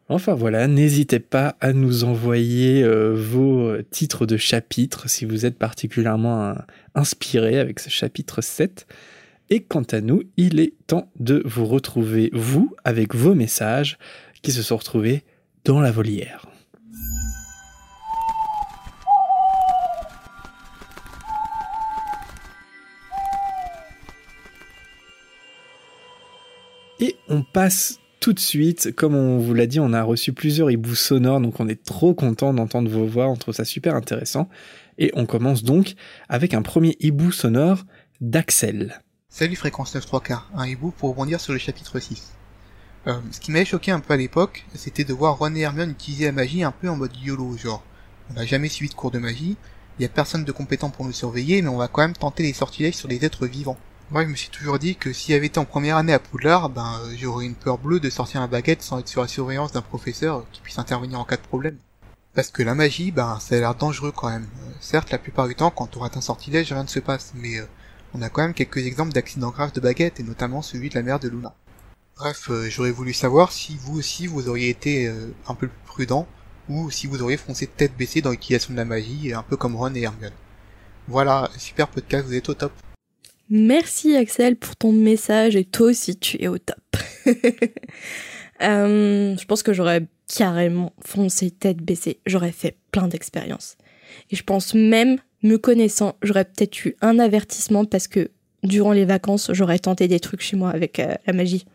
Enfin 0.09 0.35
voilà, 0.35 0.67
n'hésitez 0.67 1.19
pas 1.19 1.57
à 1.59 1.73
nous 1.73 2.05
envoyer 2.05 2.81
euh, 2.81 3.13
vos 3.13 3.67
euh, 3.67 3.83
titres 3.91 4.25
de 4.25 4.37
chapitres 4.37 5.09
si 5.09 5.25
vous 5.25 5.45
êtes 5.45 5.57
particulièrement 5.57 6.45
euh, 6.45 6.53
inspiré 6.95 7.59
avec 7.59 7.81
ce 7.81 7.89
chapitre 7.89 8.39
7. 8.41 8.87
Et 9.49 9.63
quant 9.63 9.83
à 9.91 9.99
nous, 9.99 10.23
il 10.37 10.61
est 10.61 10.73
temps 10.87 11.11
de 11.19 11.41
vous 11.45 11.65
retrouver, 11.65 12.29
vous, 12.31 12.73
avec 12.85 13.15
vos 13.15 13.35
messages 13.35 13.97
qui 14.41 14.53
se 14.53 14.61
sont 14.61 14.77
retrouvés 14.77 15.23
dans 15.65 15.81
la 15.81 15.91
volière. 15.91 16.45
Et 27.01 27.17
on 27.27 27.43
passe 27.43 27.99
tout 28.27 28.33
de 28.33 28.39
suite, 28.41 28.93
comme 28.93 29.15
on 29.15 29.39
vous 29.39 29.53
l'a 29.53 29.67
dit, 29.67 29.79
on 29.79 29.93
a 29.93 30.03
reçu 30.03 30.33
plusieurs 30.33 30.69
hiboux 30.69 30.95
sonores, 30.95 31.39
donc 31.39 31.61
on 31.61 31.69
est 31.69 31.81
trop 31.81 32.13
content 32.13 32.53
d'entendre 32.53 32.91
vos 32.91 33.05
voix, 33.05 33.29
on 33.29 33.37
trouve 33.37 33.53
ça 33.53 33.63
super 33.63 33.95
intéressant. 33.95 34.49
Et 34.97 35.11
on 35.13 35.25
commence 35.25 35.63
donc 35.63 35.95
avec 36.27 36.53
un 36.53 36.61
premier 36.61 36.97
hibou 36.99 37.31
sonore 37.31 37.85
d'Axel. 38.19 39.01
Salut 39.29 39.55
Fréquence 39.55 39.95
9 39.95 40.05
3 40.05 40.19
quarts, 40.19 40.51
un 40.53 40.67
hibou 40.67 40.91
pour 40.91 41.11
rebondir 41.11 41.39
sur 41.39 41.53
le 41.53 41.59
chapitre 41.59 42.01
6. 42.01 42.33
Euh, 43.07 43.13
ce 43.31 43.39
qui 43.39 43.53
m'avait 43.53 43.63
choqué 43.63 43.91
un 43.91 44.01
peu 44.01 44.13
à 44.13 44.17
l'époque, 44.17 44.65
c'était 44.75 45.05
de 45.05 45.13
voir 45.13 45.37
Ron 45.37 45.55
et 45.55 45.61
Hermione 45.61 45.91
utiliser 45.91 46.25
la 46.25 46.33
magie 46.33 46.63
un 46.63 46.73
peu 46.73 46.89
en 46.89 46.97
mode 46.97 47.15
YOLO, 47.15 47.55
genre. 47.55 47.81
On 48.29 48.33
n'a 48.33 48.45
jamais 48.45 48.67
suivi 48.67 48.89
de 48.89 48.95
cours 48.95 49.11
de 49.11 49.19
magie, 49.19 49.55
il 49.99 50.01
y 50.01 50.05
a 50.05 50.09
personne 50.09 50.43
de 50.43 50.51
compétent 50.51 50.89
pour 50.89 51.05
nous 51.05 51.13
surveiller, 51.13 51.61
mais 51.61 51.69
on 51.69 51.77
va 51.77 51.87
quand 51.87 52.01
même 52.01 52.11
tenter 52.11 52.43
les 52.43 52.51
sortilèges 52.51 52.95
sur 52.95 53.07
les 53.07 53.23
êtres 53.23 53.47
vivants. 53.47 53.77
Moi, 54.09 54.23
je 54.23 54.29
me 54.29 54.35
suis 54.35 54.49
toujours 54.49 54.79
dit 54.79 54.95
que 54.95 55.11
s'il 55.11 55.35
avait 55.35 55.47
été 55.47 55.59
en 55.59 55.65
première 55.65 55.97
année 55.97 56.13
à 56.13 56.19
Poudlard, 56.19 56.69
ben, 56.69 57.01
j'aurais 57.17 57.45
une 57.45 57.55
peur 57.55 57.77
bleue 57.77 57.99
de 57.99 58.09
sortir 58.09 58.39
la 58.39 58.47
baguette 58.47 58.81
sans 58.81 58.99
être 58.99 59.09
sur 59.09 59.21
la 59.21 59.27
surveillance 59.27 59.73
d'un 59.73 59.81
professeur 59.81 60.45
qui 60.53 60.61
puisse 60.61 60.79
intervenir 60.79 61.19
en 61.19 61.25
cas 61.25 61.35
de 61.35 61.41
problème. 61.41 61.75
Parce 62.33 62.49
que 62.49 62.63
la 62.63 62.73
magie, 62.73 63.11
ben, 63.11 63.37
ça 63.41 63.55
a 63.55 63.59
l'air 63.59 63.75
dangereux 63.75 64.13
quand 64.15 64.29
même. 64.29 64.47
Euh, 64.63 64.71
certes, 64.79 65.11
la 65.11 65.17
plupart 65.17 65.49
du 65.49 65.55
temps, 65.55 65.71
quand 65.71 65.97
on 65.97 65.99
rate 65.99 66.15
un 66.15 66.21
sortilège, 66.21 66.71
rien 66.71 66.83
ne 66.83 66.87
se 66.87 66.99
passe, 66.99 67.33
mais 67.35 67.59
euh, 67.59 67.65
on 68.13 68.21
a 68.21 68.29
quand 68.29 68.43
même 68.43 68.53
quelques 68.53 68.85
exemples 68.85 69.11
d'accidents 69.11 69.49
graves 69.49 69.73
de 69.73 69.81
baguette, 69.81 70.21
et 70.21 70.23
notamment 70.23 70.61
celui 70.61 70.87
de 70.87 70.95
la 70.95 71.03
mère 71.03 71.19
de 71.19 71.27
Luna. 71.27 71.53
Bref, 72.15 72.49
euh, 72.49 72.69
j'aurais 72.69 72.91
voulu 72.91 73.11
savoir 73.11 73.51
si 73.51 73.75
vous 73.75 73.99
aussi 73.99 74.25
vous 74.25 74.47
auriez 74.47 74.69
été 74.69 75.13
un 75.49 75.53
peu 75.53 75.67
plus 75.67 75.85
prudent, 75.85 76.27
ou 76.69 76.89
si 76.91 77.07
vous 77.07 77.21
auriez 77.21 77.35
foncé 77.35 77.67
tête 77.67 77.97
baissée 77.97 78.21
dans 78.21 78.31
l'utilisation 78.31 78.71
de 78.71 78.77
la 78.77 78.85
magie, 78.85 79.33
un 79.33 79.43
peu 79.43 79.57
comme 79.57 79.75
Ron 79.75 79.93
et 79.95 80.01
Hermione. 80.03 80.31
Voilà, 81.09 81.49
super 81.57 81.89
podcast, 81.89 82.25
vous 82.25 82.35
êtes 82.35 82.47
au 82.47 82.53
top. 82.53 82.71
Merci 83.49 84.15
Axel 84.15 84.55
pour 84.55 84.75
ton 84.75 84.91
message 84.91 85.55
et 85.55 85.63
toi 85.63 85.87
aussi 85.87 86.17
tu 86.17 86.41
es 86.41 86.47
au 86.47 86.57
top. 86.57 86.77
Euh, 88.63 89.37
je 89.37 89.45
pense 89.45 89.61
que 89.61 89.71
j'aurais 89.71 90.07
carrément 90.35 90.91
foncé 91.05 91.51
tête 91.51 91.77
baissée. 91.77 92.19
J'aurais 92.25 92.51
fait 92.51 92.75
plein 92.91 93.07
d'expériences. 93.07 93.77
Et 94.31 94.35
je 94.35 94.41
pense 94.41 94.73
même, 94.73 95.17
me 95.43 95.57
connaissant, 95.57 96.15
j'aurais 96.23 96.45
peut-être 96.45 96.83
eu 96.83 96.95
un 97.01 97.19
avertissement 97.19 97.85
parce 97.85 98.07
que 98.07 98.31
durant 98.63 98.93
les 98.93 99.05
vacances, 99.05 99.51
j'aurais 99.53 99.77
tenté 99.77 100.07
des 100.07 100.19
trucs 100.19 100.41
chez 100.41 100.55
moi 100.57 100.71
avec 100.71 100.97
euh, 100.97 101.13
la 101.27 101.33
magie. 101.33 101.65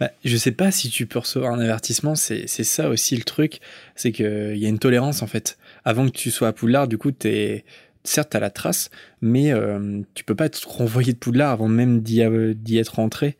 Bah, 0.00 0.10
je 0.24 0.36
sais 0.36 0.50
pas 0.50 0.72
si 0.72 0.90
tu 0.90 1.06
peux 1.06 1.20
recevoir 1.20 1.52
un 1.52 1.60
avertissement, 1.60 2.16
c'est 2.16 2.46
ça 2.48 2.88
aussi 2.88 3.14
le 3.14 3.22
truc, 3.22 3.60
c'est 3.94 4.10
qu'il 4.10 4.56
y 4.56 4.66
a 4.66 4.68
une 4.68 4.80
tolérance 4.80 5.22
en 5.22 5.28
fait. 5.28 5.58
Avant 5.84 6.06
que 6.06 6.10
tu 6.10 6.32
sois 6.32 6.48
à 6.48 6.52
Poudlard, 6.52 6.88
du 6.88 6.98
coup, 6.98 7.12
t'es 7.12 7.64
certes 8.04 8.30
t'as 8.30 8.40
la 8.40 8.50
trace, 8.50 8.90
mais 9.20 9.52
euh, 9.52 10.00
tu 10.14 10.24
peux 10.24 10.34
pas 10.34 10.46
être 10.46 10.66
renvoyé 10.68 11.12
de 11.12 11.18
Poudlard 11.18 11.50
avant 11.50 11.68
même 11.68 12.00
d'y 12.00 12.22
euh, 12.22 12.54
être 12.72 12.96
rentré. 12.96 13.36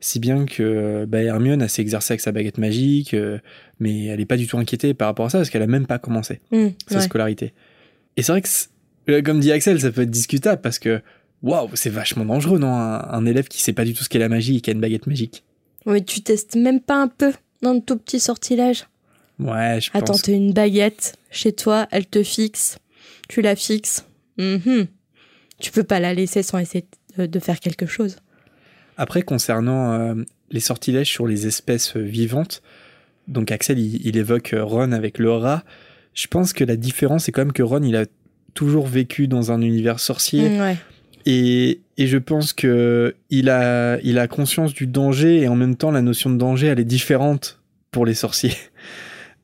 Si 0.00 0.18
bien 0.20 0.44
que 0.44 1.06
bah, 1.06 1.22
Hermione 1.22 1.62
a 1.62 1.68
s'est 1.68 1.80
exercée 1.80 2.12
avec 2.12 2.20
sa 2.20 2.30
baguette 2.30 2.58
magique, 2.58 3.14
euh, 3.14 3.38
mais 3.80 4.04
elle 4.06 4.20
est 4.20 4.26
pas 4.26 4.36
du 4.36 4.46
tout 4.46 4.58
inquiétée 4.58 4.92
par 4.92 5.08
rapport 5.08 5.26
à 5.26 5.30
ça 5.30 5.38
parce 5.38 5.48
qu'elle 5.50 5.62
a 5.62 5.66
même 5.66 5.86
pas 5.86 5.98
commencé 5.98 6.40
Hmm, 6.50 6.68
sa 6.86 6.96
ouais. 6.96 7.00
scolarité. 7.04 7.54
Et 8.16 8.22
c'est 8.22 8.32
vrai 8.32 8.42
que, 8.42 8.48
euh, 9.10 9.22
comme 9.22 9.40
dit 9.40 9.50
Axel, 9.50 9.80
ça 9.80 9.90
peut 9.90 10.02
être 10.02 10.10
discutable 10.10 10.60
parce 10.60 10.78
que 10.78 11.00
waouh, 11.42 11.70
c'est 11.74 11.88
vachement 11.90 12.24
dangereux, 12.26 12.58
non 12.58 12.74
un, 12.74 13.00
un 13.10 13.24
élève 13.26 13.48
qui 13.48 13.62
sait 13.62 13.72
pas 13.72 13.84
du 13.86 13.94
tout 13.94 14.04
ce 14.04 14.08
qu'est 14.10 14.18
la 14.18 14.28
magie 14.28 14.56
et 14.58 14.60
qui 14.60 14.68
a 14.70 14.74
une 14.74 14.80
baguette 14.80 15.06
magique. 15.06 15.42
Ouais, 15.86 16.02
tu 16.02 16.20
testes 16.20 16.54
même 16.56 16.80
pas 16.80 16.96
un 17.00 17.08
peu 17.08 17.32
dans 17.62 17.72
le 17.72 17.80
tout 17.80 17.96
petit 17.96 18.20
sortilège? 18.20 18.86
Ouais, 19.38 19.78
je 19.80 19.90
Attends, 19.94 20.12
pense. 20.12 20.22
t'as 20.22 20.32
une 20.32 20.52
baguette 20.52 21.16
chez 21.30 21.52
toi, 21.52 21.88
elle 21.90 22.06
te 22.06 22.22
fixe, 22.22 22.78
tu 23.34 23.42
la 23.42 23.56
fixes. 23.56 24.06
Mhm. 24.38 24.86
Tu 25.60 25.70
peux 25.70 25.84
pas 25.84 26.00
la 26.00 26.14
laisser 26.14 26.42
sans 26.42 26.58
essayer 26.58 26.86
de- 27.18 27.38
faire 27.38 27.60
quelque 27.60 27.86
chose. 27.86 28.16
Après, 28.96 29.22
concernant 29.22 29.92
euh, 29.92 30.14
les 30.50 30.60
sortilèges 30.60 31.08
sur 31.10 31.26
les 31.26 31.46
espèces 31.46 31.96
euh, 31.96 32.00
vivantes, 32.00 32.62
donc 33.28 33.50
Axel, 33.50 33.78
il, 33.78 34.06
il 34.06 34.16
évoque 34.16 34.52
euh, 34.52 34.62
Ron 34.64 34.92
avec 34.92 35.18
le 35.18 35.30
rat. 35.32 35.64
Je 36.12 36.26
pense 36.28 36.52
que 36.52 36.62
la 36.64 36.76
différence, 36.76 37.24
c'est 37.24 37.32
quand 37.32 37.42
même 37.42 37.52
que 37.52 37.62
Ron, 37.62 37.82
il 37.82 37.96
a 37.96 38.04
toujours 38.54 38.86
vécu 38.86 39.26
dans 39.26 39.50
un 39.52 39.60
univers 39.62 39.98
sorcier. 40.00 40.48
Mm, 40.48 40.60
Ouais. 40.60 40.76
Et, 41.26 41.80
et 41.96 42.06
je 42.06 42.18
pense 42.18 42.52
que 42.52 43.14
il 43.30 43.48
a, 43.48 43.98
il 44.02 44.18
a 44.18 44.28
conscience 44.28 44.74
du 44.74 44.86
danger 44.86 45.40
et 45.40 45.48
en 45.48 45.56
même 45.56 45.74
temps, 45.74 45.90
la 45.90 46.02
notion 46.02 46.28
de 46.30 46.36
danger, 46.36 46.66
elle 46.66 46.78
est 46.80 46.84
différente 46.84 47.60
pour 47.90 48.04
les 48.06 48.14
sorciers. 48.14 48.52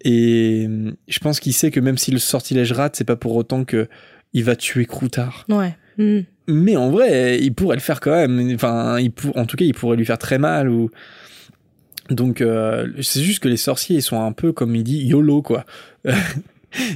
Et 0.05 0.67
je 1.09 1.19
pense 1.19 1.41
qu'il 1.41 1.53
sait 1.53 1.71
que 1.71 1.81
même 1.81 1.99
si 1.99 2.11
le 2.11 2.19
sortilège 2.19 2.73
rate, 2.73 2.97
c'est 2.97 3.05
pas 3.05 3.17
pour 3.17 3.35
autant 3.37 3.65
que 3.65 3.89
il 4.33 4.45
va 4.45 4.57
tuer 4.57 4.87
Croutard. 4.87 5.45
Ouais. 5.49 5.77
Mm. 5.99 6.21
Mais 6.49 6.77
en 6.77 6.91
vrai, 6.91 7.39
il 7.41 7.55
pourrait 7.55 7.77
le 7.77 7.83
faire 7.83 8.01
quand 8.01 8.13
même. 8.13 8.55
Enfin, 8.55 8.99
il 8.99 9.13
pour... 9.13 9.37
en 9.37 9.47
tout 9.47 9.57
cas, 9.57 9.65
il 9.65 9.75
pourrait 9.75 9.97
lui 9.97 10.07
faire 10.07 10.19
très 10.19 10.39
mal. 10.39 10.69
Ou... 10.69 10.91
Donc, 12.09 12.41
euh, 12.41 12.89
c'est 13.03 13.23
juste 13.23 13.41
que 13.41 13.49
les 13.49 13.57
sorciers, 13.57 13.97
ils 13.97 14.03
sont 14.03 14.21
un 14.21 14.33
peu, 14.33 14.53
comme 14.53 14.75
il 14.75 14.85
dit, 14.85 14.99
YOLO, 15.05 15.43
quoi. 15.43 15.65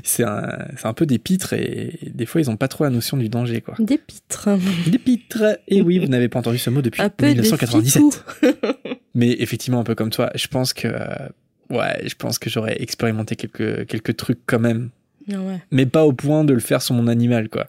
c'est 0.02 0.24
un, 0.24 0.68
un 0.82 0.92
peu 0.92 1.06
des 1.06 1.18
pitres 1.18 1.52
et 1.52 1.98
des 2.14 2.26
fois 2.26 2.40
ils 2.40 2.50
ont 2.50 2.56
pas 2.56 2.68
trop 2.68 2.84
la 2.84 2.90
notion 2.90 3.16
du 3.16 3.28
danger 3.28 3.60
quoi. 3.60 3.74
Des 3.78 3.98
pitres. 3.98 4.48
Des 4.86 4.98
pitres. 4.98 5.58
Et 5.68 5.82
oui, 5.82 5.98
vous 5.98 6.06
n'avez 6.06 6.28
pas 6.28 6.38
entendu 6.38 6.58
ce 6.58 6.70
mot 6.70 6.82
depuis 6.82 7.02
Un 7.02 7.08
peu 7.08 7.26
des 7.26 7.32
1997. 7.32 8.02
fifous. 8.02 8.12
Mais 9.14 9.36
effectivement, 9.38 9.80
un 9.80 9.84
peu 9.84 9.94
comme 9.94 10.10
toi, 10.10 10.30
je 10.34 10.46
pense 10.48 10.72
que 10.72 10.88
euh, 10.88 11.28
ouais, 11.70 12.06
je 12.06 12.14
pense 12.14 12.38
que 12.38 12.48
j'aurais 12.50 12.80
expérimenté 12.82 13.36
quelques 13.36 13.86
quelques 13.86 14.16
trucs 14.16 14.40
quand 14.46 14.58
même, 14.60 14.90
Ah 15.32 15.40
ouais. 15.40 15.60
mais 15.70 15.86
pas 15.86 16.04
au 16.04 16.12
point 16.12 16.44
de 16.44 16.52
le 16.54 16.60
faire 16.60 16.82
sur 16.82 16.94
mon 16.94 17.06
animal 17.08 17.48
quoi. 17.48 17.66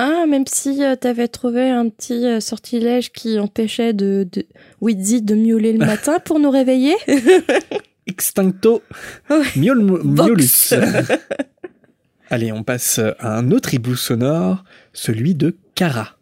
Ah, 0.00 0.26
même 0.28 0.44
si 0.46 0.84
euh, 0.84 0.94
t'avais 0.94 1.26
trouvé 1.26 1.68
un 1.70 1.88
petit 1.88 2.24
euh, 2.24 2.38
sortilège 2.40 3.10
qui 3.10 3.38
empêchait 3.40 3.92
de, 3.92 4.28
de 4.30 4.46
Wheezy 4.80 5.22
de 5.22 5.34
miauler 5.34 5.72
le 5.72 5.78
matin 5.84 6.18
pour 6.24 6.38
nous 6.38 6.50
réveiller. 6.50 6.94
Extincto 8.06 8.82
Ouais. 9.28 9.42
miolus. 9.56 10.72
Allez, 12.30 12.52
on 12.52 12.62
passe 12.62 12.98
à 13.18 13.36
un 13.38 13.50
autre 13.50 13.72
hibou 13.74 13.96
sonore, 13.96 14.62
celui 14.92 15.34
de 15.34 15.56
Cara. 15.74 16.16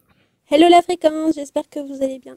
Hello 0.51 0.69
la 0.71 0.81
fréquence, 0.83 1.35
j'espère 1.35 1.65
que 1.69 1.81
vous 1.81 2.03
allez 2.03 2.19
bien. 2.21 2.37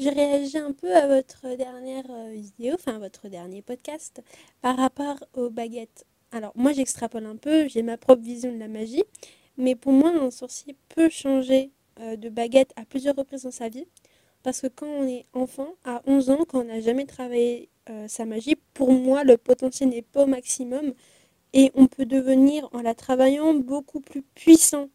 Je 0.00 0.08
réagis 0.08 0.56
un 0.56 0.72
peu 0.72 0.96
à 0.96 1.06
votre 1.06 1.54
dernière 1.56 2.06
euh, 2.08 2.30
vidéo, 2.30 2.72
enfin 2.72 2.98
votre 2.98 3.28
dernier 3.28 3.60
podcast, 3.60 4.22
par 4.62 4.78
rapport 4.78 5.18
aux 5.34 5.50
baguettes. 5.50 6.06
Alors 6.32 6.52
moi 6.54 6.72
j'extrapole 6.72 7.26
un 7.26 7.36
peu, 7.36 7.68
j'ai 7.68 7.82
ma 7.82 7.98
propre 7.98 8.22
vision 8.22 8.50
de 8.50 8.58
la 8.58 8.68
magie, 8.68 9.04
mais 9.58 9.74
pour 9.74 9.92
moi 9.92 10.08
un 10.08 10.30
sorcier 10.30 10.74
peut 10.88 11.10
changer 11.10 11.70
euh, 12.00 12.16
de 12.16 12.30
baguette 12.30 12.72
à 12.76 12.86
plusieurs 12.86 13.14
reprises 13.14 13.42
dans 13.42 13.50
sa 13.50 13.68
vie, 13.68 13.84
parce 14.42 14.62
que 14.62 14.68
quand 14.68 14.86
on 14.86 15.06
est 15.06 15.26
enfant, 15.34 15.74
à 15.84 16.00
11 16.06 16.30
ans, 16.30 16.44
quand 16.48 16.60
on 16.60 16.64
n'a 16.64 16.80
jamais 16.80 17.04
travaillé 17.04 17.68
euh, 17.90 18.08
sa 18.08 18.24
magie, 18.24 18.56
pour 18.72 18.92
moi 18.92 19.22
le 19.22 19.36
potentiel 19.36 19.90
n'est 19.90 20.00
pas 20.00 20.22
au 20.22 20.26
maximum, 20.26 20.94
et 21.52 21.72
on 21.74 21.88
peut 21.88 22.06
devenir 22.06 22.66
en 22.72 22.80
la 22.80 22.94
travaillant 22.94 23.52
beaucoup 23.52 24.00
plus 24.00 24.22
puissant 24.22 24.88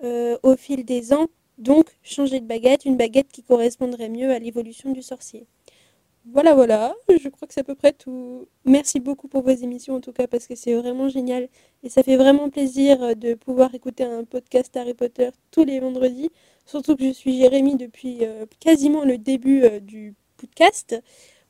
au 0.00 0.56
fil 0.56 0.84
des 0.84 1.12
ans 1.12 1.26
donc, 1.58 1.86
changer 2.02 2.40
de 2.40 2.46
baguette, 2.46 2.84
une 2.84 2.96
baguette 2.96 3.28
qui 3.32 3.42
correspondrait 3.42 4.08
mieux 4.08 4.30
à 4.30 4.38
l'évolution 4.38 4.92
du 4.92 5.02
sorcier. 5.02 5.46
Voilà, 6.32 6.54
voilà, 6.54 6.94
je 7.08 7.28
crois 7.30 7.48
que 7.48 7.54
c'est 7.54 7.60
à 7.60 7.64
peu 7.64 7.74
près 7.74 7.92
tout. 7.92 8.46
Merci 8.64 9.00
beaucoup 9.00 9.28
pour 9.28 9.42
vos 9.42 9.50
émissions 9.50 9.94
en 9.94 10.00
tout 10.00 10.12
cas 10.12 10.26
parce 10.26 10.46
que 10.46 10.54
c'est 10.54 10.74
vraiment 10.74 11.08
génial 11.08 11.48
et 11.82 11.88
ça 11.88 12.02
fait 12.02 12.16
vraiment 12.16 12.50
plaisir 12.50 13.02
euh, 13.02 13.14
de 13.14 13.34
pouvoir 13.34 13.74
écouter 13.74 14.04
un 14.04 14.24
podcast 14.24 14.76
Harry 14.76 14.94
Potter 14.94 15.30
tous 15.50 15.64
les 15.64 15.80
vendredis. 15.80 16.30
Surtout 16.66 16.96
que 16.96 17.04
je 17.04 17.12
suis 17.12 17.38
Jérémy 17.38 17.76
depuis 17.76 18.18
euh, 18.22 18.44
quasiment 18.60 19.04
le 19.04 19.16
début 19.16 19.62
euh, 19.64 19.80
du 19.80 20.14
podcast, 20.36 21.00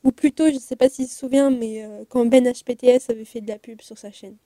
ou 0.05 0.13
plutôt, 0.13 0.47
je 0.49 0.55
ne 0.55 0.59
sais 0.61 0.77
pas 0.77 0.89
s'il 0.89 1.09
se 1.09 1.19
souvient, 1.19 1.51
mais 1.51 1.85
quand 2.09 2.25
Ben 2.25 2.45
HPTS 2.51 3.11
avait 3.11 3.25
fait 3.25 3.41
de 3.41 3.49
la 3.49 3.59
pub 3.59 3.83
sur 3.83 3.99
sa 3.99 4.13
chaîne. 4.13 4.37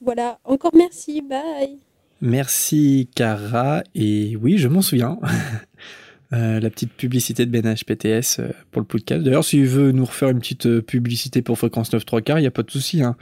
Voilà, 0.00 0.40
encore 0.44 0.74
merci, 0.74 1.20
bye 1.20 1.91
Merci 2.22 3.10
Cara, 3.16 3.82
et 3.96 4.36
oui, 4.40 4.56
je 4.56 4.68
m'en 4.68 4.80
souviens. 4.80 5.18
Euh, 6.34 6.60
la 6.60 6.70
petite 6.70 6.94
publicité 6.94 7.44
de 7.44 7.50
Ben 7.50 7.74
HPTS 7.74 8.38
euh, 8.38 8.48
pour 8.70 8.80
le 8.80 8.86
podcast. 8.86 9.22
D'ailleurs, 9.22 9.44
s'il 9.44 9.66
veut 9.66 9.92
nous 9.92 10.06
refaire 10.06 10.30
une 10.30 10.38
petite 10.38 10.64
euh, 10.64 10.80
publicité 10.80 11.42
pour 11.42 11.58
Fréquence 11.58 11.92
9 11.92 12.06
3 12.06 12.22
quarts, 12.22 12.38
il 12.38 12.40
n'y 12.40 12.46
a 12.46 12.50
pas 12.50 12.62
de 12.62 12.70
souci. 12.70 13.02
hein. 13.02 13.16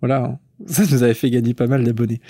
Voilà, 0.00 0.24
hein. 0.24 0.38
ça 0.66 0.84
nous 0.90 1.02
avait 1.02 1.12
fait 1.12 1.28
gagner 1.28 1.52
pas 1.52 1.66
mal 1.66 1.84
d'abonnés. 1.84 2.22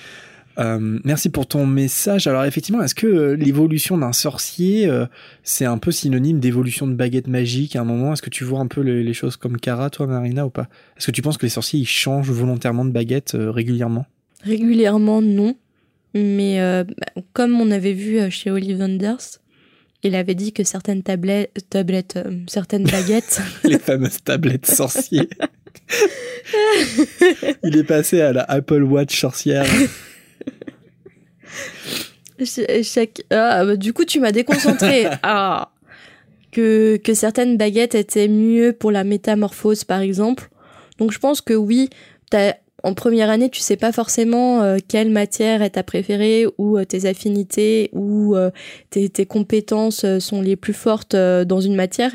Euh, 0.58 0.98
merci 1.04 1.28
pour 1.28 1.46
ton 1.46 1.66
message. 1.66 2.26
Alors 2.26 2.42
effectivement, 2.42 2.82
est-ce 2.82 2.96
que 2.96 3.06
l'évolution 3.34 3.96
d'un 3.96 4.12
sorcier, 4.12 4.90
c'est 5.44 5.66
un 5.66 5.78
peu 5.78 5.92
synonyme 5.92 6.40
d'évolution 6.40 6.88
de 6.88 6.94
baguette 6.94 7.28
magique 7.28 7.76
à 7.76 7.82
un 7.82 7.84
moment? 7.84 8.12
Est-ce 8.12 8.22
que 8.22 8.30
tu 8.30 8.42
vois 8.42 8.58
un 8.58 8.66
peu 8.66 8.80
les, 8.80 9.14
choses 9.14 9.36
comme 9.36 9.56
Cara, 9.56 9.88
toi, 9.88 10.08
Marina, 10.08 10.44
ou 10.44 10.50
pas? 10.50 10.66
Est-ce 10.96 11.06
que 11.06 11.12
tu 11.12 11.22
penses 11.22 11.38
que 11.38 11.46
les 11.46 11.50
sorciers, 11.50 11.78
ils 11.78 11.86
changent 11.86 12.32
volontairement 12.32 12.84
de 12.84 12.90
baguette 12.90 13.36
régulièrement? 13.38 14.04
Régulièrement, 14.42 15.22
non. 15.22 15.54
Mais 16.14 16.60
euh, 16.60 16.84
comme 17.32 17.60
on 17.60 17.70
avait 17.70 17.92
vu 17.92 18.18
euh, 18.18 18.30
chez 18.30 18.50
Ollivanders, 18.50 19.38
il 20.02 20.14
avait 20.14 20.34
dit 20.34 20.52
que 20.52 20.64
certaines 20.64 21.02
tablettes, 21.02 21.52
tablettes 21.70 22.16
euh, 22.16 22.40
certaines 22.46 22.84
baguettes, 22.90 23.40
les 23.64 23.78
fameuses 23.78 24.22
tablettes 24.22 24.66
sorciers. 24.66 25.28
Il 27.62 27.76
est 27.76 27.84
passé 27.84 28.20
à 28.20 28.32
la 28.32 28.42
Apple 28.42 28.82
Watch 28.82 29.18
sorcière. 29.18 29.66
Chaque, 32.82 33.22
ah, 33.30 33.64
bah, 33.64 33.76
du 33.76 33.92
coup, 33.92 34.04
tu 34.04 34.20
m'as 34.20 34.32
déconcentré. 34.32 35.06
ah, 35.22 35.72
que, 36.52 36.96
que 36.96 37.14
certaines 37.14 37.56
baguettes 37.56 37.94
étaient 37.94 38.28
mieux 38.28 38.72
pour 38.72 38.90
la 38.90 39.04
métamorphose, 39.04 39.84
par 39.84 40.00
exemple. 40.00 40.48
Donc, 40.98 41.12
je 41.12 41.18
pense 41.18 41.40
que 41.40 41.54
oui, 41.54 41.90
t'as- 42.30 42.54
en 42.84 42.94
première 42.94 43.28
année, 43.28 43.50
tu 43.50 43.60
sais 43.60 43.76
pas 43.76 43.90
forcément 43.90 44.62
euh, 44.62 44.78
quelle 44.86 45.10
matière 45.10 45.62
est 45.62 45.70
ta 45.70 45.82
préférée 45.82 46.46
ou 46.58 46.78
euh, 46.78 46.84
tes 46.84 47.06
affinités 47.06 47.90
ou 47.92 48.36
euh, 48.36 48.50
tes, 48.90 49.26
compétences 49.26 50.06
sont 50.20 50.40
les 50.40 50.54
plus 50.54 50.72
fortes 50.72 51.16
dans 51.16 51.60
une 51.60 51.74
matière. 51.74 52.12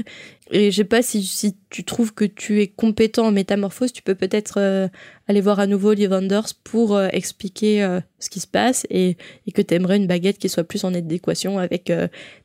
Et 0.51 0.71
je 0.71 0.77
sais 0.77 0.83
pas 0.83 1.01
si, 1.01 1.23
si 1.23 1.57
tu 1.69 1.83
trouves 1.83 2.13
que 2.13 2.23
tu 2.23 2.61
es 2.61 2.67
compétent 2.67 3.27
en 3.27 3.31
métamorphose, 3.31 3.91
tu 3.91 4.01
peux 4.01 4.15
peut-être 4.15 4.89
aller 5.27 5.41
voir 5.41 5.59
à 5.59 5.67
nouveau 5.67 5.93
Livanders 5.93 6.53
pour 6.63 6.95
euh, 6.95 7.07
expliquer 7.11 7.99
ce 8.19 8.29
qui 8.29 8.39
se 8.39 8.47
passe 8.47 8.85
et, 8.89 9.17
que 9.53 9.61
tu 9.61 9.73
aimerais 9.73 9.97
une 9.97 10.07
baguette 10.07 10.37
qui 10.37 10.49
soit 10.49 10.63
plus 10.63 10.83
en 10.85 10.93
adéquation 10.93 11.59
avec 11.59 11.91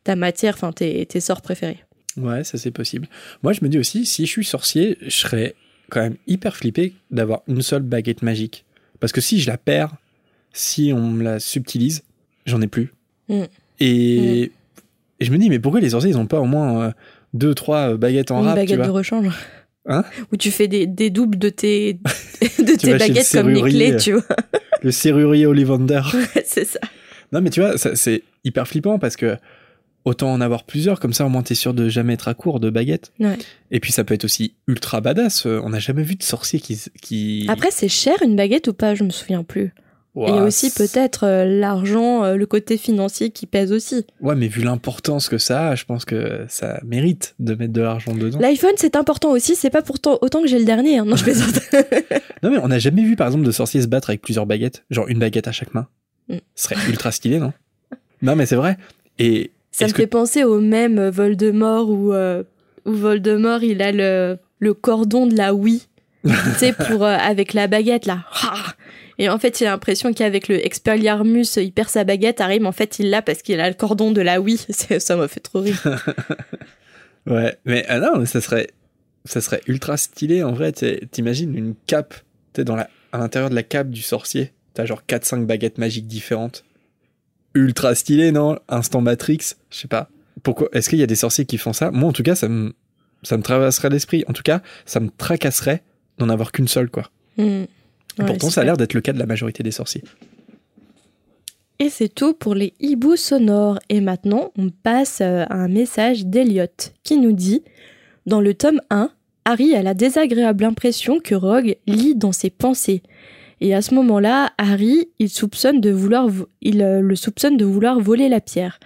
ta 0.04 0.16
matière, 0.16 0.54
enfin 0.54 0.72
tes 0.72 1.20
sorts 1.20 1.42
préférés. 1.42 1.84
Ouais, 2.16 2.42
ça 2.42 2.58
c'est 2.58 2.70
possible. 2.70 3.08
Moi, 3.42 3.52
je 3.52 3.60
me 3.62 3.68
dis 3.68 3.78
aussi, 3.78 4.06
si 4.06 4.26
je 4.26 4.30
suis 4.30 4.44
sorcier, 4.44 4.98
je 5.02 5.10
serais 5.10 5.54
quand 5.90 6.00
même 6.00 6.16
hyper 6.26 6.56
flippé 6.56 6.94
d'avoir 7.10 7.42
une 7.48 7.62
seule 7.62 7.82
baguette 7.82 8.22
magique. 8.22 8.64
Parce 9.00 9.12
que 9.12 9.20
si 9.20 9.40
je 9.40 9.48
la 9.48 9.58
perds, 9.58 9.94
si 10.52 10.92
on 10.94 11.10
me 11.10 11.22
la 11.22 11.40
subtilise, 11.40 12.02
j'en 12.46 12.60
ai 12.60 12.66
plus. 12.66 12.92
Mm. 13.28 13.42
Et, 13.80 14.42
et 15.20 15.24
je 15.24 15.30
me 15.30 15.38
dis, 15.38 15.48
mais 15.48 15.58
pourquoi 15.58 15.80
les 15.80 15.90
sorciers, 15.90 16.10
ils 16.10 16.18
ont 16.18 16.26
pas 16.26 16.40
au 16.40 16.46
moins 16.46 16.82
euh, 16.82 16.90
deux, 17.34 17.54
trois 17.54 17.90
euh, 17.92 17.96
baguettes 17.96 18.30
en 18.30 18.40
une 18.40 18.46
rap, 18.46 18.54
tu 18.54 18.60
baguette 18.60 18.76
vois 18.76 18.86
de 18.86 18.92
rechange. 18.92 19.28
Hein 19.86 20.04
Où 20.32 20.36
tu 20.36 20.50
fais 20.50 20.68
des, 20.68 20.86
des 20.86 21.10
doubles 21.10 21.38
de 21.38 21.48
tes, 21.48 21.94
de 22.58 22.72
Tu 22.72 22.76
tes 22.76 22.98
baguettes 22.98 23.30
comme 23.32 23.48
les 23.48 23.62
clés, 23.62 23.96
tu 23.96 24.12
vois. 24.12 24.36
Le 24.82 24.90
serrurier 24.90 25.46
Ollivander. 25.46 26.02
c'est 26.44 26.64
ça. 26.64 26.80
Non, 27.32 27.40
mais 27.40 27.50
tu 27.50 27.60
vois, 27.60 27.76
c'est 27.78 28.22
hyper 28.44 28.66
flippant 28.66 28.98
parce 28.98 29.16
que 29.16 29.36
autant 30.08 30.32
en 30.32 30.40
avoir 30.40 30.64
plusieurs, 30.64 30.98
comme 31.00 31.12
ça 31.12 31.24
au 31.24 31.28
moins 31.28 31.42
t'es 31.42 31.54
sûr 31.54 31.74
de 31.74 31.88
jamais 31.88 32.14
être 32.14 32.26
à 32.28 32.34
court 32.34 32.58
de 32.60 32.70
baguettes. 32.70 33.12
Ouais. 33.20 33.38
Et 33.70 33.78
puis 33.80 33.92
ça 33.92 34.02
peut 34.04 34.14
être 34.14 34.24
aussi 34.24 34.54
ultra 34.66 35.00
badass. 35.00 35.46
euh, 35.46 35.60
On 35.64 35.70
n'a 35.70 35.78
jamais 35.78 36.02
vu 36.02 36.16
de 36.16 36.22
sorcier 36.22 36.58
qui. 36.60 36.78
qui... 37.00 37.46
Après, 37.48 37.70
c'est 37.70 37.88
cher 37.88 38.14
une 38.24 38.34
baguette 38.36 38.68
ou 38.68 38.72
pas? 38.72 38.94
Je 38.94 39.04
me 39.04 39.10
souviens 39.10 39.44
plus. 39.44 39.72
Et 40.16 40.22
il 40.22 40.28
y 40.30 40.32
a 40.32 40.36
Ouah, 40.36 40.42
aussi 40.46 40.72
peut-être 40.72 41.24
euh, 41.24 41.44
l'argent, 41.44 42.24
euh, 42.24 42.34
le 42.34 42.44
côté 42.46 42.76
financier 42.76 43.30
qui 43.30 43.46
pèse 43.46 43.70
aussi. 43.70 44.04
Ouais, 44.20 44.34
mais 44.34 44.48
vu 44.48 44.62
l'importance 44.62 45.28
que 45.28 45.38
ça 45.38 45.68
a, 45.68 45.74
je 45.76 45.84
pense 45.84 46.04
que 46.04 46.44
ça 46.48 46.80
mérite 46.84 47.36
de 47.38 47.54
mettre 47.54 47.72
de 47.72 47.82
l'argent 47.82 48.14
dedans. 48.16 48.40
L'iPhone, 48.40 48.72
c'est 48.78 48.96
important 48.96 49.30
aussi. 49.30 49.54
C'est 49.54 49.70
pas 49.70 49.82
pourtant 49.82 50.18
autant 50.20 50.40
que 50.42 50.48
j'ai 50.48 50.58
le 50.58 50.64
dernier. 50.64 50.98
hein. 50.98 51.04
Non, 51.04 51.14
je 51.14 51.22
plaisante. 51.22 51.60
Non, 52.42 52.50
mais 52.50 52.58
on 52.58 52.68
n'a 52.68 52.78
jamais 52.80 53.02
vu 53.02 53.14
par 53.16 53.26
exemple 53.28 53.44
de 53.44 53.50
sorciers 53.52 53.82
se 53.82 53.86
battre 53.88 54.10
avec 54.10 54.20
plusieurs 54.22 54.46
baguettes, 54.46 54.84
genre 54.90 55.06
une 55.08 55.18
baguette 55.20 55.46
à 55.48 55.52
chaque 55.52 55.74
main. 55.74 55.86
Mm. 56.28 56.36
Ce 56.54 56.64
serait 56.68 56.76
ultra 56.88 57.12
stylé, 57.12 57.38
non? 57.38 57.52
Non, 58.22 58.34
mais 58.34 58.46
c'est 58.46 58.56
vrai. 58.56 58.76
Et 59.20 59.50
Ça 59.78 59.86
me 59.86 59.92
que- 59.92 59.96
fait 59.96 60.06
penser 60.06 60.44
au 60.44 60.60
même 60.60 61.08
Voldemort 61.08 61.88
où, 61.90 62.12
euh, 62.12 62.42
où 62.84 62.92
Voldemort 62.92 63.62
il 63.62 63.80
a 63.82 63.92
le, 63.92 64.38
le 64.58 64.74
cordon 64.74 65.26
de 65.26 65.36
la 65.36 65.54
Wii, 65.54 65.86
tu 66.24 66.30
sais, 66.58 66.72
pour 66.72 67.04
euh, 67.04 67.16
avec 67.16 67.52
la 67.54 67.66
baguette 67.66 68.06
là. 68.06 68.24
Et 69.20 69.28
en 69.28 69.38
fait, 69.38 69.58
j'ai 69.58 69.64
l'impression 69.64 70.12
qu'avec 70.12 70.46
le 70.48 70.64
Expelliarmus, 70.64 71.56
il 71.56 71.72
perd 71.72 71.88
sa 71.88 72.04
baguette, 72.04 72.40
mais 72.40 72.64
en 72.66 72.70
fait, 72.72 73.00
il 73.00 73.10
l'a 73.10 73.20
parce 73.20 73.42
qu'il 73.42 73.58
a 73.60 73.68
le 73.68 73.74
cordon 73.74 74.12
de 74.12 74.20
la 74.20 74.40
Wii. 74.40 74.58
Ça 75.00 75.16
m'a 75.16 75.26
fait 75.28 75.40
trop 75.40 75.60
rire. 75.60 75.82
Ouais, 77.26 77.56
mais 77.66 77.84
ah 77.88 77.98
non, 77.98 78.18
mais 78.18 78.24
ça 78.26 78.40
serait, 78.40 78.68
ça 79.26 79.42
serait 79.42 79.60
ultra 79.66 79.98
stylé 79.98 80.42
en 80.42 80.52
vrai. 80.52 80.72
T'imagines 80.72 81.54
une 81.54 81.74
cape, 81.86 82.14
t'es 82.54 82.64
dans 82.64 82.74
la, 82.76 82.88
à 83.12 83.18
l'intérieur 83.18 83.50
de 83.50 83.54
la 83.54 83.62
cape 83.62 83.90
du 83.90 84.00
sorcier, 84.00 84.52
t'as 84.72 84.86
genre 84.86 85.02
4-5 85.06 85.44
baguettes 85.44 85.76
magiques 85.76 86.06
différentes. 86.06 86.64
Ultra 87.58 87.94
stylé, 87.94 88.32
non? 88.32 88.58
Instant 88.68 89.00
Matrix, 89.00 89.54
je 89.70 89.78
sais 89.78 89.88
pas. 89.88 90.08
Pourquoi 90.42 90.68
Est-ce 90.72 90.88
qu'il 90.88 90.98
y 90.98 91.02
a 91.02 91.06
des 91.06 91.16
sorciers 91.16 91.44
qui 91.44 91.58
font 91.58 91.72
ça? 91.72 91.90
Moi, 91.90 92.08
en 92.08 92.12
tout 92.12 92.22
cas, 92.22 92.34
ça 92.34 92.48
me, 92.48 92.74
ça 93.22 93.36
me 93.36 93.42
traverserait 93.42 93.90
l'esprit. 93.90 94.24
En 94.28 94.32
tout 94.32 94.42
cas, 94.42 94.62
ça 94.86 95.00
me 95.00 95.10
tracasserait 95.10 95.82
d'en 96.18 96.28
avoir 96.28 96.52
qu'une 96.52 96.68
seule, 96.68 96.90
quoi. 96.90 97.10
Hmm. 97.36 97.64
Et 98.20 98.24
pourtant, 98.24 98.50
ça 98.50 98.60
a 98.62 98.64
l'air 98.64 98.76
d'être 98.76 98.94
le 98.94 99.00
cas 99.00 99.12
de 99.12 99.18
la 99.18 99.26
majorité 99.26 99.62
des 99.62 99.70
sorciers. 99.70 100.02
Et 101.80 101.90
c'est 101.90 102.08
tout 102.08 102.34
pour 102.34 102.54
les 102.54 102.74
hiboux 102.80 103.16
sonores. 103.16 103.78
Et 103.88 104.00
maintenant, 104.00 104.52
on 104.56 104.70
passe 104.70 105.20
euh, 105.20 105.44
à 105.48 105.54
un 105.54 105.68
message 105.68 106.26
d'Eliott 106.26 106.92
qui 107.04 107.18
nous 107.18 107.32
dit 107.32 107.62
Dans 108.26 108.40
le 108.40 108.54
tome 108.54 108.80
1, 108.90 109.10
Harry 109.44 109.74
a 109.74 109.82
la 109.82 109.94
désagréable 109.94 110.64
impression 110.64 111.20
que 111.20 111.34
Rogue 111.34 111.76
lit 111.86 112.14
dans 112.14 112.32
ses 112.32 112.50
pensées. 112.50 113.02
Et 113.60 113.74
à 113.74 113.82
ce 113.82 113.94
moment-là, 113.94 114.52
Harry, 114.58 115.08
il, 115.18 115.28
soupçonne 115.28 115.80
de 115.80 115.90
vouloir, 115.90 116.28
vo- 116.28 116.48
il 116.60 116.82
euh, 116.82 117.00
le 117.00 117.16
soupçonne 117.16 117.56
de 117.56 117.64
vouloir 117.64 118.00
voler 118.00 118.28
la 118.28 118.40
pierre. 118.40 118.78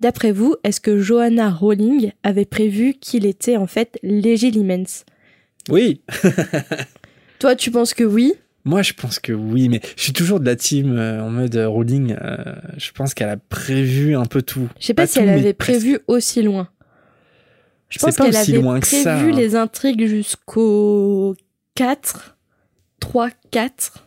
D'après 0.00 0.32
vous, 0.32 0.56
est-ce 0.64 0.80
que 0.80 0.98
Johanna 0.98 1.50
Rowling 1.50 2.12
avait 2.22 2.44
prévu 2.44 2.94
qu'il 2.94 3.26
était 3.26 3.56
en 3.56 3.66
fait 3.66 3.98
Legilimens? 4.02 5.04
Oui 5.68 6.00
Toi, 7.38 7.54
tu 7.56 7.70
penses 7.70 7.94
que 7.94 8.04
oui? 8.04 8.34
Moi, 8.64 8.82
je 8.82 8.92
pense 8.92 9.18
que 9.18 9.32
oui, 9.32 9.68
mais 9.70 9.80
je 9.96 10.02
suis 10.02 10.12
toujours 10.12 10.38
de 10.40 10.44
la 10.46 10.56
team 10.56 10.96
euh, 10.96 11.22
en 11.22 11.30
mode 11.30 11.56
euh, 11.56 11.68
Rowling. 11.68 12.14
euh, 12.20 12.36
je 12.76 12.90
pense 12.92 13.14
qu'elle 13.14 13.30
a 13.30 13.38
prévu 13.38 14.14
un 14.16 14.26
peu 14.26 14.42
tout. 14.42 14.68
Je 14.78 14.86
sais 14.86 14.94
pas, 14.94 15.06
si 15.06 15.14
tout, 15.14 15.20
elle 15.20 15.30
avait 15.30 15.54
presque. 15.54 15.80
prévu 15.80 15.98
aussi 16.08 16.42
loin. 16.42 16.68
Je 17.88 17.98
pense 17.98 18.16
qu'elle 18.16 18.36
avait 18.36 18.52
loin 18.58 18.78
que 18.80 18.86
prévu 18.86 19.02
ça, 19.02 19.18
hein. 19.18 19.30
les 19.32 19.56
intrigues 19.56 20.06
jusqu'au 20.06 21.34
4, 21.74 22.36
3, 23.00 23.30
4 23.50 24.06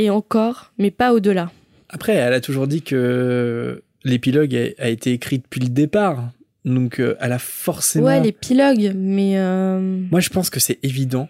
et 0.00 0.08
encore, 0.08 0.72
mais 0.78 0.90
pas 0.90 1.12
au-delà. 1.12 1.52
Après, 1.90 2.14
elle 2.14 2.32
a 2.32 2.40
toujours 2.40 2.66
dit 2.66 2.80
que 2.80 3.82
l'épilogue 4.02 4.54
a, 4.54 4.84
a 4.84 4.88
été 4.88 5.12
écrit 5.12 5.38
depuis 5.38 5.60
le 5.60 5.68
départ. 5.68 6.30
Donc, 6.64 7.00
euh, 7.00 7.16
elle 7.20 7.32
a 7.32 7.38
forcément. 7.38 8.06
Ouais, 8.06 8.20
l'épilogue, 8.20 8.92
mais 8.94 9.38
euh, 9.38 10.00
Moi, 10.10 10.20
je 10.20 10.30
pense 10.30 10.48
que 10.48 10.58
c'est 10.58 10.78
évident 10.82 11.28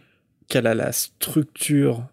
qu'elle 0.48 0.68
a 0.68 0.74
la 0.74 0.92
structure 0.92 2.04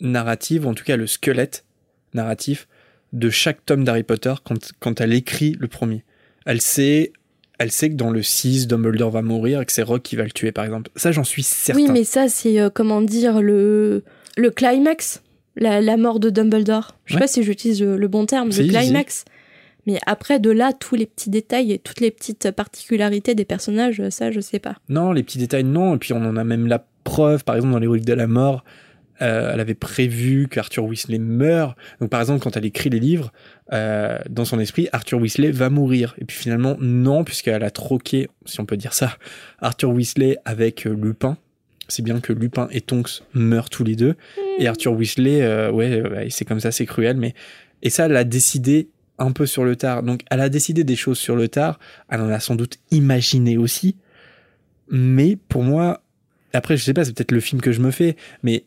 narrative, 0.00 0.66
ou 0.66 0.70
en 0.70 0.74
tout 0.74 0.84
cas 0.84 0.96
le 0.96 1.06
squelette 1.06 1.64
narratif, 2.12 2.68
de 3.14 3.30
chaque 3.30 3.64
tome 3.64 3.84
d'Harry 3.84 4.02
Potter 4.02 4.34
quand, 4.44 4.72
quand 4.80 5.00
elle 5.00 5.14
écrit 5.14 5.56
le 5.58 5.68
premier. 5.68 6.04
Elle 6.44 6.60
sait, 6.60 7.12
elle 7.58 7.70
sait 7.70 7.88
que 7.88 7.94
dans 7.94 8.10
le 8.10 8.22
6, 8.22 8.66
Dumbledore 8.66 9.10
va 9.10 9.22
mourir 9.22 9.62
et 9.62 9.66
que 9.66 9.72
c'est 9.72 9.82
Rogue 9.82 10.02
qui 10.02 10.16
va 10.16 10.24
le 10.24 10.30
tuer, 10.30 10.52
par 10.52 10.64
exemple. 10.64 10.90
Ça, 10.96 11.10
j'en 11.10 11.24
suis 11.24 11.42
certain. 11.42 11.80
oui, 11.80 11.88
mais 11.90 12.04
ça, 12.04 12.28
c'est 12.28 12.60
euh, 12.60 12.68
comment 12.68 13.00
dire 13.00 13.40
le 13.40 14.02
le 14.36 14.50
climax, 14.50 15.22
la, 15.56 15.80
la 15.80 15.96
mort 15.96 16.20
de 16.20 16.30
Dumbledore. 16.30 16.96
Je 17.04 17.12
sais 17.12 17.16
Ouais. 17.16 17.20
pas 17.22 17.26
si 17.28 17.42
j'utilise 17.42 17.82
le, 17.82 17.96
le 17.96 18.08
bon 18.08 18.26
terme, 18.26 18.48
le 18.50 18.54
climax. 18.68 19.24
Mais 19.86 19.98
après, 20.06 20.38
de 20.38 20.50
là, 20.50 20.72
tous 20.72 20.94
les 20.94 21.06
petits 21.06 21.28
détails 21.30 21.72
et 21.72 21.78
toutes 21.78 22.00
les 22.00 22.12
petites 22.12 22.50
particularités 22.52 23.34
des 23.34 23.44
personnages, 23.44 24.00
ça, 24.10 24.30
je 24.30 24.38
sais 24.40 24.60
pas. 24.60 24.76
Non, 24.88 25.12
les 25.12 25.22
petits 25.24 25.38
détails, 25.38 25.64
non. 25.64 25.96
Et 25.96 25.98
puis, 25.98 26.12
on 26.12 26.24
en 26.24 26.36
a 26.36 26.44
même 26.44 26.66
la 26.68 26.84
preuve, 27.04 27.42
par 27.42 27.56
exemple, 27.56 27.72
dans 27.72 27.80
les 27.80 27.88
reliques 27.88 28.04
de 28.06 28.12
la 28.14 28.26
mort. 28.28 28.64
euh, 29.20 29.50
elle 29.52 29.60
avait 29.60 29.74
prévu 29.74 30.48
qu'Arthur 30.48 30.84
Weasley 30.84 31.18
meure. 31.18 31.76
Donc, 32.00 32.10
par 32.10 32.20
exemple, 32.20 32.42
quand 32.42 32.56
elle 32.56 32.64
écrit 32.64 32.90
les 32.90 32.98
livres, 32.98 33.32
euh, 33.72 34.18
dans 34.28 34.44
son 34.44 34.58
esprit, 34.58 34.88
Arthur 34.92 35.20
Weasley 35.20 35.50
va 35.52 35.68
mourir. 35.70 36.14
Et 36.18 36.24
puis 36.24 36.36
finalement, 36.36 36.76
non, 36.80 37.22
puisqu'elle 37.22 37.62
a 37.62 37.70
troqué, 37.70 38.28
si 38.46 38.60
on 38.60 38.64
peut 38.66 38.76
dire 38.76 38.94
ça, 38.94 39.16
Arthur 39.60 39.90
Weasley 39.90 40.38
avec 40.44 40.86
euh, 40.86 40.94
Lupin. 40.94 41.36
C'est 41.88 42.02
bien 42.02 42.20
que 42.20 42.32
Lupin 42.32 42.68
et 42.70 42.80
Tonks 42.80 43.22
meurent 43.34 43.70
tous 43.70 43.84
les 43.84 43.96
deux. 43.96 44.14
Et 44.58 44.66
Arthur 44.68 44.92
Weasley, 44.92 45.42
euh, 45.42 45.70
ouais, 45.70 46.00
ouais, 46.00 46.28
c'est 46.30 46.44
comme 46.44 46.60
ça, 46.60 46.72
c'est 46.72 46.86
cruel. 46.86 47.16
Mais 47.16 47.34
et 47.82 47.90
ça, 47.90 48.06
elle 48.06 48.16
a 48.16 48.24
décidé 48.24 48.88
un 49.18 49.32
peu 49.32 49.46
sur 49.46 49.64
le 49.64 49.76
tard. 49.76 50.02
Donc, 50.02 50.22
elle 50.30 50.40
a 50.40 50.48
décidé 50.48 50.84
des 50.84 50.96
choses 50.96 51.18
sur 51.18 51.36
le 51.36 51.48
tard. 51.48 51.78
Elle 52.08 52.20
en 52.20 52.28
a 52.28 52.40
sans 52.40 52.54
doute 52.54 52.78
imaginé 52.90 53.56
aussi. 53.58 53.96
Mais 54.88 55.36
pour 55.36 55.62
moi, 55.62 56.02
après, 56.52 56.76
je 56.76 56.84
sais 56.84 56.94
pas, 56.94 57.04
c'est 57.04 57.12
peut-être 57.12 57.32
le 57.32 57.40
film 57.40 57.60
que 57.60 57.72
je 57.72 57.80
me 57.80 57.90
fais, 57.90 58.16
mais 58.42 58.64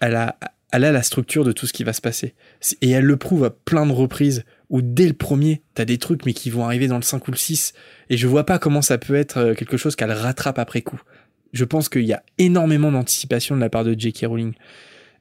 elle 0.00 0.14
a, 0.14 0.38
elle 0.72 0.84
a 0.84 0.92
la 0.92 1.02
structure 1.02 1.44
de 1.44 1.52
tout 1.52 1.66
ce 1.66 1.72
qui 1.72 1.84
va 1.84 1.92
se 1.92 2.00
passer. 2.00 2.34
Et 2.82 2.90
elle 2.90 3.04
le 3.04 3.16
prouve 3.16 3.44
à 3.44 3.50
plein 3.50 3.86
de 3.86 3.92
reprises 3.92 4.44
où 4.68 4.82
dès 4.82 5.06
le 5.06 5.12
premier, 5.12 5.62
t'as 5.74 5.84
des 5.84 5.98
trucs, 5.98 6.26
mais 6.26 6.32
qui 6.32 6.50
vont 6.50 6.64
arriver 6.64 6.88
dans 6.88 6.96
le 6.96 7.02
5 7.02 7.26
ou 7.28 7.30
le 7.30 7.36
6. 7.36 7.72
Et 8.10 8.16
je 8.16 8.26
vois 8.26 8.44
pas 8.44 8.58
comment 8.58 8.82
ça 8.82 8.98
peut 8.98 9.14
être 9.14 9.38
euh, 9.38 9.54
quelque 9.54 9.76
chose 9.76 9.96
qu'elle 9.96 10.12
rattrape 10.12 10.58
après 10.58 10.82
coup. 10.82 11.00
Je 11.52 11.64
pense 11.64 11.88
qu'il 11.88 12.02
y 12.04 12.12
a 12.12 12.22
énormément 12.38 12.92
d'anticipation 12.92 13.54
de 13.56 13.60
la 13.60 13.68
part 13.70 13.84
de 13.84 13.94
J.K. 13.98 14.26
Rowling. 14.26 14.52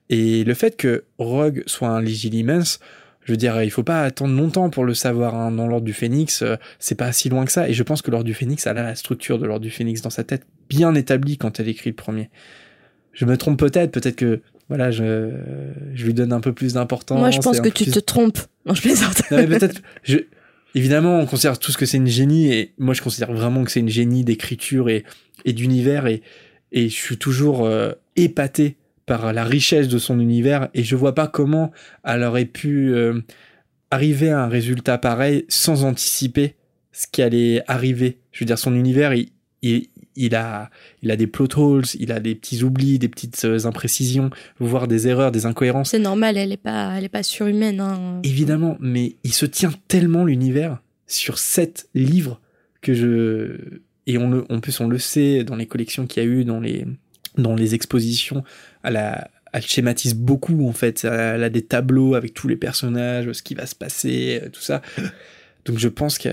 Et 0.10 0.44
le 0.44 0.54
fait 0.54 0.76
que 0.78 1.04
Rogue 1.18 1.64
soit 1.66 1.88
un 1.90 2.02
Legilimens, 2.02 2.80
je 3.24 3.32
veux 3.32 3.38
dire, 3.38 3.64
il 3.64 3.72
faut 3.72 3.84
pas 3.84 4.04
attendre 4.04 4.36
longtemps 4.36 4.70
pour 4.70 4.84
le 4.86 4.94
savoir. 4.94 5.34
hein. 5.36 5.52
Dans 5.52 5.68
l'ordre 5.68 5.86
du 5.86 5.94
Phénix, 5.94 6.42
euh, 6.44 6.58
c'est 6.78 6.96
pas 6.96 7.12
si 7.12 7.30
loin 7.30 7.46
que 7.46 7.52
ça. 7.52 7.68
Et 7.70 7.74
je 7.74 7.82
pense 7.84 8.02
que 8.04 8.12
l'ordre 8.12 8.26
du 8.26 8.34
Phénix, 8.36 8.68
elle 8.68 8.78
a 8.78 8.84
la 8.84 8.96
structure 8.96 9.40
de 9.40 9.46
l'ordre 9.48 9.64
du 9.64 9.72
Phénix 9.72 10.02
dans 10.02 10.10
sa 10.12 10.24
tête 10.24 10.44
bien 10.70 10.94
établie 10.94 11.38
quand 11.38 11.60
elle 11.60 11.68
écrit 11.70 11.90
le 11.90 11.96
premier. 11.96 12.30
Je 13.14 13.26
me 13.26 13.36
trompe 13.38 13.58
peut-être, 13.58 13.92
peut-être 13.92 14.16
que 14.18 14.42
voilà, 14.68 14.92
je, 14.92 15.32
je 15.94 16.06
lui 16.06 16.14
donne 16.14 16.34
un 16.34 16.40
peu 16.42 16.52
plus 16.54 16.74
d'importance. 16.74 17.20
Moi, 17.20 17.32
je 17.32 17.40
pense 17.40 17.62
que 17.62 17.70
tu 17.70 17.84
plus- 17.86 17.94
te 17.94 18.00
trompes. 18.00 18.40
Non, 18.66 18.74
je 18.74 18.82
plaisante. 18.82 19.22
non, 19.32 19.38
mais 19.38 19.48
peut-être. 19.48 19.82
Je... 20.04 20.18
Évidemment, 20.76 21.20
on 21.20 21.26
considère 21.26 21.58
tous 21.58 21.78
que 21.78 21.86
c'est 21.86 21.98
une 21.98 22.08
génie, 22.08 22.52
et 22.52 22.74
moi, 22.78 22.94
je 22.94 23.02
considère 23.02 23.32
vraiment 23.32 23.64
que 23.64 23.72
c'est 23.72 23.80
une 23.80 23.90
génie 23.90 24.26
d'écriture 24.26 24.90
et, 24.90 25.06
et 25.46 25.54
d'univers, 25.54 26.06
et, 26.06 26.22
et 26.74 26.90
je 26.90 26.94
suis 26.94 27.18
toujours 27.18 27.66
euh, 27.66 27.94
épaté 28.18 28.76
par 29.06 29.32
la 29.32 29.46
richesse 29.46 29.88
de 29.88 29.98
son 29.98 30.20
univers, 30.20 30.68
et 30.74 30.84
je 30.84 30.98
vois 30.98 31.16
pas 31.16 31.28
comment 31.28 31.72
elle 32.04 32.24
aurait 32.24 32.44
pu 32.44 32.94
euh, 32.94 33.22
arriver 33.90 34.32
à 34.32 34.44
un 34.44 34.50
résultat 34.50 34.98
pareil 34.98 35.46
sans 35.48 35.86
anticiper 35.86 36.56
ce 36.92 37.08
qui 37.10 37.22
allait 37.22 37.64
arriver. 37.68 38.20
Je 38.34 38.42
veux 38.42 38.46
dire, 38.46 38.60
son 38.60 38.76
univers, 38.76 39.14
il, 39.14 39.30
il, 39.62 39.88
il 40.16 40.36
a, 40.36 40.70
il 41.02 41.12
a 41.12 41.16
des 41.16 41.28
plot 41.28 41.48
holes, 41.58 41.86
il 42.00 42.12
a 42.12 42.20
des 42.20 42.36
petits 42.36 42.64
oublis, 42.64 43.00
des 43.00 43.10
petites 43.10 43.44
euh, 43.46 43.66
imprécisions, 43.66 44.30
voire 44.60 44.88
des 44.88 45.08
erreurs, 45.08 45.32
des 45.32 45.46
incohérences. 45.46 45.92
C'est 45.92 46.00
normal, 46.00 46.38
elle 46.38 46.52
est 46.52 46.58
pas, 46.58 46.94
elle 46.98 47.04
est 47.04 47.10
pas 47.10 47.24
surhumaine. 47.24 47.80
Hein. 47.80 48.22
Évidemment, 48.24 48.78
mais 48.80 49.16
il 49.24 49.34
se 49.34 49.46
tient 49.46 49.72
tellement 49.88 50.26
l'univers 50.26 50.80
sur 51.08 51.38
sept 51.38 51.88
livres 51.94 52.42
que 52.82 52.94
je 52.94 53.80
et 54.08 54.18
on 54.18 54.30
le, 54.30 54.46
en 54.50 54.60
plus 54.60 54.80
on 54.80 54.88
le 54.88 55.00
sait 55.00 55.44
dans 55.44 55.56
les 55.56 55.66
collections 55.66 56.06
qu'il 56.06 56.24
y 56.24 56.26
a 56.26 56.30
eu, 56.30 56.46
dans 56.46 56.60
les 56.60 56.86
dans 57.38 57.56
les 57.56 57.76
expositions, 57.76 58.44
a 58.84 59.28
elle 59.54 59.62
schématise 59.62 60.16
beaucoup 60.16 60.68
en 60.68 60.74
fait. 60.74 61.06
Elle 61.06 61.44
a 61.44 61.50
des 61.50 61.62
tableaux 61.62 62.16
avec 62.16 62.34
tous 62.34 62.48
les 62.48 62.58
personnages, 62.58 63.32
ce 63.32 63.42
qui 63.42 63.56
va 63.56 63.66
se 63.66 63.76
passer, 63.76 64.42
tout 64.52 64.62
ça. 64.62 64.82
Donc 65.66 65.80
je 65.80 65.88
pense 65.88 66.18
que 66.18 66.30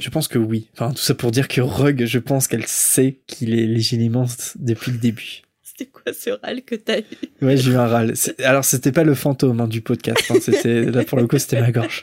je 0.00 0.10
pense 0.10 0.28
que 0.28 0.38
oui. 0.38 0.68
Enfin 0.74 0.92
tout 0.92 1.02
ça 1.02 1.14
pour 1.14 1.30
dire 1.30 1.48
que 1.48 1.60
Rug, 1.60 2.04
je 2.04 2.18
pense 2.18 2.48
qu'elle 2.48 2.66
sait 2.66 3.18
qu'il 3.26 3.58
est 3.58 3.66
légitimement 3.66 4.26
depuis 4.56 4.92
le 4.92 4.98
début. 4.98 5.42
C'était 5.62 5.90
quoi 5.90 6.12
ce 6.12 6.30
râle 6.30 6.62
que 6.62 6.74
t'as 6.74 7.00
eu 7.00 7.04
Ouais, 7.42 7.56
j'ai 7.56 7.72
eu 7.72 7.76
un 7.76 7.86
râle. 7.86 8.14
Alors, 8.42 8.64
c'était 8.64 8.92
pas 8.92 9.04
le 9.04 9.14
fantôme 9.14 9.60
hein, 9.60 9.68
du 9.68 9.82
podcast. 9.82 10.24
hein, 10.30 10.36
c'était 10.40 10.84
là 10.84 11.04
pour 11.04 11.18
le 11.18 11.26
coup, 11.26 11.38
c'était 11.38 11.60
ma 11.60 11.70
gorge. 11.70 12.02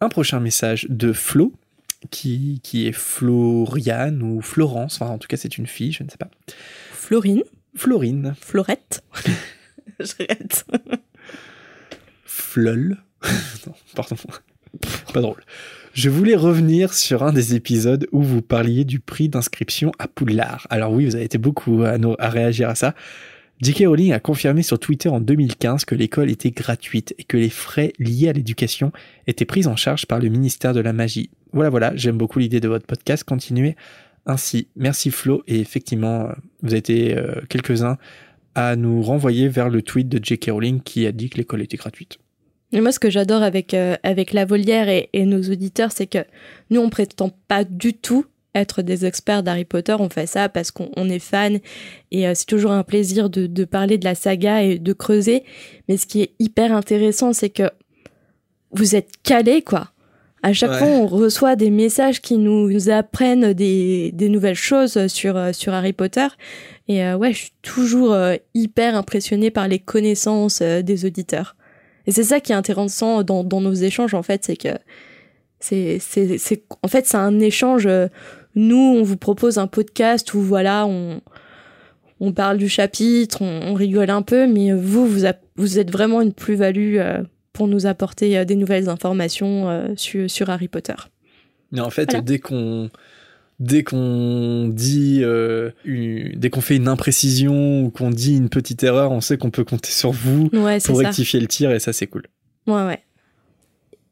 Un 0.00 0.08
prochain 0.08 0.40
message 0.40 0.86
de 0.90 1.12
Flo, 1.12 1.52
qui, 2.10 2.60
qui 2.64 2.86
est 2.88 2.92
Floriane 2.92 4.20
ou 4.22 4.40
Florence. 4.42 5.00
Enfin, 5.00 5.12
en 5.12 5.18
tout 5.18 5.28
cas, 5.28 5.36
c'est 5.36 5.56
une 5.58 5.66
fille, 5.66 5.92
je 5.92 6.02
ne 6.02 6.08
sais 6.08 6.16
pas. 6.16 6.30
Florine, 6.92 7.44
Florine, 7.76 8.34
Florette. 8.40 9.04
J'arrête. 10.00 10.64
Flol. 12.24 12.96
non, 13.66 13.74
pardon. 13.94 14.16
Pas 15.12 15.20
drôle. 15.20 15.42
Je 15.92 16.10
voulais 16.10 16.34
revenir 16.34 16.92
sur 16.92 17.22
un 17.22 17.32
des 17.32 17.54
épisodes 17.54 18.08
où 18.10 18.20
vous 18.22 18.42
parliez 18.42 18.84
du 18.84 18.98
prix 18.98 19.28
d'inscription 19.28 19.92
à 19.98 20.08
Poudlard. 20.08 20.66
Alors 20.68 20.92
oui, 20.92 21.04
vous 21.04 21.14
avez 21.14 21.24
été 21.24 21.38
beaucoup 21.38 21.84
à, 21.84 21.96
à 22.18 22.28
réagir 22.28 22.68
à 22.68 22.74
ça. 22.74 22.94
J.K. 23.60 23.86
Rowling 23.86 24.12
a 24.12 24.18
confirmé 24.18 24.62
sur 24.62 24.80
Twitter 24.80 25.08
en 25.08 25.20
2015 25.20 25.84
que 25.84 25.94
l'école 25.94 26.30
était 26.30 26.50
gratuite 26.50 27.14
et 27.18 27.22
que 27.22 27.36
les 27.36 27.48
frais 27.48 27.92
liés 28.00 28.28
à 28.28 28.32
l'éducation 28.32 28.90
étaient 29.28 29.44
pris 29.44 29.68
en 29.68 29.76
charge 29.76 30.06
par 30.06 30.18
le 30.18 30.28
ministère 30.28 30.74
de 30.74 30.80
la 30.80 30.92
Magie. 30.92 31.30
Voilà, 31.52 31.70
voilà, 31.70 31.92
j'aime 31.94 32.18
beaucoup 32.18 32.40
l'idée 32.40 32.58
de 32.58 32.66
votre 32.66 32.86
podcast. 32.86 33.22
Continuez 33.22 33.76
ainsi. 34.26 34.66
Merci 34.74 35.12
Flo. 35.12 35.44
Et 35.46 35.60
effectivement, 35.60 36.22
euh, 36.22 36.32
vous 36.62 36.70
avez 36.70 36.78
été 36.78 37.16
euh, 37.16 37.40
quelques-uns 37.48 37.96
à 38.56 38.74
nous 38.74 39.02
renvoyer 39.02 39.48
vers 39.48 39.68
le 39.68 39.82
tweet 39.82 40.08
de 40.08 40.18
J.K. 40.22 40.50
Rowling 40.50 40.80
qui 40.80 41.06
a 41.06 41.12
dit 41.12 41.30
que 41.30 41.36
l'école 41.36 41.62
était 41.62 41.76
gratuite. 41.76 42.18
Et 42.74 42.80
moi, 42.80 42.90
ce 42.92 42.98
que 42.98 43.08
j'adore 43.08 43.42
avec, 43.42 43.72
euh, 43.72 43.96
avec 44.02 44.32
la 44.32 44.44
volière 44.44 44.88
et, 44.88 45.08
et 45.12 45.24
nos 45.26 45.40
auditeurs, 45.42 45.92
c'est 45.92 46.08
que 46.08 46.18
nous, 46.70 46.80
on 46.80 46.90
prétend 46.90 47.30
pas 47.48 47.62
du 47.64 47.94
tout 47.94 48.26
être 48.56 48.82
des 48.82 49.06
experts 49.06 49.42
d'Harry 49.44 49.64
Potter. 49.64 49.94
On 49.98 50.08
fait 50.08 50.26
ça 50.26 50.48
parce 50.48 50.70
qu'on 50.72 50.90
on 50.96 51.08
est 51.08 51.18
fan 51.20 51.60
et 52.10 52.26
euh, 52.26 52.32
c'est 52.34 52.46
toujours 52.46 52.72
un 52.72 52.82
plaisir 52.82 53.30
de, 53.30 53.46
de 53.46 53.64
parler 53.64 53.96
de 53.96 54.04
la 54.04 54.14
saga 54.16 54.62
et 54.62 54.78
de 54.78 54.92
creuser. 54.92 55.44
Mais 55.88 55.96
ce 55.96 56.06
qui 56.06 56.22
est 56.22 56.32
hyper 56.40 56.72
intéressant, 56.72 57.32
c'est 57.32 57.50
que 57.50 57.70
vous 58.72 58.96
êtes 58.96 59.10
calés, 59.22 59.62
quoi. 59.62 59.90
À 60.42 60.52
chaque 60.52 60.72
Ouais. 60.72 60.78
fois, 60.78 60.88
on 60.88 61.06
reçoit 61.06 61.56
des 61.56 61.70
messages 61.70 62.20
qui 62.20 62.36
nous 62.36 62.90
apprennent 62.90 63.54
des, 63.54 64.10
des 64.12 64.28
nouvelles 64.28 64.56
choses 64.56 65.06
sur, 65.06 65.36
euh, 65.36 65.52
sur 65.52 65.72
Harry 65.72 65.92
Potter. 65.92 66.26
Et 66.88 67.02
euh, 67.04 67.16
ouais, 67.16 67.32
je 67.32 67.38
suis 67.38 67.52
toujours 67.62 68.14
hyper 68.52 68.94
impressionnée 68.96 69.50
par 69.50 69.68
les 69.68 69.78
connaissances 69.78 70.60
des 70.60 71.06
auditeurs. 71.06 71.56
Et 72.06 72.12
c'est 72.12 72.24
ça 72.24 72.40
qui 72.40 72.52
est 72.52 72.54
intéressant 72.54 73.22
dans, 73.22 73.44
dans 73.44 73.60
nos 73.60 73.72
échanges, 73.74 74.14
en 74.14 74.22
fait, 74.22 74.44
c'est 74.44 74.56
que 74.56 74.68
c'est, 75.60 75.98
c'est, 76.00 76.36
c'est, 76.38 76.62
en 76.82 76.88
fait, 76.88 77.06
c'est 77.06 77.16
un 77.16 77.40
échange. 77.40 77.86
euh, 77.86 78.08
Nous, 78.54 78.76
on 78.76 79.02
vous 79.02 79.16
propose 79.16 79.56
un 79.58 79.66
podcast 79.66 80.34
où, 80.34 80.40
voilà, 80.40 80.86
on, 80.86 81.20
on 82.20 82.32
parle 82.32 82.58
du 82.58 82.68
chapitre, 82.68 83.40
on, 83.42 83.60
on 83.70 83.74
rigole 83.74 84.10
un 84.10 84.22
peu, 84.22 84.46
mais 84.46 84.72
vous, 84.72 85.06
vous, 85.06 85.26
a- 85.26 85.34
vous 85.56 85.78
êtes 85.78 85.90
vraiment 85.90 86.20
une 86.20 86.32
plus-value 86.34 86.96
euh, 86.98 87.22
pour 87.54 87.68
nous 87.68 87.86
apporter 87.86 88.36
euh, 88.36 88.44
des 88.44 88.56
nouvelles 88.56 88.88
informations 88.90 89.94
sur, 89.96 90.28
sur 90.30 90.50
Harry 90.50 90.68
Potter. 90.68 90.94
Mais 91.72 91.80
en 91.80 91.90
fait, 91.90 92.10
Voilà. 92.10 92.20
dès 92.20 92.38
qu'on 92.38 92.90
dès 93.60 93.82
qu'on 93.84 94.68
dit 94.72 95.20
euh, 95.22 95.70
une- 95.84 96.32
dès 96.38 96.50
qu'on 96.50 96.60
fait 96.60 96.76
une 96.76 96.88
imprécision 96.88 97.84
ou 97.84 97.90
qu'on 97.90 98.10
dit 98.10 98.36
une 98.36 98.48
petite 98.48 98.82
erreur, 98.82 99.12
on 99.12 99.20
sait 99.20 99.38
qu'on 99.38 99.50
peut 99.50 99.64
compter 99.64 99.90
sur 99.90 100.10
vous 100.12 100.48
Ouais, 100.52 100.78
pour 100.80 100.96
ça. 100.96 101.06
rectifier 101.08 101.40
le 101.40 101.46
tir 101.46 101.70
et 101.72 101.78
ça 101.78 101.92
c'est 101.92 102.06
cool. 102.06 102.24
Ouais, 102.66 102.84
ouais. 102.86 103.00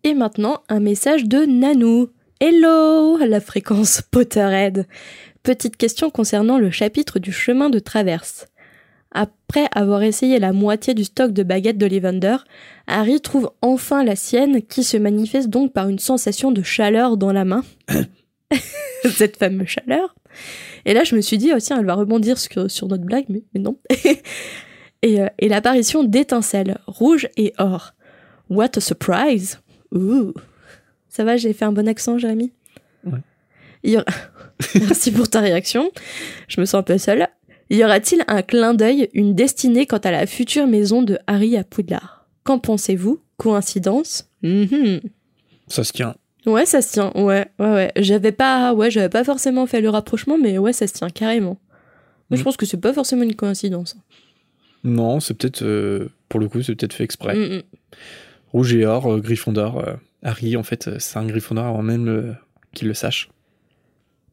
Et 0.04 0.14
maintenant, 0.14 0.62
un 0.68 0.80
message 0.80 1.24
de 1.24 1.44
Nanou. 1.44 2.08
Hello, 2.40 3.18
la 3.18 3.40
fréquence 3.40 4.02
Potterhead. 4.10 4.86
Petite 5.44 5.76
question 5.76 6.10
concernant 6.10 6.58
le 6.58 6.70
chapitre 6.70 7.18
du 7.18 7.32
chemin 7.32 7.70
de 7.70 7.78
traverse. 7.78 8.46
Après 9.12 9.66
avoir 9.72 10.02
essayé 10.02 10.38
la 10.38 10.52
moitié 10.52 10.94
du 10.94 11.04
stock 11.04 11.32
de 11.32 11.42
baguettes 11.42 11.78
d'Ollivander, 11.78 12.36
Harry 12.86 13.20
trouve 13.20 13.50
enfin 13.60 14.02
la 14.04 14.16
sienne 14.16 14.62
qui 14.62 14.82
se 14.84 14.96
manifeste 14.96 15.50
donc 15.50 15.72
par 15.72 15.88
une 15.88 15.98
sensation 15.98 16.50
de 16.50 16.62
chaleur 16.62 17.16
dans 17.16 17.32
la 17.32 17.44
main. 17.44 17.62
Cette 19.10 19.36
fameuse 19.36 19.68
chaleur. 19.68 20.14
Et 20.84 20.94
là, 20.94 21.04
je 21.04 21.14
me 21.14 21.20
suis 21.20 21.38
dit, 21.38 21.50
oh 21.54 21.58
tiens, 21.60 21.78
elle 21.80 21.86
va 21.86 21.94
rebondir 21.94 22.38
sur, 22.38 22.70
sur 22.70 22.88
notre 22.88 23.04
blague, 23.04 23.26
mais, 23.28 23.42
mais 23.54 23.60
non. 23.60 23.78
et 25.02 25.20
euh, 25.20 25.26
et 25.38 25.48
l'apparition 25.48 26.04
d'étincelles 26.04 26.78
rouges 26.86 27.28
et 27.36 27.52
or. 27.58 27.94
What 28.50 28.76
a 28.76 28.80
surprise! 28.80 29.60
Ouh. 29.92 30.32
Ça 31.08 31.24
va, 31.24 31.36
j'ai 31.36 31.52
fait 31.52 31.64
un 31.64 31.72
bon 31.72 31.88
accent, 31.88 32.18
Jérémy? 32.18 32.52
Ouais. 33.04 33.18
Il 33.82 33.92
y 33.92 33.96
aura- 33.96 34.06
Merci 34.74 35.10
pour 35.12 35.28
ta 35.28 35.40
réaction. 35.40 35.90
Je 36.48 36.60
me 36.60 36.66
sens 36.66 36.80
un 36.80 36.82
peu 36.82 36.98
seule. 36.98 37.26
Y 37.70 37.84
aura-t-il 37.84 38.22
un 38.28 38.42
clin 38.42 38.74
d'œil, 38.74 39.08
une 39.14 39.34
destinée 39.34 39.86
quant 39.86 39.98
à 39.98 40.10
la 40.10 40.26
future 40.26 40.66
maison 40.66 41.02
de 41.02 41.18
Harry 41.26 41.56
à 41.56 41.64
Poudlard? 41.64 42.26
Qu'en 42.44 42.58
pensez-vous? 42.58 43.22
Coïncidence? 43.38 44.28
Mhm. 44.42 45.00
Ça 45.68 45.84
se 45.84 45.92
tient. 45.92 46.14
Ouais, 46.46 46.66
ça 46.66 46.82
se 46.82 46.92
tient. 46.92 47.12
Ouais, 47.14 47.46
ouais, 47.58 47.72
ouais. 47.72 47.92
J'avais 47.96 48.32
pas, 48.32 48.74
ouais, 48.74 48.90
j'avais 48.90 49.08
pas 49.08 49.24
forcément 49.24 49.66
fait 49.66 49.80
le 49.80 49.88
rapprochement, 49.90 50.38
mais 50.38 50.58
ouais, 50.58 50.72
ça 50.72 50.86
se 50.86 50.92
tient 50.94 51.08
carrément. 51.10 51.58
Moi, 52.30 52.36
je 52.36 52.36
Mhm. 52.38 52.44
pense 52.44 52.56
que 52.56 52.66
c'est 52.66 52.80
pas 52.80 52.92
forcément 52.92 53.22
une 53.22 53.34
coïncidence. 53.36 53.96
Non, 54.84 55.20
c'est 55.20 55.34
peut-être, 55.34 55.62
euh, 55.62 56.08
pour 56.28 56.40
le 56.40 56.48
coup, 56.48 56.60
c'est 56.62 56.74
peut-être 56.74 56.94
fait 56.94 57.04
exprès. 57.04 57.36
Mm, 57.36 57.56
mm. 57.58 57.62
Rouge 58.52 58.74
et 58.74 58.84
or, 58.86 59.12
euh, 59.12 59.20
Gryffondor. 59.20 59.78
euh, 59.78 59.94
Harry, 60.24 60.56
en 60.56 60.62
fait, 60.62 60.88
euh, 60.88 60.96
c'est 60.98 61.18
un 61.18 61.26
Gryffondor 61.26 61.64
avant 61.66 61.82
même 61.82 62.36
qu'il 62.74 62.88
le 62.88 62.94
sache. 62.94 63.28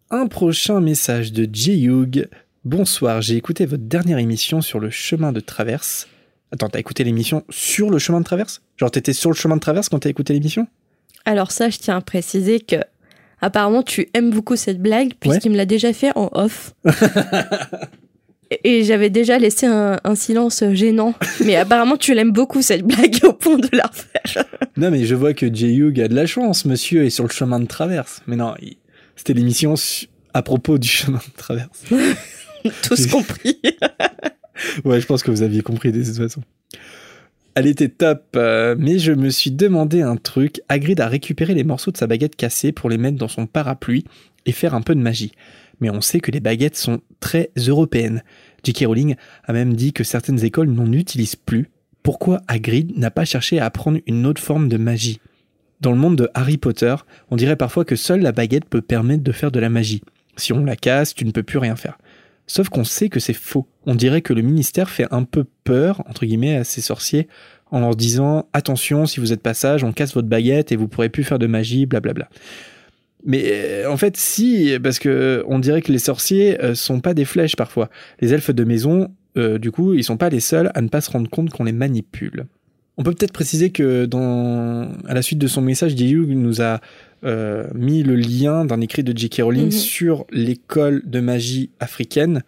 Un 0.09 0.25
prochain 0.27 0.81
message 0.81 1.31
de 1.33 1.47
J-Hugh. 1.51 2.27
Bonsoir, 2.65 3.21
j'ai 3.21 3.35
écouté 3.35 3.65
votre 3.67 3.83
dernière 3.83 4.17
émission 4.17 4.61
sur 4.61 4.79
le 4.79 4.89
chemin 4.89 5.31
de 5.31 5.39
traverse. 5.39 6.07
Attends, 6.51 6.69
t'as 6.69 6.79
écouté 6.79 7.03
l'émission 7.03 7.43
sur 7.49 7.91
le 7.91 7.99
chemin 7.99 8.19
de 8.19 8.25
traverse? 8.25 8.61
Genre, 8.77 8.89
t'étais 8.89 9.13
sur 9.13 9.29
le 9.29 9.35
chemin 9.35 9.55
de 9.55 9.61
traverse 9.61 9.87
quand 9.87 9.99
t'as 9.99 10.09
écouté 10.09 10.33
l'émission? 10.33 10.67
Alors 11.29 11.51
ça, 11.51 11.69
je 11.69 11.77
tiens 11.77 11.97
à 11.97 12.01
préciser 12.01 12.59
que 12.59 12.77
apparemment 13.39 13.83
tu 13.83 14.09
aimes 14.15 14.31
beaucoup 14.31 14.55
cette 14.55 14.79
blague 14.81 15.11
puisqu'il 15.19 15.51
me 15.51 15.57
l'a 15.57 15.67
déjà 15.67 15.93
fait 15.93 16.09
en 16.15 16.31
off. 16.33 16.73
Et 18.63 18.83
j'avais 18.83 19.11
déjà 19.11 19.37
laissé 19.37 19.67
un, 19.67 19.99
un 20.03 20.15
silence 20.15 20.63
gênant. 20.73 21.13
Mais 21.45 21.55
apparemment 21.55 21.97
tu 21.97 22.15
l'aimes 22.15 22.31
beaucoup 22.31 22.63
cette 22.63 22.81
blague 22.81 23.19
au 23.23 23.33
point 23.33 23.57
de 23.59 23.69
la 23.73 23.85
refaire. 23.85 24.43
Non, 24.75 24.89
mais 24.89 25.05
je 25.05 25.13
vois 25.13 25.35
que 25.35 25.53
J-Hugh 25.53 26.01
a 26.01 26.07
de 26.07 26.15
la 26.15 26.25
chance, 26.25 26.65
monsieur, 26.65 27.05
est 27.05 27.11
sur 27.11 27.25
le 27.25 27.29
chemin 27.29 27.59
de 27.59 27.67
traverse. 27.67 28.23
Mais 28.25 28.35
non, 28.35 28.55
il- 28.59 28.77
c'était 29.15 29.33
l'émission 29.33 29.75
à 30.33 30.41
propos 30.41 30.79
du 30.79 30.87
chemin 30.87 31.19
de 31.19 31.37
traverse. 31.37 31.83
Tous 32.81 33.05
compris. 33.11 33.59
Ouais, 34.83 34.99
je 34.99 35.05
pense 35.05 35.21
que 35.21 35.29
vous 35.29 35.43
aviez 35.43 35.61
compris 35.61 35.91
de 35.91 36.03
toute 36.03 36.17
façon. 36.17 36.41
Elle 37.59 37.67
était 37.67 37.89
top, 37.89 38.23
euh, 38.37 38.73
mais 38.79 38.99
je 38.99 39.11
me 39.11 39.29
suis 39.29 39.51
demandé 39.51 40.01
un 40.01 40.15
truc. 40.15 40.61
Hagrid 40.69 41.01
a 41.01 41.09
récupéré 41.09 41.53
les 41.53 41.65
morceaux 41.65 41.91
de 41.91 41.97
sa 41.97 42.07
baguette 42.07 42.37
cassée 42.37 42.71
pour 42.71 42.89
les 42.89 42.97
mettre 42.97 43.17
dans 43.17 43.27
son 43.27 43.47
parapluie 43.47 44.05
et 44.45 44.53
faire 44.53 44.75
un 44.75 44.81
peu 44.81 44.95
de 44.95 45.01
magie. 45.01 45.33
Mais 45.81 45.89
on 45.89 45.99
sait 45.99 46.21
que 46.21 46.31
les 46.31 46.39
baguettes 46.39 46.77
sont 46.77 47.01
très 47.19 47.51
européennes. 47.57 48.23
J.K. 48.63 48.85
Rowling 48.85 49.15
a 49.43 49.51
même 49.51 49.73
dit 49.73 49.91
que 49.91 50.05
certaines 50.05 50.45
écoles 50.45 50.69
n'en 50.69 50.89
utilisent 50.93 51.35
plus. 51.35 51.67
Pourquoi 52.01 52.39
Hagrid 52.47 52.97
n'a 52.97 53.11
pas 53.11 53.25
cherché 53.25 53.59
à 53.59 53.65
apprendre 53.65 53.99
une 54.07 54.25
autre 54.25 54.41
forme 54.41 54.69
de 54.69 54.77
magie? 54.77 55.19
Dans 55.81 55.91
le 55.91 55.97
monde 55.97 56.15
de 56.15 56.29
Harry 56.35 56.55
Potter, 56.55 56.95
on 57.29 57.35
dirait 57.35 57.57
parfois 57.57 57.83
que 57.83 57.97
seule 57.97 58.21
la 58.21 58.31
baguette 58.31 58.69
peut 58.69 58.81
permettre 58.81 59.23
de 59.23 59.33
faire 59.33 59.51
de 59.51 59.59
la 59.59 59.67
magie. 59.67 60.01
Si 60.37 60.53
on 60.53 60.63
la 60.63 60.77
casse, 60.77 61.13
tu 61.13 61.25
ne 61.25 61.31
peux 61.31 61.43
plus 61.43 61.57
rien 61.57 61.75
faire. 61.75 61.97
Sauf 62.49 62.69
qu'on 62.69 62.83
sait 62.83 63.09
que 63.09 63.19
c'est 63.19 63.33
faux. 63.33 63.67
On 63.85 63.93
dirait 63.93 64.21
que 64.23 64.33
le 64.33 64.41
ministère 64.41 64.89
fait 64.89 65.05
un 65.11 65.23
peu 65.23 65.45
peur, 65.63 66.01
entre 66.09 66.25
guillemets, 66.25 66.55
à 66.55 66.63
ces 66.63 66.81
sorciers 66.81 67.27
en 67.69 67.79
leur 67.79 67.95
disant 67.95 68.49
attention, 68.53 69.05
si 69.05 69.19
vous 69.19 69.31
êtes 69.31 69.43
pas 69.43 69.53
sage, 69.53 69.83
on 69.83 69.91
casse 69.91 70.15
votre 70.15 70.27
baguette 70.27 70.71
et 70.71 70.75
vous 70.75 70.87
pourrez 70.87 71.09
plus 71.09 71.23
faire 71.23 71.37
de 71.37 71.45
magie, 71.45 71.85
blablabla. 71.85 72.27
Mais 73.23 73.43
euh, 73.51 73.91
en 73.91 73.97
fait, 73.97 74.17
si, 74.17 74.79
parce 74.81 74.97
que 74.97 75.43
on 75.47 75.59
dirait 75.59 75.83
que 75.83 75.91
les 75.91 75.99
sorciers 75.99 76.59
euh, 76.63 76.73
sont 76.73 77.01
pas 77.01 77.13
des 77.13 77.23
flèches 77.23 77.55
parfois. 77.55 77.91
Les 78.19 78.33
elfes 78.33 78.49
de 78.49 78.63
maison, 78.63 79.11
euh, 79.37 79.59
du 79.59 79.69
coup, 79.69 79.93
ils 79.93 80.03
sont 80.03 80.17
pas 80.17 80.29
les 80.29 80.39
seuls 80.39 80.71
à 80.73 80.81
ne 80.81 80.87
pas 80.87 81.01
se 81.01 81.11
rendre 81.11 81.29
compte 81.29 81.51
qu'on 81.51 81.65
les 81.65 81.71
manipule. 81.71 82.47
On 82.97 83.03
peut 83.03 83.13
peut-être 83.13 83.31
préciser 83.31 83.69
que 83.69 84.05
dans, 84.05 84.91
à 85.07 85.13
la 85.13 85.21
suite 85.21 85.37
de 85.37 85.47
son 85.47 85.61
message, 85.61 85.95
J.U. 85.95 86.35
nous 86.35 86.63
a 86.63 86.81
euh, 87.23 87.67
mis 87.73 88.03
le 88.03 88.15
lien 88.15 88.65
d'un 88.65 88.81
écrit 88.81 89.03
de 89.03 89.17
J.K. 89.17 89.41
Rowling 89.43 89.65
Mhm. 89.65 89.71
sur 89.71 90.25
l'école 90.31 91.01
de 91.05 91.19
magie 91.19 91.69
africaine, 91.79 92.43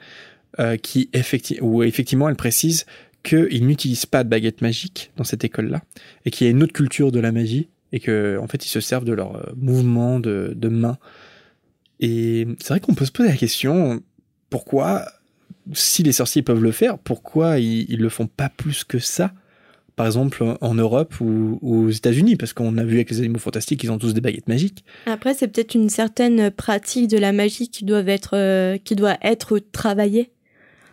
euh, 0.59 0.77
qui 0.77 1.09
effecti 1.13 1.57
où 1.61 1.83
effectivement 1.83 2.27
elle 2.29 2.35
précise 2.35 2.85
qu'ils 3.23 3.65
n'utilisent 3.67 4.05
pas 4.05 4.23
de 4.23 4.29
baguette 4.29 4.61
magique 4.61 5.11
dans 5.17 5.23
cette 5.23 5.43
école-là, 5.43 5.81
et 6.25 6.31
qu'il 6.31 6.45
y 6.45 6.49
a 6.49 6.51
une 6.51 6.63
autre 6.63 6.73
culture 6.73 7.11
de 7.11 7.19
la 7.19 7.31
magie, 7.31 7.69
et 7.91 7.99
que 7.99 8.37
en 8.41 8.47
fait 8.47 8.65
ils 8.65 8.69
se 8.69 8.79
servent 8.79 9.05
de 9.05 9.13
leurs 9.13 9.35
euh, 9.35 9.51
mouvements 9.55 10.19
de, 10.19 10.53
de 10.55 10.67
main. 10.69 10.97
Et 11.99 12.47
c'est 12.59 12.69
vrai 12.69 12.79
qu'on 12.79 12.95
peut 12.95 13.05
se 13.05 13.11
poser 13.11 13.29
la 13.29 13.37
question 13.37 14.01
pourquoi, 14.49 15.05
si 15.73 16.03
les 16.03 16.11
sorciers 16.11 16.41
peuvent 16.41 16.63
le 16.63 16.71
faire, 16.71 16.97
pourquoi 16.97 17.59
ils, 17.59 17.85
ils 17.89 17.99
le 17.99 18.09
font 18.09 18.27
pas 18.27 18.49
plus 18.49 18.83
que 18.83 18.99
ça? 18.99 19.33
Par 20.01 20.07
exemple 20.07 20.43
en 20.61 20.73
Europe 20.73 21.13
ou, 21.21 21.59
aux 21.61 21.91
États-Unis, 21.91 22.35
parce 22.35 22.53
qu'on 22.53 22.79
a 22.79 22.83
vu 22.83 22.95
avec 22.95 23.11
les 23.11 23.19
animaux 23.19 23.37
fantastiques, 23.37 23.83
ils 23.83 23.91
ont 23.91 23.99
tous 23.99 24.15
des 24.15 24.21
baguettes 24.21 24.47
magiques. 24.47 24.83
Après, 25.05 25.35
c'est 25.35 25.47
peut-être 25.47 25.75
une 25.75 25.89
certaine 25.89 26.49
pratique 26.49 27.07
de 27.07 27.19
la 27.19 27.31
magie 27.31 27.69
qui 27.69 27.85
doit 27.85 28.01
être, 28.07 28.35
euh, 28.35 28.79
qui 28.83 28.95
doit 28.95 29.17
être 29.21 29.59
travaillée. 29.59 30.31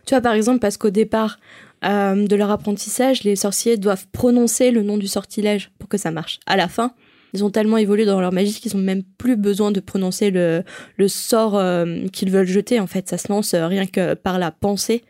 Tu 0.05 0.13
vois, 0.13 0.21
par 0.21 0.35
exemple, 0.35 0.59
parce 0.59 0.77
qu'au 0.77 0.91
départ 0.91 1.41
euh, 1.87 2.27
de 2.27 2.37
leur 2.37 2.51
apprentissage, 2.51 3.25
les 3.25 3.35
sorciers 3.35 3.79
doivent 3.79 4.07
prononcer 4.13 4.73
le 4.73 4.83
nom 4.83 4.99
du 4.99 5.07
sortilège 5.07 5.71
pour 5.79 5.89
que 5.89 5.97
ça 5.97 6.11
marche. 6.11 6.39
À 6.45 6.59
la 6.59 6.69
fin, 6.69 6.93
ils 7.33 7.43
ont 7.43 7.51
tellement 7.51 7.79
évolué 7.79 8.05
dans 8.05 8.21
leur 8.21 8.35
magie 8.35 8.61
qu'ils 8.61 8.77
ont 8.77 8.81
même 8.81 9.05
plus 9.17 9.37
besoin 9.37 9.73
de 9.73 9.81
prononcer 9.81 10.31
le, 10.31 10.63
sort 11.09 11.57
euh, 11.57 12.07
qu'ils 12.13 12.31
veulent 12.31 12.47
jeter. 12.47 12.79
En 12.79 12.87
fait, 12.87 13.09
ça 13.09 13.17
se 13.17 13.33
lance 13.33 13.55
rien 13.55 13.87
que 13.87 14.13
par 14.13 14.39
la 14.39 14.51
pensée. 14.51 15.03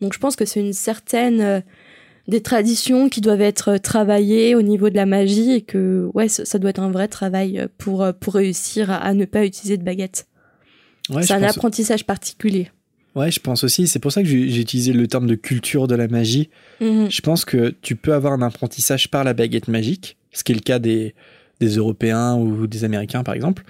Donc, 0.00 0.12
je 0.12 0.20
pense 0.20 0.36
que 0.36 0.44
c'est 0.44 0.60
une 0.60 0.72
certaine 0.72 1.64
des 2.28 2.42
traditions 2.42 3.08
qui 3.08 3.20
doivent 3.20 3.40
être 3.40 3.78
travaillées 3.78 4.54
au 4.54 4.62
niveau 4.62 4.90
de 4.90 4.96
la 4.96 5.06
magie 5.06 5.52
et 5.52 5.62
que 5.62 6.10
ouais 6.14 6.28
ça 6.28 6.58
doit 6.58 6.70
être 6.70 6.80
un 6.80 6.90
vrai 6.90 7.08
travail 7.08 7.66
pour 7.78 8.02
euh, 8.02 8.12
pour 8.12 8.34
réussir 8.34 8.90
à, 8.90 8.96
à 8.96 9.14
ne 9.14 9.24
pas 9.24 9.44
utiliser 9.44 9.76
de 9.78 9.82
baguette. 9.82 10.26
Ouais, 11.10 11.22
c'est 11.22 11.32
un 11.32 11.40
pense- 11.40 11.56
apprentissage 11.56 12.04
particulier. 12.04 12.70
Ouais, 13.14 13.30
je 13.30 13.40
pense 13.40 13.64
aussi. 13.64 13.88
C'est 13.88 13.98
pour 13.98 14.12
ça 14.12 14.22
que 14.22 14.28
j'ai 14.28 14.60
utilisé 14.60 14.92
le 14.92 15.06
terme 15.08 15.26
de 15.26 15.34
culture 15.34 15.88
de 15.88 15.94
la 15.96 16.06
magie. 16.06 16.50
Mhm. 16.80 17.10
Je 17.10 17.20
pense 17.22 17.44
que 17.44 17.74
tu 17.82 17.96
peux 17.96 18.12
avoir 18.12 18.34
un 18.34 18.42
apprentissage 18.42 19.10
par 19.10 19.24
la 19.24 19.32
baguette 19.32 19.66
magique, 19.66 20.18
ce 20.32 20.44
qui 20.44 20.52
est 20.52 20.54
le 20.54 20.60
cas 20.60 20.78
des, 20.78 21.14
des 21.58 21.76
Européens 21.76 22.36
ou 22.36 22.66
des 22.66 22.84
Américains, 22.84 23.24
par 23.24 23.34
exemple. 23.34 23.64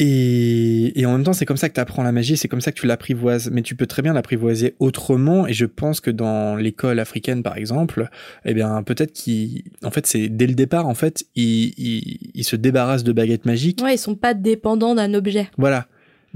Et, 0.00 0.98
et 1.00 1.06
en 1.06 1.12
même 1.12 1.22
temps, 1.22 1.32
c'est 1.32 1.46
comme 1.46 1.56
ça 1.56 1.68
que 1.68 1.74
tu 1.74 1.80
apprends 1.80 2.02
la 2.02 2.10
magie, 2.10 2.36
c'est 2.36 2.48
comme 2.48 2.60
ça 2.60 2.72
que 2.72 2.80
tu 2.80 2.86
l'apprivoises. 2.86 3.50
Mais 3.52 3.62
tu 3.62 3.76
peux 3.76 3.86
très 3.86 4.02
bien 4.02 4.12
l'apprivoiser 4.12 4.74
autrement. 4.80 5.46
Et 5.46 5.52
je 5.52 5.66
pense 5.66 6.00
que 6.00 6.10
dans 6.10 6.56
l'école 6.56 6.98
africaine, 6.98 7.42
par 7.42 7.56
exemple, 7.56 8.08
eh 8.44 8.54
bien, 8.54 8.82
peut-être 8.82 9.12
qu'ils, 9.12 9.62
en 9.84 9.90
fait, 9.90 10.06
c'est 10.06 10.28
dès 10.28 10.46
le 10.48 10.54
départ, 10.54 10.86
en 10.88 10.94
fait, 10.94 11.24
ils, 11.36 11.72
ils, 11.78 12.18
ils 12.34 12.44
se 12.44 12.56
débarrassent 12.56 13.04
de 13.04 13.12
baguettes 13.12 13.44
magiques. 13.46 13.80
Ouais, 13.82 13.94
ils 13.94 13.98
sont 13.98 14.16
pas 14.16 14.34
dépendants 14.34 14.94
d'un 14.94 15.14
objet, 15.14 15.48
Voilà. 15.58 15.86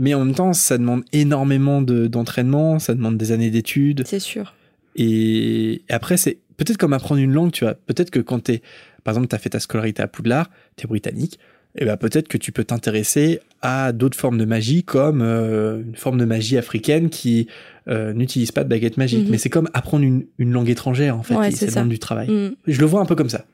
Mais 0.01 0.15
en 0.15 0.25
même 0.25 0.35
temps, 0.37 0.53
ça 0.53 0.79
demande 0.79 1.03
énormément 1.13 1.83
de- 1.83 2.07
d'entraînement, 2.07 2.79
ça 2.79 2.95
demande 2.95 3.17
des 3.19 3.33
années 3.33 3.51
d'études. 3.51 4.05
c'est 4.07 4.21
sûr. 4.21 4.55
Et 4.95 5.83
après, 5.89 6.17
c'est 6.17 6.39
peut-être 6.57 6.77
comme 6.77 6.93
apprendre 6.93 7.21
une 7.21 7.33
langue, 7.33 7.51
tu 7.51 7.65
vois. 7.65 7.75
Peut-être 7.75 8.11
que 8.11 8.21
quand 8.21 8.39
t'es, 8.45 8.63
par 9.03 9.13
exemple, 9.13 9.27
t'as 9.27 9.39
fait 9.39 9.51
ta 9.51 9.59
scolarité 9.59 10.01
à 10.03 10.07
Poudlard, 10.07 10.51
t'es 10.77 10.87
britannique, 10.87 11.41
et 11.79 11.85
ben 11.85 11.97
peut-être 11.97 12.29
que 12.29 12.37
tu 12.37 12.51
peux 12.53 12.65
t'intéresser 12.65 13.41
à 13.63 13.93
d'autres 13.93 14.19
formes 14.19 14.37
de 14.37 14.45
magie, 14.45 14.83
comme 14.83 15.23
euh, 15.23 15.81
une 15.81 15.95
forme 15.95 16.19
de 16.19 16.25
magie 16.25 16.59
africaine 16.59 17.09
qui 17.09 17.47
euh, 17.89 18.13
n'utilise 18.13 18.51
pas 18.51 18.65
de 18.65 18.69
baguette 18.69 18.97
magique. 18.97 19.25
Mhm. 19.25 19.31
Mais 19.31 19.39
c'est 19.39 19.49
comme 19.49 19.71
apprendre 19.75 20.05
une, 20.05 20.27
une 20.39 20.53
langue 20.53 20.69
étrangère, 20.69 21.17
en 21.17 21.23
fait. 21.23 21.35
Ouais, 21.37 21.51
c'est 21.53 21.89
du 21.89 21.99
travail. 21.99 22.29
Mhm. 22.29 22.57
Je 22.67 22.81
le 22.81 22.87
vois 22.87 23.01
un 23.01 23.07
peu 23.07 23.15
comme 23.15 23.29
ça. 23.31 23.45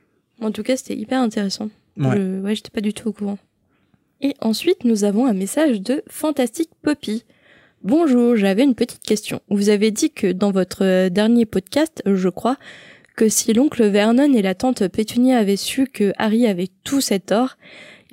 En 0.40 0.50
tout 0.50 0.62
cas, 0.62 0.76
c'était 0.76 0.96
hyper 0.96 1.20
intéressant. 1.20 1.68
Ouais. 1.98 2.16
Je, 2.16 2.40
ouais, 2.40 2.54
j'étais 2.54 2.70
pas 2.70 2.80
du 2.80 2.94
tout 2.94 3.08
au 3.08 3.12
courant. 3.12 3.38
Et 4.22 4.34
ensuite, 4.40 4.84
nous 4.84 5.04
avons 5.04 5.26
un 5.26 5.34
message 5.34 5.82
de 5.82 6.02
Fantastique 6.08 6.70
Poppy. 6.82 7.24
Bonjour, 7.82 8.36
j'avais 8.36 8.64
une 8.64 8.74
petite 8.74 9.02
question. 9.02 9.40
Vous 9.50 9.68
avez 9.68 9.90
dit 9.90 10.10
que 10.10 10.32
dans 10.32 10.50
votre 10.50 10.82
euh, 10.82 11.10
dernier 11.10 11.44
podcast, 11.44 12.02
je 12.06 12.30
crois, 12.30 12.56
que 13.16 13.28
si 13.28 13.52
l'oncle 13.52 13.86
Vernon 13.86 14.32
et 14.32 14.42
la 14.42 14.54
tante 14.54 14.88
Pétunia 14.88 15.38
avaient 15.38 15.56
su 15.56 15.86
que 15.86 16.12
Harry 16.16 16.46
avait 16.46 16.70
tout 16.84 17.02
cet 17.02 17.30
or, 17.30 17.56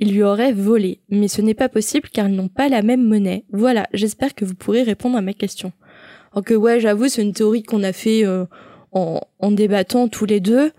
ils 0.01 0.11
lui 0.13 0.23
auraient 0.23 0.51
volé. 0.51 0.99
Mais 1.09 1.29
ce 1.29 1.41
n'est 1.41 1.53
pas 1.53 1.69
possible 1.69 2.09
car 2.11 2.27
ils 2.27 2.35
n'ont 2.35 2.49
pas 2.49 2.67
la 2.67 2.81
même 2.81 3.03
monnaie. 3.07 3.45
Voilà, 3.53 3.87
j'espère 3.93 4.35
que 4.35 4.43
vous 4.43 4.55
pourrez 4.55 4.83
répondre 4.83 5.17
à 5.17 5.21
ma 5.21 5.31
question. 5.33 5.71
Alors 6.33 6.43
que 6.43 6.53
ouais, 6.53 6.79
j'avoue, 6.81 7.07
c'est 7.07 7.21
une 7.21 7.33
théorie 7.33 7.63
qu'on 7.63 7.83
a 7.83 7.93
fait 7.93 8.25
euh, 8.25 8.45
en, 8.91 9.21
en 9.39 9.51
débattant 9.51 10.09
tous 10.09 10.25
les 10.25 10.39
deux. 10.41 10.71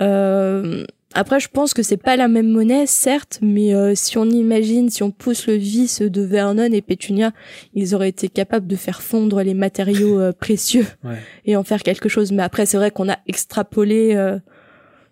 Euh, 0.00 0.84
Après, 1.14 1.40
je 1.40 1.48
pense 1.48 1.72
que 1.74 1.82
c'est 1.82 1.96
pas 1.96 2.16
la 2.16 2.28
même 2.28 2.48
monnaie, 2.50 2.86
certes, 2.86 3.38
mais 3.42 3.74
euh, 3.74 3.94
si 3.94 4.18
on 4.18 4.26
imagine, 4.26 4.90
si 4.90 5.02
on 5.02 5.10
pousse 5.10 5.46
le 5.46 5.54
vice 5.54 6.02
de 6.02 6.22
Vernon 6.22 6.70
et 6.70 6.82
Pétunia, 6.82 7.32
ils 7.74 7.94
auraient 7.94 8.10
été 8.10 8.28
capables 8.28 8.66
de 8.66 8.76
faire 8.76 9.00
fondre 9.02 9.42
les 9.42 9.54
matériaux 9.54 10.20
euh, 10.20 10.32
précieux 10.32 10.86
Ouais. 11.04 11.16
et 11.46 11.56
en 11.56 11.64
faire 11.64 11.82
quelque 11.82 12.08
chose. 12.10 12.30
Mais 12.32 12.42
après, 12.42 12.66
c'est 12.66 12.76
vrai 12.76 12.90
qu'on 12.90 13.08
a 13.08 13.18
extrapolé 13.26 14.14
euh, 14.14 14.38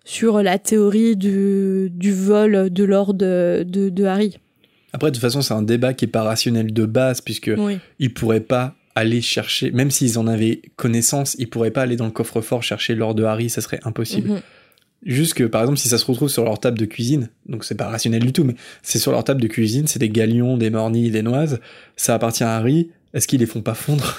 sur 0.07 0.41
la 0.41 0.57
théorie 0.57 1.17
du, 1.17 1.89
du 1.93 2.13
vol 2.13 2.69
de 2.69 2.83
l'or 2.85 3.13
de, 3.13 3.65
de, 3.67 3.89
de 3.89 4.05
Harry. 4.05 4.39
Après, 4.93 5.11
de 5.11 5.15
toute 5.15 5.21
façon, 5.21 5.41
c'est 5.41 5.53
un 5.53 5.61
débat 5.61 5.93
qui 5.93 6.05
est 6.05 6.07
pas 6.07 6.23
rationnel 6.23 6.71
de 6.73 6.85
base, 6.85 7.19
puisque 7.19 7.51
Oui. 7.57 7.77
ils 7.99 8.13
pourraient 8.13 8.39
pas 8.39 8.75
aller 8.95 9.19
chercher, 9.21 9.69
même 9.71 9.91
s'ils 9.91 10.17
en 10.17 10.25
avaient 10.25 10.61
connaissance, 10.77 11.35
ils 11.39 11.49
pourraient 11.49 11.71
pas 11.71 11.81
aller 11.81 11.97
dans 11.97 12.05
le 12.05 12.11
coffre-fort 12.11 12.63
chercher 12.63 12.95
l'or 12.95 13.15
de 13.15 13.23
Harry, 13.25 13.49
ça 13.49 13.59
serait 13.59 13.81
impossible. 13.83 14.29
Mhm. 14.29 14.41
Juste 15.05 15.33
que, 15.33 15.43
par 15.43 15.61
exemple, 15.61 15.77
si 15.77 15.89
ça 15.89 15.97
se 15.97 16.05
retrouve 16.05 16.29
sur 16.29 16.45
leur 16.45 16.57
table 16.57 16.79
de 16.79 16.85
cuisine, 16.85 17.29
donc 17.45 17.65
c'est 17.65 17.75
pas 17.75 17.89
rationnel 17.89 18.23
du 18.23 18.31
tout, 18.31 18.45
mais 18.45 18.55
c'est 18.81 18.99
sur 18.99 19.11
leur 19.11 19.25
table 19.25 19.41
de 19.41 19.47
cuisine, 19.47 19.87
c'est 19.87 19.99
des 19.99 20.09
galions, 20.09 20.55
des 20.55 20.69
mornilles, 20.69 21.11
des 21.11 21.21
noises, 21.21 21.59
ça 21.97 22.15
appartient 22.15 22.45
à 22.45 22.55
Harry, 22.55 22.89
est-ce 23.13 23.27
qu'ils 23.27 23.41
les 23.41 23.45
font 23.45 23.61
pas 23.61 23.73
fondre? 23.75 24.15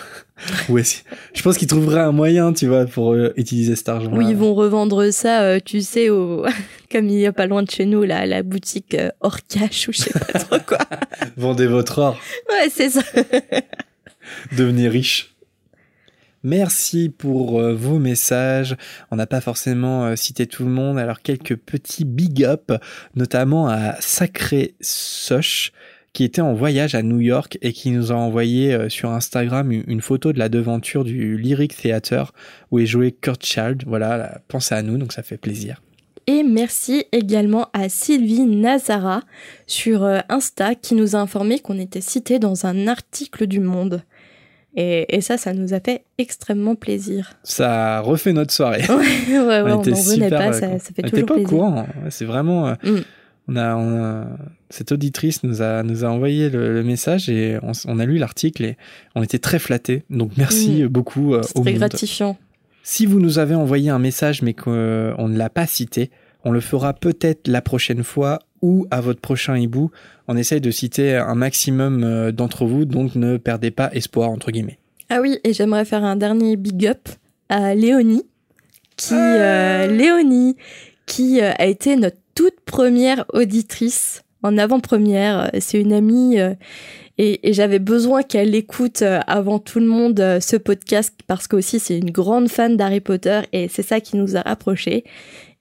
Ou 0.68 0.78
est-ce... 0.78 1.02
Je 1.34 1.42
pense 1.42 1.56
qu'ils 1.58 1.68
trouveraient 1.68 2.00
un 2.00 2.12
moyen, 2.12 2.52
tu 2.52 2.66
vois, 2.66 2.86
pour 2.86 3.12
euh, 3.12 3.32
utiliser 3.36 3.76
cet 3.76 3.88
argent. 3.88 4.10
Oui, 4.12 4.26
ils 4.30 4.36
vont 4.36 4.54
revendre 4.54 5.12
ça, 5.12 5.42
euh, 5.42 5.60
tu 5.64 5.80
sais, 5.80 6.10
au... 6.10 6.44
comme 6.90 7.08
il 7.08 7.18
y 7.18 7.26
a 7.26 7.32
pas 7.32 7.46
loin 7.46 7.62
de 7.62 7.70
chez 7.70 7.84
nous, 7.84 8.02
là, 8.04 8.26
la 8.26 8.42
boutique 8.42 8.94
euh, 8.94 9.10
hors 9.20 9.38
cash 9.48 9.88
ou 9.88 9.92
je 9.92 9.98
sais 9.98 10.12
pas 10.18 10.38
trop 10.38 10.58
quoi. 10.66 10.78
Vendez 11.36 11.66
votre 11.66 11.98
or, 11.98 12.18
Ouais, 12.50 12.68
c'est 12.70 12.90
ça. 12.90 13.02
devenez 14.56 14.88
riche. 14.88 15.34
Merci 16.44 17.08
pour 17.08 17.60
euh, 17.60 17.74
vos 17.74 17.98
messages. 17.98 18.76
On 19.10 19.16
n'a 19.16 19.26
pas 19.26 19.40
forcément 19.40 20.06
euh, 20.06 20.16
cité 20.16 20.46
tout 20.46 20.64
le 20.64 20.70
monde, 20.70 20.98
alors 20.98 21.20
quelques 21.20 21.56
petits 21.56 22.04
big 22.04 22.44
up, 22.44 22.72
notamment 23.16 23.68
à 23.68 23.96
Sacré 24.00 24.74
Soch, 24.80 25.72
qui 26.18 26.24
était 26.24 26.40
en 26.40 26.52
voyage 26.52 26.96
à 26.96 27.04
New 27.04 27.20
York 27.20 27.58
et 27.62 27.72
qui 27.72 27.92
nous 27.92 28.10
a 28.10 28.16
envoyé 28.16 28.74
euh, 28.74 28.88
sur 28.88 29.10
Instagram 29.10 29.70
une, 29.70 30.00
photo 30.00 30.32
de 30.32 30.38
la 30.40 30.48
devanture 30.48 31.04
du 31.04 31.38
Lyric 31.38 31.76
Theater 31.76 32.32
où 32.72 32.80
est 32.80 32.86
joué 32.86 33.12
Kurt 33.12 33.46
Child. 33.46 33.84
Voilà, 33.86 34.16
là, 34.16 34.40
pensez 34.48 34.74
à 34.74 34.82
nous, 34.82 34.98
donc 34.98 35.12
ça 35.12 35.22
fait 35.22 35.36
plaisir. 35.36 35.80
Et 36.26 36.42
merci 36.42 37.04
également 37.12 37.68
à 37.72 37.88
Sylvie 37.88 38.46
Nazara 38.46 39.22
sur 39.68 40.02
euh, 40.02 40.18
Insta 40.28 40.74
qui 40.74 40.96
nous 40.96 41.14
a 41.14 41.20
informé 41.20 41.60
qu'on 41.60 41.78
était 41.78 42.00
cité 42.00 42.40
dans 42.40 42.66
un 42.66 42.88
article 42.88 43.46
du 43.46 43.60
Monde. 43.60 44.02
Et, 44.74 45.14
et 45.16 45.20
ça, 45.20 45.38
ça 45.38 45.54
nous 45.54 45.72
a 45.72 45.78
fait 45.78 46.02
extrêmement 46.18 46.74
plaisir. 46.74 47.34
Ça 47.44 47.98
a 47.98 48.00
refait 48.00 48.32
notre 48.32 48.52
soirée. 48.52 48.82
Ouais, 48.88 49.38
ouais, 49.38 49.62
ouais, 49.62 49.72
on 49.72 49.82
n'en 49.84 49.94
revenait 49.94 50.30
pas, 50.30 50.48
euh, 50.48 50.52
ça, 50.52 50.78
ça 50.80 50.90
fait 50.96 51.04
On 51.04 51.06
était 51.06 51.10
toujours 51.10 51.26
pas 51.26 51.34
au 51.34 51.36
plaisir. 51.36 51.48
courant. 51.48 51.86
Ouais, 52.02 52.10
C'est 52.10 52.24
vraiment. 52.24 52.72
Mm. 52.82 53.02
On, 53.48 53.56
a, 53.56 53.74
on 53.76 54.04
a- 54.04 54.26
cette 54.70 54.92
auditrice 54.92 55.42
nous 55.42 55.62
a, 55.62 55.82
nous 55.82 56.04
a 56.04 56.08
envoyé 56.08 56.50
le, 56.50 56.72
le 56.74 56.82
message 56.82 57.28
et 57.30 57.58
on, 57.86 57.98
a 57.98 58.04
lu 58.04 58.18
l'article 58.18 58.64
et 58.64 58.76
on 59.14 59.22
était 59.22 59.38
très 59.38 59.58
flattés. 59.58 60.04
Donc 60.10 60.32
merci 60.36 60.82
Mm. 60.84 60.88
beaucoup 60.88 61.34
euh, 61.34 61.42
C'est 61.42 61.54
très 61.54 61.70
monde. 61.70 61.78
gratifiant. 61.78 62.36
Si 62.82 63.06
vous 63.06 63.20
nous 63.20 63.38
avez 63.38 63.54
envoyé 63.54 63.90
un 63.90 63.98
message 63.98 64.42
mais 64.42 64.54
qu'on 64.54 64.70
ne 65.28 65.36
l'a 65.36 65.50
pas 65.50 65.66
cité, 65.66 66.10
on 66.44 66.52
le 66.52 66.60
fera 66.60 66.92
peut-être 66.94 67.48
la 67.48 67.60
prochaine 67.62 68.02
fois 68.04 68.38
ou 68.62 68.86
à 68.90 69.00
votre 69.00 69.20
prochain 69.20 69.56
hibou. 69.56 69.90
On 70.28 70.36
essaye 70.36 70.60
de 70.60 70.70
citer 70.70 71.16
un 71.16 71.34
maximum 71.34 72.02
euh, 72.04 72.32
d'entre 72.32 72.64
vous, 72.66 72.84
donc 72.84 73.14
ne 73.14 73.36
perdez 73.38 73.70
pas 73.70 73.90
espoir 73.92 74.30
entre 74.30 74.50
guillemets. 74.50 74.78
Ah 75.10 75.20
oui, 75.22 75.38
et 75.44 75.52
j'aimerais 75.52 75.84
faire 75.86 76.04
un 76.04 76.16
dernier 76.16 76.56
big 76.56 76.86
up 76.86 77.08
à 77.48 77.74
Léonie, 77.74 78.24
qui, 78.96 79.14
euh, 79.14 79.86
Léonie, 79.86 80.56
qui 81.06 81.40
euh, 81.40 81.52
a 81.58 81.66
été 81.66 81.96
notre 81.96 82.18
première 82.68 83.24
auditrice 83.32 84.22
en 84.42 84.56
avant-première. 84.58 85.50
C'est 85.58 85.80
une 85.80 85.92
amie 85.92 86.38
euh, 86.38 86.54
et, 87.16 87.48
et 87.48 87.52
j'avais 87.52 87.78
besoin 87.80 88.22
qu'elle 88.22 88.54
écoute 88.54 89.02
euh, 89.02 89.18
avant 89.26 89.58
tout 89.58 89.80
le 89.80 89.86
monde 89.86 90.20
euh, 90.20 90.38
ce 90.38 90.56
podcast 90.56 91.12
parce 91.26 91.48
qu'aussi 91.48 91.80
c'est 91.80 91.98
une 91.98 92.10
grande 92.12 92.48
fan 92.48 92.76
d'Harry 92.76 93.00
Potter 93.00 93.40
et 93.52 93.66
c'est 93.68 93.82
ça 93.82 94.00
qui 94.00 94.16
nous 94.16 94.36
a 94.36 94.42
rapprochés. 94.42 95.02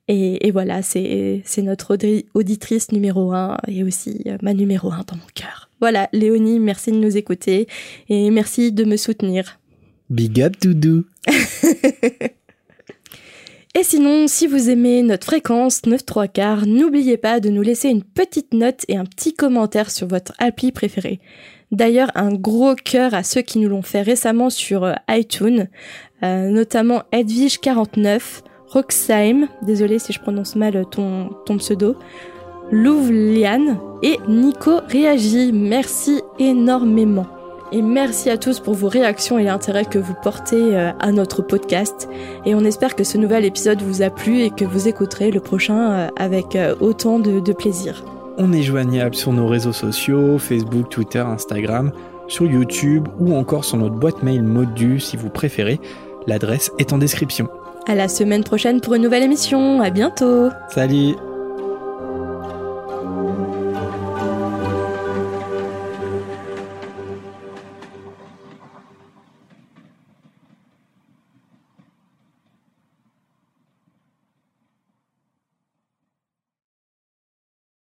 Et, 0.10 0.48
et 0.48 0.52
voilà, 0.52 0.82
c'est 0.84 1.44
notre 1.58 1.96
audi- 1.98 2.26
auditrice 2.34 2.92
numéro 2.94 3.34
un 3.34 3.58
et 3.68 3.84
aussi 3.84 4.24
ma 4.42 4.54
numéro 4.54 4.90
un 4.92 5.04
dans 5.08 5.16
mon 5.18 5.28
cœur. 5.34 5.70
Voilà, 5.82 6.08
Léonie, 6.14 6.60
merci 6.60 6.92
de 6.92 6.98
nous 6.98 7.18
écouter 7.18 7.68
et 8.08 8.30
merci 8.32 8.72
de 8.72 8.86
me 8.86 8.96
soutenir. 8.96 9.60
Big 10.10 10.42
up 10.42 10.54
Doudou 10.62 11.04
Et 13.78 13.84
sinon, 13.84 14.26
si 14.28 14.48
vous 14.48 14.72
aimez 14.72 15.04
notre 15.04 15.28
fréquence 15.28 15.86
9 15.86 16.04
3 16.04 16.28
quarts, 16.28 16.66
n'oubliez 16.66 17.16
pas 17.16 17.40
de 17.40 17.50
nous 17.50 17.62
laisser 17.62 17.90
une 17.90 18.02
petite 18.02 18.56
note 18.56 18.84
et 18.88 18.98
un 18.98 19.06
petit 19.06 19.36
commentaire 19.36 19.92
sur 19.92 20.08
votre 20.08 20.34
appli 20.40 20.72
préféré. 20.72 21.20
D'ailleurs, 21.72 22.10
un 22.16 22.34
gros 22.34 22.74
cœur 22.74 23.14
à 23.14 23.22
ceux 23.22 23.42
qui 23.42 23.60
nous 23.60 23.70
l'ont 23.70 23.84
fait 23.84 24.02
récemment 24.02 24.50
sur 24.50 24.84
euh, 24.84 24.94
iTunes, 25.12 25.68
euh, 26.24 26.50
notamment 26.50 27.04
Edwige49, 27.14 28.42
Roxheim, 28.66 29.48
désolé 29.62 30.00
si 30.00 30.12
je 30.12 30.22
prononce 30.22 30.56
mal 30.56 30.84
ton, 30.90 31.30
ton 31.46 31.58
pseudo, 31.58 31.98
Louvliane 32.72 33.80
et 34.02 34.18
Nico 34.28 34.80
Réagi. 34.88 35.52
Merci 35.54 36.24
énormément. 36.40 37.28
Et 37.72 37.82
merci 37.82 38.30
à 38.30 38.38
tous 38.38 38.60
pour 38.62 38.76
vos 38.76 38.88
réactions 38.88 39.38
et 39.38 39.44
l'intérêt 39.44 39.84
que 39.84 40.00
vous 40.00 40.14
portez 40.14 40.76
euh, 40.76 40.92
à 41.00 41.12
notre 41.12 41.42
podcast. 41.42 42.08
Et 42.46 42.56
on 42.56 42.62
espère 42.62 42.96
que 42.96 43.04
ce 43.04 43.18
nouvel 43.18 43.44
épisode 43.44 43.82
vous 43.82 44.02
a 44.02 44.10
plu 44.10 44.40
et 44.40 44.52
que 44.52 44.64
vous 44.64 44.88
écouterez 44.88 45.32
le 45.32 45.42
prochain 45.42 45.92
euh, 45.92 46.08
avec 46.16 46.56
euh, 46.56 46.76
autant 46.80 47.20
de, 47.20 47.42
de 47.42 47.54
plaisir. 47.54 48.06
On 48.38 48.54
est 48.54 48.62
joignable 48.62 49.16
sur 49.16 49.34
nos 49.34 49.48
réseaux 49.48 49.74
sociaux, 49.74 50.38
Facebook, 50.38 50.90
Twitter, 50.90 51.20
Instagram, 51.20 51.92
sur 52.28 52.46
YouTube 52.46 53.08
ou 53.20 53.36
encore 53.36 53.66
sur 53.66 53.78
notre 53.78 53.96
boîte 53.96 54.24
mail 54.24 54.44
Modu 54.44 55.00
si 55.00 55.18
vous 55.18 55.30
préférez. 55.30 55.82
L'adresse 56.26 56.72
est 56.78 56.94
en 56.94 56.98
description. 56.98 57.50
À 57.86 57.96
la 57.96 58.08
semaine 58.08 58.44
prochaine 58.44 58.80
pour 58.80 58.94
une 58.94 59.02
nouvelle 59.02 59.24
émission. 59.24 59.82
À 59.82 59.90
bientôt! 59.90 60.50
Salut 60.70 61.16